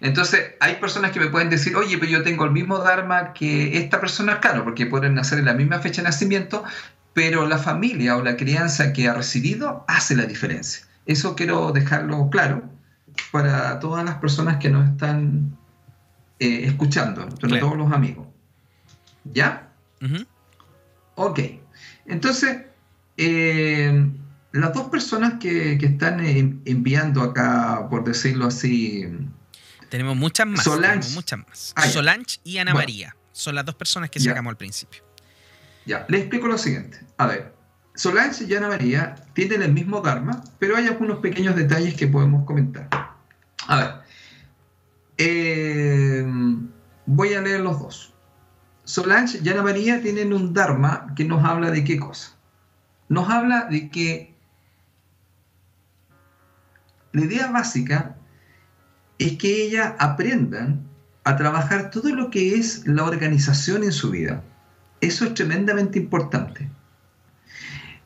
Entonces, 0.00 0.52
hay 0.60 0.76
personas 0.76 1.10
que 1.10 1.20
me 1.20 1.28
pueden 1.28 1.50
decir, 1.50 1.74
oye, 1.74 1.98
pero 1.98 2.10
yo 2.10 2.22
tengo 2.22 2.44
el 2.44 2.52
mismo 2.52 2.78
Dharma 2.78 3.32
que 3.32 3.78
esta 3.78 4.00
persona, 4.00 4.40
claro, 4.40 4.64
porque 4.64 4.86
pueden 4.86 5.14
nacer 5.14 5.38
en 5.38 5.46
la 5.46 5.54
misma 5.54 5.80
fecha 5.80 6.02
de 6.02 6.08
nacimiento, 6.08 6.64
pero 7.18 7.48
la 7.48 7.58
familia 7.58 8.16
o 8.16 8.22
la 8.22 8.36
crianza 8.36 8.92
que 8.92 9.08
ha 9.08 9.14
recibido 9.14 9.84
hace 9.88 10.14
la 10.14 10.24
diferencia. 10.24 10.86
Eso 11.04 11.34
quiero 11.34 11.72
dejarlo 11.72 12.30
claro 12.30 12.62
para 13.32 13.80
todas 13.80 14.04
las 14.04 14.18
personas 14.18 14.58
que 14.58 14.70
nos 14.70 14.88
están 14.88 15.58
eh, 16.38 16.60
escuchando, 16.62 17.28
sobre 17.40 17.58
todos 17.58 17.76
los 17.76 17.90
amigos. 17.90 18.24
¿Ya? 19.24 19.68
Ok. 21.16 21.40
Entonces, 22.06 22.58
eh, 23.16 24.08
las 24.52 24.72
dos 24.72 24.88
personas 24.88 25.40
que, 25.40 25.72
están 25.72 26.20
enviando 26.24 27.22
acá, 27.22 27.88
por 27.90 28.04
decirlo 28.04 28.46
así, 28.46 29.08
tenemos 29.88 30.16
muchas 30.16 30.46
más. 30.46 30.62
Solange, 30.62 31.10
muchas 31.14 31.40
más. 31.40 31.72
Ah, 31.74 31.88
Solange 31.88 32.38
y 32.44 32.58
Ana 32.58 32.74
María. 32.74 33.16
Son 33.32 33.56
las 33.56 33.64
dos 33.64 33.74
personas 33.74 34.08
que 34.08 34.20
sacamos 34.20 34.52
al 34.52 34.56
principio. 34.56 35.07
Ya, 35.88 36.04
les 36.10 36.20
explico 36.20 36.46
lo 36.46 36.58
siguiente. 36.58 37.00
A 37.16 37.26
ver, 37.26 37.54
Solange 37.94 38.44
y 38.44 38.54
Ana 38.54 38.68
María 38.68 39.14
tienen 39.32 39.62
el 39.62 39.72
mismo 39.72 40.02
Dharma, 40.02 40.44
pero 40.58 40.76
hay 40.76 40.86
algunos 40.86 41.20
pequeños 41.20 41.56
detalles 41.56 41.94
que 41.94 42.06
podemos 42.06 42.44
comentar. 42.44 42.90
A 43.66 43.76
ver, 43.76 43.90
eh, 45.16 46.26
voy 47.06 47.32
a 47.32 47.40
leer 47.40 47.60
los 47.60 47.80
dos. 47.80 48.12
Solange 48.84 49.40
y 49.42 49.48
Ana 49.48 49.62
María 49.62 50.02
tienen 50.02 50.34
un 50.34 50.52
Dharma 50.52 51.14
que 51.16 51.24
nos 51.24 51.42
habla 51.42 51.70
de 51.70 51.82
qué 51.84 51.98
cosa. 51.98 52.36
Nos 53.08 53.30
habla 53.30 53.64
de 53.70 53.88
que 53.88 54.34
la 57.12 57.22
idea 57.22 57.50
básica 57.50 58.14
es 59.18 59.38
que 59.38 59.64
ellas 59.64 59.94
aprendan 59.98 60.86
a 61.24 61.36
trabajar 61.36 61.90
todo 61.90 62.14
lo 62.14 62.28
que 62.28 62.56
es 62.56 62.86
la 62.86 63.04
organización 63.04 63.84
en 63.84 63.92
su 63.92 64.10
vida. 64.10 64.44
Eso 65.00 65.24
es 65.26 65.34
tremendamente 65.34 65.98
importante. 65.98 66.68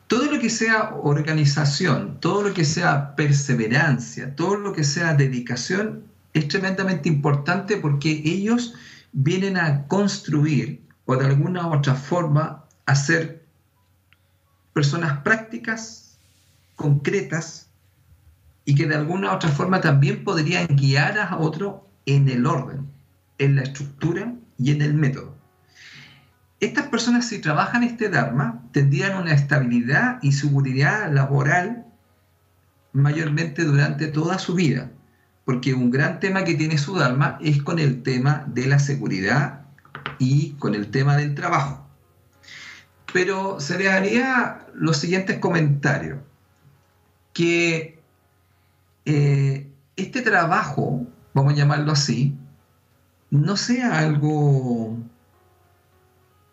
Todo 0.07 0.31
lo 0.31 0.39
que 0.39 0.51
sea 0.51 0.95
organización, 0.95 2.21
todo 2.21 2.43
lo 2.43 2.53
que 2.53 2.65
sea 2.65 3.17
perseverancia, 3.17 4.35
todo 4.37 4.57
lo 4.57 4.73
que 4.73 4.85
sea 4.85 5.15
dedicación 5.15 6.05
es 6.35 6.49
tremendamente 6.49 7.09
importante 7.09 7.79
porque 7.79 8.23
ellos 8.25 8.75
vienen 9.13 9.57
a 9.57 9.87
construir 9.87 10.83
o 11.07 11.17
de 11.17 11.27
alguna 11.27 11.67
u 11.67 11.75
otra 11.75 11.95
forma 11.95 12.65
a 12.87 12.95
ser 12.95 13.45
personas 14.73 15.21
prácticas, 15.23 16.19
concretas, 16.77 17.69
y 18.65 18.75
que 18.75 18.87
de 18.87 18.95
alguna 18.95 19.33
u 19.33 19.35
otra 19.35 19.51
forma 19.51 19.81
también 19.81 20.25
podrían 20.25 20.67
guiar 20.69 21.19
a 21.19 21.37
otro 21.39 21.89
en 22.07 22.29
el 22.29 22.47
orden, 22.47 22.87
en 23.39 23.57
la 23.57 23.63
estructura 23.63 24.35
y 24.59 24.71
en 24.71 24.83
el 24.83 24.95
método. 24.95 25.32
Estas 26.63 26.87
personas 26.87 27.27
si 27.27 27.41
trabajan 27.41 27.83
este 27.83 28.09
Dharma 28.09 28.63
tendrían 28.71 29.21
una 29.21 29.35
estabilidad 29.35 30.21
y 30.23 30.31
seguridad 30.31 31.13
laboral 31.13 31.87
mayormente 32.93 33.65
durante 33.65 34.07
toda 34.07 34.39
su 34.39 34.55
vida, 34.55 34.89
porque 35.45 35.75
un 35.75 35.91
gran 35.91 36.21
tema 36.21 36.45
que 36.45 36.55
tiene 36.55 36.79
su 36.79 36.95
Dharma 36.97 37.37
es 37.41 37.61
con 37.65 37.81
el 37.81 38.05
tema 38.05 38.45
de 38.47 38.69
la 38.69 38.79
seguridad 38.79 39.63
y 40.21 40.53
con 40.53 40.77
el 40.77 40.93
tema 40.93 41.17
del 41.17 41.35
trabajo. 41.35 41.85
Pero 43.13 43.59
se 43.59 43.77
le 43.77 43.91
haría 43.91 44.65
los 44.73 44.99
siguientes 44.99 45.41
comentarios, 45.41 46.21
que 47.33 48.01
eh, 49.05 49.69
este 49.97 50.23
trabajo, 50.23 51.09
vamos 51.35 51.55
a 51.55 51.57
llamarlo 51.57 51.91
así, 51.91 52.37
no 53.31 53.57
sea 53.57 53.99
algo 53.99 54.97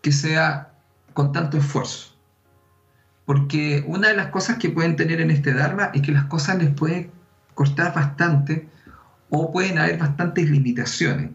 que 0.01 0.11
sea 0.11 0.73
con 1.13 1.31
tanto 1.31 1.57
esfuerzo. 1.57 2.15
Porque 3.25 3.83
una 3.87 4.09
de 4.09 4.15
las 4.15 4.27
cosas 4.27 4.57
que 4.57 4.69
pueden 4.69 4.95
tener 4.95 5.21
en 5.21 5.31
este 5.31 5.53
Dharma 5.53 5.91
es 5.93 6.01
que 6.01 6.11
las 6.11 6.25
cosas 6.25 6.57
les 6.57 6.71
pueden 6.71 7.11
costar 7.53 7.93
bastante 7.93 8.67
o 9.29 9.51
pueden 9.51 9.77
haber 9.77 9.97
bastantes 9.97 10.49
limitaciones. 10.49 11.31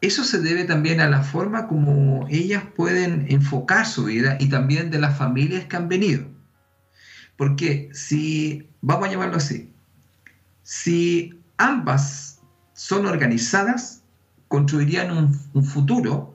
eso 0.00 0.24
se 0.24 0.40
debe 0.40 0.64
también 0.64 1.00
a 1.00 1.08
la 1.08 1.22
forma 1.22 1.66
como 1.66 2.26
ellas 2.30 2.62
pueden 2.74 3.26
enfocar 3.28 3.86
su 3.86 4.04
vida 4.04 4.36
y 4.40 4.48
también 4.48 4.90
de 4.90 4.98
las 4.98 5.18
familias 5.18 5.64
que 5.66 5.76
han 5.76 5.88
venido. 5.88 6.24
Porque 7.36 7.90
si, 7.92 8.68
vamos 8.80 9.08
a 9.08 9.10
llamarlo 9.12 9.36
así, 9.36 9.72
si 10.62 11.40
ambas 11.56 12.40
son 12.72 13.06
organizadas, 13.06 14.02
construirían 14.48 15.10
un, 15.52 15.64
futuro 15.64 16.34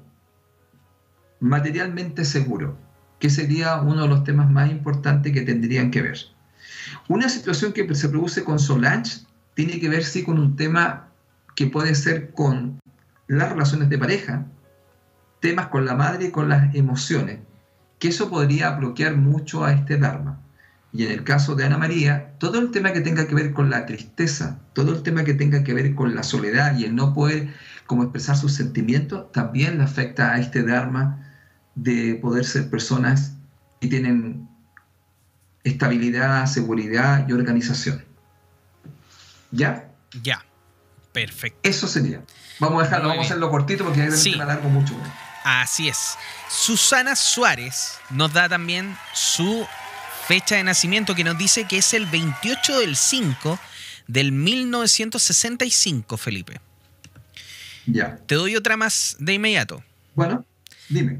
materialmente 1.45 2.25
seguro, 2.25 2.75
que 3.19 3.29
sería 3.29 3.79
uno 3.81 4.01
de 4.01 4.07
los 4.07 4.23
temas 4.23 4.49
más 4.49 4.71
importantes 4.71 5.31
que 5.31 5.41
tendrían 5.41 5.91
que 5.91 6.01
ver. 6.01 6.17
Una 7.07 7.29
situación 7.29 7.71
que 7.71 7.93
se 7.93 8.09
produce 8.09 8.43
con 8.43 8.57
Solange 8.57 9.25
tiene 9.53 9.79
que 9.79 9.87
ver 9.87 10.03
sí 10.03 10.23
con 10.23 10.39
un 10.39 10.55
tema 10.55 11.09
que 11.55 11.67
puede 11.67 11.93
ser 11.93 12.31
con 12.31 12.79
las 13.27 13.49
relaciones 13.49 13.89
de 13.89 13.97
pareja, 13.97 14.45
temas 15.39 15.67
con 15.67 15.85
la 15.85 15.93
madre 15.93 16.25
y 16.25 16.31
con 16.31 16.49
las 16.49 16.73
emociones, 16.73 17.39
que 17.99 18.07
eso 18.07 18.29
podría 18.29 18.71
bloquear 18.71 19.15
mucho 19.15 19.63
a 19.63 19.71
este 19.71 19.97
Dharma. 19.97 20.41
Y 20.91 21.05
en 21.05 21.11
el 21.11 21.23
caso 21.23 21.55
de 21.55 21.65
Ana 21.65 21.77
María, 21.77 22.33
todo 22.39 22.59
el 22.59 22.71
tema 22.71 22.91
que 22.91 23.01
tenga 23.01 23.27
que 23.27 23.35
ver 23.35 23.53
con 23.53 23.69
la 23.69 23.85
tristeza, 23.85 24.59
todo 24.73 24.93
el 24.93 25.03
tema 25.03 25.23
que 25.23 25.33
tenga 25.35 25.63
que 25.63 25.73
ver 25.73 25.93
con 25.93 26.15
la 26.15 26.23
soledad 26.23 26.75
y 26.77 26.85
el 26.85 26.95
no 26.95 27.13
poder 27.13 27.53
como 27.85 28.01
expresar 28.01 28.35
sus 28.35 28.53
sentimientos, 28.53 29.31
también 29.31 29.77
le 29.77 29.83
afecta 29.83 30.33
a 30.33 30.39
este 30.39 30.63
Dharma 30.63 31.24
de 31.75 32.15
poder 32.15 32.45
ser 32.45 32.69
personas 32.69 33.33
que 33.79 33.87
tienen 33.87 34.47
estabilidad, 35.63 36.45
seguridad 36.45 37.27
y 37.27 37.33
organización. 37.33 38.03
¿Ya? 39.51 39.89
Ya. 40.21 40.45
Perfecto. 41.11 41.59
Eso 41.63 41.87
sería. 41.87 42.21
Vamos 42.59 42.81
a 42.81 42.85
dejarlo, 42.85 43.07
vamos 43.07 43.23
a 43.23 43.25
hacerlo 43.27 43.49
cortito 43.49 43.85
porque 43.85 44.01
hay 44.01 44.11
sí. 44.11 44.35
me 44.35 44.45
largo 44.45 44.69
mucho. 44.69 44.93
Así 45.45 45.87
es. 45.87 46.17
Susana 46.49 47.15
Suárez 47.15 47.99
nos 48.09 48.33
da 48.33 48.49
también 48.49 48.97
su 49.13 49.65
fecha 50.27 50.55
de 50.55 50.63
nacimiento 50.63 51.15
que 51.15 51.23
nos 51.23 51.37
dice 51.37 51.65
que 51.65 51.77
es 51.77 51.93
el 51.93 52.05
28 52.07 52.79
del 52.79 52.95
5 52.97 53.59
del 54.07 54.31
1965, 54.31 56.17
Felipe. 56.17 56.59
Ya. 57.85 58.17
Te 58.25 58.35
doy 58.35 58.55
otra 58.55 58.75
más 58.75 59.15
de 59.19 59.35
inmediato. 59.35 59.83
Bueno, 60.15 60.43
dime. 60.89 61.19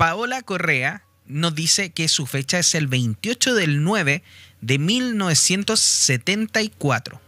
Paola 0.00 0.40
Correa 0.40 1.04
nos 1.26 1.54
dice 1.54 1.90
que 1.90 2.08
su 2.08 2.24
fecha 2.24 2.58
es 2.58 2.74
el 2.74 2.86
28 2.86 3.54
del 3.54 3.84
9 3.84 4.22
de 4.62 4.78
1974. 4.78 7.20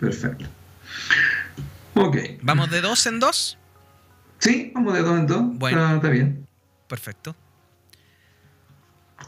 Perfecto. 0.00 0.46
Ok. 1.94 2.16
¿Vamos 2.42 2.72
de 2.72 2.80
dos 2.80 3.06
en 3.06 3.20
dos? 3.20 3.56
Sí, 4.40 4.72
vamos 4.74 4.94
de 4.94 5.02
dos 5.02 5.16
en 5.16 5.28
dos. 5.28 5.42
Bueno. 5.44 5.94
Está, 5.94 6.08
bien. 6.08 6.44
Perfecto. 6.88 7.36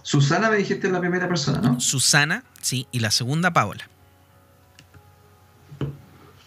Susana 0.03 0.51
me 0.51 0.57
dijiste 0.57 0.91
la 0.91 0.99
primera 0.99 1.29
persona, 1.29 1.61
¿no? 1.61 1.79
Susana, 1.79 2.43
sí, 2.61 2.89
y 2.91 2.99
la 2.99 3.13
segunda 3.13 3.53
Paola. 3.53 3.89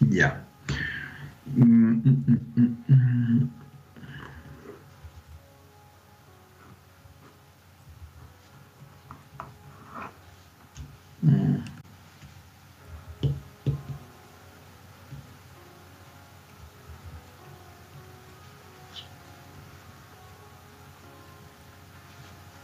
Ya. 0.02 0.46
Mm, 1.56 1.64
mm, 1.64 2.26
mm, 2.88 3.50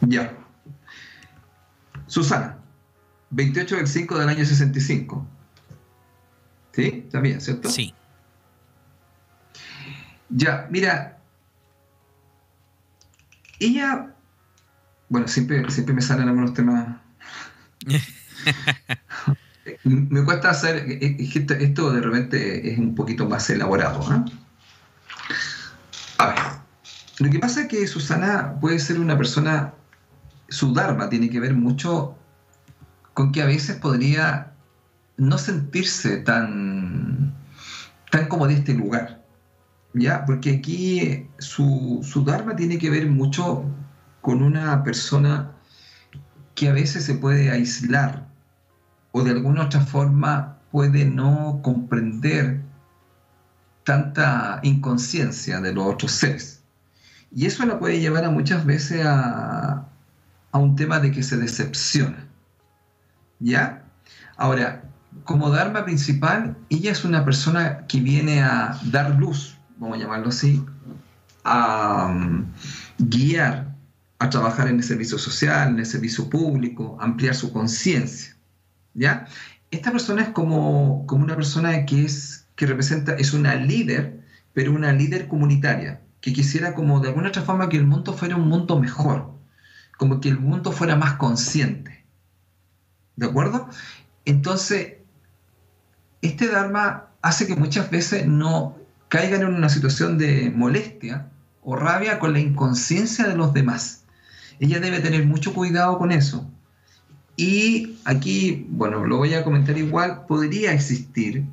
Ya. 0.02 0.32
Susana, 2.08 2.58
28 3.32 3.78
del 3.78 3.88
5 3.88 4.20
del 4.20 4.30
año 4.30 4.46
65. 4.46 5.26
¿Sí? 6.74 7.08
También, 7.12 7.42
¿cierto? 7.42 7.70
Sí. 7.70 7.94
Ya, 10.30 10.68
mira. 10.70 11.20
Ella. 13.60 14.14
Bueno, 15.10 15.28
siempre, 15.28 15.70
siempre 15.72 15.94
me 15.94 16.02
salen 16.02 16.28
algunos 16.28 16.54
temas. 16.54 16.98
me 19.84 20.24
cuesta 20.24 20.52
hacer. 20.52 20.86
Esto 21.02 21.92
de 21.92 22.02
repente 22.02 22.72
es 22.72 22.78
un 22.78 22.96
poquito 22.96 23.28
más 23.28 23.50
elaborado. 23.50 24.02
¿eh? 24.14 24.32
A 26.18 26.28
ver. 26.28 26.40
Lo 27.20 27.30
que 27.30 27.40
pasa 27.40 27.62
es 27.62 27.68
que 27.68 27.88
Susana 27.88 28.56
puede 28.60 28.80
ser 28.80 29.00
una 29.00 29.16
persona 29.16 29.74
su 30.50 30.74
Dharma 30.74 31.10
tiene 31.10 31.30
que 31.30 31.40
ver 31.40 31.54
mucho 31.54 32.16
con 33.14 33.32
que 33.32 33.42
a 33.42 33.46
veces 33.46 33.78
podría 33.78 34.54
no 35.18 35.38
sentirse 35.38 36.18
tan, 36.18 37.34
tan 38.12 38.28
como 38.28 38.48
de 38.48 38.56
este 38.56 38.74
lugar. 38.74 39.24
¿Ya? 39.96 40.26
Porque 40.26 40.56
aquí 40.58 41.28
su, 41.38 42.00
su 42.04 42.24
Dharma 42.24 42.56
tiene 42.56 42.78
que 42.78 42.90
ver 42.90 43.08
mucho 43.08 43.64
con 44.22 44.42
una 44.42 44.84
persona 44.84 45.52
que 46.56 46.70
a 46.70 46.74
veces 46.74 47.06
se 47.06 47.16
puede 47.16 47.52
aislar 47.52 48.23
o 49.14 49.24
de 49.24 49.32
alguna 49.32 49.64
otra 49.64 49.80
forma 49.80 50.58
puede 50.72 51.06
no 51.06 51.62
comprender 51.64 52.60
tanta 53.86 54.60
inconsciencia 54.64 55.62
de 55.62 55.74
los 55.74 55.86
otros 55.86 56.12
seres. 56.12 56.62
Y 57.32 57.46
eso 57.46 57.66
la 57.66 57.80
puede 57.80 58.00
llevar 58.00 58.26
a 58.26 58.32
muchas 58.32 58.66
veces 58.66 59.06
a, 59.06 59.88
a 60.52 60.58
un 60.58 60.76
tema 60.76 61.00
de 61.00 61.12
que 61.12 61.24
se 61.24 61.38
decepciona. 61.38 62.28
¿Ya? 63.40 63.84
Ahora, 64.36 64.84
como 65.26 65.50
Dharma 65.50 65.86
principal, 65.86 66.58
ella 66.70 66.92
es 66.92 67.06
una 67.06 67.24
persona 67.24 67.86
que 67.88 68.00
viene 68.00 68.42
a 68.42 68.80
dar 68.86 69.16
luz, 69.16 69.58
vamos 69.78 69.98
a 69.98 70.02
llamarlo 70.02 70.30
así, 70.30 70.66
a 71.44 72.08
um, 72.10 72.46
guiar, 72.98 73.76
a 74.20 74.30
trabajar 74.30 74.68
en 74.68 74.78
el 74.78 74.84
servicio 74.84 75.18
social, 75.18 75.70
en 75.70 75.80
el 75.80 75.86
servicio 75.86 76.30
público, 76.30 76.98
ampliar 77.00 77.36
su 77.36 77.52
conciencia. 77.52 78.33
¿Ya? 78.94 79.28
Esta 79.72 79.92
persona 79.92 80.24
es 80.24 80.30
como, 80.30 81.06
como 81.08 81.24
una 81.24 81.36
persona 81.36 81.86
que 81.86 82.06
es 82.06 82.48
que 82.56 82.66
representa, 82.66 83.14
es 83.16 83.34
una 83.34 83.56
líder, 83.56 84.24
pero 84.54 84.72
una 84.72 84.94
líder 84.94 85.28
comunitaria, 85.28 86.02
que 86.22 86.34
quisiera 86.34 86.76
como 86.76 87.00
de 87.00 87.10
alguna 87.10 87.30
otra 87.30 87.42
forma 87.42 87.70
que 87.70 87.78
el 87.78 87.88
mundo 87.88 88.14
fuera 88.14 88.36
un 88.36 88.48
mundo 88.48 88.80
mejor, 88.80 89.34
como 89.98 90.22
que 90.22 90.30
el 90.30 90.40
mundo 90.40 90.72
fuera 90.72 90.96
más 90.96 91.14
consciente. 91.14 92.06
¿De 93.16 93.26
acuerdo? 93.26 93.68
Entonces, 94.26 94.98
este 96.22 96.48
Dharma 96.48 97.10
hace 97.22 97.48
que 97.48 97.56
muchas 97.56 97.90
veces 97.90 98.28
no 98.28 98.78
caigan 99.10 99.42
en 99.42 99.54
una 99.54 99.70
situación 99.70 100.18
de 100.18 100.52
molestia 100.56 101.30
o 101.62 101.76
rabia 101.76 102.20
con 102.20 102.34
la 102.34 102.40
inconsciencia 102.40 103.28
de 103.28 103.36
los 103.36 103.54
demás. 103.54 104.06
Ella 104.60 104.80
debe 104.80 105.00
tener 105.00 105.26
mucho 105.26 105.54
cuidado 105.54 105.98
con 105.98 106.12
eso. 106.12 106.50
Y 107.36 107.98
aquí, 108.06 108.68
bueno, 108.70 109.06
lo 109.06 109.18
voy 109.18 109.34
a 109.34 109.44
comentar 109.44 109.78
igual, 109.78 110.26
podría 110.28 110.74
existir 110.74 111.44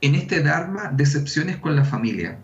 en 0.00 0.14
este 0.14 0.42
Dharma 0.42 0.90
decepciones 0.92 1.56
con 1.56 1.76
la 1.76 1.84
familia 1.84 2.38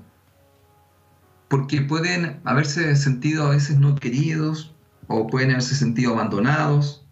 porque 1.48 1.80
pueden 1.80 2.40
haberse 2.44 2.94
sentido 2.96 3.46
a 3.46 3.50
veces 3.50 3.78
no 3.78 3.96
queridos 3.96 4.74
o 5.06 5.26
pueden 5.26 5.50
haberse 5.50 5.74
sentido 5.74 6.12
abandonados 6.12 7.06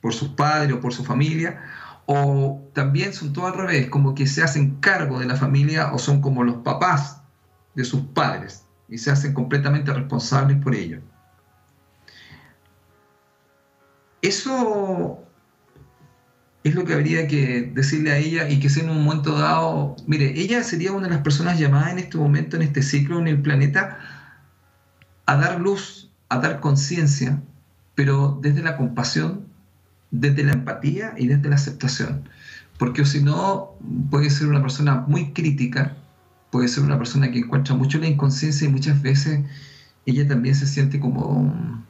por 0.00 0.12
sus 0.12 0.28
padres 0.30 0.72
o 0.74 0.80
por 0.80 0.92
su 0.92 1.04
familia, 1.04 1.62
o 2.06 2.62
también 2.74 3.12
son 3.12 3.32
todo 3.32 3.46
al 3.46 3.54
revés, 3.54 3.88
como 3.88 4.14
que 4.14 4.26
se 4.26 4.42
hacen 4.42 4.76
cargo 4.76 5.18
de 5.18 5.26
la 5.26 5.36
familia 5.36 5.92
o 5.92 5.98
son 5.98 6.20
como 6.20 6.44
los 6.44 6.56
papás 6.56 7.22
de 7.74 7.84
sus 7.84 8.02
padres 8.02 8.64
y 8.88 8.98
se 8.98 9.10
hacen 9.10 9.34
completamente 9.34 9.92
responsables 9.92 10.58
por 10.58 10.74
ello. 10.74 11.00
Eso 14.26 15.24
es 16.64 16.74
lo 16.74 16.84
que 16.84 16.94
habría 16.94 17.28
que 17.28 17.70
decirle 17.72 18.10
a 18.10 18.18
ella 18.18 18.48
y 18.48 18.58
que 18.58 18.68
sea 18.68 18.82
en 18.82 18.90
un 18.90 19.04
momento 19.04 19.38
dado, 19.38 19.94
mire, 20.08 20.32
ella 20.36 20.64
sería 20.64 20.90
una 20.90 21.06
de 21.06 21.14
las 21.14 21.22
personas 21.22 21.60
llamadas 21.60 21.92
en 21.92 22.00
este 22.00 22.18
momento, 22.18 22.56
en 22.56 22.62
este 22.62 22.82
ciclo, 22.82 23.20
en 23.20 23.28
el 23.28 23.40
planeta, 23.40 24.00
a 25.26 25.36
dar 25.36 25.60
luz, 25.60 26.10
a 26.28 26.40
dar 26.40 26.58
conciencia, 26.58 27.40
pero 27.94 28.40
desde 28.42 28.64
la 28.64 28.76
compasión, 28.76 29.46
desde 30.10 30.42
la 30.42 30.54
empatía 30.54 31.14
y 31.16 31.28
desde 31.28 31.48
la 31.48 31.54
aceptación. 31.54 32.28
Porque 32.80 33.04
si 33.04 33.22
no, 33.22 33.76
puede 34.10 34.28
ser 34.28 34.48
una 34.48 34.60
persona 34.60 35.04
muy 35.06 35.34
crítica, 35.34 35.96
puede 36.50 36.66
ser 36.66 36.82
una 36.82 36.98
persona 36.98 37.30
que 37.30 37.38
encuentra 37.38 37.76
mucho 37.76 37.98
la 37.98 38.08
inconsciencia 38.08 38.66
y 38.66 38.72
muchas 38.72 39.00
veces 39.02 39.44
ella 40.04 40.26
también 40.26 40.56
se 40.56 40.66
siente 40.66 40.98
como 40.98 41.86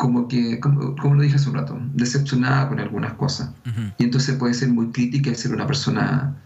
como 0.00 0.28
que, 0.28 0.58
como, 0.60 1.14
lo 1.14 1.20
dije 1.20 1.36
hace 1.36 1.50
un 1.50 1.56
rato, 1.56 1.78
decepcionada 1.92 2.70
con 2.70 2.80
algunas 2.80 3.12
cosas. 3.12 3.50
Y 3.98 4.04
entonces 4.04 4.34
puede 4.36 4.54
ser 4.54 4.68
muy 4.68 4.92
crítica 4.92 5.28
y 5.28 5.34
ser 5.34 5.52
una 5.52 5.66
persona 5.66 6.36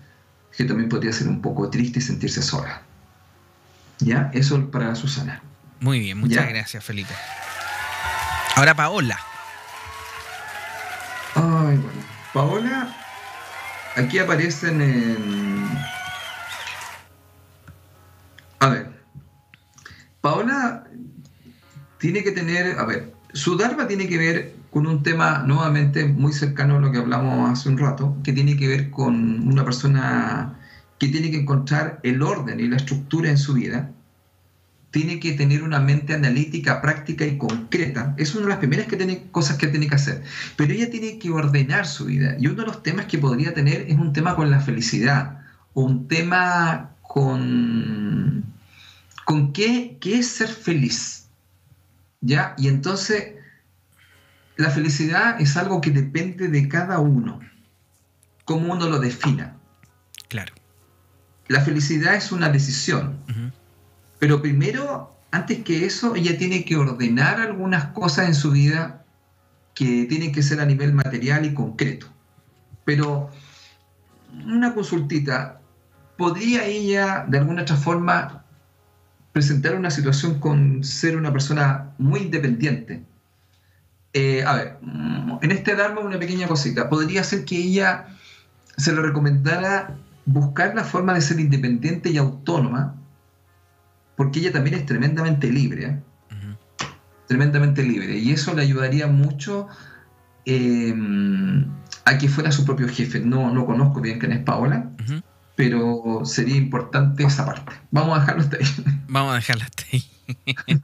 que 0.57 0.65
también 0.65 0.89
podría 0.89 1.13
ser 1.13 1.29
un 1.29 1.41
poco 1.41 1.71
triste 1.71 2.01
y 2.01 2.03
sentirse 2.03 2.43
sola. 2.43 2.83
¿Ya? 4.01 4.29
Eso 4.35 4.73
para 4.73 4.97
Susana. 4.97 5.41
Muy 5.79 6.01
bien, 6.01 6.19
muchas 6.19 6.49
gracias, 6.49 6.83
Felipe. 6.83 7.15
Ahora 8.57 8.75
Paola. 8.75 9.21
Ay, 11.37 11.77
bueno. 11.77 12.03
Paola, 12.33 12.97
aquí 13.97 14.19
aparecen 14.19 14.83
en... 14.83 15.79
A 18.59 18.67
ver. 18.67 19.01
Paola 20.21 20.83
tiene 21.99 22.25
que 22.25 22.33
tener, 22.33 22.81
a 22.81 22.85
ver, 22.85 23.14
su 23.35 23.57
Dharma 23.57 23.87
tiene 23.89 24.09
que 24.09 24.17
ver 24.17 24.55
con 24.71 24.87
un 24.87 25.03
tema 25.03 25.43
nuevamente 25.47 26.07
muy 26.07 26.33
cercano 26.33 26.77
a 26.77 26.81
lo 26.81 26.91
que 26.91 26.99
hablamos 26.99 27.51
hace 27.51 27.69
un 27.69 27.79
rato, 27.79 28.17
que 28.25 28.33
tiene 28.33 28.57
que 28.57 28.69
ver 28.69 28.91
con 28.91 29.47
una 29.47 29.65
persona 29.65 30.59
que 30.99 31.09
tiene 31.09 31.31
que 31.31 31.41
encontrar 31.41 32.01
el 32.03 32.23
orden 32.23 32.61
y 32.61 32.69
la 32.69 32.77
estructura 32.77 33.29
en 33.29 33.39
su 33.39 33.55
vida, 33.55 33.91
tiene 34.91 35.19
que 35.19 35.33
tener 35.33 35.65
una 35.65 35.81
mente 35.81 36.15
analítica, 36.15 36.81
práctica 36.81 37.27
y 37.27 37.37
concreta. 37.37 38.15
Es 38.17 38.35
una 38.35 38.45
de 38.45 38.51
las 38.51 38.59
primeras 38.59 38.87
que 38.87 38.97
tiene, 38.97 39.25
cosas 39.33 39.59
que 39.59 39.67
tiene 39.67 39.89
que 39.89 39.97
hacer. 39.97 40.23
Pero 40.57 40.73
ella 40.73 40.89
tiene 40.89 41.19
que 41.19 41.31
ordenar 41.31 41.87
su 41.87 42.05
vida. 42.05 42.37
Y 42.39 42.47
uno 42.47 42.61
de 42.61 42.67
los 42.67 42.83
temas 42.85 43.07
que 43.07 43.19
podría 43.19 43.53
tener 43.53 43.87
es 43.89 43.99
un 43.99 44.13
tema 44.13 44.37
con 44.37 44.53
la 44.53 44.61
felicidad, 44.61 45.41
un 45.73 46.07
tema 46.07 46.91
con, 47.03 48.45
con 49.25 49.53
qué, 49.53 49.99
qué 50.01 50.19
es 50.21 50.29
ser 50.29 50.49
feliz. 50.49 51.14
¿Ya? 52.25 52.55
Y 52.57 52.69
entonces, 52.69 53.35
la 54.57 54.71
felicidad 54.71 55.41
es 55.41 55.57
algo 55.57 55.81
que 55.81 55.91
depende 55.91 56.49
de 56.49 56.69
cada 56.69 56.99
uno, 56.99 57.41
cómo 58.47 58.73
uno 58.73 58.89
lo 58.89 58.99
defina. 58.99 59.57
Claro. 60.29 60.55
La 61.49 61.61
felicidad 61.61 62.15
es 62.15 62.33
una 62.33 62.49
decisión. 62.49 63.19
Pero 64.19 64.41
primero, 64.41 65.15
antes 65.33 65.63
que 65.65 65.85
eso, 65.85 66.15
ella 66.15 66.39
tiene 66.39 66.65
que 66.65 66.77
ordenar 66.77 67.41
algunas 67.41 67.87
cosas 67.89 68.29
en 68.29 68.35
su 68.35 68.53
vida 68.53 69.05
que 69.75 70.07
tienen 70.09 70.33
que 70.33 70.43
ser 70.43 70.61
a 70.61 70.65
nivel 70.65 70.95
material 70.95 71.45
y 71.45 71.53
concreto. 71.53 72.07
Pero 72.87 73.31
una 74.33 74.73
consultita, 74.73 75.61
¿podría 76.17 76.65
ella 76.65 77.27
de 77.29 77.39
alguna 77.39 77.63
otra 77.63 77.77
forma 77.77 78.44
presentar 79.35 79.75
una 79.75 79.91
situación 79.91 80.41
con 80.41 80.83
ser 80.83 81.19
una 81.19 81.33
persona 81.33 81.91
muy 81.99 82.21
independiente? 82.21 83.03
Eh, 84.15 84.43
a 84.47 84.55
ver, 84.55 84.79
en 85.43 85.51
este 85.51 85.75
Dharma 85.75 86.01
una 86.01 86.19
pequeña 86.19 86.47
cosita. 86.47 86.89
Podría 86.89 87.23
ser 87.25 87.45
que 87.45 87.59
ella 87.59 88.07
se 88.77 88.95
le 88.95 89.03
recomendara 89.03 89.97
buscar 90.25 90.75
la 90.75 90.85
forma 90.85 91.13
de 91.13 91.21
ser 91.21 91.41
independiente 91.41 92.11
y 92.11 92.17
autónoma 92.17 92.95
porque 94.17 94.41
ella 94.41 94.53
también 94.53 94.77
es 94.77 94.87
tremendamente 94.87 95.51
libre, 95.51 95.87
¿eh? 95.87 96.01
tremendamente 97.27 97.83
libre, 97.83 98.19
y 98.19 98.31
eso 98.31 98.55
le 98.55 98.63
ayudaría 98.63 99.09
mucho 99.09 99.67
em, 100.45 101.67
a 102.05 102.19
que 102.19 102.29
fuera 102.29 102.53
su 102.53 102.65
propio 102.65 102.89
jefe. 102.89 103.19
No, 103.21 103.51
no 103.53 103.67
conozco 103.67 104.01
bien 104.01 104.21
quién 104.21 104.33
es 104.33 104.45
Paola, 104.45 104.91
pero 105.55 106.23
sería 106.25 106.57
importante 106.57 107.25
esa 107.25 107.47
parte. 107.47 107.73
Vamos 107.91 108.17
a 108.17 108.21
dejarlo 108.21 108.43
hasta 108.43 108.57
ahí. 108.57 108.67
Vamos 109.09 109.33
a 109.33 109.37
dejarlo 109.37 109.65
hasta 109.65 109.85
ahí. 109.93 110.05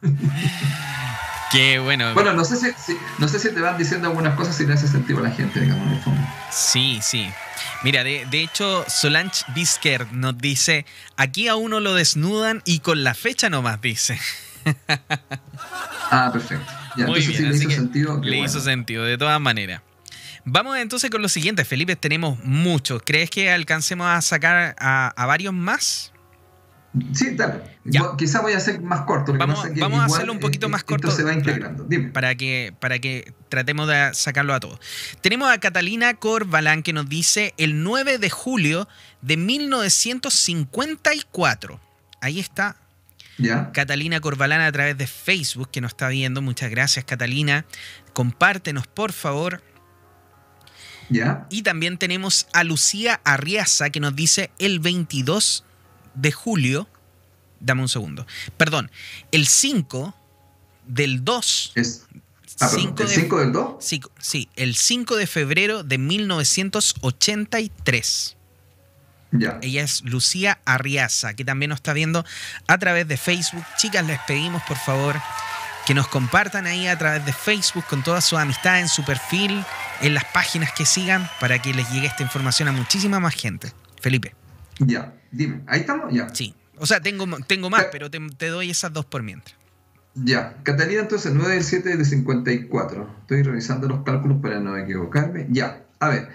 Qué 1.50 1.80
bueno. 1.80 2.14
Bueno, 2.14 2.32
no 2.32 2.44
sé 2.44 2.56
si, 2.56 2.96
no 3.18 3.26
sé 3.26 3.40
si 3.40 3.50
te 3.52 3.60
van 3.60 3.76
diciendo 3.76 4.08
algunas 4.08 4.34
cosas 4.36 4.56
si 4.56 4.66
le 4.66 4.74
hace 4.74 4.86
sentido 4.86 5.18
a 5.18 5.22
la 5.22 5.30
gente, 5.30 5.60
digamos, 5.60 5.84
en 5.88 5.94
el 5.94 6.00
fondo. 6.00 6.22
Sí, 6.52 7.00
sí. 7.02 7.28
Mira, 7.82 8.04
de, 8.04 8.26
hecho, 8.32 8.84
Solange 8.86 9.44
Bisker 9.54 10.12
nos 10.12 10.38
dice, 10.38 10.86
aquí 11.16 11.48
a 11.48 11.56
uno 11.56 11.80
lo 11.80 11.94
desnudan 11.94 12.62
y 12.64 12.80
con 12.80 13.02
la 13.02 13.14
fecha 13.14 13.50
nomás 13.50 13.80
dice. 13.80 14.20
ah, 16.10 16.30
perfecto. 16.32 16.72
Muy 16.96 17.26
bien, 17.26 17.50
le 17.50 17.56
hizo 17.56 17.70
sentido. 17.70 18.20
Le 18.22 18.38
hizo 18.38 18.60
sentido, 18.60 19.04
de 19.04 19.18
todas 19.18 19.40
maneras. 19.40 19.82
Vamos 20.44 20.78
entonces 20.78 21.10
con 21.10 21.22
lo 21.22 21.28
siguiente, 21.28 21.64
Felipe, 21.64 21.96
tenemos 21.96 22.38
muchos. 22.44 23.02
¿Crees 23.04 23.30
que 23.30 23.50
alcancemos 23.50 24.06
a 24.06 24.20
sacar 24.22 24.76
a 24.78 25.26
varios 25.26 25.52
más? 25.52 26.12
Sí, 27.12 27.36
dale. 27.36 27.62
Quizá 28.18 28.40
voy 28.40 28.54
a 28.54 28.56
hacer 28.56 28.80
más 28.80 29.02
corto. 29.02 29.32
Vamos, 29.34 29.64
vamos 29.78 30.00
a 30.00 30.06
hacerlo 30.06 30.32
un 30.32 30.40
poquito 30.40 30.68
más 30.68 30.82
corto. 30.82 31.12
se 31.12 31.22
va 31.22 31.32
integrando. 31.32 31.86
Para, 32.12 32.34
que, 32.34 32.74
para 32.80 32.98
que 32.98 33.32
tratemos 33.48 33.86
de 33.86 34.10
sacarlo 34.12 34.52
a 34.54 34.60
todos. 34.60 34.80
Tenemos 35.20 35.48
a 35.50 35.58
Catalina 35.58 36.14
Corbalán 36.14 36.82
que 36.82 36.92
nos 36.92 37.08
dice 37.08 37.54
el 37.58 37.84
9 37.84 38.18
de 38.18 38.28
julio 38.28 38.88
de 39.22 39.36
1954. 39.36 41.78
Ahí 42.20 42.40
está. 42.40 42.74
¿Ya? 43.38 43.70
Catalina 43.72 44.18
Corbalán 44.20 44.60
a 44.60 44.72
través 44.72 44.98
de 44.98 45.06
Facebook 45.06 45.70
que 45.70 45.80
nos 45.80 45.92
está 45.92 46.08
viendo. 46.08 46.42
Muchas 46.42 46.70
gracias, 46.70 47.04
Catalina. 47.04 47.66
Compártenos, 48.12 48.88
por 48.88 49.12
favor. 49.12 49.62
¿Ya? 51.10 51.46
Y 51.50 51.62
también 51.62 51.98
tenemos 51.98 52.46
a 52.52 52.64
Lucía 52.64 53.20
Arriaza 53.24 53.90
que 53.90 54.00
nos 54.00 54.16
dice 54.16 54.50
el 54.58 54.80
22 54.80 55.64
de 56.14 56.32
julio, 56.32 56.88
dame 57.58 57.82
un 57.82 57.88
segundo, 57.88 58.26
perdón, 58.56 58.90
el 59.32 59.46
5 59.46 60.14
del 60.86 61.24
2. 61.24 61.72
Es, 61.74 62.06
ah, 62.60 62.70
¿El 62.72 62.94
5 63.08 63.40
del 63.40 63.52
2? 63.52 63.74
Sí, 63.80 64.00
sí, 64.18 64.48
el 64.56 64.76
5 64.76 65.16
de 65.16 65.26
febrero 65.26 65.82
de 65.82 65.98
1983. 65.98 68.36
Ya. 69.32 69.58
Ella 69.62 69.82
es 69.82 70.02
Lucía 70.02 70.60
Arriaza, 70.64 71.34
que 71.34 71.44
también 71.44 71.68
nos 71.68 71.78
está 71.78 71.92
viendo 71.92 72.24
a 72.66 72.78
través 72.78 73.06
de 73.06 73.16
Facebook. 73.16 73.64
Chicas, 73.76 74.04
les 74.06 74.18
pedimos 74.20 74.60
por 74.64 74.76
favor 74.76 75.14
que 75.86 75.94
nos 75.94 76.08
compartan 76.08 76.66
ahí 76.66 76.86
a 76.86 76.98
través 76.98 77.24
de 77.24 77.32
Facebook 77.32 77.84
con 77.88 78.02
toda 78.02 78.20
su 78.20 78.36
amistad 78.36 78.80
en 78.80 78.88
su 78.88 79.04
perfil, 79.04 79.64
en 80.00 80.14
las 80.14 80.24
páginas 80.26 80.72
que 80.72 80.84
sigan, 80.84 81.28
para 81.40 81.60
que 81.60 81.72
les 81.72 81.90
llegue 81.90 82.06
esta 82.06 82.22
información 82.22 82.68
a 82.68 82.72
muchísima 82.72 83.20
más 83.20 83.34
gente. 83.34 83.72
Felipe. 84.00 84.34
Ya. 84.78 85.12
Dime, 85.30 85.62
¿ahí 85.66 85.80
estamos? 85.80 86.12
Ya. 86.12 86.28
Sí. 86.34 86.54
O 86.78 86.86
sea, 86.86 87.00
tengo, 87.00 87.26
tengo 87.46 87.70
más, 87.70 87.86
pero 87.92 88.10
te, 88.10 88.46
doy 88.48 88.70
esas 88.70 88.92
dos 88.92 89.04
por 89.04 89.22
mientras. 89.22 89.54
Ya. 90.14 90.56
Catalina, 90.62 91.02
entonces, 91.02 91.32
9 91.34 91.54
del 91.54 91.64
7 91.64 91.96
de 91.96 92.04
54. 92.04 93.16
Estoy 93.20 93.42
revisando 93.42 93.86
los 93.86 94.02
cálculos 94.02 94.38
para 94.40 94.58
no 94.60 94.76
equivocarme. 94.76 95.46
Ya. 95.50 95.84
A 96.00 96.08
ver. 96.08 96.30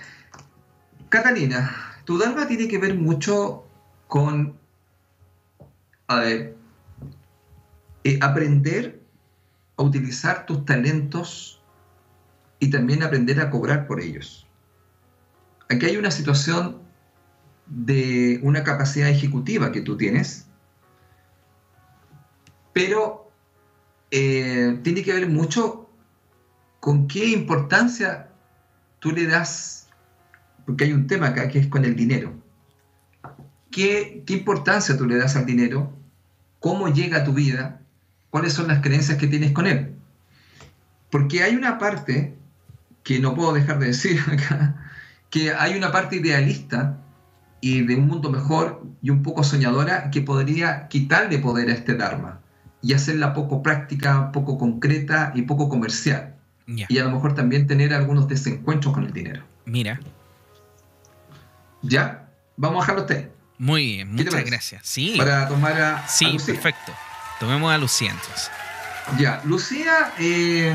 Catalina, 1.09 1.75
tu 2.05 2.17
Dharma 2.17 2.47
tiene 2.47 2.67
que 2.67 2.77
ver 2.77 2.95
mucho 2.95 3.67
con. 4.07 4.55
A 6.07 6.19
ver. 6.19 6.55
Eh, 8.03 8.19
aprender 8.21 9.01
a 9.77 9.83
utilizar 9.83 10.45
tus 10.45 10.65
talentos 10.65 11.61
y 12.59 12.69
también 12.69 13.03
aprender 13.03 13.39
a 13.41 13.49
cobrar 13.49 13.87
por 13.87 14.01
ellos. 14.01 14.47
Aquí 15.69 15.85
hay 15.85 15.97
una 15.97 16.11
situación 16.11 16.81
de 17.67 18.39
una 18.43 18.63
capacidad 18.63 19.09
ejecutiva 19.09 19.71
que 19.71 19.81
tú 19.81 19.97
tienes, 19.97 20.47
pero 22.73 23.31
eh, 24.11 24.79
tiene 24.83 25.03
que 25.03 25.13
ver 25.13 25.27
mucho 25.27 25.89
con 26.79 27.07
qué 27.07 27.25
importancia 27.29 28.29
tú 28.99 29.11
le 29.11 29.25
das, 29.25 29.89
porque 30.65 30.85
hay 30.85 30.93
un 30.93 31.07
tema 31.07 31.27
acá 31.27 31.49
que 31.49 31.59
es 31.59 31.67
con 31.67 31.85
el 31.85 31.95
dinero. 31.95 32.33
¿Qué, 33.71 34.23
qué 34.25 34.33
importancia 34.33 34.97
tú 34.97 35.05
le 35.05 35.17
das 35.17 35.35
al 35.35 35.45
dinero? 35.45 35.91
¿Cómo 36.59 36.87
llega 36.87 37.17
a 37.17 37.23
tu 37.23 37.33
vida? 37.33 37.81
¿Cuáles 38.35 38.51
son 38.51 38.67
las 38.67 38.81
creencias 38.81 39.17
que 39.17 39.27
tienes 39.27 39.53
con 39.53 39.65
él? 39.65 39.95
Porque 41.09 41.41
hay 41.41 41.55
una 41.55 41.77
parte 41.77 42.35
que 43.01 43.17
no 43.19 43.33
puedo 43.33 43.53
dejar 43.53 43.79
de 43.79 43.87
decir 43.87 44.19
acá, 44.29 44.75
que 45.29 45.53
hay 45.53 45.77
una 45.77 45.93
parte 45.93 46.17
idealista 46.17 46.97
y 47.61 47.83
de 47.83 47.95
un 47.95 48.07
mundo 48.07 48.29
mejor 48.29 48.83
y 49.01 49.09
un 49.09 49.23
poco 49.23 49.45
soñadora 49.45 50.11
que 50.11 50.19
podría 50.19 50.89
quitarle 50.89 51.39
poder 51.39 51.69
a 51.69 51.75
este 51.75 51.95
Dharma 51.95 52.41
y 52.81 52.91
hacerla 52.91 53.33
poco 53.33 53.63
práctica, 53.63 54.33
poco 54.33 54.57
concreta 54.57 55.31
y 55.33 55.43
poco 55.43 55.69
comercial. 55.69 56.35
Y 56.67 56.97
a 56.97 57.05
lo 57.05 57.11
mejor 57.11 57.35
también 57.35 57.67
tener 57.67 57.93
algunos 57.93 58.27
desencuentros 58.27 58.93
con 58.93 59.05
el 59.05 59.13
dinero. 59.13 59.45
Mira. 59.63 60.01
¿Ya? 61.83 62.27
Vamos 62.57 62.79
a 62.79 62.81
dejarlo 62.81 63.01
usted. 63.03 63.29
Muy 63.57 63.85
bien, 63.85 64.11
muchas 64.11 64.43
gracias. 64.43 64.81
Sí. 64.85 65.13
Para 65.17 65.47
tomar 65.47 65.81
a. 65.81 66.07
Sí, 66.09 66.35
perfecto. 66.45 66.91
Tomemos 67.39 67.73
a 67.73 67.77
Lucía 67.77 68.11
entonces. 68.11 68.49
Ya, 69.17 69.41
Lucía, 69.45 70.13
eh, 70.17 70.73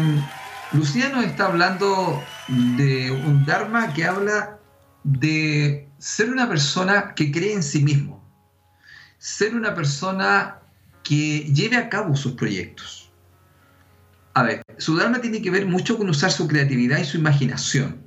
Lucía 0.73 1.09
nos 1.09 1.25
está 1.25 1.47
hablando 1.47 2.23
de 2.49 3.11
un 3.11 3.45
Dharma 3.45 3.93
que 3.93 4.05
habla 4.05 4.59
de 5.03 5.89
ser 5.99 6.31
una 6.31 6.49
persona 6.49 7.15
que 7.15 7.33
cree 7.33 7.55
en 7.55 7.63
sí 7.63 7.83
mismo, 7.83 8.25
ser 9.19 9.55
una 9.55 9.75
persona 9.75 10.59
que 11.03 11.41
lleve 11.53 11.77
a 11.77 11.89
cabo 11.89 12.15
sus 12.15 12.33
proyectos. 12.33 13.11
A 14.35 14.45
ver, 14.45 14.63
su 14.79 14.97
Dharma 14.97 15.21
tiene 15.21 15.43
que 15.43 15.51
ver 15.51 15.67
mucho 15.67 15.99
con 15.99 16.09
usar 16.09 16.31
su 16.31 16.47
creatividad 16.47 16.99
y 16.99 17.05
su 17.05 17.19
imaginación. 17.19 18.01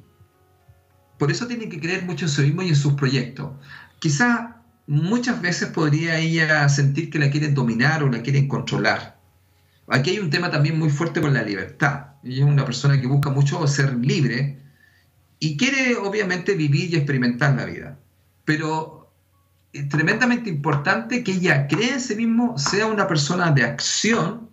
Por 1.17 1.31
eso 1.31 1.47
tiene 1.47 1.67
que 1.69 1.79
creer 1.79 2.03
mucho 2.05 2.25
en 2.25 2.31
sí 2.31 2.41
mismo 2.43 2.61
y 2.61 2.69
en 2.69 2.75
sus 2.75 2.93
proyectos. 2.93 3.51
quizá 3.99 4.62
muchas 4.87 5.41
veces 5.41 5.69
podría 5.69 6.17
ella 6.17 6.67
sentir 6.69 7.09
que 7.09 7.19
la 7.19 7.29
quieren 7.29 7.53
dominar 7.53 8.03
o 8.03 8.09
la 8.09 8.21
quieren 8.21 8.47
controlar. 8.47 9.19
Aquí 9.87 10.11
hay 10.11 10.19
un 10.19 10.29
tema 10.29 10.49
también 10.49 10.79
muy 10.79 10.89
fuerte 10.89 11.21
con 11.21 11.33
la 11.33 11.43
libertad. 11.43 12.07
Ella 12.23 12.45
es 12.45 12.51
una 12.51 12.65
persona 12.65 12.99
que 12.99 13.07
busca 13.07 13.29
mucho 13.29 13.65
ser 13.67 13.95
libre 13.95 14.59
y 15.39 15.57
quiere 15.57 15.95
obviamente 15.97 16.55
vivir 16.55 16.93
y 16.93 16.95
experimentar 16.95 17.55
la 17.55 17.65
vida. 17.65 17.99
Pero 18.45 19.11
es 19.73 19.89
tremendamente 19.89 20.49
importante 20.49 21.23
que 21.23 21.33
ella 21.33 21.67
cree 21.67 21.93
en 21.93 22.01
sí 22.01 22.15
mismo, 22.15 22.57
sea 22.57 22.85
una 22.85 23.07
persona 23.07 23.51
de 23.51 23.63
acción 23.63 24.49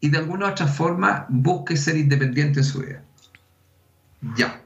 y 0.00 0.08
de 0.08 0.18
alguna 0.18 0.46
u 0.46 0.50
otra 0.50 0.66
forma 0.66 1.26
busque 1.28 1.76
ser 1.76 1.96
independiente 1.96 2.60
en 2.60 2.64
su 2.64 2.80
vida. 2.80 3.02
Ya. 4.36 4.62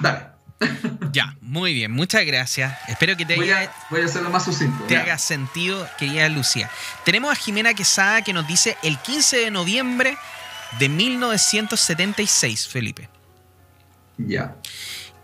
Dale. 0.00 0.31
Ya, 1.12 1.36
muy 1.42 1.74
bien, 1.74 1.90
muchas 1.92 2.24
gracias. 2.24 2.74
Espero 2.88 3.14
que 3.16 3.26
te 3.26 3.36
Voy 3.36 3.50
haya, 3.50 3.70
a, 3.70 3.74
voy 3.90 4.00
a 4.00 4.06
hacerlo 4.06 4.30
más 4.30 4.44
sucinto. 4.46 4.82
te 4.84 4.94
ya. 4.94 5.02
haga 5.02 5.18
sentido, 5.18 5.86
querida 5.98 6.26
Lucía. 6.30 6.70
Tenemos 7.04 7.30
a 7.30 7.34
Jimena 7.34 7.74
Quesada 7.74 8.22
que 8.22 8.32
nos 8.32 8.46
dice 8.46 8.78
el 8.82 8.96
15 8.98 9.36
de 9.38 9.50
noviembre 9.50 10.16
de 10.78 10.88
1976, 10.88 12.66
Felipe. 12.66 13.10
Ya, 14.16 14.56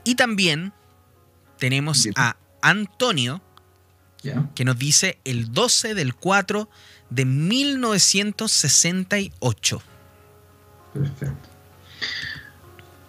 Y 0.05 0.15
también 0.17 0.75
tenemos 1.59 2.07
a 2.17 2.37
Antonio 2.61 3.41
ya. 4.23 4.45
que 4.55 4.65
nos 4.67 4.79
dice 4.79 5.19
el 5.25 5.53
12 5.53 5.95
del 5.95 6.15
4 6.15 6.69
de 7.11 7.25
1968. 7.25 9.83
Perfecto. 10.93 11.49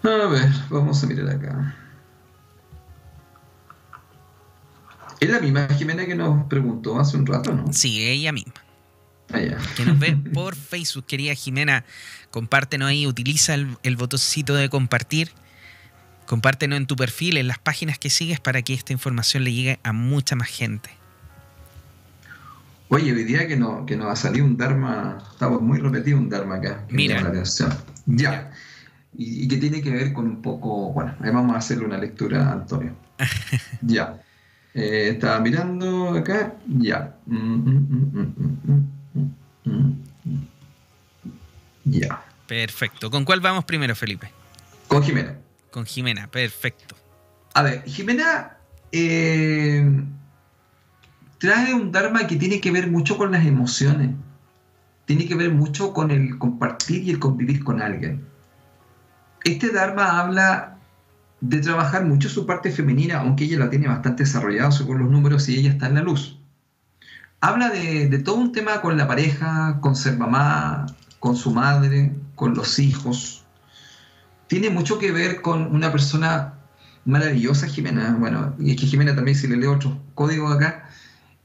A 0.03 0.27
ver, 0.27 0.49
vamos 0.69 1.03
a 1.03 1.07
mirar 1.07 1.29
acá. 1.35 1.75
Es 5.19 5.29
la 5.29 5.39
misma 5.39 5.67
Jimena 5.77 6.05
que 6.05 6.15
nos 6.15 6.45
preguntó 6.47 6.99
hace 6.99 7.17
un 7.17 7.25
rato, 7.25 7.53
¿no? 7.53 7.73
Sí, 7.73 8.01
ella 8.01 8.31
misma. 8.31 8.53
Ah, 9.31 9.41
ya. 9.41 9.57
que 9.75 9.85
nos 9.85 9.99
ve 9.99 10.15
por 10.33 10.55
Facebook. 10.55 11.05
Querida 11.05 11.33
Jimena, 11.33 11.85
compártenos 12.31 12.89
ahí, 12.89 13.05
utiliza 13.05 13.53
el, 13.53 13.77
el 13.83 13.95
botoncito 13.95 14.55
de 14.55 14.69
compartir. 14.69 15.31
Compártenos 16.25 16.77
en 16.77 16.85
tu 16.85 16.95
perfil, 16.95 17.37
en 17.37 17.47
las 17.47 17.57
páginas 17.57 17.97
que 17.97 18.09
sigues 18.09 18.39
para 18.39 18.61
que 18.61 18.73
esta 18.73 18.93
información 18.93 19.43
le 19.43 19.53
llegue 19.53 19.79
a 19.83 19.93
mucha 19.93 20.35
más 20.35 20.47
gente. 20.47 20.91
Oye, 22.89 23.11
hoy 23.13 23.23
día 23.23 23.47
que, 23.47 23.55
no, 23.55 23.85
que 23.85 23.95
nos 23.95 24.07
ha 24.07 24.15
salido 24.15 24.45
un 24.45 24.57
Dharma, 24.57 25.23
estamos 25.31 25.61
muy 25.61 25.79
repetido 25.79 26.17
un 26.17 26.29
Dharma 26.29 26.55
acá. 26.55 26.85
Mira. 26.89 27.21
la 27.21 27.29
atención. 27.29 27.73
Ya. 28.05 28.51
Y, 29.15 29.43
y 29.43 29.47
que 29.47 29.57
tiene 29.57 29.81
que 29.81 29.91
ver 29.91 30.13
con 30.13 30.25
un 30.25 30.41
poco, 30.41 30.91
bueno, 30.93 31.15
ahí 31.19 31.29
vamos 31.31 31.55
a 31.55 31.59
hacerle 31.59 31.85
una 31.85 31.97
lectura 31.97 32.51
Antonio. 32.51 32.95
ya. 33.81 34.19
Eh, 34.79 35.09
estaba 35.09 35.41
mirando 35.41 36.11
acá, 36.11 36.55
ya. 36.65 37.13
Ya. 41.83 42.23
Perfecto. 42.47 43.11
¿Con 43.11 43.25
cuál 43.25 43.41
vamos 43.41 43.65
primero, 43.65 43.93
Felipe? 43.93 44.31
Con 44.87 45.03
Jimena. 45.03 45.35
Con 45.69 45.85
Jimena, 45.85 46.27
perfecto. 46.27 46.95
A 47.55 47.61
ver, 47.61 47.83
Jimena 47.83 48.57
eh, 48.93 49.85
trae 51.39 51.73
un 51.73 51.91
Dharma 51.91 52.25
que 52.25 52.37
tiene 52.37 52.61
que 52.61 52.71
ver 52.71 52.89
mucho 52.89 53.17
con 53.17 53.33
las 53.33 53.45
emociones. 53.45 54.11
Tiene 55.03 55.27
que 55.27 55.35
ver 55.35 55.51
mucho 55.51 55.91
con 55.91 56.09
el 56.09 56.37
compartir 56.37 57.03
y 57.03 57.09
el 57.09 57.19
convivir 57.19 57.65
con 57.65 57.81
alguien. 57.81 58.25
Este 59.43 59.73
Dharma 59.73 60.21
habla 60.21 60.78
de 61.41 61.59
trabajar 61.59 62.05
mucho 62.05 62.29
su 62.29 62.45
parte 62.45 62.71
femenina, 62.71 63.19
aunque 63.19 63.45
ella 63.45 63.59
la 63.59 63.69
tiene 63.69 63.87
bastante 63.87 64.23
desarrollada 64.23 64.71
según 64.71 64.99
los 64.99 65.09
números 65.09 65.47
y 65.49 65.57
ella 65.57 65.71
está 65.71 65.87
en 65.87 65.95
la 65.95 66.01
luz. 66.01 66.39
Habla 67.41 67.69
de, 67.69 68.19
todo 68.19 68.35
un 68.35 68.51
tema 68.51 68.81
con 68.81 68.97
la 68.97 69.07
pareja, 69.07 69.79
con 69.79 69.95
ser 69.95 70.17
mamá, 70.17 70.87
con 71.19 71.37
su 71.37 71.51
madre, 71.51 72.13
con 72.35 72.53
los 72.53 72.79
hijos. 72.79 73.45
Tiene 74.47 74.69
mucho 74.69 74.99
que 74.99 75.11
ver 75.11 75.41
con 75.41 75.73
una 75.73 75.91
persona 75.91 76.55
maravillosa, 77.05 77.67
Jimena. 77.67 78.17
Bueno, 78.19 78.55
y 78.59 78.71
es 78.71 78.77
que 78.77 78.87
Jimena 78.87 79.15
también, 79.15 79.37
si 79.37 79.47
le 79.47 79.55
leo 79.55 79.73
otros 79.73 79.93
códigos 80.15 80.53
acá, 80.53 80.89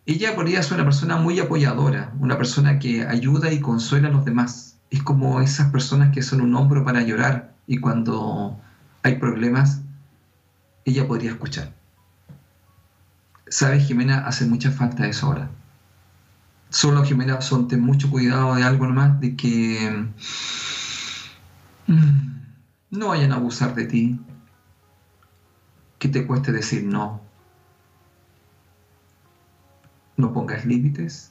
ella 0.06 0.34
podría 0.34 0.62
ser 0.62 0.74
una 0.74 0.84
persona 0.84 1.16
muy 1.16 1.38
apoyadora, 1.38 2.12
una 2.18 2.36
persona 2.36 2.80
que 2.80 3.06
ayuda 3.06 3.52
y 3.52 3.60
consuela 3.60 4.08
a 4.08 4.12
los 4.12 4.24
demás. 4.24 4.78
Es 4.90 5.02
como 5.02 5.40
esas 5.40 5.70
personas 5.70 6.12
que 6.12 6.22
son 6.22 6.40
un 6.40 6.56
hombro 6.56 6.84
para 6.84 7.02
llorar 7.02 7.54
y 7.68 7.78
cuando 7.78 8.58
hay 9.04 9.16
problemas, 9.16 9.83
ella 10.84 11.06
podría 11.06 11.30
escuchar. 11.30 11.72
¿Sabes, 13.48 13.86
Jimena? 13.86 14.26
Hace 14.26 14.46
mucha 14.46 14.70
falta 14.70 15.06
eso 15.06 15.26
ahora. 15.26 15.50
Solo, 16.70 17.04
Jimena, 17.04 17.40
son 17.40 17.68
ten 17.68 17.80
mucho 17.80 18.10
cuidado 18.10 18.54
de 18.56 18.64
algo 18.64 18.86
nomás, 18.86 19.20
de 19.20 19.36
que 19.36 20.08
mm, 21.86 22.34
no 22.90 23.08
vayan 23.08 23.32
a 23.32 23.36
abusar 23.36 23.74
de 23.74 23.84
ti, 23.84 24.20
que 25.98 26.08
te 26.08 26.26
cueste 26.26 26.52
decir 26.52 26.84
no. 26.84 27.20
No 30.16 30.32
pongas 30.32 30.64
límites 30.64 31.30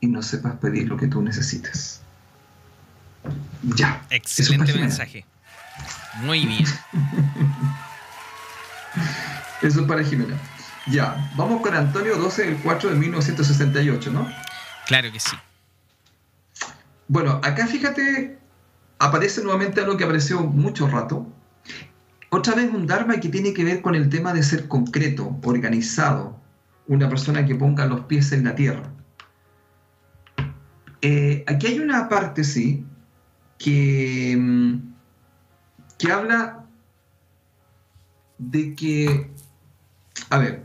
y 0.00 0.08
no 0.08 0.22
sepas 0.22 0.56
pedir 0.56 0.88
lo 0.88 0.96
que 0.96 1.06
tú 1.06 1.22
necesitas. 1.22 2.02
Ya. 3.62 4.04
Excelente 4.10 4.74
mensaje. 4.74 5.24
Muy 6.22 6.44
bien. 6.44 6.64
Eso 9.62 9.80
es 9.80 9.86
para 9.86 10.02
Jimena. 10.02 10.36
Ya, 10.86 11.30
vamos 11.36 11.62
con 11.62 11.74
Antonio 11.74 12.16
12 12.16 12.44
del 12.44 12.56
4 12.58 12.90
de 12.90 12.96
1968, 12.96 14.10
¿no? 14.12 14.28
Claro 14.86 15.10
que 15.10 15.18
sí. 15.18 15.36
Bueno, 17.08 17.40
acá 17.42 17.66
fíjate, 17.66 18.38
aparece 18.98 19.42
nuevamente 19.42 19.80
algo 19.80 19.96
que 19.96 20.04
apareció 20.04 20.40
mucho 20.42 20.86
rato. 20.88 21.26
Otra 22.28 22.54
vez 22.54 22.70
un 22.72 22.86
Dharma 22.86 23.20
que 23.20 23.28
tiene 23.28 23.54
que 23.54 23.64
ver 23.64 23.80
con 23.80 23.94
el 23.94 24.08
tema 24.08 24.32
de 24.34 24.42
ser 24.42 24.68
concreto, 24.68 25.38
organizado, 25.44 26.38
una 26.86 27.08
persona 27.08 27.46
que 27.46 27.54
ponga 27.54 27.86
los 27.86 28.00
pies 28.02 28.32
en 28.32 28.44
la 28.44 28.54
tierra. 28.54 28.90
Eh, 31.00 31.44
aquí 31.46 31.66
hay 31.66 31.78
una 31.78 32.08
parte, 32.08 32.44
sí, 32.44 32.84
que, 33.58 34.36
mm, 34.38 34.94
que 35.98 36.12
habla 36.12 36.63
de 38.38 38.74
que, 38.74 39.30
a 40.30 40.38
ver, 40.38 40.64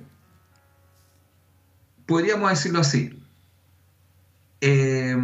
podríamos 2.05 2.49
decirlo 2.49 2.79
así. 2.79 3.19
Eh, 4.61 5.15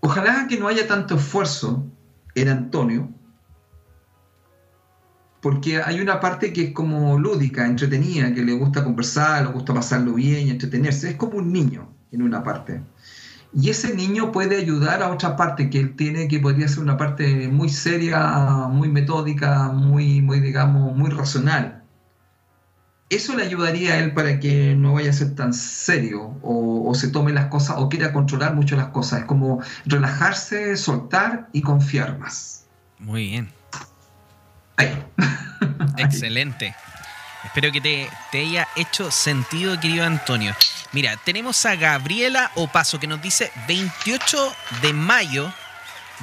ojalá 0.00 0.46
que 0.48 0.58
no 0.58 0.68
haya 0.68 0.86
tanto 0.86 1.16
esfuerzo 1.16 1.84
en 2.34 2.48
Antonio, 2.48 3.10
porque 5.44 5.82
hay 5.82 6.00
una 6.00 6.20
parte 6.20 6.54
que 6.54 6.62
es 6.62 6.72
como 6.72 7.18
lúdica, 7.18 7.66
entretenida, 7.66 8.32
que 8.32 8.42
le 8.42 8.54
gusta 8.54 8.82
conversar, 8.82 9.44
le 9.44 9.52
gusta 9.52 9.74
pasarlo 9.74 10.14
bien 10.14 10.48
entretenerse. 10.48 11.10
Es 11.10 11.16
como 11.16 11.36
un 11.36 11.52
niño 11.52 11.86
en 12.12 12.22
una 12.22 12.42
parte. 12.42 12.80
Y 13.56 13.70
ese 13.70 13.94
niño 13.94 14.32
puede 14.32 14.56
ayudar 14.56 15.02
a 15.02 15.10
otra 15.10 15.36
parte 15.36 15.70
que 15.70 15.78
él 15.78 15.94
tiene, 15.94 16.26
que 16.26 16.40
podría 16.40 16.66
ser 16.66 16.80
una 16.80 16.96
parte 16.96 17.48
muy 17.48 17.68
seria, 17.68 18.18
muy 18.68 18.88
metódica, 18.88 19.68
muy, 19.68 20.20
muy 20.20 20.40
digamos, 20.40 20.96
muy 20.96 21.10
racional. 21.10 21.84
Eso 23.10 23.36
le 23.36 23.44
ayudaría 23.44 23.94
a 23.94 23.98
él 23.98 24.12
para 24.12 24.40
que 24.40 24.74
no 24.74 24.94
vaya 24.94 25.10
a 25.10 25.12
ser 25.12 25.36
tan 25.36 25.54
serio 25.54 26.36
o, 26.42 26.90
o 26.90 26.94
se 26.94 27.08
tome 27.08 27.32
las 27.32 27.46
cosas 27.46 27.76
o 27.78 27.88
quiera 27.88 28.12
controlar 28.12 28.54
mucho 28.54 28.74
las 28.76 28.88
cosas. 28.88 29.20
Es 29.20 29.26
como 29.26 29.62
relajarse, 29.86 30.76
soltar 30.76 31.48
y 31.52 31.62
confiar 31.62 32.18
más. 32.18 32.66
Muy 32.98 33.28
bien. 33.28 33.48
Ahí. 34.76 35.00
Excelente. 35.98 36.74
Espero 37.44 37.70
que 37.70 37.80
te, 37.80 38.08
te 38.32 38.40
haya 38.40 38.66
hecho 38.74 39.12
sentido, 39.12 39.78
querido 39.78 40.04
Antonio. 40.04 40.54
Mira, 40.94 41.16
tenemos 41.24 41.66
a 41.66 41.74
Gabriela 41.74 42.52
Opaso 42.54 43.00
que 43.00 43.08
nos 43.08 43.20
dice 43.20 43.50
28 43.66 44.54
de 44.80 44.92
mayo 44.92 45.52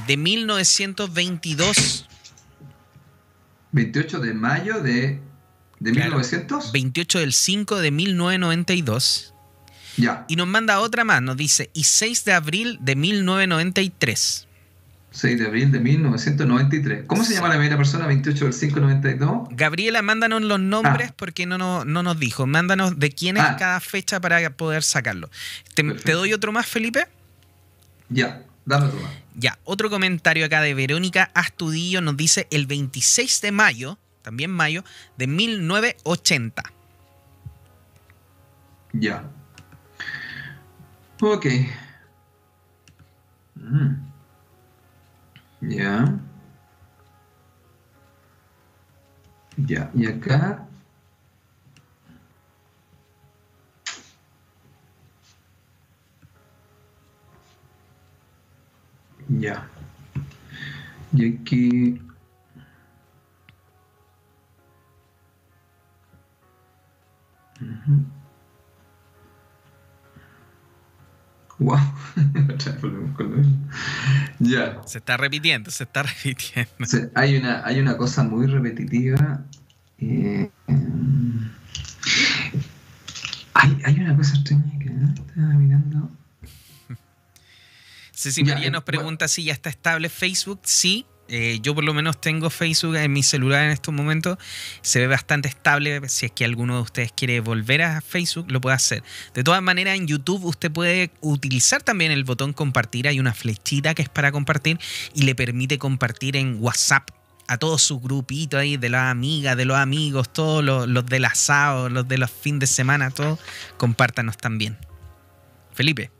de 0.07 0.15
1922. 0.15 2.07
28 3.73 4.19
de 4.19 4.33
mayo 4.33 4.81
de, 4.81 5.19
de 5.79 5.91
Claro. 5.91 6.11
1900. 6.11 6.71
28 6.71 7.19
del 7.19 7.33
5 7.33 7.79
de 7.81 7.91
1992. 7.91 9.33
Ya, 9.97 10.23
Y 10.29 10.37
nos 10.37 10.47
manda 10.47 10.79
otra 10.79 11.03
más, 11.03 11.21
nos 11.21 11.35
dice, 11.35 11.69
y 11.73 11.83
6 11.83 12.23
de 12.23 12.31
abril 12.31 12.77
de 12.79 12.95
1993. 12.95 14.47
6 15.11 15.39
de 15.39 15.45
abril 15.45 15.71
de 15.71 15.79
1993. 15.81 17.03
¿Cómo 17.05 17.23
se 17.25 17.33
llama 17.33 17.49
la 17.49 17.55
primera 17.55 17.75
persona? 17.77 18.07
28 18.07 18.45
del 18.45 18.53
5 18.53 18.79
92. 18.79 19.49
Gabriela, 19.51 20.01
mándanos 20.01 20.41
los 20.41 20.59
nombres 20.59 21.09
Ah. 21.11 21.13
porque 21.17 21.45
no, 21.45 21.57
no, 21.57 21.83
no 21.85 22.01
nos 22.01 22.17
dijo. 22.19 22.47
Mándanos 22.47 22.97
de 22.97 23.11
quién 23.11 23.35
es 23.37 23.43
Ah. 23.43 23.55
cada 23.59 23.79
fecha 23.81 24.19
para 24.21 24.49
poder 24.51 24.83
sacarlo. 24.83 25.29
¿Te, 25.73 25.83
Perfecto. 25.83 26.05
te 26.05 26.11
doy 26.13 26.33
otro 26.33 26.51
más, 26.53 26.65
Felipe? 26.65 27.07
Ya, 28.09 28.43
dame 28.65 28.85
otro 28.87 29.01
más. 29.01 29.11
Ya, 29.35 29.57
otro 29.65 29.89
comentario 29.89 30.45
acá 30.45 30.61
de 30.61 30.73
Verónica 30.73 31.29
Astudillo 31.33 32.01
nos 32.01 32.15
dice 32.17 32.47
el 32.51 32.65
26 32.65 33.41
de 33.41 33.51
mayo, 33.51 33.97
también 34.21 34.51
mayo, 34.51 34.83
de 35.17 35.27
1980. 35.27 36.63
Ya. 38.93 39.23
Ok. 41.21 41.45
Mm. 43.55 44.10
Ya. 45.61 46.19
Ya, 49.57 49.91
y 49.93 50.07
acá. 50.07 50.67
Ya. 59.29 59.67
Y 61.13 61.35
aquí. 61.35 62.01
Wow. 71.61 71.77
ya. 74.39 74.81
Se 74.87 74.97
está 74.97 75.15
repitiendo, 75.15 75.69
se 75.69 75.83
está 75.83 76.01
repitiendo. 76.03 76.71
hay, 77.13 77.37
una, 77.37 77.63
hay 77.63 77.79
una 77.79 77.97
cosa 77.97 78.23
muy 78.23 78.47
repetitiva. 78.47 79.45
Eh, 79.99 80.49
hay, 83.53 83.77
hay, 83.85 83.99
una 83.99 84.17
cosa 84.17 84.37
extraña 84.37 84.79
que 84.79 84.87
estaba 84.87 85.53
mirando. 85.53 86.09
Ceci 88.11 88.43
María 88.43 88.71
nos 88.71 88.83
pregunta 88.83 89.27
si 89.27 89.43
ya 89.43 89.53
está 89.53 89.69
estable 89.69 90.09
Facebook. 90.09 90.61
Sí, 90.63 91.05
eh, 91.33 91.59
yo 91.61 91.73
por 91.73 91.85
lo 91.85 91.93
menos 91.93 92.19
tengo 92.19 92.49
Facebook 92.49 92.97
en 92.97 93.13
mi 93.13 93.23
celular 93.23 93.63
en 93.63 93.71
estos 93.71 93.93
momentos. 93.93 94.37
Se 94.81 94.99
ve 94.99 95.07
bastante 95.07 95.47
estable. 95.47 96.09
Si 96.09 96.25
es 96.25 96.33
que 96.33 96.43
alguno 96.43 96.75
de 96.75 96.81
ustedes 96.81 97.13
quiere 97.13 97.39
volver 97.39 97.83
a 97.83 98.01
Facebook, 98.01 98.51
lo 98.51 98.59
puede 98.59 98.75
hacer. 98.75 99.01
De 99.33 99.41
todas 99.41 99.61
maneras, 99.61 99.95
en 99.95 100.07
YouTube 100.07 100.43
usted 100.43 100.69
puede 100.69 101.09
utilizar 101.21 101.81
también 101.83 102.11
el 102.11 102.25
botón 102.25 102.51
compartir. 102.51 103.07
Hay 103.07 103.21
una 103.21 103.33
flechita 103.33 103.93
que 103.93 104.01
es 104.01 104.09
para 104.09 104.33
compartir 104.33 104.77
y 105.13 105.23
le 105.23 105.33
permite 105.33 105.77
compartir 105.77 106.35
en 106.35 106.57
WhatsApp 106.59 107.09
a 107.47 107.57
todos 107.57 107.81
sus 107.81 108.01
grupitos 108.01 108.59
ahí, 108.59 108.75
de 108.75 108.89
las 108.89 109.09
amigas, 109.09 109.55
de 109.55 109.63
los 109.63 109.77
amigos, 109.77 110.33
todos 110.33 110.61
los, 110.61 110.87
los 110.89 111.05
del 111.05 111.23
asado, 111.23 111.87
los 111.87 112.07
de 112.09 112.17
los 112.17 112.29
fines 112.29 112.59
de 112.59 112.67
semana, 112.67 113.09
todos, 113.09 113.39
compártanos 113.77 114.35
también. 114.35 114.77
Felipe. 115.73 116.11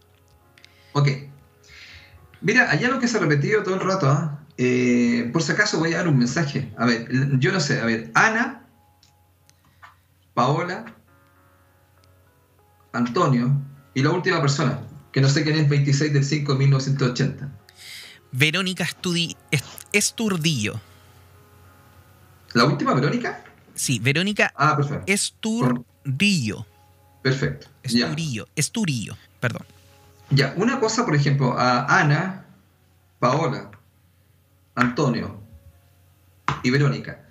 Ok. 0.94 1.10
Mira, 2.40 2.72
allá 2.72 2.88
lo 2.88 3.00
que 3.00 3.10
se 3.10 3.18
ha 3.18 3.20
repetido 3.20 3.62
todo 3.62 3.76
el 3.76 3.82
rato, 3.82 4.10
¿ah? 4.10 4.41
Eh, 4.57 5.30
por 5.32 5.41
si 5.41 5.52
acaso 5.52 5.80
voy 5.80 5.94
a 5.94 5.98
dar 5.98 6.07
un 6.07 6.18
mensaje. 6.18 6.72
A 6.78 6.86
ver, 6.86 7.07
yo 7.40 7.52
no 7.52 7.60
sé, 7.60 7.82
a 7.82 7.86
ver, 7.86 8.11
Ana, 8.14 8.65
Paola, 10.34 10.86
Antonio 12.94 13.52
y 13.94 14.03
la 14.03 14.11
última 14.11 14.41
persona, 14.41 14.82
que 15.11 15.22
no 15.22 15.30
sé 15.30 15.44
quién 15.44 15.57
es, 15.57 15.69
26 15.69 16.14
del 16.14 16.23
5 16.23 16.53
de 16.53 16.60
1980. 16.60 17.49
Verónica 18.32 18.84
Estudi 18.84 19.36
Esturdillo. 19.91 20.80
¿La 22.53 22.65
última, 22.65 22.94
Verónica? 22.94 23.44
Sí, 23.73 23.99
Verónica 23.99 24.53
ah, 24.56 24.76
perfecto. 24.76 25.03
Esturdillo. 25.07 26.65
Perfecto. 27.22 27.68
Esturillo, 27.84 28.48
Esturillo, 28.56 29.18
perdón. 29.40 29.65
Ya, 30.30 30.53
una 30.56 30.80
cosa, 30.80 31.06
por 31.06 31.15
ejemplo, 31.15 31.57
a 31.57 31.99
Ana, 31.99 32.45
Paola, 33.19 33.70
Antonio 34.82 35.40
y 36.64 36.70
Verónica. 36.72 37.22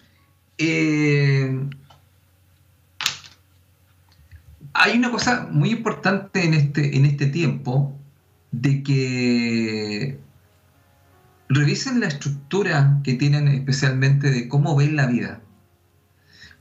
Eh, 0.58 1.68
hay 4.72 4.96
una 4.96 5.10
cosa 5.10 5.48
muy 5.50 5.70
importante 5.70 6.44
en 6.44 6.54
este, 6.54 6.96
en 6.96 7.04
este 7.06 7.26
tiempo 7.26 7.96
de 8.52 8.82
que 8.82 10.18
revisen 11.48 12.00
la 12.00 12.06
estructura 12.06 13.00
que 13.02 13.14
tienen 13.14 13.48
especialmente 13.48 14.30
de 14.30 14.48
cómo 14.48 14.76
ven 14.76 14.96
la 14.96 15.06
vida. 15.06 15.40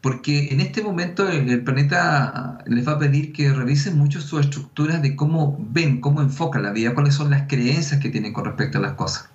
Porque 0.02 0.48
en 0.54 0.62
este 0.62 0.82
momento 0.82 1.28
el, 1.30 1.64
planeta 1.64 2.64
les 2.66 2.88
va 2.88 2.94
a 2.94 3.00
pedir 3.00 3.34
que 3.34 3.52
revisen 3.52 3.98
mucho 3.98 4.22
sus 4.22 4.40
estructuras 4.40 5.02
de 5.02 5.16
cómo 5.16 5.58
ven, 5.60 6.00
cómo 6.00 6.22
enfocan 6.22 6.64
la 6.64 6.72
vida, 6.72 6.94
cuáles 6.94 7.16
son 7.16 7.30
las 7.30 7.48
creencias 7.48 8.00
que 8.00 8.10
tienen 8.10 8.32
con 8.32 8.46
respecto 8.46 8.78
a 8.78 8.82
las 8.82 8.94
cosas 8.94 9.30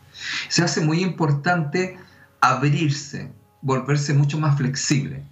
se 0.48 0.62
hace 0.62 0.80
muy 0.80 1.02
importante 1.02 1.98
abrirse, 2.40 3.32
volverse 3.62 4.12
mucho 4.14 4.38
más 4.38 4.56
flexible. 4.56 5.22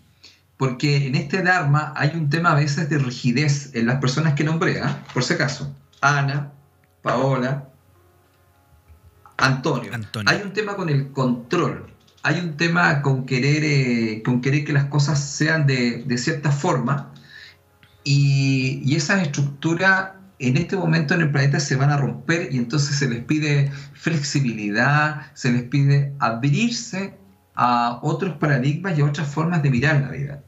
Porque 0.57 1.07
en 1.07 1.15
este 1.17 1.43
Dharma 1.43 1.93
hay 1.97 2.13
un 2.15 2.31
tema 2.31 2.53
a 2.53 2.55
veces 2.55 2.89
de 2.89 2.99
rigidez 2.99 3.71
en 3.75 3.87
las 3.87 4.01
personas 4.01 4.35
que 4.35 4.45
nombré, 4.45 4.81
por 5.13 5.25
si 5.25 5.35
acaso. 5.35 5.75
Ana, 6.01 6.53
Paola, 7.03 7.69
Antonio. 9.37 9.93
Hay 10.27 10.43
un 10.43 10.53
tema 10.53 10.77
con 10.77 10.89
el 10.89 11.11
control. 11.11 11.93
Hay 12.23 12.39
un 12.39 12.57
tema 12.57 13.03
con 13.03 13.27
querer, 13.27 13.65
eh, 13.65 14.23
con 14.25 14.41
querer 14.41 14.65
que 14.65 14.73
las 14.73 14.85
cosas 14.85 15.19
sean 15.19 15.67
de, 15.67 16.17
cierta 16.17 16.53
forma. 16.53 17.13
Y, 18.05 18.83
y 18.85 18.95
esa 18.95 19.21
estructura 19.21 20.22
en 20.43 20.57
este 20.57 20.77
momento 20.77 21.15
en 21.15 21.23
el 21.23 21.31
planeta 21.31 21.61
se 21.61 21.77
van 21.77 21.91
a 21.91 21.97
romper 21.97 22.49
y 22.51 22.59
entonces 22.59 22.97
se 22.97 23.09
les 23.09 23.25
pide 23.25 23.71
flexibilidad, 23.95 25.27
se 25.35 25.53
les 25.53 25.63
pide 25.63 26.15
abrirse 26.19 27.17
a 27.55 28.01
otros 28.03 28.37
paradigmas 28.39 28.99
y 28.99 29.03
a 29.03 29.05
otras 29.05 29.29
formas 29.29 29.63
de 29.63 29.71
mirar 29.71 30.01
la 30.01 30.09
vida. 30.09 30.43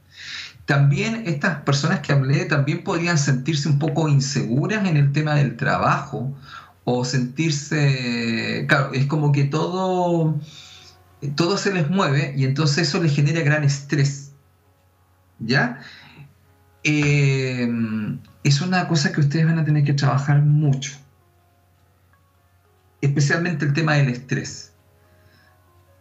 También 0.66 1.24
estas 1.26 1.62
personas 1.62 2.00
que 2.00 2.12
hablé 2.12 2.46
también 2.46 2.82
podrían 2.82 3.18
sentirse 3.18 3.68
un 3.68 3.78
poco 3.78 4.08
inseguras 4.08 4.86
en 4.88 4.96
el 4.96 5.12
tema 5.12 5.34
del 5.34 5.56
trabajo 5.56 6.34
o 6.84 7.04
sentirse, 7.04 8.64
claro, 8.68 8.92
es 8.94 9.06
como 9.06 9.30
que 9.30 9.44
todo, 9.44 10.40
todo 11.36 11.56
se 11.56 11.72
les 11.72 11.88
mueve 11.88 12.34
y 12.36 12.44
entonces 12.44 12.88
eso 12.88 13.00
les 13.00 13.14
genera 13.14 13.42
gran 13.42 13.62
estrés. 13.62 14.32
¿Ya? 15.38 15.80
Eh, 16.82 17.68
es 18.44 18.60
una 18.60 18.86
cosa 18.86 19.10
que 19.10 19.20
ustedes 19.20 19.46
van 19.46 19.58
a 19.58 19.64
tener 19.64 19.84
que 19.84 19.94
trabajar 19.94 20.42
mucho. 20.42 20.92
Especialmente 23.00 23.64
el 23.64 23.72
tema 23.72 23.94
del 23.94 24.10
estrés. 24.10 24.72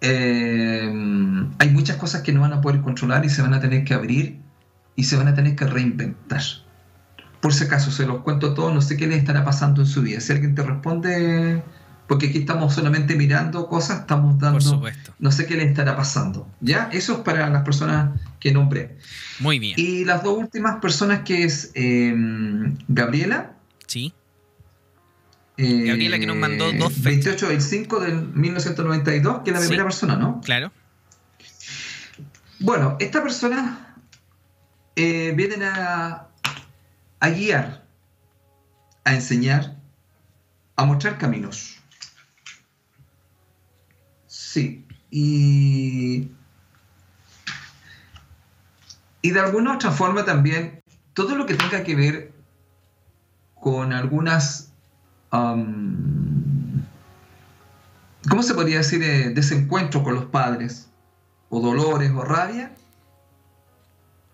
Eh, 0.02 0.92
hay 1.58 1.70
muchas 1.70 1.96
cosas 1.96 2.22
que 2.22 2.34
no 2.34 2.42
van 2.42 2.52
a 2.52 2.62
poder 2.62 2.82
controlar 2.82 3.24
y 3.24 3.30
se 3.30 3.42
van 3.42 3.54
a 3.54 3.62
tener 3.62 3.86
que 3.86 3.94
abrir 3.94 4.42
y 4.96 5.06
se 5.06 5.16
van 5.16 5.30
a 5.30 5.34
tener 5.34 5.56
que 5.56 5.66
reinventar. 5.66 6.42
Por 7.40 7.54
si 7.54 7.64
acaso, 7.64 7.92
se 7.92 8.06
los 8.06 8.22
cuento 8.22 8.54
todo, 8.54 8.74
no 8.74 8.82
sé 8.82 8.98
qué 8.98 9.08
les 9.08 9.20
estará 9.20 9.46
pasando 9.46 9.82
en 9.82 9.88
su 9.88 10.02
vida. 10.02 10.20
Si 10.20 10.34
alguien 10.34 10.54
te 10.54 10.64
responde, 10.64 11.64
porque 12.08 12.28
aquí 12.28 12.40
estamos 12.40 12.74
solamente 12.74 13.16
mirando 13.16 13.68
cosas, 13.68 14.02
estamos 14.02 14.38
dando, 14.40 14.82
no 15.20 15.32
sé 15.32 15.46
qué 15.46 15.56
les 15.56 15.68
estará 15.68 15.96
pasando. 15.96 16.48
¿Ya? 16.60 16.90
Eso 16.92 17.14
es 17.14 17.20
para 17.20 17.50
las 17.50 17.64
personas 17.64 18.20
que 18.40 18.52
nombré. 18.52 18.98
Muy 19.40 19.60
bien. 19.60 19.76
Y 19.78 20.04
las 20.06 20.24
dos 20.24 20.38
últimas 20.38 20.80
personas 20.80 21.22
que 21.22 21.44
es 21.44 21.72
em, 21.76 22.78
Gabriela. 22.88 23.54
Sí. 23.88 24.14
Eh, 25.58 25.86
Gabriela 25.86 26.20
que 26.20 26.26
nos 26.26 26.36
mandó 26.36 26.74
dos 26.74 26.94
fechas. 26.94 27.04
28 27.04 27.48
del 27.50 27.62
5 27.62 28.00
del 28.00 28.28
1992, 28.34 29.42
que 29.44 29.52
es 29.52 29.56
la 29.56 29.62
primera 29.62 29.84
persona, 29.84 30.16
¿no? 30.16 30.42
Claro. 30.42 30.72
Bueno, 32.60 32.98
esta 33.00 33.22
persona 33.22 33.96
eh, 34.96 35.34
vienen 35.36 35.64
a, 35.64 36.28
a 37.20 37.30
guiar, 37.30 37.86
a 39.04 39.14
enseñar, 39.14 39.78
a 40.76 40.86
mostrar 40.86 41.18
caminos. 41.18 41.83
Sí. 44.54 44.86
Y 45.10 46.30
y 49.24 49.32
de 49.32 49.40
alguna 49.40 49.74
otra 49.74 49.90
forma 49.90 50.24
también, 50.26 50.84
todo 51.14 51.36
lo 51.36 51.46
que 51.46 51.56
tenga 51.56 51.84
que 51.84 51.96
ver 51.96 52.34
con 53.56 53.94
algunas, 53.94 54.74
¿cómo 55.32 56.84
se 58.42 58.54
podría 58.54 58.80
decir? 58.80 59.02
Eh, 59.02 59.30
desencuentro 59.30 60.04
con 60.04 60.16
los 60.16 60.26
padres, 60.26 60.90
o 61.50 61.62
dolores, 61.62 62.12
o 62.12 62.26
rabia, 62.26 62.74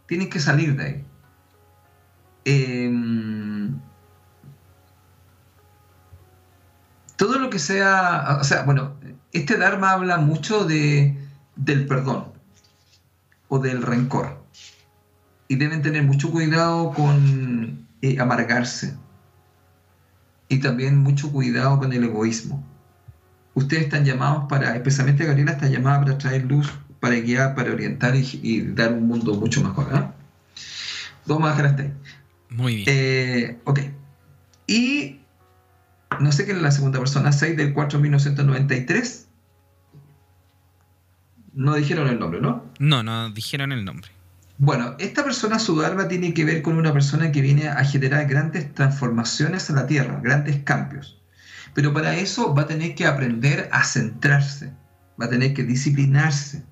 tienen 0.08 0.28
que 0.28 0.40
salir 0.40 0.76
de 0.76 0.84
ahí. 0.84 1.06
Em, 2.46 3.80
todo 7.16 7.38
lo 7.38 7.52
que 7.52 7.60
sea, 7.60 8.40
o 8.41 8.44
sea, 8.44 8.64
bueno, 8.64 8.96
este 9.34 9.57
Dharma 9.57 9.91
habla 9.91 10.18
mucho 10.18 10.65
de, 10.65 11.15
del 11.56 11.85
perdón 11.85 12.26
o 13.47 13.60
del 13.60 13.81
rencor 13.81 14.43
y 15.47 15.56
deben 15.56 15.81
tener 15.81 16.03
mucho 16.03 16.31
cuidado 16.31 16.93
con 16.93 17.88
eh, 18.01 18.19
amargarse 18.19 18.95
y 20.47 20.60
también 20.60 20.97
mucho 20.97 21.31
cuidado 21.31 21.80
con 21.80 21.93
el 21.93 22.03
egoísmo. 22.03 22.64
Ustedes 23.53 23.84
están 23.84 24.06
llamados 24.06 24.45
para, 24.47 24.76
especialmente 24.76 25.26
Gabriela 25.26 25.51
está 25.51 25.68
llamada 25.68 26.01
para 26.01 26.18
traer 26.18 26.45
luz, 26.45 26.72
para 26.99 27.15
guiar, 27.15 27.56
para 27.56 27.72
orientar 27.72 28.15
y, 28.15 28.61
dar 28.73 28.93
un 28.93 29.07
mundo 29.07 29.34
mucho 29.35 29.64
mejor. 29.64 29.88
¿eh? 29.93 30.07
Vamos 31.26 31.47
a 31.47 31.51
dejar 31.51 31.65
hasta 31.68 31.81
ahí. 31.84 31.93
Muy 32.49 32.76
bien. 32.77 32.88
Eh, 32.88 33.60
ok. 33.65 33.80
Y 34.65 35.19
no 36.19 36.31
sé 36.31 36.45
qué 36.45 36.52
es 36.52 36.61
la 36.61 36.72
segunda 36.72 36.99
persona, 36.99 37.31
6 37.31 37.56
del 37.57 37.73
4 37.73 37.99
1993. 37.99 39.27
No 41.53 41.76
dijeron 41.76 42.07
el 42.07 42.19
nombre, 42.19 42.41
¿no? 42.41 42.65
No, 42.80 43.03
no 43.03 43.30
dijeron 43.31 43.72
el 43.72 43.86
nombre. 43.86 44.10
Bueno, 44.57 44.95
esta 44.99 45.23
persona, 45.23 45.57
su 45.57 45.81
alma 45.81 46.07
tiene 46.07 46.34
que 46.34 46.44
ver 46.44 46.61
con 46.61 46.77
una 46.77 46.91
persona 46.91 47.31
que 47.31 47.41
viene 47.41 47.69
a 47.69 47.84
generar 47.86 48.27
grandes 48.27 48.73
transformaciones 48.73 49.69
en 49.69 49.77
la 49.77 49.88
Tierra, 49.88 50.19
grandes 50.22 50.64
cambios. 50.64 51.22
Pero 51.73 51.94
para 51.94 52.15
eso 52.18 52.53
va 52.53 52.64
a 52.64 52.68
tener 52.68 52.95
que 52.95 53.06
aprender 53.06 53.69
a 53.72 53.84
centrarse, 53.86 54.73
va 55.19 55.27
a 55.27 55.30
tener 55.30 55.53
que 55.53 55.64
disciplinarse, 55.64 56.65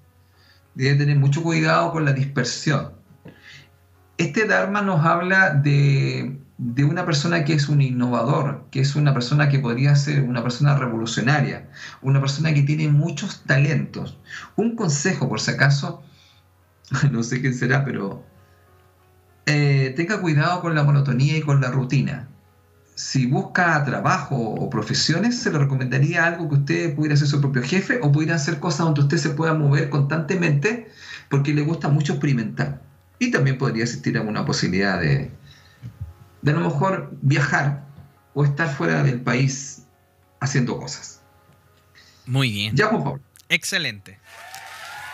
debe 0.76 0.98
tener 0.98 1.18
mucho 1.18 1.42
cuidado 1.44 1.92
con 1.92 2.04
la 2.04 2.12
dispersión. 2.12 2.92
Este 4.18 4.46
Dharma 4.46 4.82
nos 4.82 5.06
habla 5.06 5.52
de, 5.52 6.40
de 6.58 6.84
una 6.84 7.06
persona 7.06 7.44
que 7.46 7.54
es 7.54 7.70
un 7.70 7.82
innovador, 7.82 8.66
que 8.72 8.80
es 8.80 8.96
una 8.96 9.14
persona 9.14 9.48
que 9.50 9.60
podría 9.60 9.96
ser 9.96 10.24
una 10.24 10.42
persona 10.42 10.76
revolucionaria, 10.76 11.70
una 12.02 12.20
persona 12.20 12.54
que 12.54 12.64
tiene 12.64 12.88
muchos 12.90 13.44
talentos. 13.44 14.18
Un 14.56 14.76
consejo, 14.76 15.30
por 15.30 15.40
si 15.40 15.52
acaso, 15.52 16.02
no 17.12 17.22
sé 17.22 17.42
quién 17.42 17.54
será, 17.54 17.86
pero 17.86 18.24
eh, 19.46 19.94
tenga 19.96 20.20
cuidado 20.20 20.62
con 20.62 20.74
la 20.74 20.84
monotonía 20.84 21.38
y 21.38 21.42
con 21.42 21.62
la 21.62 21.70
rutina. 21.70 22.28
Si 22.96 23.28
busca 23.28 23.86
trabajo 23.86 24.36
o 24.36 24.70
profesiones, 24.72 25.38
se 25.38 25.52
le 25.52 25.60
recomendaría 25.60 26.26
algo 26.26 26.50
que 26.50 26.56
usted 26.56 26.96
pudiera 26.96 27.16
ser 27.16 27.28
su 27.28 27.40
propio 27.40 27.62
jefe 27.62 28.00
o 28.02 28.12
pudiera 28.12 28.36
hacer 28.36 28.60
cosas 28.60 28.88
donde 28.88 29.02
usted 29.02 29.18
se 29.18 29.30
pueda 29.30 29.54
mover 29.54 29.92
constantemente 29.92 30.90
porque 31.30 31.54
le 31.54 31.62
gusta 31.62 31.90
mucho 31.90 32.14
experimentar. 32.14 32.82
Y 33.20 33.30
también 33.30 33.60
podría 33.60 33.84
existir 33.84 34.18
alguna 34.18 34.46
posibilidad 34.46 35.00
de, 35.00 35.32
de 36.48 36.54
a 36.54 36.56
lo 36.62 36.70
mejor 36.70 37.10
viajar 37.22 37.84
o 38.34 38.44
estar 38.44 38.74
fuera 38.74 39.04
del 39.04 39.22
país 39.22 39.84
haciendo 40.40 40.78
cosas. 40.78 41.22
Muy 42.26 42.52
bien. 42.52 42.76
Ya, 42.76 42.90
por 42.90 43.04
favor. 43.04 43.22
Excelente. 43.50 44.20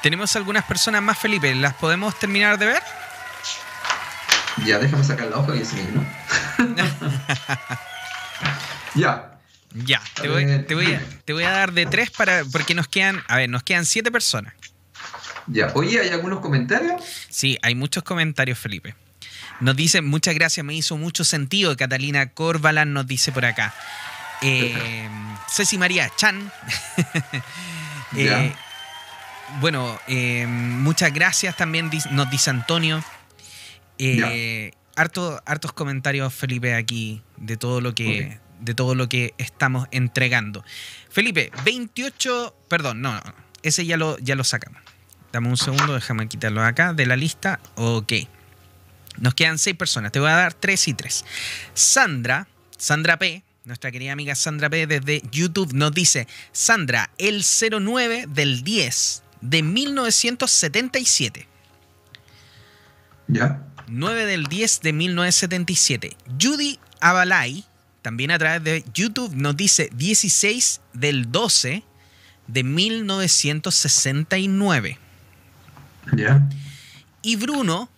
Tenemos 0.01 0.35
algunas 0.35 0.63
personas 0.65 1.01
más, 1.01 1.17
Felipe. 1.17 1.53
¿Las 1.55 1.73
podemos 1.75 2.17
terminar 2.19 2.57
de 2.57 2.67
ver? 2.67 2.83
Ya, 4.65 4.77
déjame 4.77 5.03
sacar 5.03 5.27
la 5.27 5.37
hoja 5.37 5.55
y 5.55 5.61
ese 5.61 5.77
¿no? 5.91 6.05
ya. 8.95 9.39
Ya, 9.73 10.01
te 10.21 10.29
voy, 10.29 10.45
te, 10.67 10.75
voy 10.75 10.93
a, 10.93 11.01
te 11.25 11.33
voy, 11.33 11.43
a, 11.45 11.49
dar 11.49 11.71
de 11.71 11.87
tres 11.87 12.11
para. 12.11 12.43
porque 12.51 12.75
nos 12.75 12.87
quedan. 12.87 13.23
A 13.27 13.37
ver, 13.37 13.49
nos 13.49 13.63
quedan 13.63 13.85
siete 13.87 14.11
personas. 14.11 14.53
Ya. 15.47 15.71
Oye, 15.73 15.99
¿hay 15.99 16.09
algunos 16.09 16.41
comentarios? 16.41 17.01
Sí, 17.29 17.57
hay 17.63 17.73
muchos 17.73 18.03
comentarios, 18.03 18.59
Felipe. 18.59 18.93
Nos 19.63 19.77
dice, 19.77 20.01
muchas 20.01 20.35
gracias, 20.35 20.65
me 20.65 20.73
hizo 20.73 20.97
mucho 20.97 21.23
sentido. 21.23 21.77
Catalina 21.77 22.29
Corvalan 22.31 22.91
nos 22.91 23.07
dice 23.07 23.31
por 23.31 23.45
acá. 23.45 23.73
Eh, 24.41 25.07
Ceci 25.49 25.77
María 25.77 26.11
Chan. 26.17 26.51
eh, 28.17 28.53
bueno, 29.61 29.97
eh, 30.07 30.45
muchas 30.47 31.13
gracias 31.13 31.55
también 31.55 31.89
nos 32.11 32.29
dice 32.29 32.49
Antonio. 32.49 33.01
Eh, 33.97 34.73
harto, 34.97 35.41
hartos 35.45 35.71
comentarios, 35.71 36.33
Felipe, 36.33 36.75
aquí 36.75 37.21
de 37.37 37.55
todo 37.55 37.79
lo 37.79 37.95
que, 37.95 38.03
okay. 38.03 38.39
de 38.59 38.73
todo 38.73 38.95
lo 38.95 39.07
que 39.07 39.33
estamos 39.37 39.87
entregando. 39.91 40.65
Felipe, 41.09 41.51
28, 41.63 42.53
perdón, 42.67 43.01
no, 43.01 43.13
no, 43.13 43.21
ese 43.61 43.85
ya 43.85 43.95
lo, 43.95 44.17
ya 44.19 44.35
lo 44.35 44.43
sacamos. 44.43 44.81
Dame 45.31 45.47
un 45.47 45.57
segundo, 45.57 45.93
déjame 45.93 46.27
quitarlo 46.27 46.61
acá 46.63 46.91
de 46.91 47.05
la 47.05 47.15
lista. 47.15 47.61
Ok. 47.75 48.11
Nos 49.23 49.33
quedan 49.35 49.57
seis 49.57 49.77
personas. 49.77 50.11
Te 50.11 50.19
voy 50.19 50.29
a 50.29 50.35
dar 50.35 50.53
tres 50.53 50.85
y 50.89 50.93
tres. 50.93 51.23
Sandra, 51.73 52.45
Sandra 52.77 53.17
P, 53.17 53.41
nuestra 53.63 53.89
querida 53.89 54.11
amiga 54.11 54.35
Sandra 54.35 54.69
P 54.69 54.85
desde 54.85 55.21
YouTube 55.31 55.71
nos 55.71 55.93
dice, 55.93 56.27
Sandra, 56.51 57.09
el 57.17 57.41
09 57.41 58.25
del 58.27 58.65
10 58.65 59.23
de 59.39 59.63
1977. 59.63 61.47
Ya. 63.29 63.65
9 63.87 64.25
del 64.25 64.47
10 64.47 64.81
de 64.81 64.91
1977. 64.91 66.17
Judy 66.37 66.77
Abalay, 66.99 67.63
también 68.01 68.31
a 68.31 68.37
través 68.37 68.61
de 68.61 68.83
YouTube, 68.93 69.33
nos 69.35 69.55
dice 69.55 69.89
16 69.93 70.81
del 70.91 71.31
12 71.31 71.81
de 72.47 72.63
1969. 72.65 74.99
Ya. 76.11 76.45
Y 77.21 77.37
Bruno, 77.37 77.89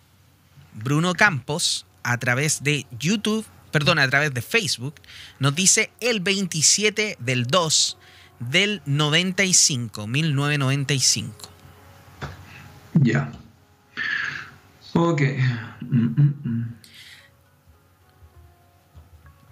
Bruno 0.76 1.14
Campos, 1.14 1.86
a 2.02 2.18
través 2.18 2.62
de 2.62 2.86
YouTube, 2.98 3.44
perdón, 3.72 3.98
a 3.98 4.08
través 4.08 4.32
de 4.32 4.42
Facebook, 4.42 4.94
nos 5.38 5.54
dice 5.54 5.90
el 6.00 6.20
27 6.20 7.16
del 7.18 7.46
2 7.46 7.98
del 8.38 8.82
95, 8.86 10.06
1995. 10.06 11.50
Ya. 12.94 13.32
Ok. 14.92 15.22
Mm, 15.80 15.96
mm, 15.96 16.34
mm. 16.44 16.76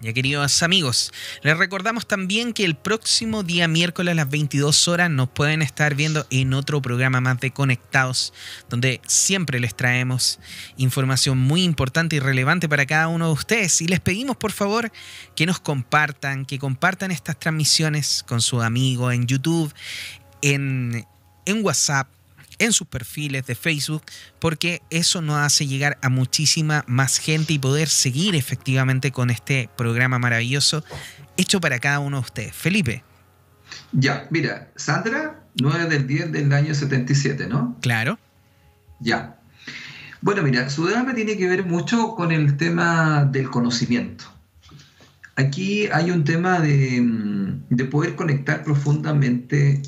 Ya 0.01 0.11
queridos 0.11 0.61
amigos, 0.61 1.13
les 1.41 1.57
recordamos 1.57 2.05
también 2.05 2.51
que 2.51 2.65
el 2.65 2.75
próximo 2.75 3.43
día 3.43 3.69
miércoles 3.69 4.11
a 4.11 4.15
las 4.15 4.29
22 4.29 4.89
horas 4.89 5.09
nos 5.09 5.29
pueden 5.29 5.61
estar 5.61 5.95
viendo 5.95 6.27
en 6.29 6.53
otro 6.53 6.81
programa 6.81 7.21
más 7.21 7.39
de 7.39 7.51
Conectados, 7.51 8.33
donde 8.69 8.99
siempre 9.07 9.61
les 9.61 9.73
traemos 9.73 10.39
información 10.75 11.37
muy 11.37 11.63
importante 11.63 12.17
y 12.17 12.19
relevante 12.19 12.67
para 12.67 12.85
cada 12.85 13.07
uno 13.07 13.27
de 13.27 13.33
ustedes. 13.33 13.81
Y 13.81 13.87
les 13.87 14.01
pedimos 14.01 14.35
por 14.35 14.51
favor 14.51 14.91
que 15.33 15.45
nos 15.45 15.61
compartan, 15.61 16.45
que 16.45 16.59
compartan 16.59 17.11
estas 17.11 17.39
transmisiones 17.39 18.25
con 18.27 18.41
sus 18.41 18.63
amigos 18.63 19.13
en 19.13 19.27
YouTube, 19.27 19.73
en, 20.41 21.07
en 21.45 21.63
WhatsApp, 21.63 22.09
en 22.59 22.73
sus 22.73 22.87
perfiles 22.87 23.45
de 23.45 23.55
Facebook, 23.55 24.03
porque 24.39 24.81
eso 24.89 25.21
nos 25.21 25.37
hace 25.37 25.67
llegar 25.67 25.97
a 26.01 26.09
muchísima 26.09 26.83
más 26.87 27.17
gente 27.17 27.53
y 27.53 27.59
poder 27.59 27.89
seguir 27.89 28.35
efectivamente 28.35 29.11
con 29.11 29.29
este 29.29 29.69
programa 29.77 30.19
maravilloso 30.19 30.83
hecho 31.37 31.59
para 31.59 31.79
cada 31.79 31.99
uno 31.99 32.17
de 32.17 32.21
ustedes. 32.21 32.55
Felipe. 32.55 33.03
Ya, 33.91 34.27
mira, 34.29 34.71
Sandra, 34.75 35.43
9 35.55 35.85
del 35.87 36.07
10 36.07 36.31
del 36.31 36.53
año 36.53 36.73
77, 36.73 37.47
¿no? 37.47 37.77
Claro. 37.81 38.19
Ya. 38.99 39.37
Bueno, 40.21 40.41
mira, 40.43 40.69
su 40.69 40.87
drama 40.87 41.13
tiene 41.13 41.37
que 41.37 41.47
ver 41.47 41.65
mucho 41.65 42.15
con 42.15 42.31
el 42.31 42.57
tema 42.57 43.25
del 43.25 43.49
conocimiento. 43.49 44.25
Aquí 45.35 45.87
hay 45.87 46.11
un 46.11 46.23
tema 46.23 46.59
de, 46.59 47.03
de 47.69 47.85
poder 47.85 48.15
conectar 48.15 48.63
profundamente 48.63 49.81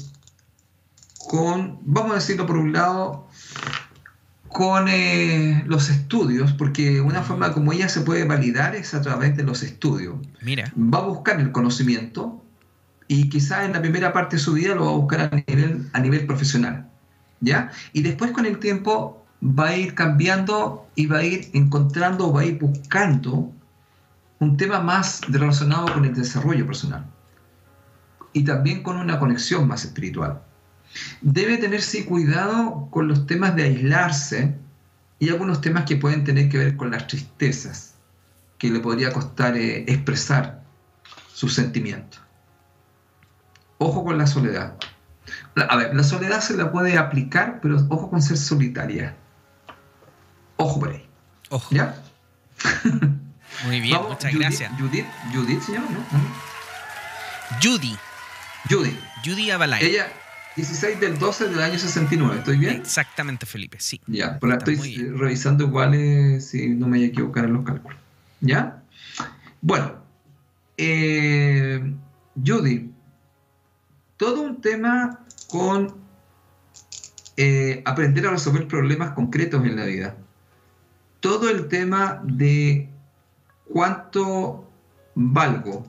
con, 1.27 1.79
vamos 1.83 2.11
a 2.11 2.15
decirlo 2.15 2.45
por 2.45 2.57
un 2.57 2.71
lado, 2.71 3.27
con 4.47 4.87
eh, 4.87 5.63
los 5.67 5.89
estudios, 5.89 6.53
porque 6.53 7.01
una 7.01 7.21
forma 7.21 7.51
como 7.51 7.73
ella 7.73 7.89
se 7.89 8.01
puede 8.01 8.23
validar 8.23 8.75
es 8.75 8.93
a 8.93 9.01
través 9.01 9.35
de 9.35 9.43
los 9.43 9.61
estudios. 9.61 10.15
Mira. 10.41 10.71
Va 10.77 10.99
a 10.99 11.01
buscar 11.01 11.39
el 11.39 11.51
conocimiento 11.51 12.41
y 13.07 13.29
quizás 13.29 13.65
en 13.65 13.73
la 13.73 13.81
primera 13.81 14.13
parte 14.13 14.37
de 14.37 14.41
su 14.41 14.53
vida 14.53 14.73
lo 14.73 14.85
va 14.85 14.91
a 14.91 14.95
buscar 14.95 15.19
a 15.21 15.43
nivel, 15.47 15.89
a 15.93 15.99
nivel 15.99 16.25
profesional. 16.25 16.89
¿Ya? 17.39 17.71
Y 17.93 18.01
después 18.01 18.31
con 18.31 18.45
el 18.45 18.57
tiempo 18.57 19.23
va 19.43 19.67
a 19.67 19.77
ir 19.77 19.93
cambiando 19.93 20.87
y 20.95 21.05
va 21.05 21.19
a 21.19 21.23
ir 21.23 21.49
encontrando, 21.53 22.31
va 22.33 22.41
a 22.41 22.45
ir 22.45 22.57
buscando 22.57 23.51
un 24.39 24.57
tema 24.57 24.79
más 24.79 25.21
relacionado 25.27 25.93
con 25.93 26.05
el 26.05 26.15
desarrollo 26.15 26.65
personal 26.65 27.05
y 28.33 28.43
también 28.43 28.81
con 28.81 28.97
una 28.97 29.19
conexión 29.19 29.67
más 29.67 29.83
espiritual 29.85 30.41
debe 31.21 31.57
tenerse 31.57 32.05
cuidado 32.05 32.87
con 32.91 33.07
los 33.07 33.27
temas 33.27 33.55
de 33.55 33.63
aislarse 33.63 34.55
y 35.19 35.29
algunos 35.29 35.61
temas 35.61 35.85
que 35.85 35.95
pueden 35.95 36.23
tener 36.23 36.49
que 36.49 36.57
ver 36.57 36.77
con 36.77 36.91
las 36.91 37.07
tristezas, 37.07 37.95
que 38.57 38.69
le 38.69 38.79
podría 38.79 39.11
costar 39.11 39.57
eh, 39.57 39.85
expresar 39.87 40.63
sus 41.33 41.53
sentimientos. 41.53 42.21
Ojo 43.79 44.03
con 44.03 44.17
la 44.17 44.27
soledad. 44.27 44.75
A 45.69 45.75
ver, 45.75 45.95
la 45.95 46.03
soledad 46.03 46.41
se 46.41 46.55
la 46.55 46.71
puede 46.71 46.97
aplicar, 46.97 47.59
pero 47.61 47.77
ojo 47.89 48.09
con 48.09 48.21
ser 48.21 48.37
solitaria. 48.37 49.15
Ojo 50.57 50.79
por 50.79 50.89
ahí. 50.89 51.07
Ojo. 51.49 51.73
¿Ya? 51.73 51.95
Muy 53.65 53.81
bien, 53.81 53.95
Vamos, 53.95 54.11
muchas 54.11 54.31
Judith, 54.31 54.47
gracias. 54.47 54.71
Judith, 54.79 55.05
Judith 55.33 55.61
se 55.61 55.73
llama, 55.73 55.87
¿no? 55.89 55.99
Judy. 57.61 57.97
Judy. 58.69 58.99
Judy 59.23 59.51
Abalay. 59.51 59.83
Ella, 59.83 60.07
16 60.57 60.99
del 60.99 61.19
12 61.19 61.49
del 61.49 61.59
año 61.61 61.77
69, 61.77 62.39
¿estoy 62.39 62.57
bien? 62.57 62.77
Exactamente, 62.77 63.45
Felipe, 63.45 63.77
sí. 63.79 64.01
Ya, 64.07 64.39
pues 64.39 64.49
la 64.49 64.57
estoy 64.57 64.95
revisando 65.15 65.65
igual 65.65 65.93
eh, 65.93 66.41
si 66.41 66.69
no 66.69 66.87
me 66.87 66.97
haya 66.97 67.05
equivocado 67.05 67.45
en 67.45 67.53
los 67.53 67.63
cálculos. 67.63 67.99
¿Ya? 68.41 68.81
Bueno, 69.61 70.01
eh, 70.75 71.93
Judy, 72.43 72.91
todo 74.17 74.41
un 74.41 74.59
tema 74.59 75.19
con 75.47 75.95
eh, 77.37 77.83
aprender 77.85 78.25
a 78.25 78.31
resolver 78.31 78.67
problemas 78.67 79.11
concretos 79.11 79.63
en 79.63 79.75
la 79.75 79.85
vida. 79.85 80.17
Todo 81.19 81.51
el 81.51 81.67
tema 81.67 82.19
de 82.23 82.89
cuánto 83.71 84.67
valgo. 85.13 85.85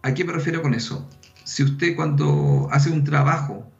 ¿A 0.00 0.14
qué 0.14 0.24
me 0.24 0.32
refiero 0.32 0.62
con 0.62 0.72
eso? 0.72 1.06
Si 1.44 1.62
usted 1.62 1.96
cuando 1.96 2.68
hace 2.70 2.90
un 2.90 3.04
trabajo, 3.04 3.70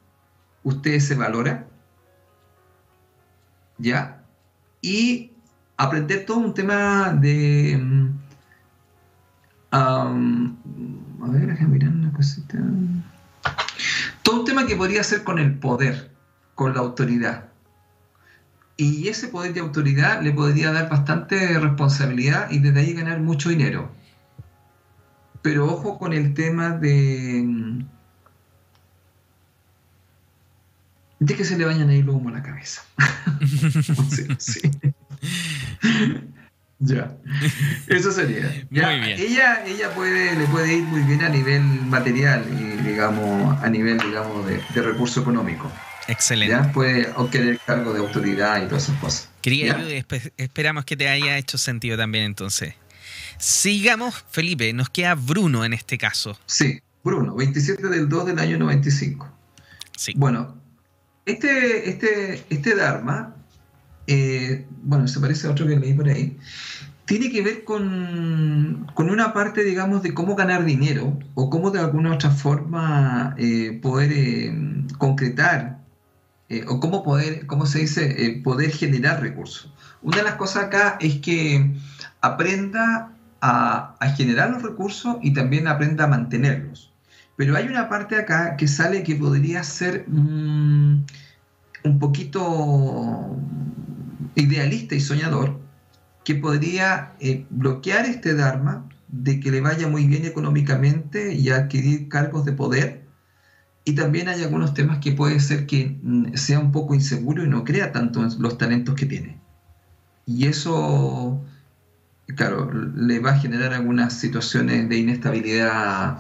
usted 0.63 0.99
se 1.01 1.15
valora, 1.15 1.67
¿ya? 3.79 4.23
Y 4.81 5.33
aprender 5.77 6.25
todo 6.27 6.39
un 6.39 6.55
tema 6.55 7.13
de... 7.13 7.79
Mm, 7.81 8.19
a 9.73 11.29
ver, 11.29 11.61
mirar 11.69 11.91
una 11.91 12.13
cosita. 12.13 12.59
Todo 14.23 14.41
un 14.41 14.45
tema 14.45 14.67
que 14.67 14.77
podría 14.77 15.03
ser 15.03 15.25
con 15.25 15.39
el 15.39 15.59
poder, 15.59 16.11
con 16.55 16.75
la 16.75 16.81
autoridad. 16.81 17.49
Y 18.77 19.09
ese 19.09 19.29
poder 19.29 19.55
de 19.55 19.61
autoridad 19.61 20.23
le 20.23 20.33
podría 20.33 20.73
dar 20.73 20.91
bastante 20.91 21.59
responsabilidad 21.59 22.51
y 22.51 22.59
desde 22.59 22.81
ahí 22.81 22.93
ganar 22.93 23.21
mucho 23.21 23.49
dinero. 23.49 23.91
Pero 25.43 25.67
ojo 25.67 25.99
con 25.99 26.13
el 26.13 26.35
tema 26.35 26.71
de, 26.71 27.45
de 31.19 31.35
que 31.35 31.45
se 31.45 31.59
le 31.59 31.65
vayan 31.65 31.89
a 31.89 31.95
ir 31.95 32.05
los 32.05 32.15
humo 32.15 32.29
a 32.29 32.33
la 32.33 32.43
cabeza. 32.43 32.85
Ya. 36.85 37.17
Eso 37.87 38.11
sería. 38.11 38.67
Ya, 38.71 39.07
Ella, 39.07 39.65
ella 39.65 39.95
puede, 39.95 40.37
le 40.37 40.47
puede 40.47 40.79
ir 40.79 40.83
muy 40.83 41.03
bien 41.03 41.23
a 41.23 41.29
nivel 41.29 41.63
material 41.63 42.45
y 42.51 42.83
digamos, 42.83 43.63
a 43.63 43.71
nivel 43.71 43.99
digamos 43.99 44.45
de, 44.47 44.61
de 44.75 44.83
recurso 44.83 45.21
económico. 45.21 45.71
Excelente. 46.09 46.53
Ya 46.53 46.73
puede 46.73 47.09
obtener 47.15 47.61
cargo 47.65 47.93
de 47.93 48.01
autoridad 48.01 48.65
y 48.65 48.67
todas 48.67 48.85
esas 48.85 48.99
cosas. 48.99 49.29
Quería 49.41 49.81
esperamos 50.37 50.85
que 50.85 50.97
te 50.97 51.09
haya 51.09 51.39
hecho 51.39 51.57
sentido 51.57 51.97
también 51.97 52.25
entonces. 52.25 52.75
Sigamos, 53.43 54.25
Felipe, 54.31 54.73
nos 54.73 54.89
queda 54.89 55.17
Bruno 55.17 55.65
en 55.65 55.73
este 55.73 55.99
caso. 55.99 56.39
Sí, 56.47 56.81
Bruno, 57.03 57.35
27 57.35 57.89
del 57.89 58.09
2 58.09 58.27
del 58.27 58.39
año 58.39 58.57
95. 58.57 59.29
Sí. 59.97 60.13
Bueno, 60.15 60.55
este, 61.27 61.91
este, 61.91 62.45
este 62.51 62.77
Dharma, 62.77 63.35
eh, 64.07 64.65
bueno, 64.85 65.09
se 65.09 65.19
parece 65.19 65.49
a 65.49 65.51
otro 65.51 65.67
que 65.67 65.77
leí 65.77 65.93
por 65.93 66.09
ahí, 66.09 66.39
tiene 67.05 67.33
que 67.33 67.43
ver 67.43 67.65
con, 67.65 68.87
una 68.97 69.33
parte, 69.33 69.65
digamos, 69.65 70.05
de 70.05 70.15
cómo 70.15 70.37
ganar 70.37 70.65
dinero 70.65 71.19
o 71.35 71.51
cómo 71.51 71.73
de 71.73 71.81
alguna 71.81 72.15
otra 72.15 72.31
forma 72.31 73.35
eh, 73.39 73.77
poder 73.83 74.13
eh, 74.13 74.55
concretar 74.99 75.81
o 76.69 76.79
cómo 76.79 77.03
poder, 77.03 77.47
cómo 77.47 77.67
se 77.67 77.81
dice, 77.81 78.41
poder 78.45 78.71
generar 78.71 79.21
recursos. 79.21 79.73
Una 80.01 80.19
de 80.19 80.23
las 80.23 80.35
cosas 80.35 80.65
acá 80.65 80.97
es 81.01 81.17
que 81.17 81.75
aprenda 82.21 83.12
a, 83.43 83.97
generar 84.17 84.51
los 84.51 84.63
recursos 84.63 85.17
y 85.21 85.33
también 85.35 85.67
aprenda 85.67 86.05
a 86.05 86.09
mantenerlos. 86.09 86.93
Pero 87.37 87.57
hay 87.57 87.67
una 87.67 87.89
parte 87.89 88.17
acá 88.17 88.57
que 88.57 88.69
sale 88.69 89.03
que 89.03 89.17
podría 89.17 89.65
ser 89.65 90.05
mm, 90.09 91.05
un 91.85 91.99
poquito 91.99 93.37
idealista 94.37 94.95
y 94.95 95.01
soñador, 95.01 95.61
que 96.25 96.37
podría 96.37 97.15
eh, 97.21 97.47
bloquear 97.51 98.07
este 98.07 98.35
Dharma 98.35 98.89
de 99.09 99.41
que 99.41 99.51
le 99.51 99.61
vaya 99.61 99.89
muy 99.89 100.07
bien 100.07 100.25
económicamente 100.25 101.35
y 101.35 101.51
adquirir 101.51 102.09
cargos 102.09 102.45
de 102.45 102.53
poder 102.53 103.03
y 103.85 103.95
también 103.95 104.29
hay 104.29 104.43
algunos 104.43 104.75
temas 104.75 104.99
que 104.99 105.13
puede 105.13 105.41
ser 105.41 105.67
que 105.67 105.99
mm, 106.01 106.35
sea 106.35 106.61
un 106.61 106.71
poco 106.71 106.95
inseguro 106.95 107.45
y 107.45 107.49
no 107.49 107.65
crea 107.65 107.91
tanto 107.91 108.23
los 108.39 108.57
talentos 108.57 108.95
que 108.95 109.07
tiene. 109.07 109.41
Y 110.25 110.47
eso, 110.47 111.45
claro, 112.37 112.71
le 112.73 113.19
va 113.21 113.33
a 113.33 113.39
generar 113.39 113.73
algunas 113.73 114.19
situaciones 114.19 114.89
de 114.89 114.97
inestabilidad 114.99 116.19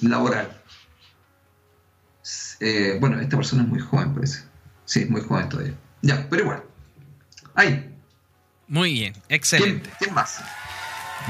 laboral. 0.00 0.56
Eh, 2.60 2.98
bueno, 3.00 3.20
esta 3.20 3.36
persona 3.36 3.62
es 3.62 3.68
muy 3.68 3.80
joven, 3.80 4.14
parece. 4.14 4.42
Sí, 4.84 5.00
es 5.00 5.10
muy 5.10 5.22
joven 5.22 5.48
todavía. 5.48 5.74
Ya, 6.02 6.26
pero 6.28 6.42
igual. 6.42 6.62
Ahí. 7.54 7.94
Muy 8.68 8.92
bien, 8.92 9.14
excelente. 9.28 9.90
¿Quién, 9.98 10.14
más? 10.14 10.40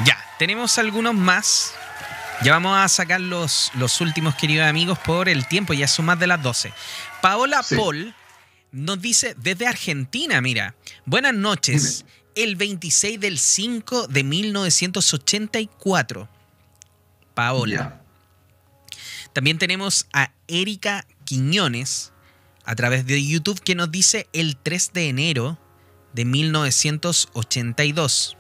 Ya, 0.05 0.19
tenemos 0.39 0.77
algunos 0.79 1.15
más 1.15 1.75
ya 2.43 2.53
vamos 2.53 2.79
a 2.79 2.89
sacar 2.89 3.21
los, 3.21 3.71
los 3.75 4.01
últimos, 4.01 4.35
queridos 4.35 4.67
amigos, 4.67 4.99
por 4.99 5.29
el 5.29 5.47
tiempo, 5.47 5.75
ya 5.75 5.87
son 5.87 6.07
más 6.07 6.19
de 6.19 6.27
las 6.27 6.43
12. 6.43 6.73
Paola 7.21 7.63
Paul 7.77 8.15
nos 8.73 9.01
dice 9.01 9.35
desde 9.37 9.67
Argentina, 9.67 10.41
mira, 10.41 10.75
buenas 11.05 11.35
noches, 11.35 12.07
el 12.43 12.57
26 12.57 13.21
del 13.21 13.39
5 13.39 14.09
de 14.09 14.25
1984. 14.25 16.29
Paola. 17.35 18.01
También 19.33 19.59
tenemos 19.59 20.09
a 20.13 20.33
Erika 20.49 21.07
Quiñones 21.25 22.13
a 22.65 22.75
través 22.75 23.07
de 23.07 23.25
YouTube 23.25 23.61
que 23.61 23.75
nos 23.75 23.91
dice 23.91 24.29
el 24.33 24.57
3 24.57 24.93
de 24.93 25.09
enero 25.09 25.59
de 26.13 26.25
1982. 26.25 28.37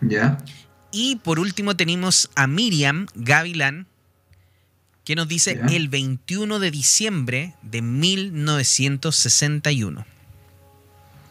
Ya. 0.00 0.38
Y 0.92 1.16
por 1.16 1.40
último 1.40 1.76
tenemos 1.76 2.30
a 2.36 2.46
Miriam 2.46 3.08
Gavilán, 3.14 3.88
que 5.04 5.16
nos 5.16 5.26
dice 5.28 5.60
el 5.70 5.88
21 5.88 6.60
de 6.60 6.70
diciembre 6.70 7.54
de 7.62 7.82
1961. 7.82 10.06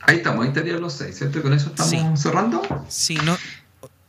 Ahí 0.06 0.18
estamos, 0.18 0.44
ahí 0.44 0.50
estarían 0.50 0.82
los 0.82 0.94
seis, 0.94 1.18
¿cierto? 1.18 1.42
¿Con 1.42 1.54
eso 1.54 1.70
estamos 1.70 2.20
cerrando? 2.20 2.62
Sí, 2.90 3.16
no. 3.24 3.38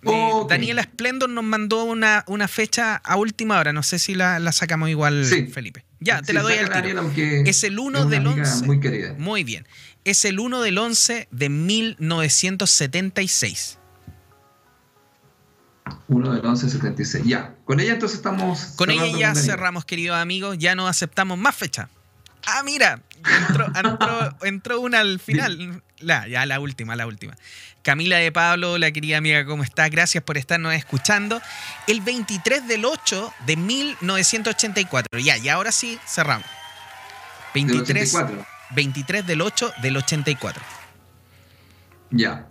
Eh, 0.07 0.33
Daniela 0.49 0.83
Splendor 0.83 1.31
nos 1.31 1.45
mandó 1.45 1.85
una, 1.85 2.25
una, 2.27 2.49
fecha 2.49 2.97
a 2.97 3.17
última 3.17 3.59
hora. 3.59 3.73
No 3.73 3.83
sé 3.83 3.99
si 3.99 4.15
la, 4.15 4.53
sacamos 4.53 4.91
igual, 4.91 5.25
Felipe. 5.25 5.83
Ya, 6.01 6.21
te 6.21 6.35
la 6.35 6.43
doy 6.43 6.55
al 6.55 6.83
tiro. 6.83 7.11
es 7.17 7.65
el 7.65 7.79
1 7.79 8.05
del 8.07 8.27
11. 8.27 8.67
Muy 8.67 8.81
querida. 8.81 9.15
Muy 9.19 9.45
bien. 9.45 9.67
Es 10.05 10.27
el 10.27 10.39
1 10.39 10.61
del 10.61 10.77
11 10.77 11.29
de 11.31 11.49
1976. 11.49 13.79
1 16.09 16.33
del 16.33 16.43
1176. 16.43 17.25
Ya, 17.25 17.55
con 17.65 17.81
ella 17.81 17.95
entonces 17.95 18.19
estamos. 18.19 18.75
Con 18.77 18.91
ella 18.91 19.07
ya 19.19 19.35
cerramos, 19.35 19.87
queridos 19.87 20.19
amigos. 20.19 20.59
Ya 20.59 20.75
no 20.75 20.87
aceptamos 20.89 21.39
más 21.39 21.57
fecha. 21.57 21.89
Ah, 22.47 22.63
mira, 22.65 23.01
entró, 24.43 24.81
una 24.81 25.01
al 25.01 25.19
final. 25.19 25.83
La, 25.99 26.27
ya 26.29 26.47
la 26.47 26.61
última, 26.61 26.97
la 26.97 27.07
última. 27.07 27.35
Camila 27.83 28.17
de 28.17 28.33
Pablo, 28.33 28.79
la 28.79 28.91
querida 28.93 29.19
amiga, 29.19 29.45
¿cómo 29.45 29.63
estás? 29.63 29.91
Gracias 29.91 30.25
por 30.25 30.39
estarnos 30.39 30.75
escuchando. 30.75 31.41
El 31.87 32.01
23 32.01 32.67
del 32.67 32.85
8 32.85 33.35
de 33.47 33.57
1984. 33.57 35.19
Ya, 35.19 35.37
y 35.37 35.49
ahora 35.49 35.71
sí 35.71 35.99
cerramos. 36.07 36.47
23, 37.55 38.17
23 38.75 39.27
del 39.27 39.41
8 39.41 39.73
del 39.83 39.97
84. 39.99 40.63
Ya. 42.11 42.47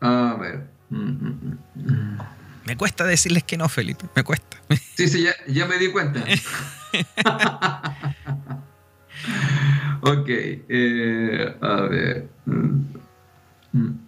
A 0.00 0.36
ver. 0.40 0.66
Me 2.64 2.76
cuesta 2.76 3.04
decirles 3.04 3.44
que 3.44 3.56
no, 3.56 3.68
Felipe, 3.68 4.06
me 4.14 4.24
cuesta. 4.24 4.58
Sí, 4.96 5.08
sí, 5.08 5.26
ya, 5.48 5.66
me 5.66 5.78
di 5.78 5.90
cuenta. 5.90 6.24
ok, 10.02 10.28
eh, 10.28 11.56
a 11.60 11.80
ver. 11.82 12.28
Mm, 12.46 12.84
mm, 13.72 14.02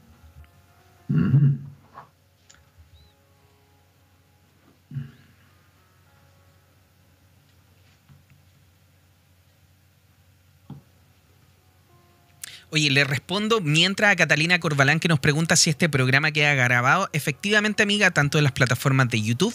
Oye, 12.74 12.90
le 12.90 13.04
respondo 13.04 13.60
mientras 13.60 14.10
a 14.10 14.16
Catalina 14.16 14.58
Corbalán 14.58 14.98
que 14.98 15.06
nos 15.06 15.20
pregunta 15.20 15.54
si 15.54 15.70
este 15.70 15.88
programa 15.88 16.32
queda 16.32 16.54
grabado. 16.54 17.08
Efectivamente, 17.12 17.84
amiga, 17.84 18.10
tanto 18.10 18.36
en 18.36 18.42
las 18.42 18.52
plataformas 18.52 19.08
de 19.10 19.22
YouTube 19.22 19.54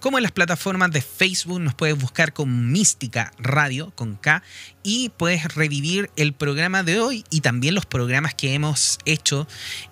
como 0.00 0.18
en 0.18 0.24
las 0.24 0.32
plataformas 0.32 0.90
de 0.90 1.00
Facebook 1.00 1.60
nos 1.60 1.76
puedes 1.76 1.96
buscar 1.96 2.32
con 2.32 2.72
Mística 2.72 3.30
Radio, 3.38 3.92
con 3.94 4.16
K, 4.16 4.42
y 4.86 5.08
puedes 5.08 5.52
revivir 5.56 6.12
el 6.14 6.32
programa 6.32 6.84
de 6.84 7.00
hoy 7.00 7.24
y 7.28 7.40
también 7.40 7.74
los 7.74 7.86
programas 7.86 8.36
que 8.36 8.54
hemos 8.54 9.00
hecho 9.04 9.48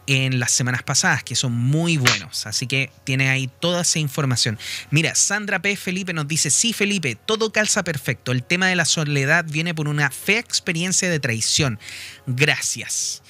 en 0.06 0.38
las 0.38 0.52
semanas 0.52 0.84
pasadas, 0.84 1.24
que 1.24 1.34
son 1.34 1.50
muy 1.50 1.96
buenos. 1.96 2.46
Así 2.46 2.68
que 2.68 2.92
tienes 3.02 3.28
ahí 3.28 3.50
toda 3.58 3.82
esa 3.82 3.98
información. 3.98 4.56
Mira, 4.92 5.16
Sandra 5.16 5.60
P. 5.60 5.74
Felipe 5.74 6.12
nos 6.12 6.28
dice, 6.28 6.48
sí, 6.48 6.72
Felipe, 6.72 7.16
todo 7.16 7.50
calza 7.50 7.82
perfecto. 7.82 8.30
El 8.30 8.44
tema 8.44 8.68
de 8.68 8.76
la 8.76 8.84
soledad 8.84 9.44
viene 9.48 9.74
por 9.74 9.88
una 9.88 10.12
fea 10.12 10.38
experiencia 10.38 11.10
de 11.10 11.18
traición. 11.18 11.80
Gracias. 12.28 13.24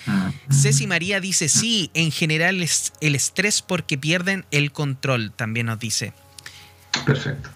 Ceci 0.51 0.87
María 0.87 1.19
dice, 1.19 1.49
sí, 1.49 1.91
en 1.95 2.13
general 2.13 2.63
es 2.63 2.93
el 3.01 3.15
estrés 3.15 3.63
porque 3.63 3.97
pierden 3.97 4.45
el 4.51 4.71
control, 4.71 5.33
también 5.33 5.65
nos 5.65 5.79
dice. 5.79 6.13
Perfecto. 7.07 7.49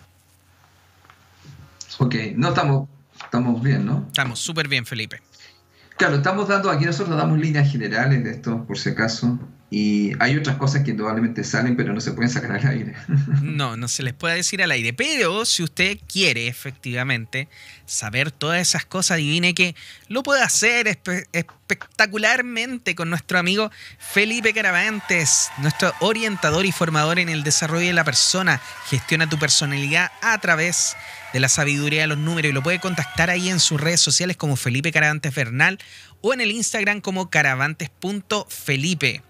Ok, 1.98 2.14
no 2.36 2.48
estamos, 2.48 2.88
estamos 3.28 3.62
bien, 3.62 3.84
¿no? 3.84 4.04
Estamos 4.08 4.40
súper 4.40 4.68
bien, 4.68 4.86
Felipe. 4.86 5.20
Claro, 5.98 6.16
estamos 6.16 6.48
dando, 6.48 6.70
aquí 6.70 6.84
nosotros 6.84 7.16
damos 7.16 7.38
líneas 7.38 7.70
generales 7.70 8.24
de 8.24 8.30
esto, 8.30 8.64
por 8.66 8.78
si 8.78 8.90
acaso. 8.90 9.38
Y 9.70 10.12
hay 10.18 10.36
otras 10.36 10.56
cosas 10.56 10.82
que 10.82 10.92
indudablemente 10.92 11.44
salen, 11.44 11.76
pero 11.76 11.92
no 11.92 12.00
se 12.00 12.12
pueden 12.12 12.30
sacar 12.30 12.52
al 12.52 12.66
aire. 12.66 12.94
No, 13.42 13.76
no 13.76 13.88
se 13.88 14.02
les 14.02 14.14
puede 14.14 14.36
decir 14.36 14.62
al 14.62 14.70
aire. 14.70 14.92
Pero 14.92 15.44
si 15.44 15.62
usted 15.62 15.98
quiere 16.10 16.46
efectivamente 16.46 17.48
saber 17.84 18.30
todas 18.30 18.60
esas 18.60 18.86
cosas, 18.86 19.16
adivine 19.16 19.52
que 19.54 19.74
lo 20.06 20.22
puede 20.22 20.42
hacer 20.42 20.86
espectacularmente 21.32 22.94
con 22.94 23.10
nuestro 23.10 23.38
amigo 23.38 23.70
Felipe 23.98 24.54
Caravantes, 24.54 25.50
nuestro 25.58 25.92
orientador 26.00 26.64
y 26.64 26.72
formador 26.72 27.18
en 27.18 27.28
el 27.28 27.42
desarrollo 27.42 27.88
de 27.88 27.92
la 27.92 28.04
persona. 28.04 28.60
Gestiona 28.88 29.28
tu 29.28 29.38
personalidad 29.38 30.12
a 30.22 30.38
través 30.38 30.94
de 30.94 31.17
la 31.32 31.48
sabiduría 31.48 32.02
de 32.02 32.08
los 32.08 32.18
números 32.18 32.50
y 32.50 32.52
lo 32.52 32.62
puede 32.62 32.80
contactar 32.80 33.30
ahí 33.30 33.48
en 33.48 33.60
sus 33.60 33.80
redes 33.80 34.00
sociales 34.00 34.36
como 34.36 34.56
Felipe 34.56 34.92
Caravantes 34.92 35.34
Bernal 35.34 35.78
o 36.20 36.34
en 36.34 36.40
el 36.40 36.50
Instagram 36.50 37.00
como 37.00 37.30
caravantes.felipe. 37.30 39.22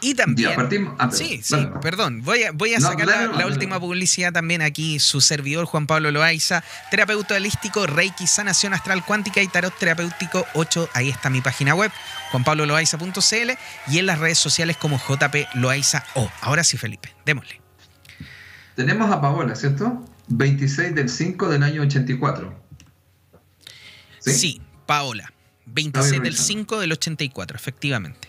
Y 0.00 0.14
también. 0.14 0.52
Ah, 0.98 1.10
sí, 1.10 1.40
sí, 1.42 1.56
perdón. 1.82 2.22
Voy 2.22 2.44
a, 2.44 2.52
voy 2.52 2.74
a 2.74 2.80
sacar 2.80 3.06
la, 3.06 3.46
última 3.46 3.80
publicidad 3.80 4.32
también 4.32 4.62
aquí. 4.62 4.98
Su 5.00 5.20
servidor, 5.20 5.66
Juan 5.66 5.86
Pablo 5.86 6.10
Loaiza, 6.10 6.62
terapeuta 6.90 7.34
holístico, 7.34 7.86
Reiki, 7.86 8.26
sanación 8.26 8.74
astral 8.74 9.04
cuántica 9.04 9.42
y 9.42 9.48
tarot 9.48 9.76
terapéutico 9.76 10.46
8. 10.54 10.90
Ahí 10.94 11.08
está 11.08 11.30
mi 11.30 11.40
página 11.40 11.74
web, 11.74 11.90
juanpabloloaiza.cl 12.30 13.50
y 13.88 13.98
en 13.98 14.06
las 14.06 14.18
redes 14.18 14.38
sociales 14.38 14.76
como 14.76 14.98
JP 14.98 15.34
Loaiza 15.54 16.04
O. 16.14 16.30
Ahora 16.40 16.62
sí, 16.62 16.76
Felipe, 16.76 17.14
démosle. 17.26 17.60
Tenemos 18.76 19.10
a 19.10 19.20
Paola, 19.20 19.56
¿cierto? 19.56 20.04
26 20.28 20.94
del 20.94 21.08
5 21.08 21.48
del 21.48 21.62
año 21.62 21.82
84. 21.82 22.54
Sí, 24.20 24.32
sí 24.32 24.62
Paola. 24.86 25.32
26 25.66 26.22
del 26.22 26.34
5 26.34 26.80
del 26.80 26.92
84, 26.92 27.56
efectivamente. 27.56 28.28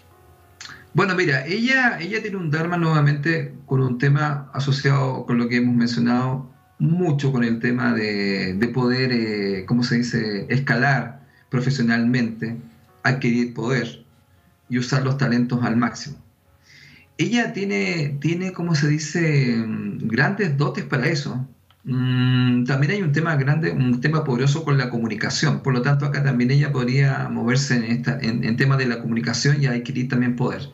Bueno, 0.93 1.15
mira, 1.15 1.45
ella, 1.45 1.99
ella 1.99 2.21
tiene 2.21 2.37
un 2.37 2.51
Dharma 2.51 2.77
nuevamente 2.77 3.53
con 3.65 3.81
un 3.81 3.97
tema 3.97 4.49
asociado 4.53 5.25
con 5.25 5.37
lo 5.37 5.47
que 5.47 5.57
hemos 5.57 5.75
mencionado 5.75 6.49
mucho 6.79 7.31
con 7.31 7.43
el 7.43 7.59
tema 7.59 7.93
de, 7.93 8.71
poder, 8.73 9.11
eh, 9.11 9.65
¿cómo 9.65 9.83
se 9.83 9.97
dice?, 9.97 10.47
escalar 10.49 11.21
profesionalmente, 11.49 12.57
adquirir 13.03 13.53
poder 13.53 14.03
y 14.69 14.77
usar 14.77 15.03
los 15.03 15.17
talentos 15.17 15.63
al 15.63 15.77
máximo. 15.77 16.17
Ella 17.17 17.53
tiene, 17.53 18.17
tiene 18.21 18.53
¿cómo 18.53 18.75
se 18.75 18.87
dice?, 18.87 19.63
grandes 19.65 20.57
dotes 20.57 20.85
para 20.85 21.07
eso. 21.07 21.47
Mm, 21.91 22.65
también 22.65 22.91
hay 22.91 23.01
un 23.01 23.11
tema 23.11 23.35
grande, 23.35 23.71
un 23.71 23.99
tema 23.99 24.23
poderoso 24.23 24.63
con 24.63 24.77
la 24.77 24.91
comunicación. 24.91 25.63
Por 25.63 25.73
lo 25.73 25.81
tanto, 25.81 26.05
acá 26.05 26.23
también 26.23 26.51
ella 26.51 26.71
podría 26.71 27.27
moverse 27.29 27.77
en, 27.77 27.83
esta, 27.85 28.19
en, 28.21 28.55
temas 28.57 28.77
de 28.77 28.85
la 28.85 29.01
comunicación 29.01 29.61
y 29.61 29.65
adquirir 29.65 30.07
también 30.07 30.35
poder. 30.35 30.69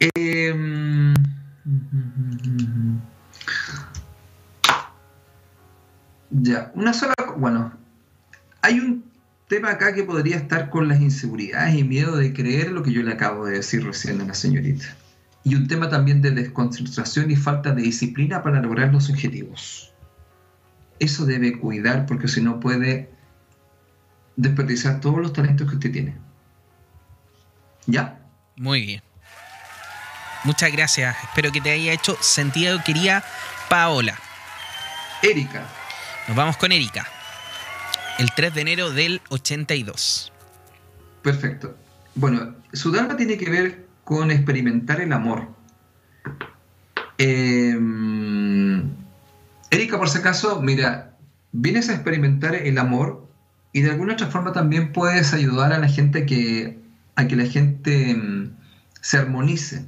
Em, 0.00 1.14
ya, 6.30 6.70
una 6.74 6.92
sola. 6.92 7.14
Bueno, 7.38 7.72
hay 8.60 8.80
un 8.80 9.02
tema 9.48 9.70
acá 9.70 9.94
que 9.94 10.04
podría 10.04 10.36
estar 10.36 10.68
con 10.68 10.88
las 10.88 11.00
inseguridades 11.00 11.74
y 11.74 11.84
miedo 11.84 12.16
de 12.18 12.34
creer 12.34 12.70
lo 12.70 12.82
que 12.82 12.92
yo 12.92 13.02
le 13.02 13.12
acabo 13.12 13.46
de 13.46 13.54
decir 13.54 13.82
recién 13.82 14.20
a 14.20 14.26
la 14.26 14.34
señorita 14.34 14.94
y 15.44 15.54
un 15.54 15.66
tema 15.66 15.88
también 15.88 16.22
de 16.22 16.30
desconcentración 16.30 17.30
y 17.30 17.36
falta 17.36 17.72
de 17.72 17.82
disciplina 17.82 18.42
para 18.42 18.60
lograr 18.60 18.92
los 18.92 19.10
objetivos. 19.10 19.92
Eso 20.98 21.26
debe 21.26 21.58
cuidar 21.58 22.06
porque 22.06 22.28
si 22.28 22.40
no 22.40 22.60
puede 22.60 23.10
desperdiciar 24.36 25.00
todos 25.00 25.18
los 25.18 25.32
talentos 25.32 25.68
que 25.68 25.74
usted 25.74 25.92
tiene. 25.92 26.16
¿Ya? 27.86 28.20
Muy 28.56 28.86
bien. 28.86 29.02
Muchas 30.44 30.72
gracias. 30.72 31.16
Espero 31.24 31.50
que 31.52 31.60
te 31.60 31.70
haya 31.70 31.92
hecho 31.92 32.16
sentido, 32.20 32.82
quería 32.84 33.24
Paola. 33.68 34.18
Erika. 35.22 35.66
Nos 36.28 36.36
vamos 36.36 36.56
con 36.56 36.72
Erika. 36.72 37.06
El 38.18 38.30
3 38.32 38.54
de 38.54 38.60
enero 38.60 38.90
del 38.90 39.20
82. 39.30 40.32
Perfecto. 41.22 41.76
Bueno, 42.14 42.54
su 42.72 42.92
Dharma 42.92 43.16
tiene 43.16 43.38
que 43.38 43.48
ver 43.48 43.81
con 44.04 44.30
experimentar 44.30 45.00
el 45.00 45.12
amor. 45.12 45.48
Em, 47.18 48.90
Erika, 49.70 49.98
por 49.98 50.08
si 50.08 50.18
acaso, 50.18 50.60
mira, 50.60 51.16
vienes 51.52 51.88
a 51.88 51.94
experimentar 51.94 52.54
el 52.54 52.78
amor 52.78 53.28
y 53.72 53.82
de 53.82 53.90
alguna 53.90 54.14
otra 54.14 54.26
forma 54.28 54.52
también 54.52 54.92
puedes 54.92 55.32
ayudar 55.32 55.72
a 55.72 55.78
la 55.78 55.88
gente 55.88 56.26
que, 56.26 56.78
a 57.16 57.26
que 57.26 57.36
la 57.36 57.46
gente 57.46 58.10
em, 58.10 58.50
se 59.00 59.18
armonice 59.18 59.86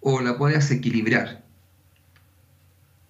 o 0.00 0.20
la 0.20 0.38
puedas 0.38 0.70
equilibrar. 0.70 1.44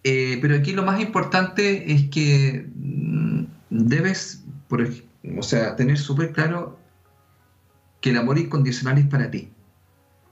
Eh, 0.05 0.39
pero 0.41 0.55
aquí 0.55 0.73
lo 0.73 0.85
más 0.85 1.01
importante 1.01 1.93
es 1.93 2.09
que 2.11 2.67
mm, 2.75 3.45
debes, 3.71 4.45
por, 4.69 4.89
o 5.37 5.43
sea, 5.43 5.75
tener 5.75 5.99
súper 5.99 6.33
claro 6.33 6.79
que 8.01 8.11
el 8.11 8.19
amor 8.19 8.39
incondicional 8.39 8.99
es 8.99 9.07
para 9.07 9.31
ti. 9.31 9.51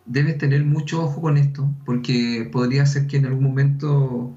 Debes 0.07 0.39
tener 0.39 0.65
mucho 0.65 1.03
ojo 1.03 1.21
con 1.21 1.37
esto, 1.37 1.71
porque 1.85 2.49
podría 2.53 2.85
ser 2.87 3.07
que 3.07 3.17
en 3.17 3.27
algún 3.27 3.45
momento 3.45 4.37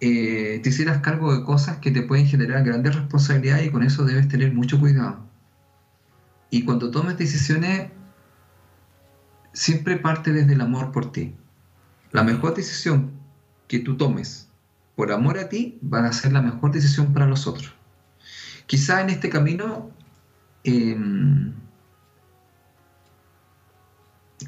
eh, 0.00 0.60
te 0.62 0.68
hicieras 0.68 0.98
cargo 0.98 1.36
de 1.36 1.44
cosas 1.44 1.78
que 1.78 1.90
te 1.90 2.02
pueden 2.02 2.26
generar 2.26 2.64
grandes 2.64 2.94
responsabilidades 2.94 3.66
y 3.66 3.70
con 3.70 3.82
eso 3.82 4.04
debes 4.04 4.28
tener 4.28 4.52
mucho 4.52 4.80
cuidado. 4.80 5.18
Y 6.50 6.64
cuando 6.64 6.90
tomes 6.90 7.16
decisiones, 7.18 7.90
siempre 9.52 9.96
parte 9.96 10.32
desde 10.32 10.54
el 10.54 10.60
amor 10.60 10.90
por 10.90 11.12
ti. 11.12 11.34
La 12.12 12.24
mejor 12.24 12.54
decisión 12.54 13.12
que 13.68 13.78
tú 13.78 13.96
tomes 13.96 14.48
por 14.96 15.12
amor 15.12 15.38
a 15.38 15.48
ti 15.48 15.78
va 15.82 16.04
a 16.04 16.12
ser 16.12 16.32
la 16.32 16.42
mejor 16.42 16.72
decisión 16.72 17.12
para 17.12 17.26
los 17.26 17.46
otros. 17.46 17.72
Quizá 18.66 19.00
en 19.00 19.10
este 19.10 19.30
camino 19.30 19.90
em, 20.64 21.52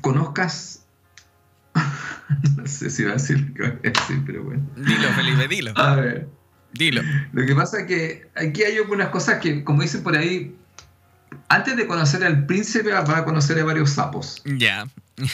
conozcas. 0.03 0.85
no 2.57 2.67
sé 2.67 2.91
si 2.91 3.05
va 3.05 3.11
a 3.11 3.15
decir 3.15 3.41
lo 3.41 3.55
que 3.55 3.63
voy 3.63 3.79
a 3.85 3.91
decir, 3.91 4.23
pero 4.27 4.45
bueno. 4.45 4.63
Dilo, 4.77 5.09
Felipe, 5.15 5.49
dilo. 5.49 5.73
A 5.77 5.97
ver. 5.97 6.29
Dilo. 6.75 7.03
Lo 7.33 7.47
que 7.47 7.55
pasa 7.55 7.81
es 7.81 7.87
que 7.87 8.29
aquí 8.35 8.63
hay 8.63 8.77
algunas 8.77 9.09
cosas 9.09 9.41
que, 9.41 9.65
como 9.65 9.83
dicen 9.83 10.03
por 10.03 10.17
ahí, 10.17 10.55
antes 11.49 11.77
de 11.77 11.87
conocer 11.87 12.25
al 12.25 12.47
príncipe, 12.47 12.91
va 12.91 13.19
a 13.19 13.25
conocer 13.25 13.59
a 13.59 13.65
varios 13.65 13.91
sapos. 13.91 14.43
Ya. 14.45 14.87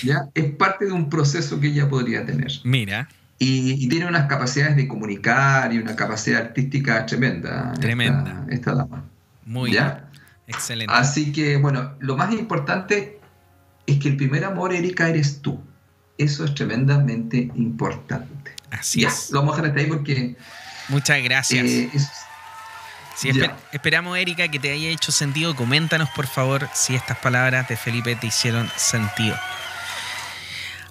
Ya. 0.03 0.29
Es 0.35 0.53
parte 0.53 0.87
de 0.87 0.93
un 0.93 1.09
proceso 1.09 1.61
que 1.61 1.69
ella 1.69 1.89
podría 1.89 2.25
tener. 2.25 2.53
Mira. 2.65 3.09
Y, 3.41 3.89
tiene 3.89 4.07
unas 4.07 4.29
capacidades 4.29 4.77
de 4.77 4.89
comunicar 4.89 5.73
y 5.73 5.79
una 5.79 5.95
capacidad 5.95 6.41
artística 6.41 7.07
tremenda. 7.07 7.73
Tremenda. 7.75 8.45
Esta, 8.51 8.75
dama. 8.75 9.05
Muy 9.45 9.73
¿Ya? 9.73 10.11
Excelente. 10.49 10.93
Así 10.93 11.33
que, 11.33 11.57
bueno, 11.57 11.95
lo 12.01 12.17
más 12.17 12.33
importante 12.33 13.18
es 13.89 13.99
que 13.99 14.09
el 14.09 14.17
primer 14.17 14.45
amor, 14.45 14.75
Erika, 14.75 15.09
eres 15.09 15.41
tú. 15.41 15.59
Eso 16.19 16.45
es 16.45 16.55
tremendamente 16.55 17.51
importante. 17.55 18.55
Así 18.71 19.03
es. 19.03 19.31
Lo 19.31 19.39
vamos 19.41 19.55
a 19.55 19.63
dejar 19.63 19.71
hasta 19.71 19.81
ahí 19.81 19.87
porque... 19.87 20.37
Muchas 20.89 21.23
gracias. 21.23 21.65
Eh, 21.65 21.91
esperamos, 23.73 24.19
Erika, 24.19 24.49
que 24.49 24.59
te 24.59 24.71
haya 24.71 24.91
hecho 24.91 25.11
sentido. 25.11 25.57
Coméntanos, 25.57 26.11
por 26.11 26.27
favor, 26.27 26.69
si 26.75 26.95
estas 26.95 27.17
palabras 27.19 27.67
de 27.69 27.77
Felipe 27.77 28.15
te 28.15 28.27
hicieron 28.27 28.71
sentido. 28.77 29.37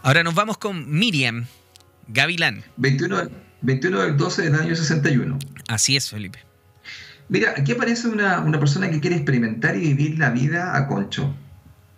Ahora 0.01 0.23
nos 0.23 0.33
vamos 0.33 0.57
con 0.57 0.89
Miriam 0.89 1.45
Gavilán. 2.07 2.63
21, 2.77 3.29
21 3.61 3.99
del 4.01 4.17
12 4.17 4.41
del 4.41 4.55
año 4.55 4.75
61. 4.75 5.37
Así 5.67 5.95
es, 5.95 6.09
Felipe. 6.09 6.39
Mira, 7.29 7.53
aquí 7.55 7.73
aparece 7.73 8.07
una, 8.07 8.39
una 8.39 8.59
persona 8.59 8.89
que 8.89 8.99
quiere 8.99 9.17
experimentar 9.17 9.75
y 9.75 9.81
vivir 9.81 10.17
la 10.17 10.31
vida 10.31 10.75
a 10.75 10.87
concho. 10.87 11.35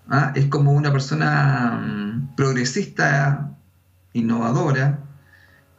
¿Ah? 0.09 0.31
es 0.35 0.45
como 0.45 0.71
una 0.71 0.91
persona 0.91 1.81
mm, 1.85 2.35
progresista, 2.35 3.51
innovadora, 4.13 4.99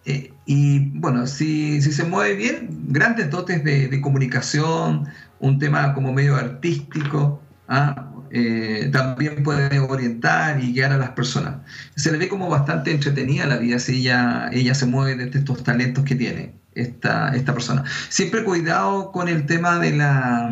eh, 0.05 0.33
y 0.47 0.91
bueno, 0.99 1.27
si, 1.27 1.81
se 1.83 2.05
mueve 2.05 2.35
bien, 2.35 2.69
grandes 2.89 3.31
dotes 3.31 3.63
de, 3.63 4.01
comunicación, 4.01 5.09
un 5.39 5.59
tema 5.59 5.95
como 5.95 6.13
medio 6.13 6.37
artístico, 6.37 7.43
¿ah? 7.69 8.11
eh, 8.31 8.89
también 8.93 9.43
puede 9.43 9.79
orientar 9.79 10.63
y 10.63 10.73
guiar 10.73 10.93
a 10.93 10.99
las 10.99 11.11
personas. 11.11 11.57
Se 11.97 12.11
le 12.11 12.19
ve 12.19 12.29
como 12.29 12.49
bastante 12.49 12.91
entretenida 12.93 13.47
la 13.47 13.59
vida 13.59 13.79
si 13.79 14.01
ella, 14.01 14.49
ella 14.53 14.75
se 14.75 14.87
mueve 14.87 15.25
desde 15.25 15.41
estos 15.41 15.63
talentos 15.63 16.05
que 16.05 16.15
tiene 16.15 16.55
esta, 16.75 17.35
esta 17.35 17.53
persona. 17.53 17.85
Siempre 18.09 18.45
cuidado 18.45 19.13
con 19.13 19.29
el 19.29 19.47
tema 19.47 19.79
de 19.79 19.97
la, 19.97 20.51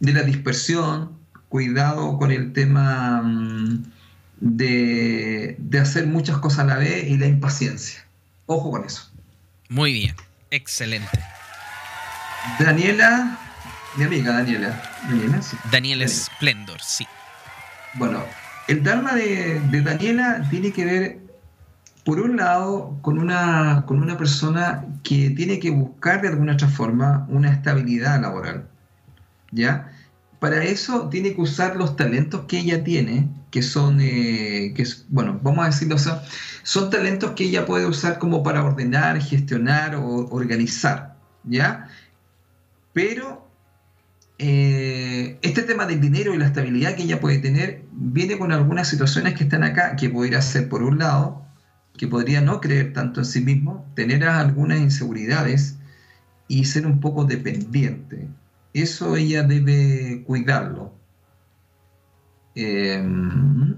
de 0.00 0.12
la 0.12 0.22
dispersión, 0.22 1.19
cuidado 1.50 2.16
con 2.16 2.30
el 2.30 2.54
tema 2.54 3.20
mm, 3.22 3.84
de, 4.40 5.58
hacer 5.82 6.06
muchas 6.06 6.38
cosas 6.38 6.60
a 6.60 6.64
la 6.64 6.76
vez 6.76 7.06
y 7.06 7.18
la 7.18 7.26
impaciencia. 7.26 8.06
Ojo 8.46 8.70
con 8.70 8.84
eso. 8.84 9.10
Muy 9.68 9.92
bien, 9.92 10.16
excelente. 10.50 11.18
Daniela, 12.58 13.38
mi 13.96 14.04
amiga 14.04 14.32
Daniela. 14.32 14.82
Daniela, 15.08 15.42
sí. 15.42 15.56
Daniela 15.70 16.08
Splendor, 16.08 16.80
sí. 16.80 17.06
Bueno, 17.94 18.24
el 18.68 18.82
Dharma 18.82 19.14
de, 19.14 19.60
Daniela 19.82 20.46
tiene 20.50 20.72
que 20.72 20.84
ver, 20.84 21.18
por 22.04 22.20
un 22.20 22.36
lado, 22.36 22.96
con 23.02 23.18
una, 23.18 23.84
con 23.86 24.00
una 24.00 24.16
persona 24.16 24.84
que 25.02 25.30
tiene 25.30 25.58
que 25.58 25.70
buscar 25.70 26.22
de 26.22 26.28
alguna 26.28 26.52
otra 26.52 26.68
forma 26.68 27.26
una 27.28 27.52
estabilidad 27.52 28.20
laboral. 28.20 28.68
¿Ya? 29.50 29.89
Para 30.40 30.64
eso 30.64 31.08
tiene 31.10 31.34
que 31.34 31.40
usar 31.42 31.76
los 31.76 31.96
talentos 31.96 32.46
que 32.48 32.58
ella 32.58 32.82
tiene, 32.82 33.28
que 33.50 33.62
son, 33.62 34.00
eh, 34.00 34.74
bueno, 35.10 35.38
vamos 35.42 35.64
a 35.64 35.66
decirlo 35.66 35.96
así, 35.96 36.10
son 36.62 36.88
talentos 36.88 37.32
que 37.32 37.44
ella 37.44 37.66
puede 37.66 37.86
usar 37.86 38.18
como 38.18 38.42
para 38.42 38.64
ordenar, 38.64 39.20
gestionar 39.20 39.94
o 39.96 40.28
organizar, 40.30 41.16
¿ya? 41.44 41.88
Pero 42.94 43.46
eh, 44.38 45.38
este 45.42 45.62
tema 45.62 45.84
del 45.84 46.00
dinero 46.00 46.34
y 46.34 46.38
la 46.38 46.46
estabilidad 46.46 46.96
que 46.96 47.02
ella 47.02 47.20
puede 47.20 47.38
tener 47.38 47.82
viene 47.92 48.38
con 48.38 48.50
algunas 48.50 48.88
situaciones 48.88 49.34
que 49.34 49.44
están 49.44 49.62
acá, 49.62 49.94
que 49.96 50.08
podría 50.08 50.40
ser 50.40 50.70
por 50.70 50.82
un 50.82 50.98
lado, 50.98 51.44
que 51.98 52.08
podría 52.08 52.40
no 52.40 52.62
creer 52.62 52.94
tanto 52.94 53.20
en 53.20 53.26
sí 53.26 53.42
mismo, 53.42 53.86
tener 53.94 54.24
algunas 54.24 54.78
inseguridades 54.78 55.76
y 56.48 56.64
ser 56.64 56.86
un 56.86 57.00
poco 57.00 57.26
dependiente. 57.26 58.28
Eso 58.72 59.16
ella 59.16 59.42
debe 59.42 60.22
cuidarlo. 60.24 60.94
Em, 62.54 63.76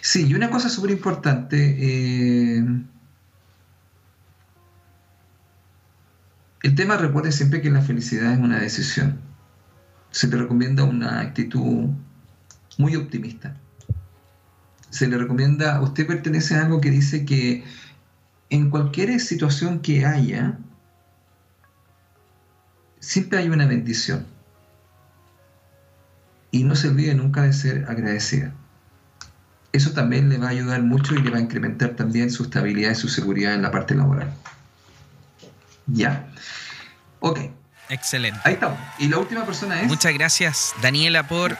sí, 0.00 0.26
y 0.26 0.34
una 0.34 0.50
cosa 0.50 0.68
súper 0.68 0.90
importante, 0.90 1.76
eh, 1.78 2.64
el 6.62 6.74
tema 6.74 6.96
recuerde 6.96 7.32
siempre 7.32 7.60
que 7.60 7.70
la 7.70 7.82
felicidad 7.82 8.32
es 8.32 8.38
una 8.38 8.60
decisión. 8.60 9.18
Se 10.10 10.28
le 10.28 10.36
recomienda 10.36 10.84
una 10.84 11.20
actitud 11.20 11.88
muy 12.78 12.96
optimista. 12.96 13.56
Se 14.90 15.08
le 15.08 15.16
recomienda, 15.16 15.80
usted 15.80 16.06
pertenece 16.06 16.54
a 16.54 16.64
algo 16.64 16.80
que 16.80 16.90
dice 16.90 17.24
que 17.24 17.64
en 18.50 18.68
cualquier 18.68 19.18
situación 19.20 19.80
que 19.80 20.04
haya, 20.04 20.58
siempre 23.02 23.40
hay 23.40 23.50
una 23.50 23.66
bendición. 23.66 24.26
Y 26.50 26.64
no 26.64 26.76
se 26.76 26.88
olvide 26.88 27.14
nunca 27.14 27.42
de 27.42 27.52
ser 27.52 27.84
agradecida. 27.88 28.52
Eso 29.72 29.92
también 29.92 30.28
le 30.28 30.38
va 30.38 30.46
a 30.46 30.50
ayudar 30.50 30.82
mucho 30.82 31.14
y 31.14 31.22
le 31.22 31.30
va 31.30 31.38
a 31.38 31.40
incrementar 31.40 31.90
también 31.90 32.30
su 32.30 32.44
estabilidad 32.44 32.92
y 32.92 32.94
su 32.94 33.08
seguridad 33.08 33.54
en 33.54 33.62
la 33.62 33.70
parte 33.70 33.94
laboral. 33.94 34.32
Ya. 35.86 36.28
Ok. 37.20 37.40
Excelente. 37.88 38.38
Ahí 38.44 38.54
estamos. 38.54 38.78
Y 38.98 39.08
la 39.08 39.18
última 39.18 39.44
persona 39.44 39.80
es. 39.80 39.88
Muchas 39.88 40.12
gracias, 40.14 40.74
Daniela, 40.82 41.26
por 41.26 41.56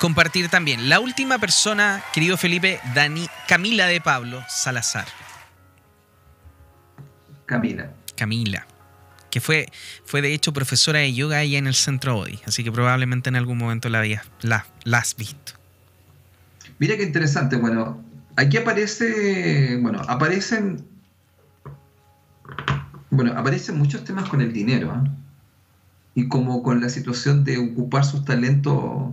compartir 0.00 0.48
también. 0.48 0.88
La 0.88 1.00
última 1.00 1.38
persona, 1.38 2.02
querido 2.12 2.36
Felipe, 2.36 2.80
Dani, 2.94 3.28
Camila 3.48 3.86
de 3.86 4.00
Pablo 4.00 4.44
Salazar. 4.48 5.06
Camila. 7.46 7.90
Camila 8.16 8.66
que 9.36 9.42
fue, 9.42 9.68
fue 10.06 10.22
de 10.22 10.32
hecho 10.32 10.54
profesora 10.54 11.00
de 11.00 11.12
yoga 11.12 11.36
ahí 11.36 11.56
en 11.56 11.66
el 11.66 11.74
centro 11.74 12.16
hoy, 12.16 12.40
así 12.46 12.64
que 12.64 12.72
probablemente 12.72 13.28
en 13.28 13.36
algún 13.36 13.58
momento 13.58 13.90
la, 13.90 13.98
habías, 13.98 14.22
la, 14.40 14.64
has 14.92 15.14
visto. 15.14 15.52
Mira 16.78 16.96
qué 16.96 17.02
interesante, 17.02 17.56
bueno, 17.56 18.02
aquí 18.34 18.56
aparece, 18.56 19.76
bueno, 19.82 20.00
aparecen, 20.08 20.86
bueno, 23.10 23.34
aparecen 23.36 23.76
muchos 23.76 24.04
temas 24.04 24.26
con 24.26 24.40
el 24.40 24.54
dinero, 24.54 24.90
¿ah? 24.90 25.04
y 26.14 26.28
como 26.28 26.62
con 26.62 26.80
la 26.80 26.88
situación 26.88 27.44
de 27.44 27.58
ocupar 27.58 28.06
sus 28.06 28.24
talentos 28.24 29.12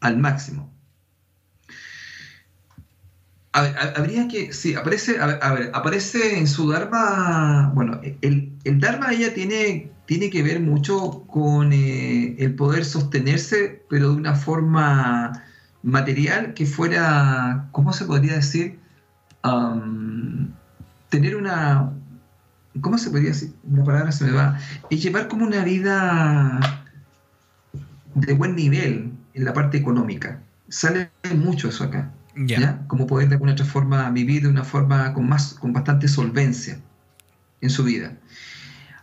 al 0.00 0.18
máximo 0.18 0.70
habría 3.54 4.26
que, 4.26 4.52
sí, 4.52 4.74
aparece, 4.74 5.18
a 5.20 5.52
ver, 5.52 5.70
aparece 5.74 6.38
en 6.38 6.48
su 6.48 6.70
Dharma, 6.70 7.70
bueno, 7.74 8.00
el, 8.02 8.52
el 8.64 8.80
Dharma 8.80 9.12
ella 9.12 9.32
tiene, 9.32 9.92
tiene 10.06 10.28
que 10.28 10.42
ver 10.42 10.60
mucho 10.60 11.24
con 11.28 11.72
eh, 11.72 12.34
el 12.38 12.56
poder 12.56 12.84
sostenerse, 12.84 13.84
pero 13.88 14.10
de 14.10 14.16
una 14.16 14.34
forma 14.34 15.44
material 15.84 16.54
que 16.54 16.66
fuera, 16.66 17.68
¿cómo 17.72 17.92
se 17.92 18.04
podría 18.04 18.34
decir? 18.34 18.78
tener 21.10 21.36
una, 21.36 21.92
¿cómo 22.80 22.96
se 22.96 23.10
podría 23.10 23.28
decir? 23.28 23.52
Una 23.64 23.84
palabra 23.84 24.10
se 24.10 24.24
me 24.24 24.32
va, 24.32 24.58
y 24.88 24.96
llevar 24.96 25.28
como 25.28 25.44
una 25.44 25.62
vida 25.62 26.60
de 28.14 28.32
buen 28.32 28.56
nivel 28.56 29.12
en 29.34 29.44
la 29.44 29.52
parte 29.52 29.76
económica. 29.76 30.40
Sale 30.68 31.10
mucho 31.36 31.68
eso 31.68 31.84
acá. 31.84 32.10
¿Ya? 32.36 32.84
Como 32.86 33.06
poder 33.06 33.28
de 33.28 33.34
alguna 33.34 33.52
otra 33.52 33.64
forma 33.64 34.10
vivir 34.10 34.42
de 34.42 34.48
una 34.48 34.64
forma 34.64 35.12
con, 35.12 35.28
más, 35.28 35.54
con 35.54 35.72
bastante 35.72 36.08
solvencia 36.08 36.78
en 37.60 37.70
su 37.70 37.84
vida. 37.84 38.16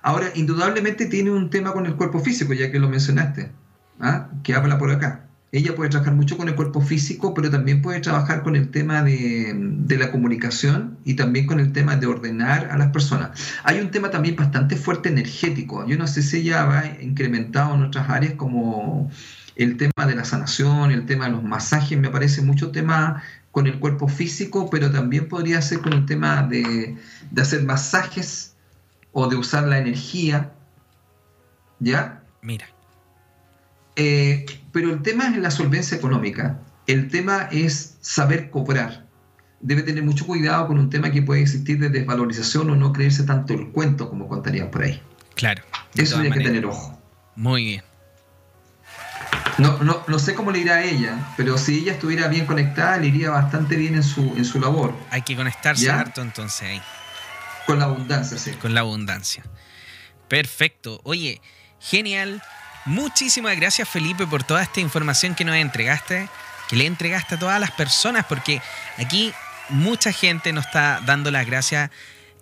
Ahora, 0.02 0.32
indudablemente 0.36 1.06
tiene 1.06 1.32
un 1.32 1.50
tema 1.50 1.74
con 1.74 1.86
el 1.86 1.96
cuerpo 1.96 2.20
físico, 2.20 2.54
ya 2.54 2.72
que 2.72 2.80
lo 2.80 2.90
mencionaste, 2.90 3.52
¿ah? 4.00 4.30
que 4.44 4.56
habla 4.56 4.78
por 4.78 4.92
acá. 4.92 5.26
Ella 5.54 5.76
puede 5.76 5.90
trabajar 5.90 6.16
mucho 6.16 6.38
con 6.38 6.48
el 6.48 6.56
cuerpo 6.56 6.80
físico, 6.80 7.34
pero 7.34 7.50
también 7.50 7.82
puede 7.82 8.00
trabajar 8.00 8.42
con 8.42 8.56
el 8.56 8.72
tema 8.72 9.04
de, 9.04 9.54
de, 9.54 9.98
la 9.98 10.10
comunicación 10.10 10.98
y 11.04 11.16
también 11.16 11.46
con 11.46 11.60
el 11.60 11.74
tema 11.74 11.98
de 11.98 12.08
ordenar 12.08 12.70
a 12.72 12.78
las 12.78 12.92
personas. 12.92 13.32
Hay 13.66 13.82
un 13.82 13.92
tema 13.92 14.10
también 14.12 14.38
bastante 14.38 14.78
fuerte 14.78 15.10
energético. 15.10 15.86
Yo 15.86 15.98
no 15.98 16.08
sé 16.08 16.24
si 16.24 16.38
ella 16.38 16.64
va 16.64 16.86
incrementado 17.02 17.76
en 17.76 17.84
otras 17.84 18.10
áreas 18.10 18.36
como 18.36 19.12
el 19.64 19.78
tema 19.78 20.06
de 20.08 20.16
la 20.16 20.26
sanación, 20.26 20.92
el 20.92 21.06
tema 21.06 21.26
de 21.26 21.32
los 21.32 21.44
masajes, 21.44 21.98
me 21.98 22.10
parece 22.10 22.42
mucho 22.42 22.72
tema 22.72 23.24
con 23.52 23.68
el 23.68 23.80
cuerpo 23.80 24.08
físico, 24.08 24.70
pero 24.70 24.92
también 24.92 25.28
podría 25.28 25.62
ser 25.62 25.80
con 25.82 25.94
el 25.94 26.06
tema 26.06 26.44
de, 26.44 26.98
hacer 27.38 27.64
masajes 27.64 28.56
o 29.12 29.28
de 29.28 29.36
usar 29.36 29.68
la 29.68 29.78
energía. 29.78 30.52
¿Ya? 31.80 32.24
Mira. 32.42 32.68
Eh, 33.96 34.46
pero 34.72 34.90
el 34.92 35.02
tema 35.02 35.28
es 35.28 35.38
la 35.38 35.52
solvencia 35.52 35.98
económica. 35.98 36.60
El 36.88 37.10
tema 37.10 37.50
es 37.52 37.98
saber 38.02 38.50
cobrar. 38.50 39.06
Debe 39.60 39.84
tener 39.84 40.04
mucho 40.04 40.26
cuidado 40.26 40.68
con 40.68 40.80
un 40.80 40.90
tema 40.90 41.12
que 41.12 41.22
puede 41.22 41.42
existir 41.42 41.78
de 41.80 41.90
desvalorización 41.90 42.70
o 42.70 42.76
no 42.76 42.94
creerse 42.94 43.24
tanto 43.24 43.54
el 43.54 43.70
cuento 43.70 44.10
como 44.10 44.28
contarían 44.28 44.72
por 44.72 44.84
ahí. 44.84 45.02
Claro. 45.36 45.62
Eso 45.96 46.18
hay 46.20 46.32
que 46.32 46.40
tener 46.40 46.66
ojo. 46.66 46.98
Muy 47.36 47.66
bien. 47.66 47.91
No, 49.58 49.78
no, 49.84 50.04
no, 50.08 50.20
sé 50.20 50.34
cómo 50.34 50.52
le 50.52 50.60
irá 50.60 50.76
a 50.76 50.84
ella, 50.84 51.34
pero 51.38 51.58
si 51.58 51.80
ella 51.80 51.94
estuviera 51.94 52.28
bien 52.28 52.46
conectada, 52.46 52.98
le 52.98 53.08
iría 53.08 53.30
bastante 53.30 53.76
bien 53.76 53.96
en 53.96 54.04
su, 54.04 54.22
en 54.38 54.46
su 54.46 54.60
labor. 54.60 54.94
Hay 55.10 55.22
que 55.22 55.36
conectarse 55.36 55.90
harto 55.90 56.22
entonces 56.22 56.62
ahí. 56.62 56.82
Con 57.66 57.80
la 57.80 57.86
abundancia, 57.86 58.38
sí. 58.38 58.52
Con 58.54 58.74
la 58.74 58.82
abundancia. 58.82 59.44
Perfecto. 60.28 61.02
Oye, 61.04 61.42
genial. 61.80 62.42
Muchísimas 62.86 63.56
gracias 63.58 63.88
Felipe 63.88 64.26
por 64.26 64.44
toda 64.44 64.64
esta 64.64 64.80
información 64.80 65.36
que 65.36 65.46
nos 65.46 65.56
entregaste, 65.56 66.28
que 66.68 66.76
le 66.76 66.88
entregaste 66.88 67.36
a 67.36 67.40
todas 67.40 67.60
las 67.60 67.72
personas, 67.72 68.26
porque 68.26 68.60
aquí 68.98 69.34
mucha 69.70 70.12
gente 70.12 70.52
nos 70.52 70.66
está 70.66 71.00
dando 71.06 71.30
las 71.32 71.46
gracias. 71.46 71.92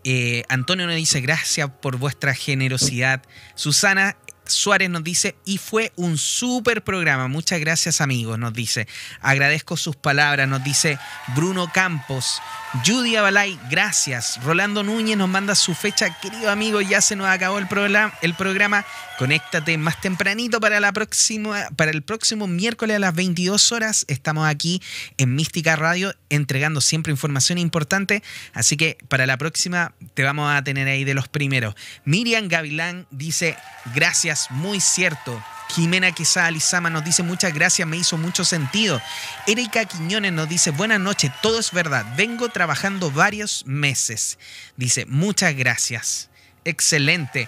Eh, 0.06 0.44
Antonio 0.48 0.88
nos 0.88 0.95
dice 0.95 1.19
gracias 1.19 1.69
por 1.81 1.98
vuestra 1.98 2.34
generosidad. 2.34 3.22
Susana 3.56 4.15
Suárez 4.49 4.89
nos 4.89 5.03
dice, 5.03 5.35
y 5.45 5.57
fue 5.57 5.91
un 5.95 6.17
súper 6.17 6.84
programa. 6.84 7.27
Muchas 7.27 7.59
gracias 7.59 8.01
amigos, 8.01 8.38
nos 8.39 8.53
dice. 8.53 8.88
Agradezco 9.21 9.77
sus 9.77 9.95
palabras, 9.95 10.47
nos 10.47 10.63
dice 10.63 10.99
Bruno 11.35 11.71
Campos. 11.73 12.41
Judy 12.85 13.15
Abalay, 13.15 13.59
gracias. 13.71 14.39
Rolando 14.43 14.83
Núñez 14.83 15.17
nos 15.17 15.27
manda 15.27 15.55
su 15.55 15.73
fecha. 15.73 16.15
Querido 16.19 16.51
amigo, 16.51 16.81
ya 16.81 17.01
se 17.01 17.15
nos 17.15 17.27
acabó 17.27 17.57
el 17.57 17.67
programa. 17.67 18.13
El 18.21 18.35
programa. 18.35 18.85
Conéctate 19.17 19.77
más 19.77 19.99
tempranito 19.99 20.61
para, 20.61 20.79
la 20.79 20.93
próxima, 20.93 21.67
para 21.75 21.89
el 21.89 22.03
próximo 22.03 22.45
miércoles 22.47 22.95
a 22.95 22.99
las 22.99 23.15
22 23.15 23.71
horas. 23.71 24.05
Estamos 24.07 24.47
aquí 24.47 24.81
en 25.17 25.35
Mística 25.35 25.75
Radio 25.75 26.13
entregando 26.29 26.79
siempre 26.79 27.11
información 27.11 27.57
importante. 27.57 28.21
Así 28.53 28.77
que 28.77 28.99
para 29.07 29.25
la 29.25 29.37
próxima 29.37 29.93
te 30.13 30.23
vamos 30.23 30.53
a 30.53 30.63
tener 30.63 30.87
ahí 30.87 31.03
de 31.03 31.15
los 31.15 31.27
primeros. 31.27 31.75
Miriam 32.05 32.47
Gavilán 32.47 33.07
dice, 33.09 33.57
gracias, 33.95 34.51
muy 34.51 34.79
cierto. 34.79 35.43
Jimena 35.69 36.11
Quesada 36.11 36.51
Lizama 36.51 36.89
nos 36.89 37.03
dice 37.03 37.23
muchas 37.23 37.53
gracias, 37.53 37.87
me 37.87 37.97
hizo 37.97 38.17
mucho 38.17 38.43
sentido. 38.43 39.01
Erika 39.47 39.85
Quiñones 39.85 40.33
nos 40.33 40.49
dice 40.49 40.71
buenas 40.71 40.99
noches, 40.99 41.31
todo 41.41 41.59
es 41.59 41.71
verdad, 41.71 42.05
vengo 42.17 42.49
trabajando 42.49 43.11
varios 43.11 43.65
meses. 43.65 44.39
Dice 44.77 45.05
muchas 45.05 45.55
gracias, 45.55 46.29
excelente. 46.65 47.47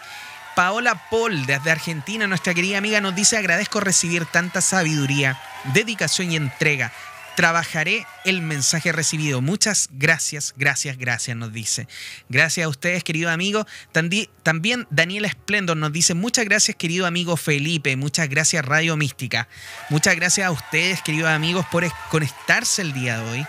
Paola 0.55 1.09
Paul 1.09 1.45
desde 1.45 1.71
Argentina, 1.71 2.27
nuestra 2.27 2.53
querida 2.53 2.77
amiga, 2.77 3.01
nos 3.01 3.15
dice 3.15 3.37
agradezco 3.37 3.79
recibir 3.79 4.25
tanta 4.25 4.61
sabiduría, 4.61 5.41
dedicación 5.73 6.31
y 6.31 6.35
entrega 6.35 6.91
trabajaré 7.35 8.05
el 8.25 8.41
mensaje 8.41 8.91
recibido. 8.91 9.41
Muchas 9.41 9.89
gracias, 9.91 10.53
gracias, 10.57 10.97
gracias, 10.97 11.35
nos 11.37 11.53
dice. 11.53 11.87
Gracias 12.29 12.65
a 12.65 12.69
ustedes, 12.69 13.03
querido 13.03 13.29
amigo. 13.29 13.65
También 13.91 14.87
Daniela 14.89 15.27
Esplendor 15.27 15.77
nos 15.77 15.91
dice, 15.91 16.13
muchas 16.13 16.45
gracias, 16.45 16.75
querido 16.77 17.05
amigo 17.05 17.37
Felipe. 17.37 17.95
Muchas 17.95 18.29
gracias, 18.29 18.63
Radio 18.65 18.97
Mística. 18.97 19.47
Muchas 19.89 20.15
gracias 20.15 20.47
a 20.47 20.51
ustedes, 20.51 21.01
queridos 21.01 21.29
amigos, 21.29 21.65
por 21.71 21.85
conectarse 22.09 22.81
el 22.81 22.93
día 22.93 23.19
de 23.19 23.29
hoy, 23.29 23.47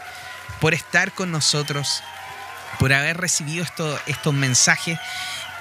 por 0.61 0.75
estar 0.75 1.13
con 1.13 1.31
nosotros, 1.31 2.03
por 2.79 2.93
haber 2.93 3.19
recibido 3.19 3.65
estos 4.07 4.35
mensajes 4.35 4.99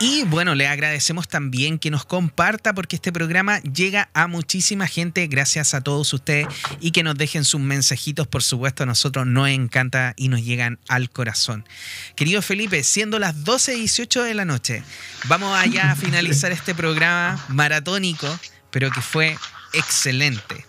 y 0.01 0.23
bueno, 0.23 0.55
le 0.55 0.67
agradecemos 0.67 1.27
también 1.27 1.77
que 1.77 1.91
nos 1.91 2.05
comparta 2.05 2.73
porque 2.73 2.95
este 2.95 3.11
programa 3.11 3.59
llega 3.59 4.09
a 4.15 4.25
muchísima 4.25 4.87
gente 4.87 5.27
gracias 5.27 5.75
a 5.75 5.81
todos 5.81 6.11
ustedes 6.11 6.47
y 6.79 6.89
que 6.89 7.03
nos 7.03 7.15
dejen 7.15 7.45
sus 7.45 7.61
mensajitos, 7.61 8.25
por 8.25 8.41
supuesto, 8.41 8.81
a 8.81 8.87
nosotros 8.87 9.27
nos 9.27 9.49
encanta 9.49 10.15
y 10.17 10.29
nos 10.29 10.43
llegan 10.43 10.79
al 10.87 11.11
corazón. 11.11 11.67
Querido 12.15 12.41
Felipe, 12.41 12.83
siendo 12.83 13.19
las 13.19 13.35
12.18 13.45 14.23
de 14.23 14.33
la 14.33 14.43
noche, 14.43 14.83
vamos 15.25 15.55
allá 15.55 15.91
a 15.91 15.95
finalizar 15.95 16.51
este 16.51 16.73
programa 16.73 17.39
maratónico, 17.49 18.27
pero 18.71 18.89
que 18.89 19.01
fue 19.01 19.37
excelente. 19.73 20.65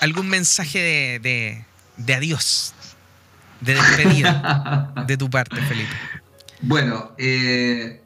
¿Algún, 0.00 0.30
mensaje 0.30 0.78
de, 1.22 1.64
de 1.98 2.14
adiós, 2.14 2.72
de 3.60 3.74
despedida 3.74 4.94
de 5.06 5.16
tu 5.18 5.28
parte, 5.28 5.60
Felipe? 5.60 6.21
Bueno, 6.64 7.10
eh, 7.18 8.00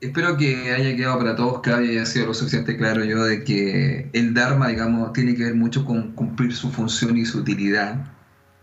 espero 0.00 0.38
que 0.38 0.72
haya 0.72 0.96
quedado 0.96 1.18
para 1.18 1.36
todos 1.36 1.60
claro 1.60 1.84
y 1.84 1.90
haya 1.90 2.06
sido 2.06 2.26
lo 2.28 2.34
suficiente 2.34 2.78
claro 2.78 3.04
yo 3.04 3.22
de 3.22 3.44
que 3.44 4.08
el 4.14 4.32
Dharma, 4.32 4.68
digamos, 4.68 5.12
tiene 5.12 5.34
que 5.34 5.44
ver 5.44 5.54
mucho 5.54 5.84
con 5.84 6.12
cumplir 6.12 6.54
su 6.54 6.70
función 6.70 7.18
y 7.18 7.26
su 7.26 7.40
utilidad, 7.40 8.06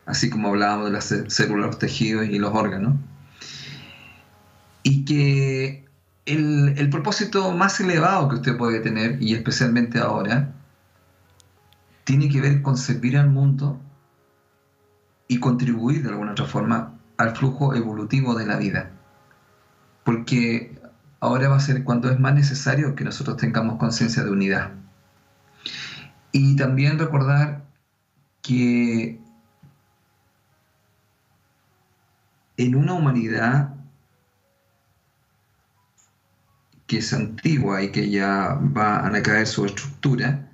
así 0.07 0.31
como 0.31 0.47
hablábamos 0.47 0.87
de 0.87 0.91
las 0.93 1.13
células, 1.27 1.67
los 1.67 1.77
tejidos 1.77 2.25
y 2.25 2.39
los 2.39 2.51
órganos. 2.55 2.95
Y 4.81 5.05
que 5.05 5.85
el, 6.25 6.73
el 6.75 6.89
propósito 6.89 7.51
más 7.51 7.79
elevado 7.79 8.29
que 8.29 8.35
usted 8.37 8.57
puede 8.57 8.79
tener, 8.79 9.21
y 9.21 9.35
especialmente 9.35 9.99
ahora, 9.99 10.55
tiene 12.03 12.29
que 12.29 12.41
ver 12.41 12.63
con 12.63 12.77
servir 12.77 13.15
al 13.15 13.29
mundo 13.29 13.79
y 15.27 15.39
contribuir 15.39 16.01
de 16.01 16.09
alguna 16.09 16.31
otra 16.31 16.45
forma 16.45 16.92
al 17.17 17.35
flujo 17.35 17.75
evolutivo 17.75 18.35
de 18.35 18.45
la 18.45 18.57
vida. 18.57 18.91
Porque 20.03 20.77
ahora 21.19 21.49
va 21.49 21.57
a 21.57 21.61
ser 21.61 21.83
cuando 21.83 22.11
es 22.11 22.19
más 22.19 22.33
necesario 22.33 22.95
que 22.95 23.03
nosotros 23.03 23.37
tengamos 23.37 23.77
conciencia 23.77 24.23
de 24.23 24.31
unidad. 24.31 24.71
Y 26.31 26.55
también 26.55 26.99
recordar 26.99 27.63
que 28.41 29.21
en 32.57 32.75
una 32.75 32.93
humanidad 32.93 33.73
que 36.87 36.97
es 36.97 37.13
antigua 37.13 37.81
y 37.81 37.91
que 37.91 38.09
ya 38.09 38.59
va 38.77 39.05
a 39.05 39.23
caer 39.23 39.47
su 39.47 39.65
estructura, 39.65 40.49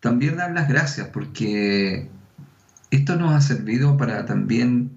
también 0.00 0.36
dar 0.36 0.52
las 0.52 0.68
gracias 0.68 1.08
porque 1.08 2.08
esto 2.90 3.16
nos 3.16 3.34
ha 3.34 3.40
servido 3.40 3.96
para 3.96 4.24
también 4.24 4.95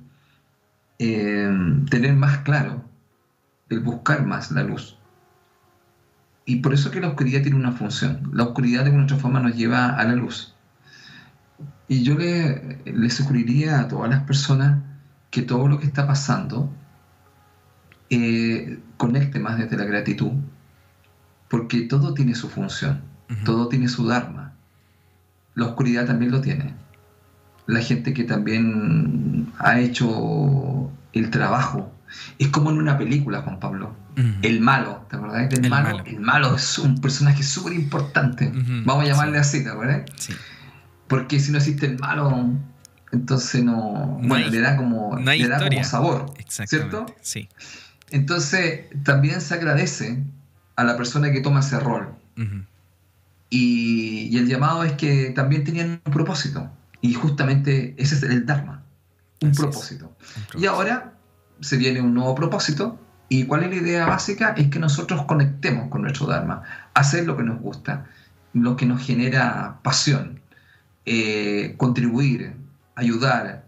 Em, 1.01 1.85
tener 1.85 2.13
más 2.13 2.39
claro, 2.39 2.83
el 3.69 3.79
buscar 3.79 4.25
más 4.25 4.51
la 4.51 4.63
luz. 4.63 4.97
Y 6.45 6.57
por 6.57 6.73
eso 6.73 6.91
que 6.91 6.99
la 6.99 7.07
oscuridad 7.07 7.41
tiene 7.41 7.57
una 7.57 7.71
función. 7.71 8.29
La 8.33 8.43
oscuridad 8.43 8.83
de 8.83 8.91
nuestra 8.91 9.17
forma 9.17 9.39
nos 9.39 9.55
lleva 9.55 9.87
a 9.87 10.03
la 10.03 10.15
luz. 10.15 10.55
Y 11.87 12.03
yo 12.03 12.15
le, 12.15 12.81
le 12.83 13.09
sugeriría 13.09 13.79
a 13.79 13.87
todas 13.87 14.09
las 14.09 14.23
personas 14.23 14.83
que 15.31 15.41
todo 15.41 15.69
lo 15.69 15.79
que 15.79 15.85
está 15.85 16.05
pasando 16.05 16.69
eh, 18.09 18.79
conecte 18.97 19.39
más 19.39 19.57
desde 19.57 19.77
la 19.77 19.85
gratitud, 19.85 20.31
porque 21.49 21.81
todo 21.81 22.13
tiene 22.13 22.35
su 22.35 22.49
función, 22.49 23.03
todo 23.45 23.69
tiene 23.69 23.87
su 23.87 24.05
dharma. 24.05 24.53
La 25.55 25.67
oscuridad 25.67 26.05
también 26.07 26.31
lo 26.31 26.41
tiene 26.41 26.73
la 27.69 27.81
gente 27.81 28.13
que 28.13 28.23
también 28.23 29.53
ha 29.59 29.79
hecho 29.79 30.91
el 31.13 31.29
trabajo. 31.29 31.93
Es 32.39 32.47
como 32.47 32.71
en 32.71 32.79
una 32.79 32.97
película, 32.97 33.43
Juan 33.43 33.59
Pablo. 33.59 33.95
El 34.41 34.59
malo, 34.59 35.05
¿te 35.09 35.15
acordás 35.15 35.49
del 35.49 35.69
malo? 35.69 36.03
El 36.03 36.19
malo 36.19 36.55
es 36.55 36.77
un 36.79 36.99
personaje 36.99 37.43
súper 37.43 37.73
importante. 37.73 38.51
Vamos 38.85 39.05
a 39.05 39.07
llamarle 39.07 39.37
así, 39.37 39.63
¿te 39.63 39.69
acuerdas? 39.69 40.01
Sí. 40.17 40.33
Porque 41.07 41.39
si 41.39 41.51
no 41.51 41.59
existe 41.59 41.85
el 41.85 41.99
malo, 41.99 42.49
entonces 43.11 43.63
no. 43.63 44.19
bueno, 44.23 44.47
le 44.47 44.59
da 44.59 44.75
como, 44.75 45.15
le 45.17 45.47
da 45.47 45.59
como 45.63 45.83
sabor. 45.83 46.33
¿Cierto? 46.47 47.05
Sí. 47.21 47.47
Entonces, 48.09 48.85
también 49.03 49.41
se 49.41 49.53
agradece 49.53 50.23
a 50.75 50.83
la 50.83 50.97
persona 50.97 51.31
que 51.31 51.41
toma 51.41 51.59
ese 51.59 51.79
rol. 51.79 52.09
y, 53.51 54.27
y, 54.31 54.37
el 54.37 54.47
llamado 54.47 54.83
es 54.83 54.93
que 54.93 55.29
también 55.29 55.63
tenían 55.63 56.01
un 56.03 56.11
propósito. 56.11 56.71
Y 57.01 57.13
justamente 57.13 57.95
ese 57.97 58.15
es 58.15 58.23
el 58.23 58.45
Dharma, 58.45 58.83
un 59.41 59.51
propósito. 59.51 60.15
Y 60.57 60.65
ahora 60.65 61.13
se 61.61 61.77
viene 61.77 62.01
un 62.01 62.13
nuevo 62.13 62.35
propósito. 62.35 62.99
¿Y 63.29 63.45
cuál 63.45 63.63
es 63.63 63.69
la 63.69 63.75
idea 63.75 64.05
básica? 64.07 64.53
Es 64.57 64.69
que 64.69 64.79
nosotros 64.79 65.23
conectemos 65.25 65.89
con 65.89 66.01
nuestro 66.01 66.25
Dharma, 66.25 66.63
hacer 66.93 67.25
lo 67.25 67.37
que 67.37 67.43
nos 67.43 67.61
gusta, 67.61 68.07
lo 68.53 68.75
que 68.75 68.85
nos 68.85 69.05
genera 69.05 69.79
pasión, 69.83 70.41
eh, 71.05 71.75
contribuir, 71.77 72.55
ayudar. 72.95 73.65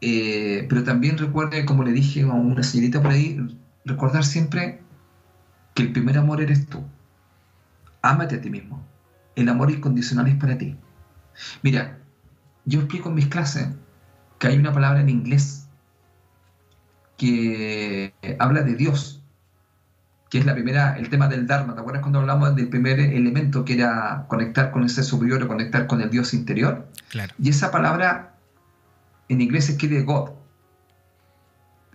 Eh, 0.00 0.66
pero 0.68 0.82
también 0.82 1.18
recuerde, 1.18 1.64
como 1.66 1.84
le 1.84 1.92
dije 1.92 2.22
a 2.22 2.26
una 2.26 2.62
señorita 2.62 3.02
por 3.02 3.12
ahí, 3.12 3.38
recordar 3.84 4.24
siempre 4.24 4.80
que 5.74 5.82
el 5.82 5.92
primer 5.92 6.18
amor 6.18 6.40
eres 6.40 6.66
tú. 6.66 6.82
Ámate 8.02 8.36
a 8.36 8.40
ti 8.40 8.50
mismo. 8.50 8.84
El 9.36 9.48
amor 9.48 9.70
incondicional 9.70 10.26
es 10.28 10.36
para 10.36 10.56
ti. 10.56 10.76
Mira, 11.62 11.98
yo 12.66 12.80
explico 12.80 13.08
en 13.08 13.14
mis 13.14 13.28
clases 13.28 13.68
que 14.38 14.48
hay 14.48 14.58
una 14.58 14.72
palabra 14.72 15.00
en 15.00 15.08
inglés 15.08 15.68
que 17.16 18.12
habla 18.38 18.62
de 18.62 18.74
Dios, 18.74 19.22
que 20.28 20.38
es 20.38 20.44
la 20.44 20.52
primera, 20.52 20.98
el 20.98 21.08
tema 21.08 21.28
del 21.28 21.46
Dharma. 21.46 21.74
¿Te 21.74 21.80
acuerdas 21.80 22.02
cuando 22.02 22.18
hablamos 22.18 22.54
del 22.54 22.68
primer 22.68 23.00
elemento 23.00 23.64
que 23.64 23.74
era 23.74 24.26
conectar 24.28 24.72
con 24.72 24.84
ese 24.84 25.02
superior 25.02 25.42
o 25.42 25.48
conectar 25.48 25.86
con 25.86 26.02
el 26.02 26.10
Dios 26.10 26.34
interior? 26.34 26.90
Claro. 27.08 27.32
Y 27.38 27.48
esa 27.48 27.70
palabra 27.70 28.34
en 29.28 29.40
inglés 29.40 29.66
se 29.66 29.72
escribe 29.72 30.02
God. 30.02 30.30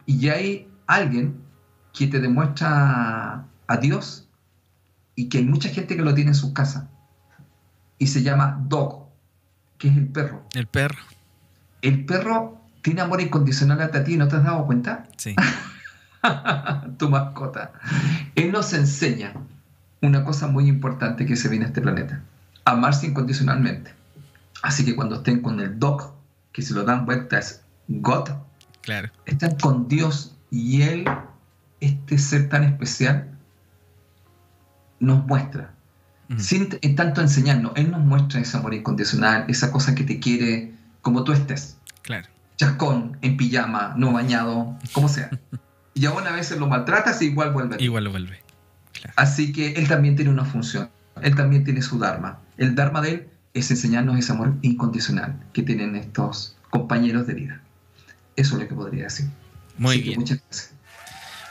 Y 0.05 0.19
ya 0.19 0.33
hay 0.33 0.67
alguien 0.87 1.41
que 1.93 2.07
te 2.07 2.19
demuestra 2.19 3.45
a 3.67 3.77
Dios 3.77 4.29
y 5.15 5.27
que 5.27 5.39
hay 5.39 5.45
mucha 5.45 5.69
gente 5.69 5.95
que 5.95 6.01
lo 6.01 6.15
tiene 6.15 6.31
en 6.31 6.35
sus 6.35 6.53
casas. 6.53 6.85
Y 7.97 8.07
se 8.07 8.23
llama 8.23 8.63
Dog 8.67 9.00
que 9.81 9.87
es 9.87 9.97
el 9.97 10.07
perro. 10.07 10.43
El 10.53 10.67
perro. 10.67 10.99
El 11.81 12.05
perro 12.05 12.61
tiene 12.83 13.01
amor 13.01 13.19
incondicional 13.19 13.81
hacia 13.81 14.03
ti, 14.03 14.15
¿no 14.15 14.27
te 14.27 14.35
has 14.35 14.43
dado 14.43 14.67
cuenta? 14.67 15.07
Sí. 15.17 15.35
tu 16.99 17.09
mascota. 17.09 17.73
Él 18.35 18.51
nos 18.51 18.73
enseña 18.73 19.33
una 20.03 20.23
cosa 20.23 20.45
muy 20.45 20.67
importante 20.67 21.25
que 21.25 21.35
se 21.35 21.49
viene 21.49 21.65
a 21.65 21.69
este 21.69 21.81
planeta. 21.81 22.21
Amarse 22.63 23.07
incondicionalmente. 23.07 23.91
Así 24.61 24.85
que 24.85 24.95
cuando 24.95 25.15
estén 25.15 25.41
con 25.41 25.59
el 25.59 25.79
dog, 25.79 26.13
que 26.51 26.61
se 26.61 26.75
lo 26.75 26.83
dan 26.83 27.07
vuelta 27.07 27.39
es 27.39 27.63
God, 27.87 28.29
claro. 28.81 29.09
están 29.25 29.55
con 29.55 29.87
Dios 29.87 30.35
y 30.51 30.83
Él, 30.83 31.05
este 31.79 32.19
ser 32.19 32.49
tan 32.49 32.63
especial, 32.65 33.31
nos 34.99 35.25
muestra 35.25 35.73
sin 36.37 36.69
tanto 36.95 37.21
enseñarnos. 37.21 37.73
Él 37.75 37.91
nos 37.91 38.01
muestra 38.01 38.39
ese 38.39 38.57
amor 38.57 38.73
incondicional, 38.73 39.45
esa 39.47 39.71
cosa 39.71 39.95
que 39.95 40.03
te 40.03 40.19
quiere 40.19 40.73
como 41.01 41.23
tú 41.23 41.33
estés. 41.33 41.77
Claro. 42.01 42.27
Chascón, 42.57 43.17
en 43.21 43.37
pijama, 43.37 43.93
no 43.97 44.13
bañado, 44.13 44.77
como 44.93 45.09
sea. 45.09 45.29
y 45.93 46.05
aún 46.05 46.25
a 46.27 46.31
veces 46.31 46.59
lo 46.59 46.67
maltratas 46.67 47.21
y 47.21 47.25
igual 47.25 47.51
vuelve. 47.51 47.77
Igual 47.79 48.05
lo 48.05 48.11
vuelve. 48.11 48.41
Así 49.15 49.51
que 49.51 49.73
él 49.73 49.87
también 49.87 50.15
tiene 50.15 50.31
una 50.31 50.45
función. 50.45 50.89
Él 51.21 51.35
también 51.35 51.63
tiene 51.63 51.81
su 51.81 51.99
Dharma. 51.99 52.39
El 52.57 52.75
Dharma 52.75 53.01
de 53.01 53.09
él 53.09 53.27
es 53.53 53.69
enseñarnos 53.71 54.17
ese 54.17 54.31
amor 54.31 54.55
incondicional 54.61 55.35
que 55.53 55.63
tienen 55.63 55.95
estos 55.95 56.55
compañeros 56.69 57.27
de 57.27 57.33
vida. 57.33 57.61
Eso 58.35 58.55
es 58.55 58.61
lo 58.61 58.67
que 58.67 58.75
podría 58.75 59.05
decir. 59.05 59.27
Muy 59.77 60.01
bien. 60.01 60.19
Muchas 60.19 60.39
gracias. 60.39 60.73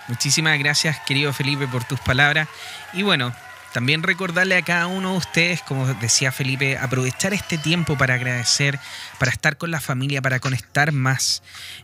Muchísimas 0.08 0.58
gracias, 0.58 0.98
querido 1.06 1.32
Felipe, 1.32 1.68
por 1.68 1.84
tus 1.84 2.00
palabras. 2.00 2.48
Y 2.92 3.02
bueno, 3.02 3.32
también 3.72 4.02
recordarle 4.02 4.56
a 4.56 4.62
cada 4.62 4.86
uno 4.86 5.12
de 5.12 5.18
ustedes, 5.18 5.62
como 5.62 5.86
decía 5.94 6.32
Felipe, 6.32 6.76
aprovechar 6.76 7.32
este 7.32 7.56
tiempo 7.56 7.96
para 7.96 8.14
agradecer, 8.14 8.78
para 9.18 9.30
estar 9.30 9.56
con 9.56 9.70
la 9.70 9.80
familia, 9.80 10.20
para 10.20 10.40
conectar 10.40 10.92
más. 10.92 11.42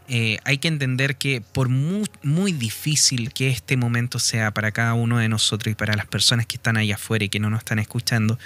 Eh, 0.08 0.38
hay 0.44 0.58
que 0.58 0.68
entender 0.68 1.16
que 1.16 1.40
por 1.40 1.68
muy, 1.68 2.08
muy 2.22 2.52
difícil 2.52 3.32
que 3.32 3.48
este 3.50 3.76
momento 3.76 4.18
sea 4.18 4.50
para 4.50 4.72
cada 4.72 4.94
uno 4.94 5.18
de 5.18 5.28
nosotros 5.28 5.72
y 5.72 5.74
para 5.74 5.94
las 5.94 6.06
personas 6.06 6.46
que 6.46 6.56
están 6.56 6.76
ahí 6.76 6.90
afuera 6.90 7.24
y 7.24 7.28
que 7.28 7.40
no 7.40 7.50
nos 7.50 7.60
están 7.60 7.78
escuchando, 7.78 8.38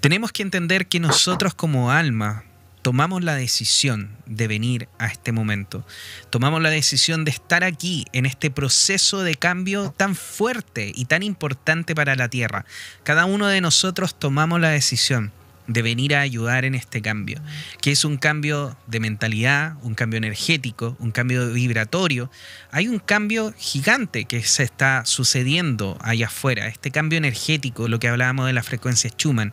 Tenemos 0.00 0.32
que 0.32 0.42
entender 0.42 0.86
que 0.86 0.98
nosotros 0.98 1.52
como 1.52 1.90
alma 1.90 2.44
tomamos 2.82 3.22
la 3.22 3.34
decisión 3.34 4.16
de 4.26 4.48
venir 4.48 4.88
a 4.98 5.06
este 5.06 5.32
momento. 5.32 5.86
Tomamos 6.30 6.62
la 6.62 6.70
decisión 6.70 7.24
de 7.24 7.30
estar 7.30 7.64
aquí 7.64 8.06
en 8.12 8.26
este 8.26 8.50
proceso 8.50 9.22
de 9.22 9.34
cambio 9.34 9.94
tan 9.96 10.14
fuerte 10.14 10.92
y 10.94 11.06
tan 11.06 11.22
importante 11.22 11.94
para 11.94 12.16
la 12.16 12.28
Tierra. 12.28 12.64
Cada 13.02 13.24
uno 13.24 13.46
de 13.48 13.60
nosotros 13.60 14.18
tomamos 14.18 14.60
la 14.60 14.70
decisión 14.70 15.32
de 15.72 15.82
venir 15.82 16.16
a 16.16 16.20
ayudar 16.20 16.64
en 16.64 16.74
este 16.74 17.00
cambio, 17.00 17.40
que 17.80 17.92
es 17.92 18.04
un 18.04 18.16
cambio 18.16 18.76
de 18.88 18.98
mentalidad, 18.98 19.76
un 19.82 19.94
cambio 19.94 20.18
energético, 20.18 20.96
un 20.98 21.12
cambio 21.12 21.52
vibratorio. 21.52 22.28
Hay 22.72 22.88
un 22.88 22.98
cambio 22.98 23.54
gigante 23.56 24.24
que 24.24 24.42
se 24.42 24.64
está 24.64 25.04
sucediendo 25.06 25.96
allá 26.00 26.26
afuera, 26.26 26.66
este 26.66 26.90
cambio 26.90 27.18
energético, 27.18 27.86
lo 27.86 28.00
que 28.00 28.08
hablábamos 28.08 28.46
de 28.46 28.52
la 28.52 28.64
frecuencia 28.64 29.10
Schumann, 29.10 29.52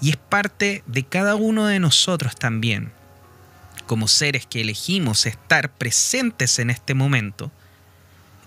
y 0.00 0.10
es 0.10 0.16
parte 0.16 0.84
de 0.86 1.02
cada 1.02 1.34
uno 1.34 1.66
de 1.66 1.80
nosotros 1.80 2.36
también, 2.36 2.92
como 3.86 4.06
seres 4.06 4.46
que 4.46 4.60
elegimos 4.60 5.26
estar 5.26 5.72
presentes 5.72 6.60
en 6.60 6.70
este 6.70 6.94
momento, 6.94 7.50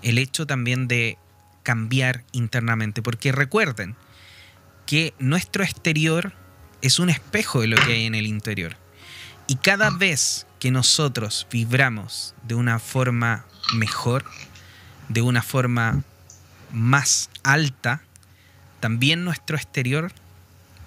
el 0.01 0.17
hecho 0.19 0.47
también 0.47 0.87
de 0.87 1.17
cambiar 1.63 2.23
internamente, 2.31 3.01
porque 3.01 3.33
recuerden 3.33 3.97
que 4.85 5.13
nuestro 5.19 5.65
exterior 5.65 6.33
es 6.81 6.99
un 6.99 7.09
espejo 7.09 7.61
de 7.61 7.67
lo 7.67 7.77
que 7.77 7.93
hay 7.93 8.05
en 8.05 8.15
el 8.15 8.27
interior. 8.27 8.75
Y 9.47 9.55
cada 9.55 9.89
vez 9.89 10.45
que 10.59 10.71
nosotros 10.71 11.47
vibramos 11.51 12.35
de 12.43 12.55
una 12.55 12.79
forma 12.79 13.45
mejor, 13.73 14.25
de 15.07 15.21
una 15.21 15.41
forma 15.41 16.03
más 16.71 17.29
alta, 17.43 18.01
también 18.79 19.23
nuestro 19.25 19.57
exterior 19.57 20.11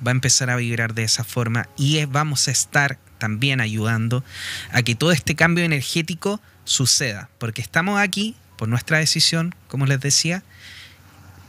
va 0.07 0.11
a 0.11 0.13
empezar 0.13 0.51
a 0.51 0.57
vibrar 0.57 0.95
de 0.95 1.05
esa 1.05 1.25
forma 1.25 1.69
y 1.77 2.05
vamos 2.05 2.49
a 2.49 2.51
estar 2.51 2.99
también 3.19 3.61
ayudando 3.61 4.25
a 4.73 4.83
que 4.83 4.95
todo 4.95 5.13
este 5.13 5.35
cambio 5.35 5.65
energético 5.65 6.41
suceda, 6.65 7.29
porque 7.39 7.63
estamos 7.63 8.01
aquí 8.01 8.37
por 8.57 8.69
nuestra 8.69 8.99
decisión, 8.99 9.55
como 9.69 9.87
les 9.87 10.01
decía, 10.01 10.43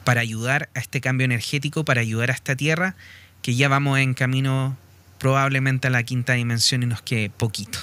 para 0.03 0.21
ayudar 0.21 0.69
a 0.75 0.79
este 0.79 1.01
cambio 1.01 1.25
energético, 1.25 1.85
para 1.85 2.01
ayudar 2.01 2.31
a 2.31 2.33
esta 2.33 2.55
tierra 2.55 2.95
que 3.43 3.53
ya 3.53 3.67
vamos 3.67 3.99
en 3.99 4.15
camino 4.15 4.75
probablemente 5.19 5.87
a 5.87 5.91
la 5.91 6.01
quinta 6.01 6.33
dimensión 6.33 6.81
y 6.81 6.87
nos 6.87 7.03
quede 7.03 7.29
poquito. 7.29 7.77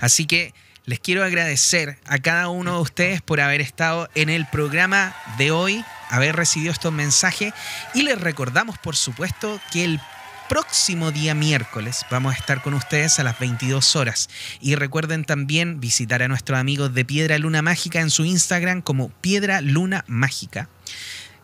Así 0.00 0.26
que 0.26 0.52
les 0.86 0.98
quiero 0.98 1.22
agradecer 1.22 1.98
a 2.06 2.18
cada 2.18 2.48
uno 2.48 2.76
de 2.76 2.80
ustedes 2.80 3.22
por 3.22 3.40
haber 3.40 3.60
estado 3.60 4.08
en 4.14 4.28
el 4.28 4.46
programa 4.46 5.14
de 5.38 5.50
hoy, 5.50 5.84
haber 6.10 6.34
recibido 6.34 6.72
estos 6.72 6.92
mensajes 6.92 7.52
y 7.94 8.02
les 8.02 8.20
recordamos 8.20 8.78
por 8.78 8.96
supuesto 8.96 9.60
que 9.72 9.84
el 9.84 10.00
próximo 10.48 11.10
día 11.10 11.34
miércoles 11.34 12.06
vamos 12.10 12.34
a 12.34 12.38
estar 12.38 12.62
con 12.62 12.74
ustedes 12.74 13.18
a 13.18 13.24
las 13.24 13.38
22 13.38 13.96
horas. 13.96 14.30
Y 14.60 14.74
recuerden 14.74 15.24
también 15.24 15.80
visitar 15.80 16.22
a 16.22 16.28
nuestros 16.28 16.58
amigos 16.58 16.94
de 16.94 17.04
Piedra 17.04 17.38
Luna 17.38 17.62
Mágica 17.62 18.00
en 18.00 18.10
su 18.10 18.24
Instagram 18.24 18.80
como 18.80 19.08
Piedra 19.08 19.60
Luna 19.60 20.04
Mágica 20.06 20.68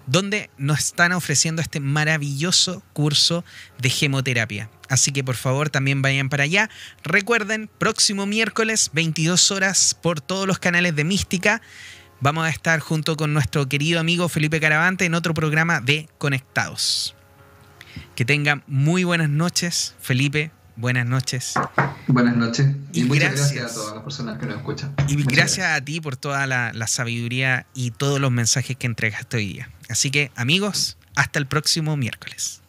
donde 0.06 0.50
nos 0.58 0.80
están 0.80 1.12
ofreciendo 1.12 1.62
este 1.62 1.80
maravilloso 1.80 2.82
curso 2.92 3.44
de 3.78 3.90
gemoterapia. 3.90 4.70
Así 4.88 5.12
que 5.12 5.24
por 5.24 5.36
favor 5.36 5.70
también 5.70 6.02
vayan 6.02 6.28
para 6.28 6.44
allá. 6.44 6.68
Recuerden, 7.02 7.70
próximo 7.78 8.26
miércoles, 8.26 8.90
22 8.92 9.50
horas 9.50 9.96
por 10.00 10.20
todos 10.20 10.46
los 10.46 10.58
canales 10.58 10.94
de 10.96 11.04
Mística. 11.04 11.62
Vamos 12.20 12.44
a 12.44 12.50
estar 12.50 12.78
junto 12.80 13.16
con 13.16 13.32
nuestro 13.32 13.68
querido 13.68 14.00
amigo 14.00 14.28
Felipe 14.28 14.60
Caravante 14.60 15.04
en 15.04 15.14
otro 15.14 15.34
programa 15.34 15.80
de 15.80 16.08
Conectados. 16.18 17.14
Que 18.14 18.24
tengan 18.24 18.62
muy 18.66 19.04
buenas 19.04 19.28
noches, 19.28 19.94
Felipe. 20.00 20.50
Buenas 20.76 21.06
noches. 21.06 21.54
Buenas 22.06 22.36
noches. 22.36 22.66
Y, 22.92 23.04
muchas 23.04 23.34
gracias. 23.34 23.72
a 23.72 23.74
todas 23.74 23.94
las 23.94 24.04
personas 24.04 24.38
que 24.38 24.46
nos 24.46 24.56
escuchan. 24.56 24.94
Y 25.08 25.22
gracias, 25.22 25.66
a 25.66 25.80
ti 25.84 26.00
por 26.00 26.16
toda 26.16 26.46
la, 26.46 26.72
la 26.72 26.86
sabiduría 26.86 27.66
y 27.74 27.90
todos 27.90 28.20
los 28.20 28.30
mensajes 28.30 28.76
que 28.76 28.86
entregaste 28.86 29.36
hoy 29.36 29.46
día. 29.46 29.70
Así 29.88 30.10
que 30.10 30.30
amigos, 30.34 30.96
hasta 31.14 31.38
el 31.38 31.46
próximo 31.46 31.96
miércoles. 31.96 32.62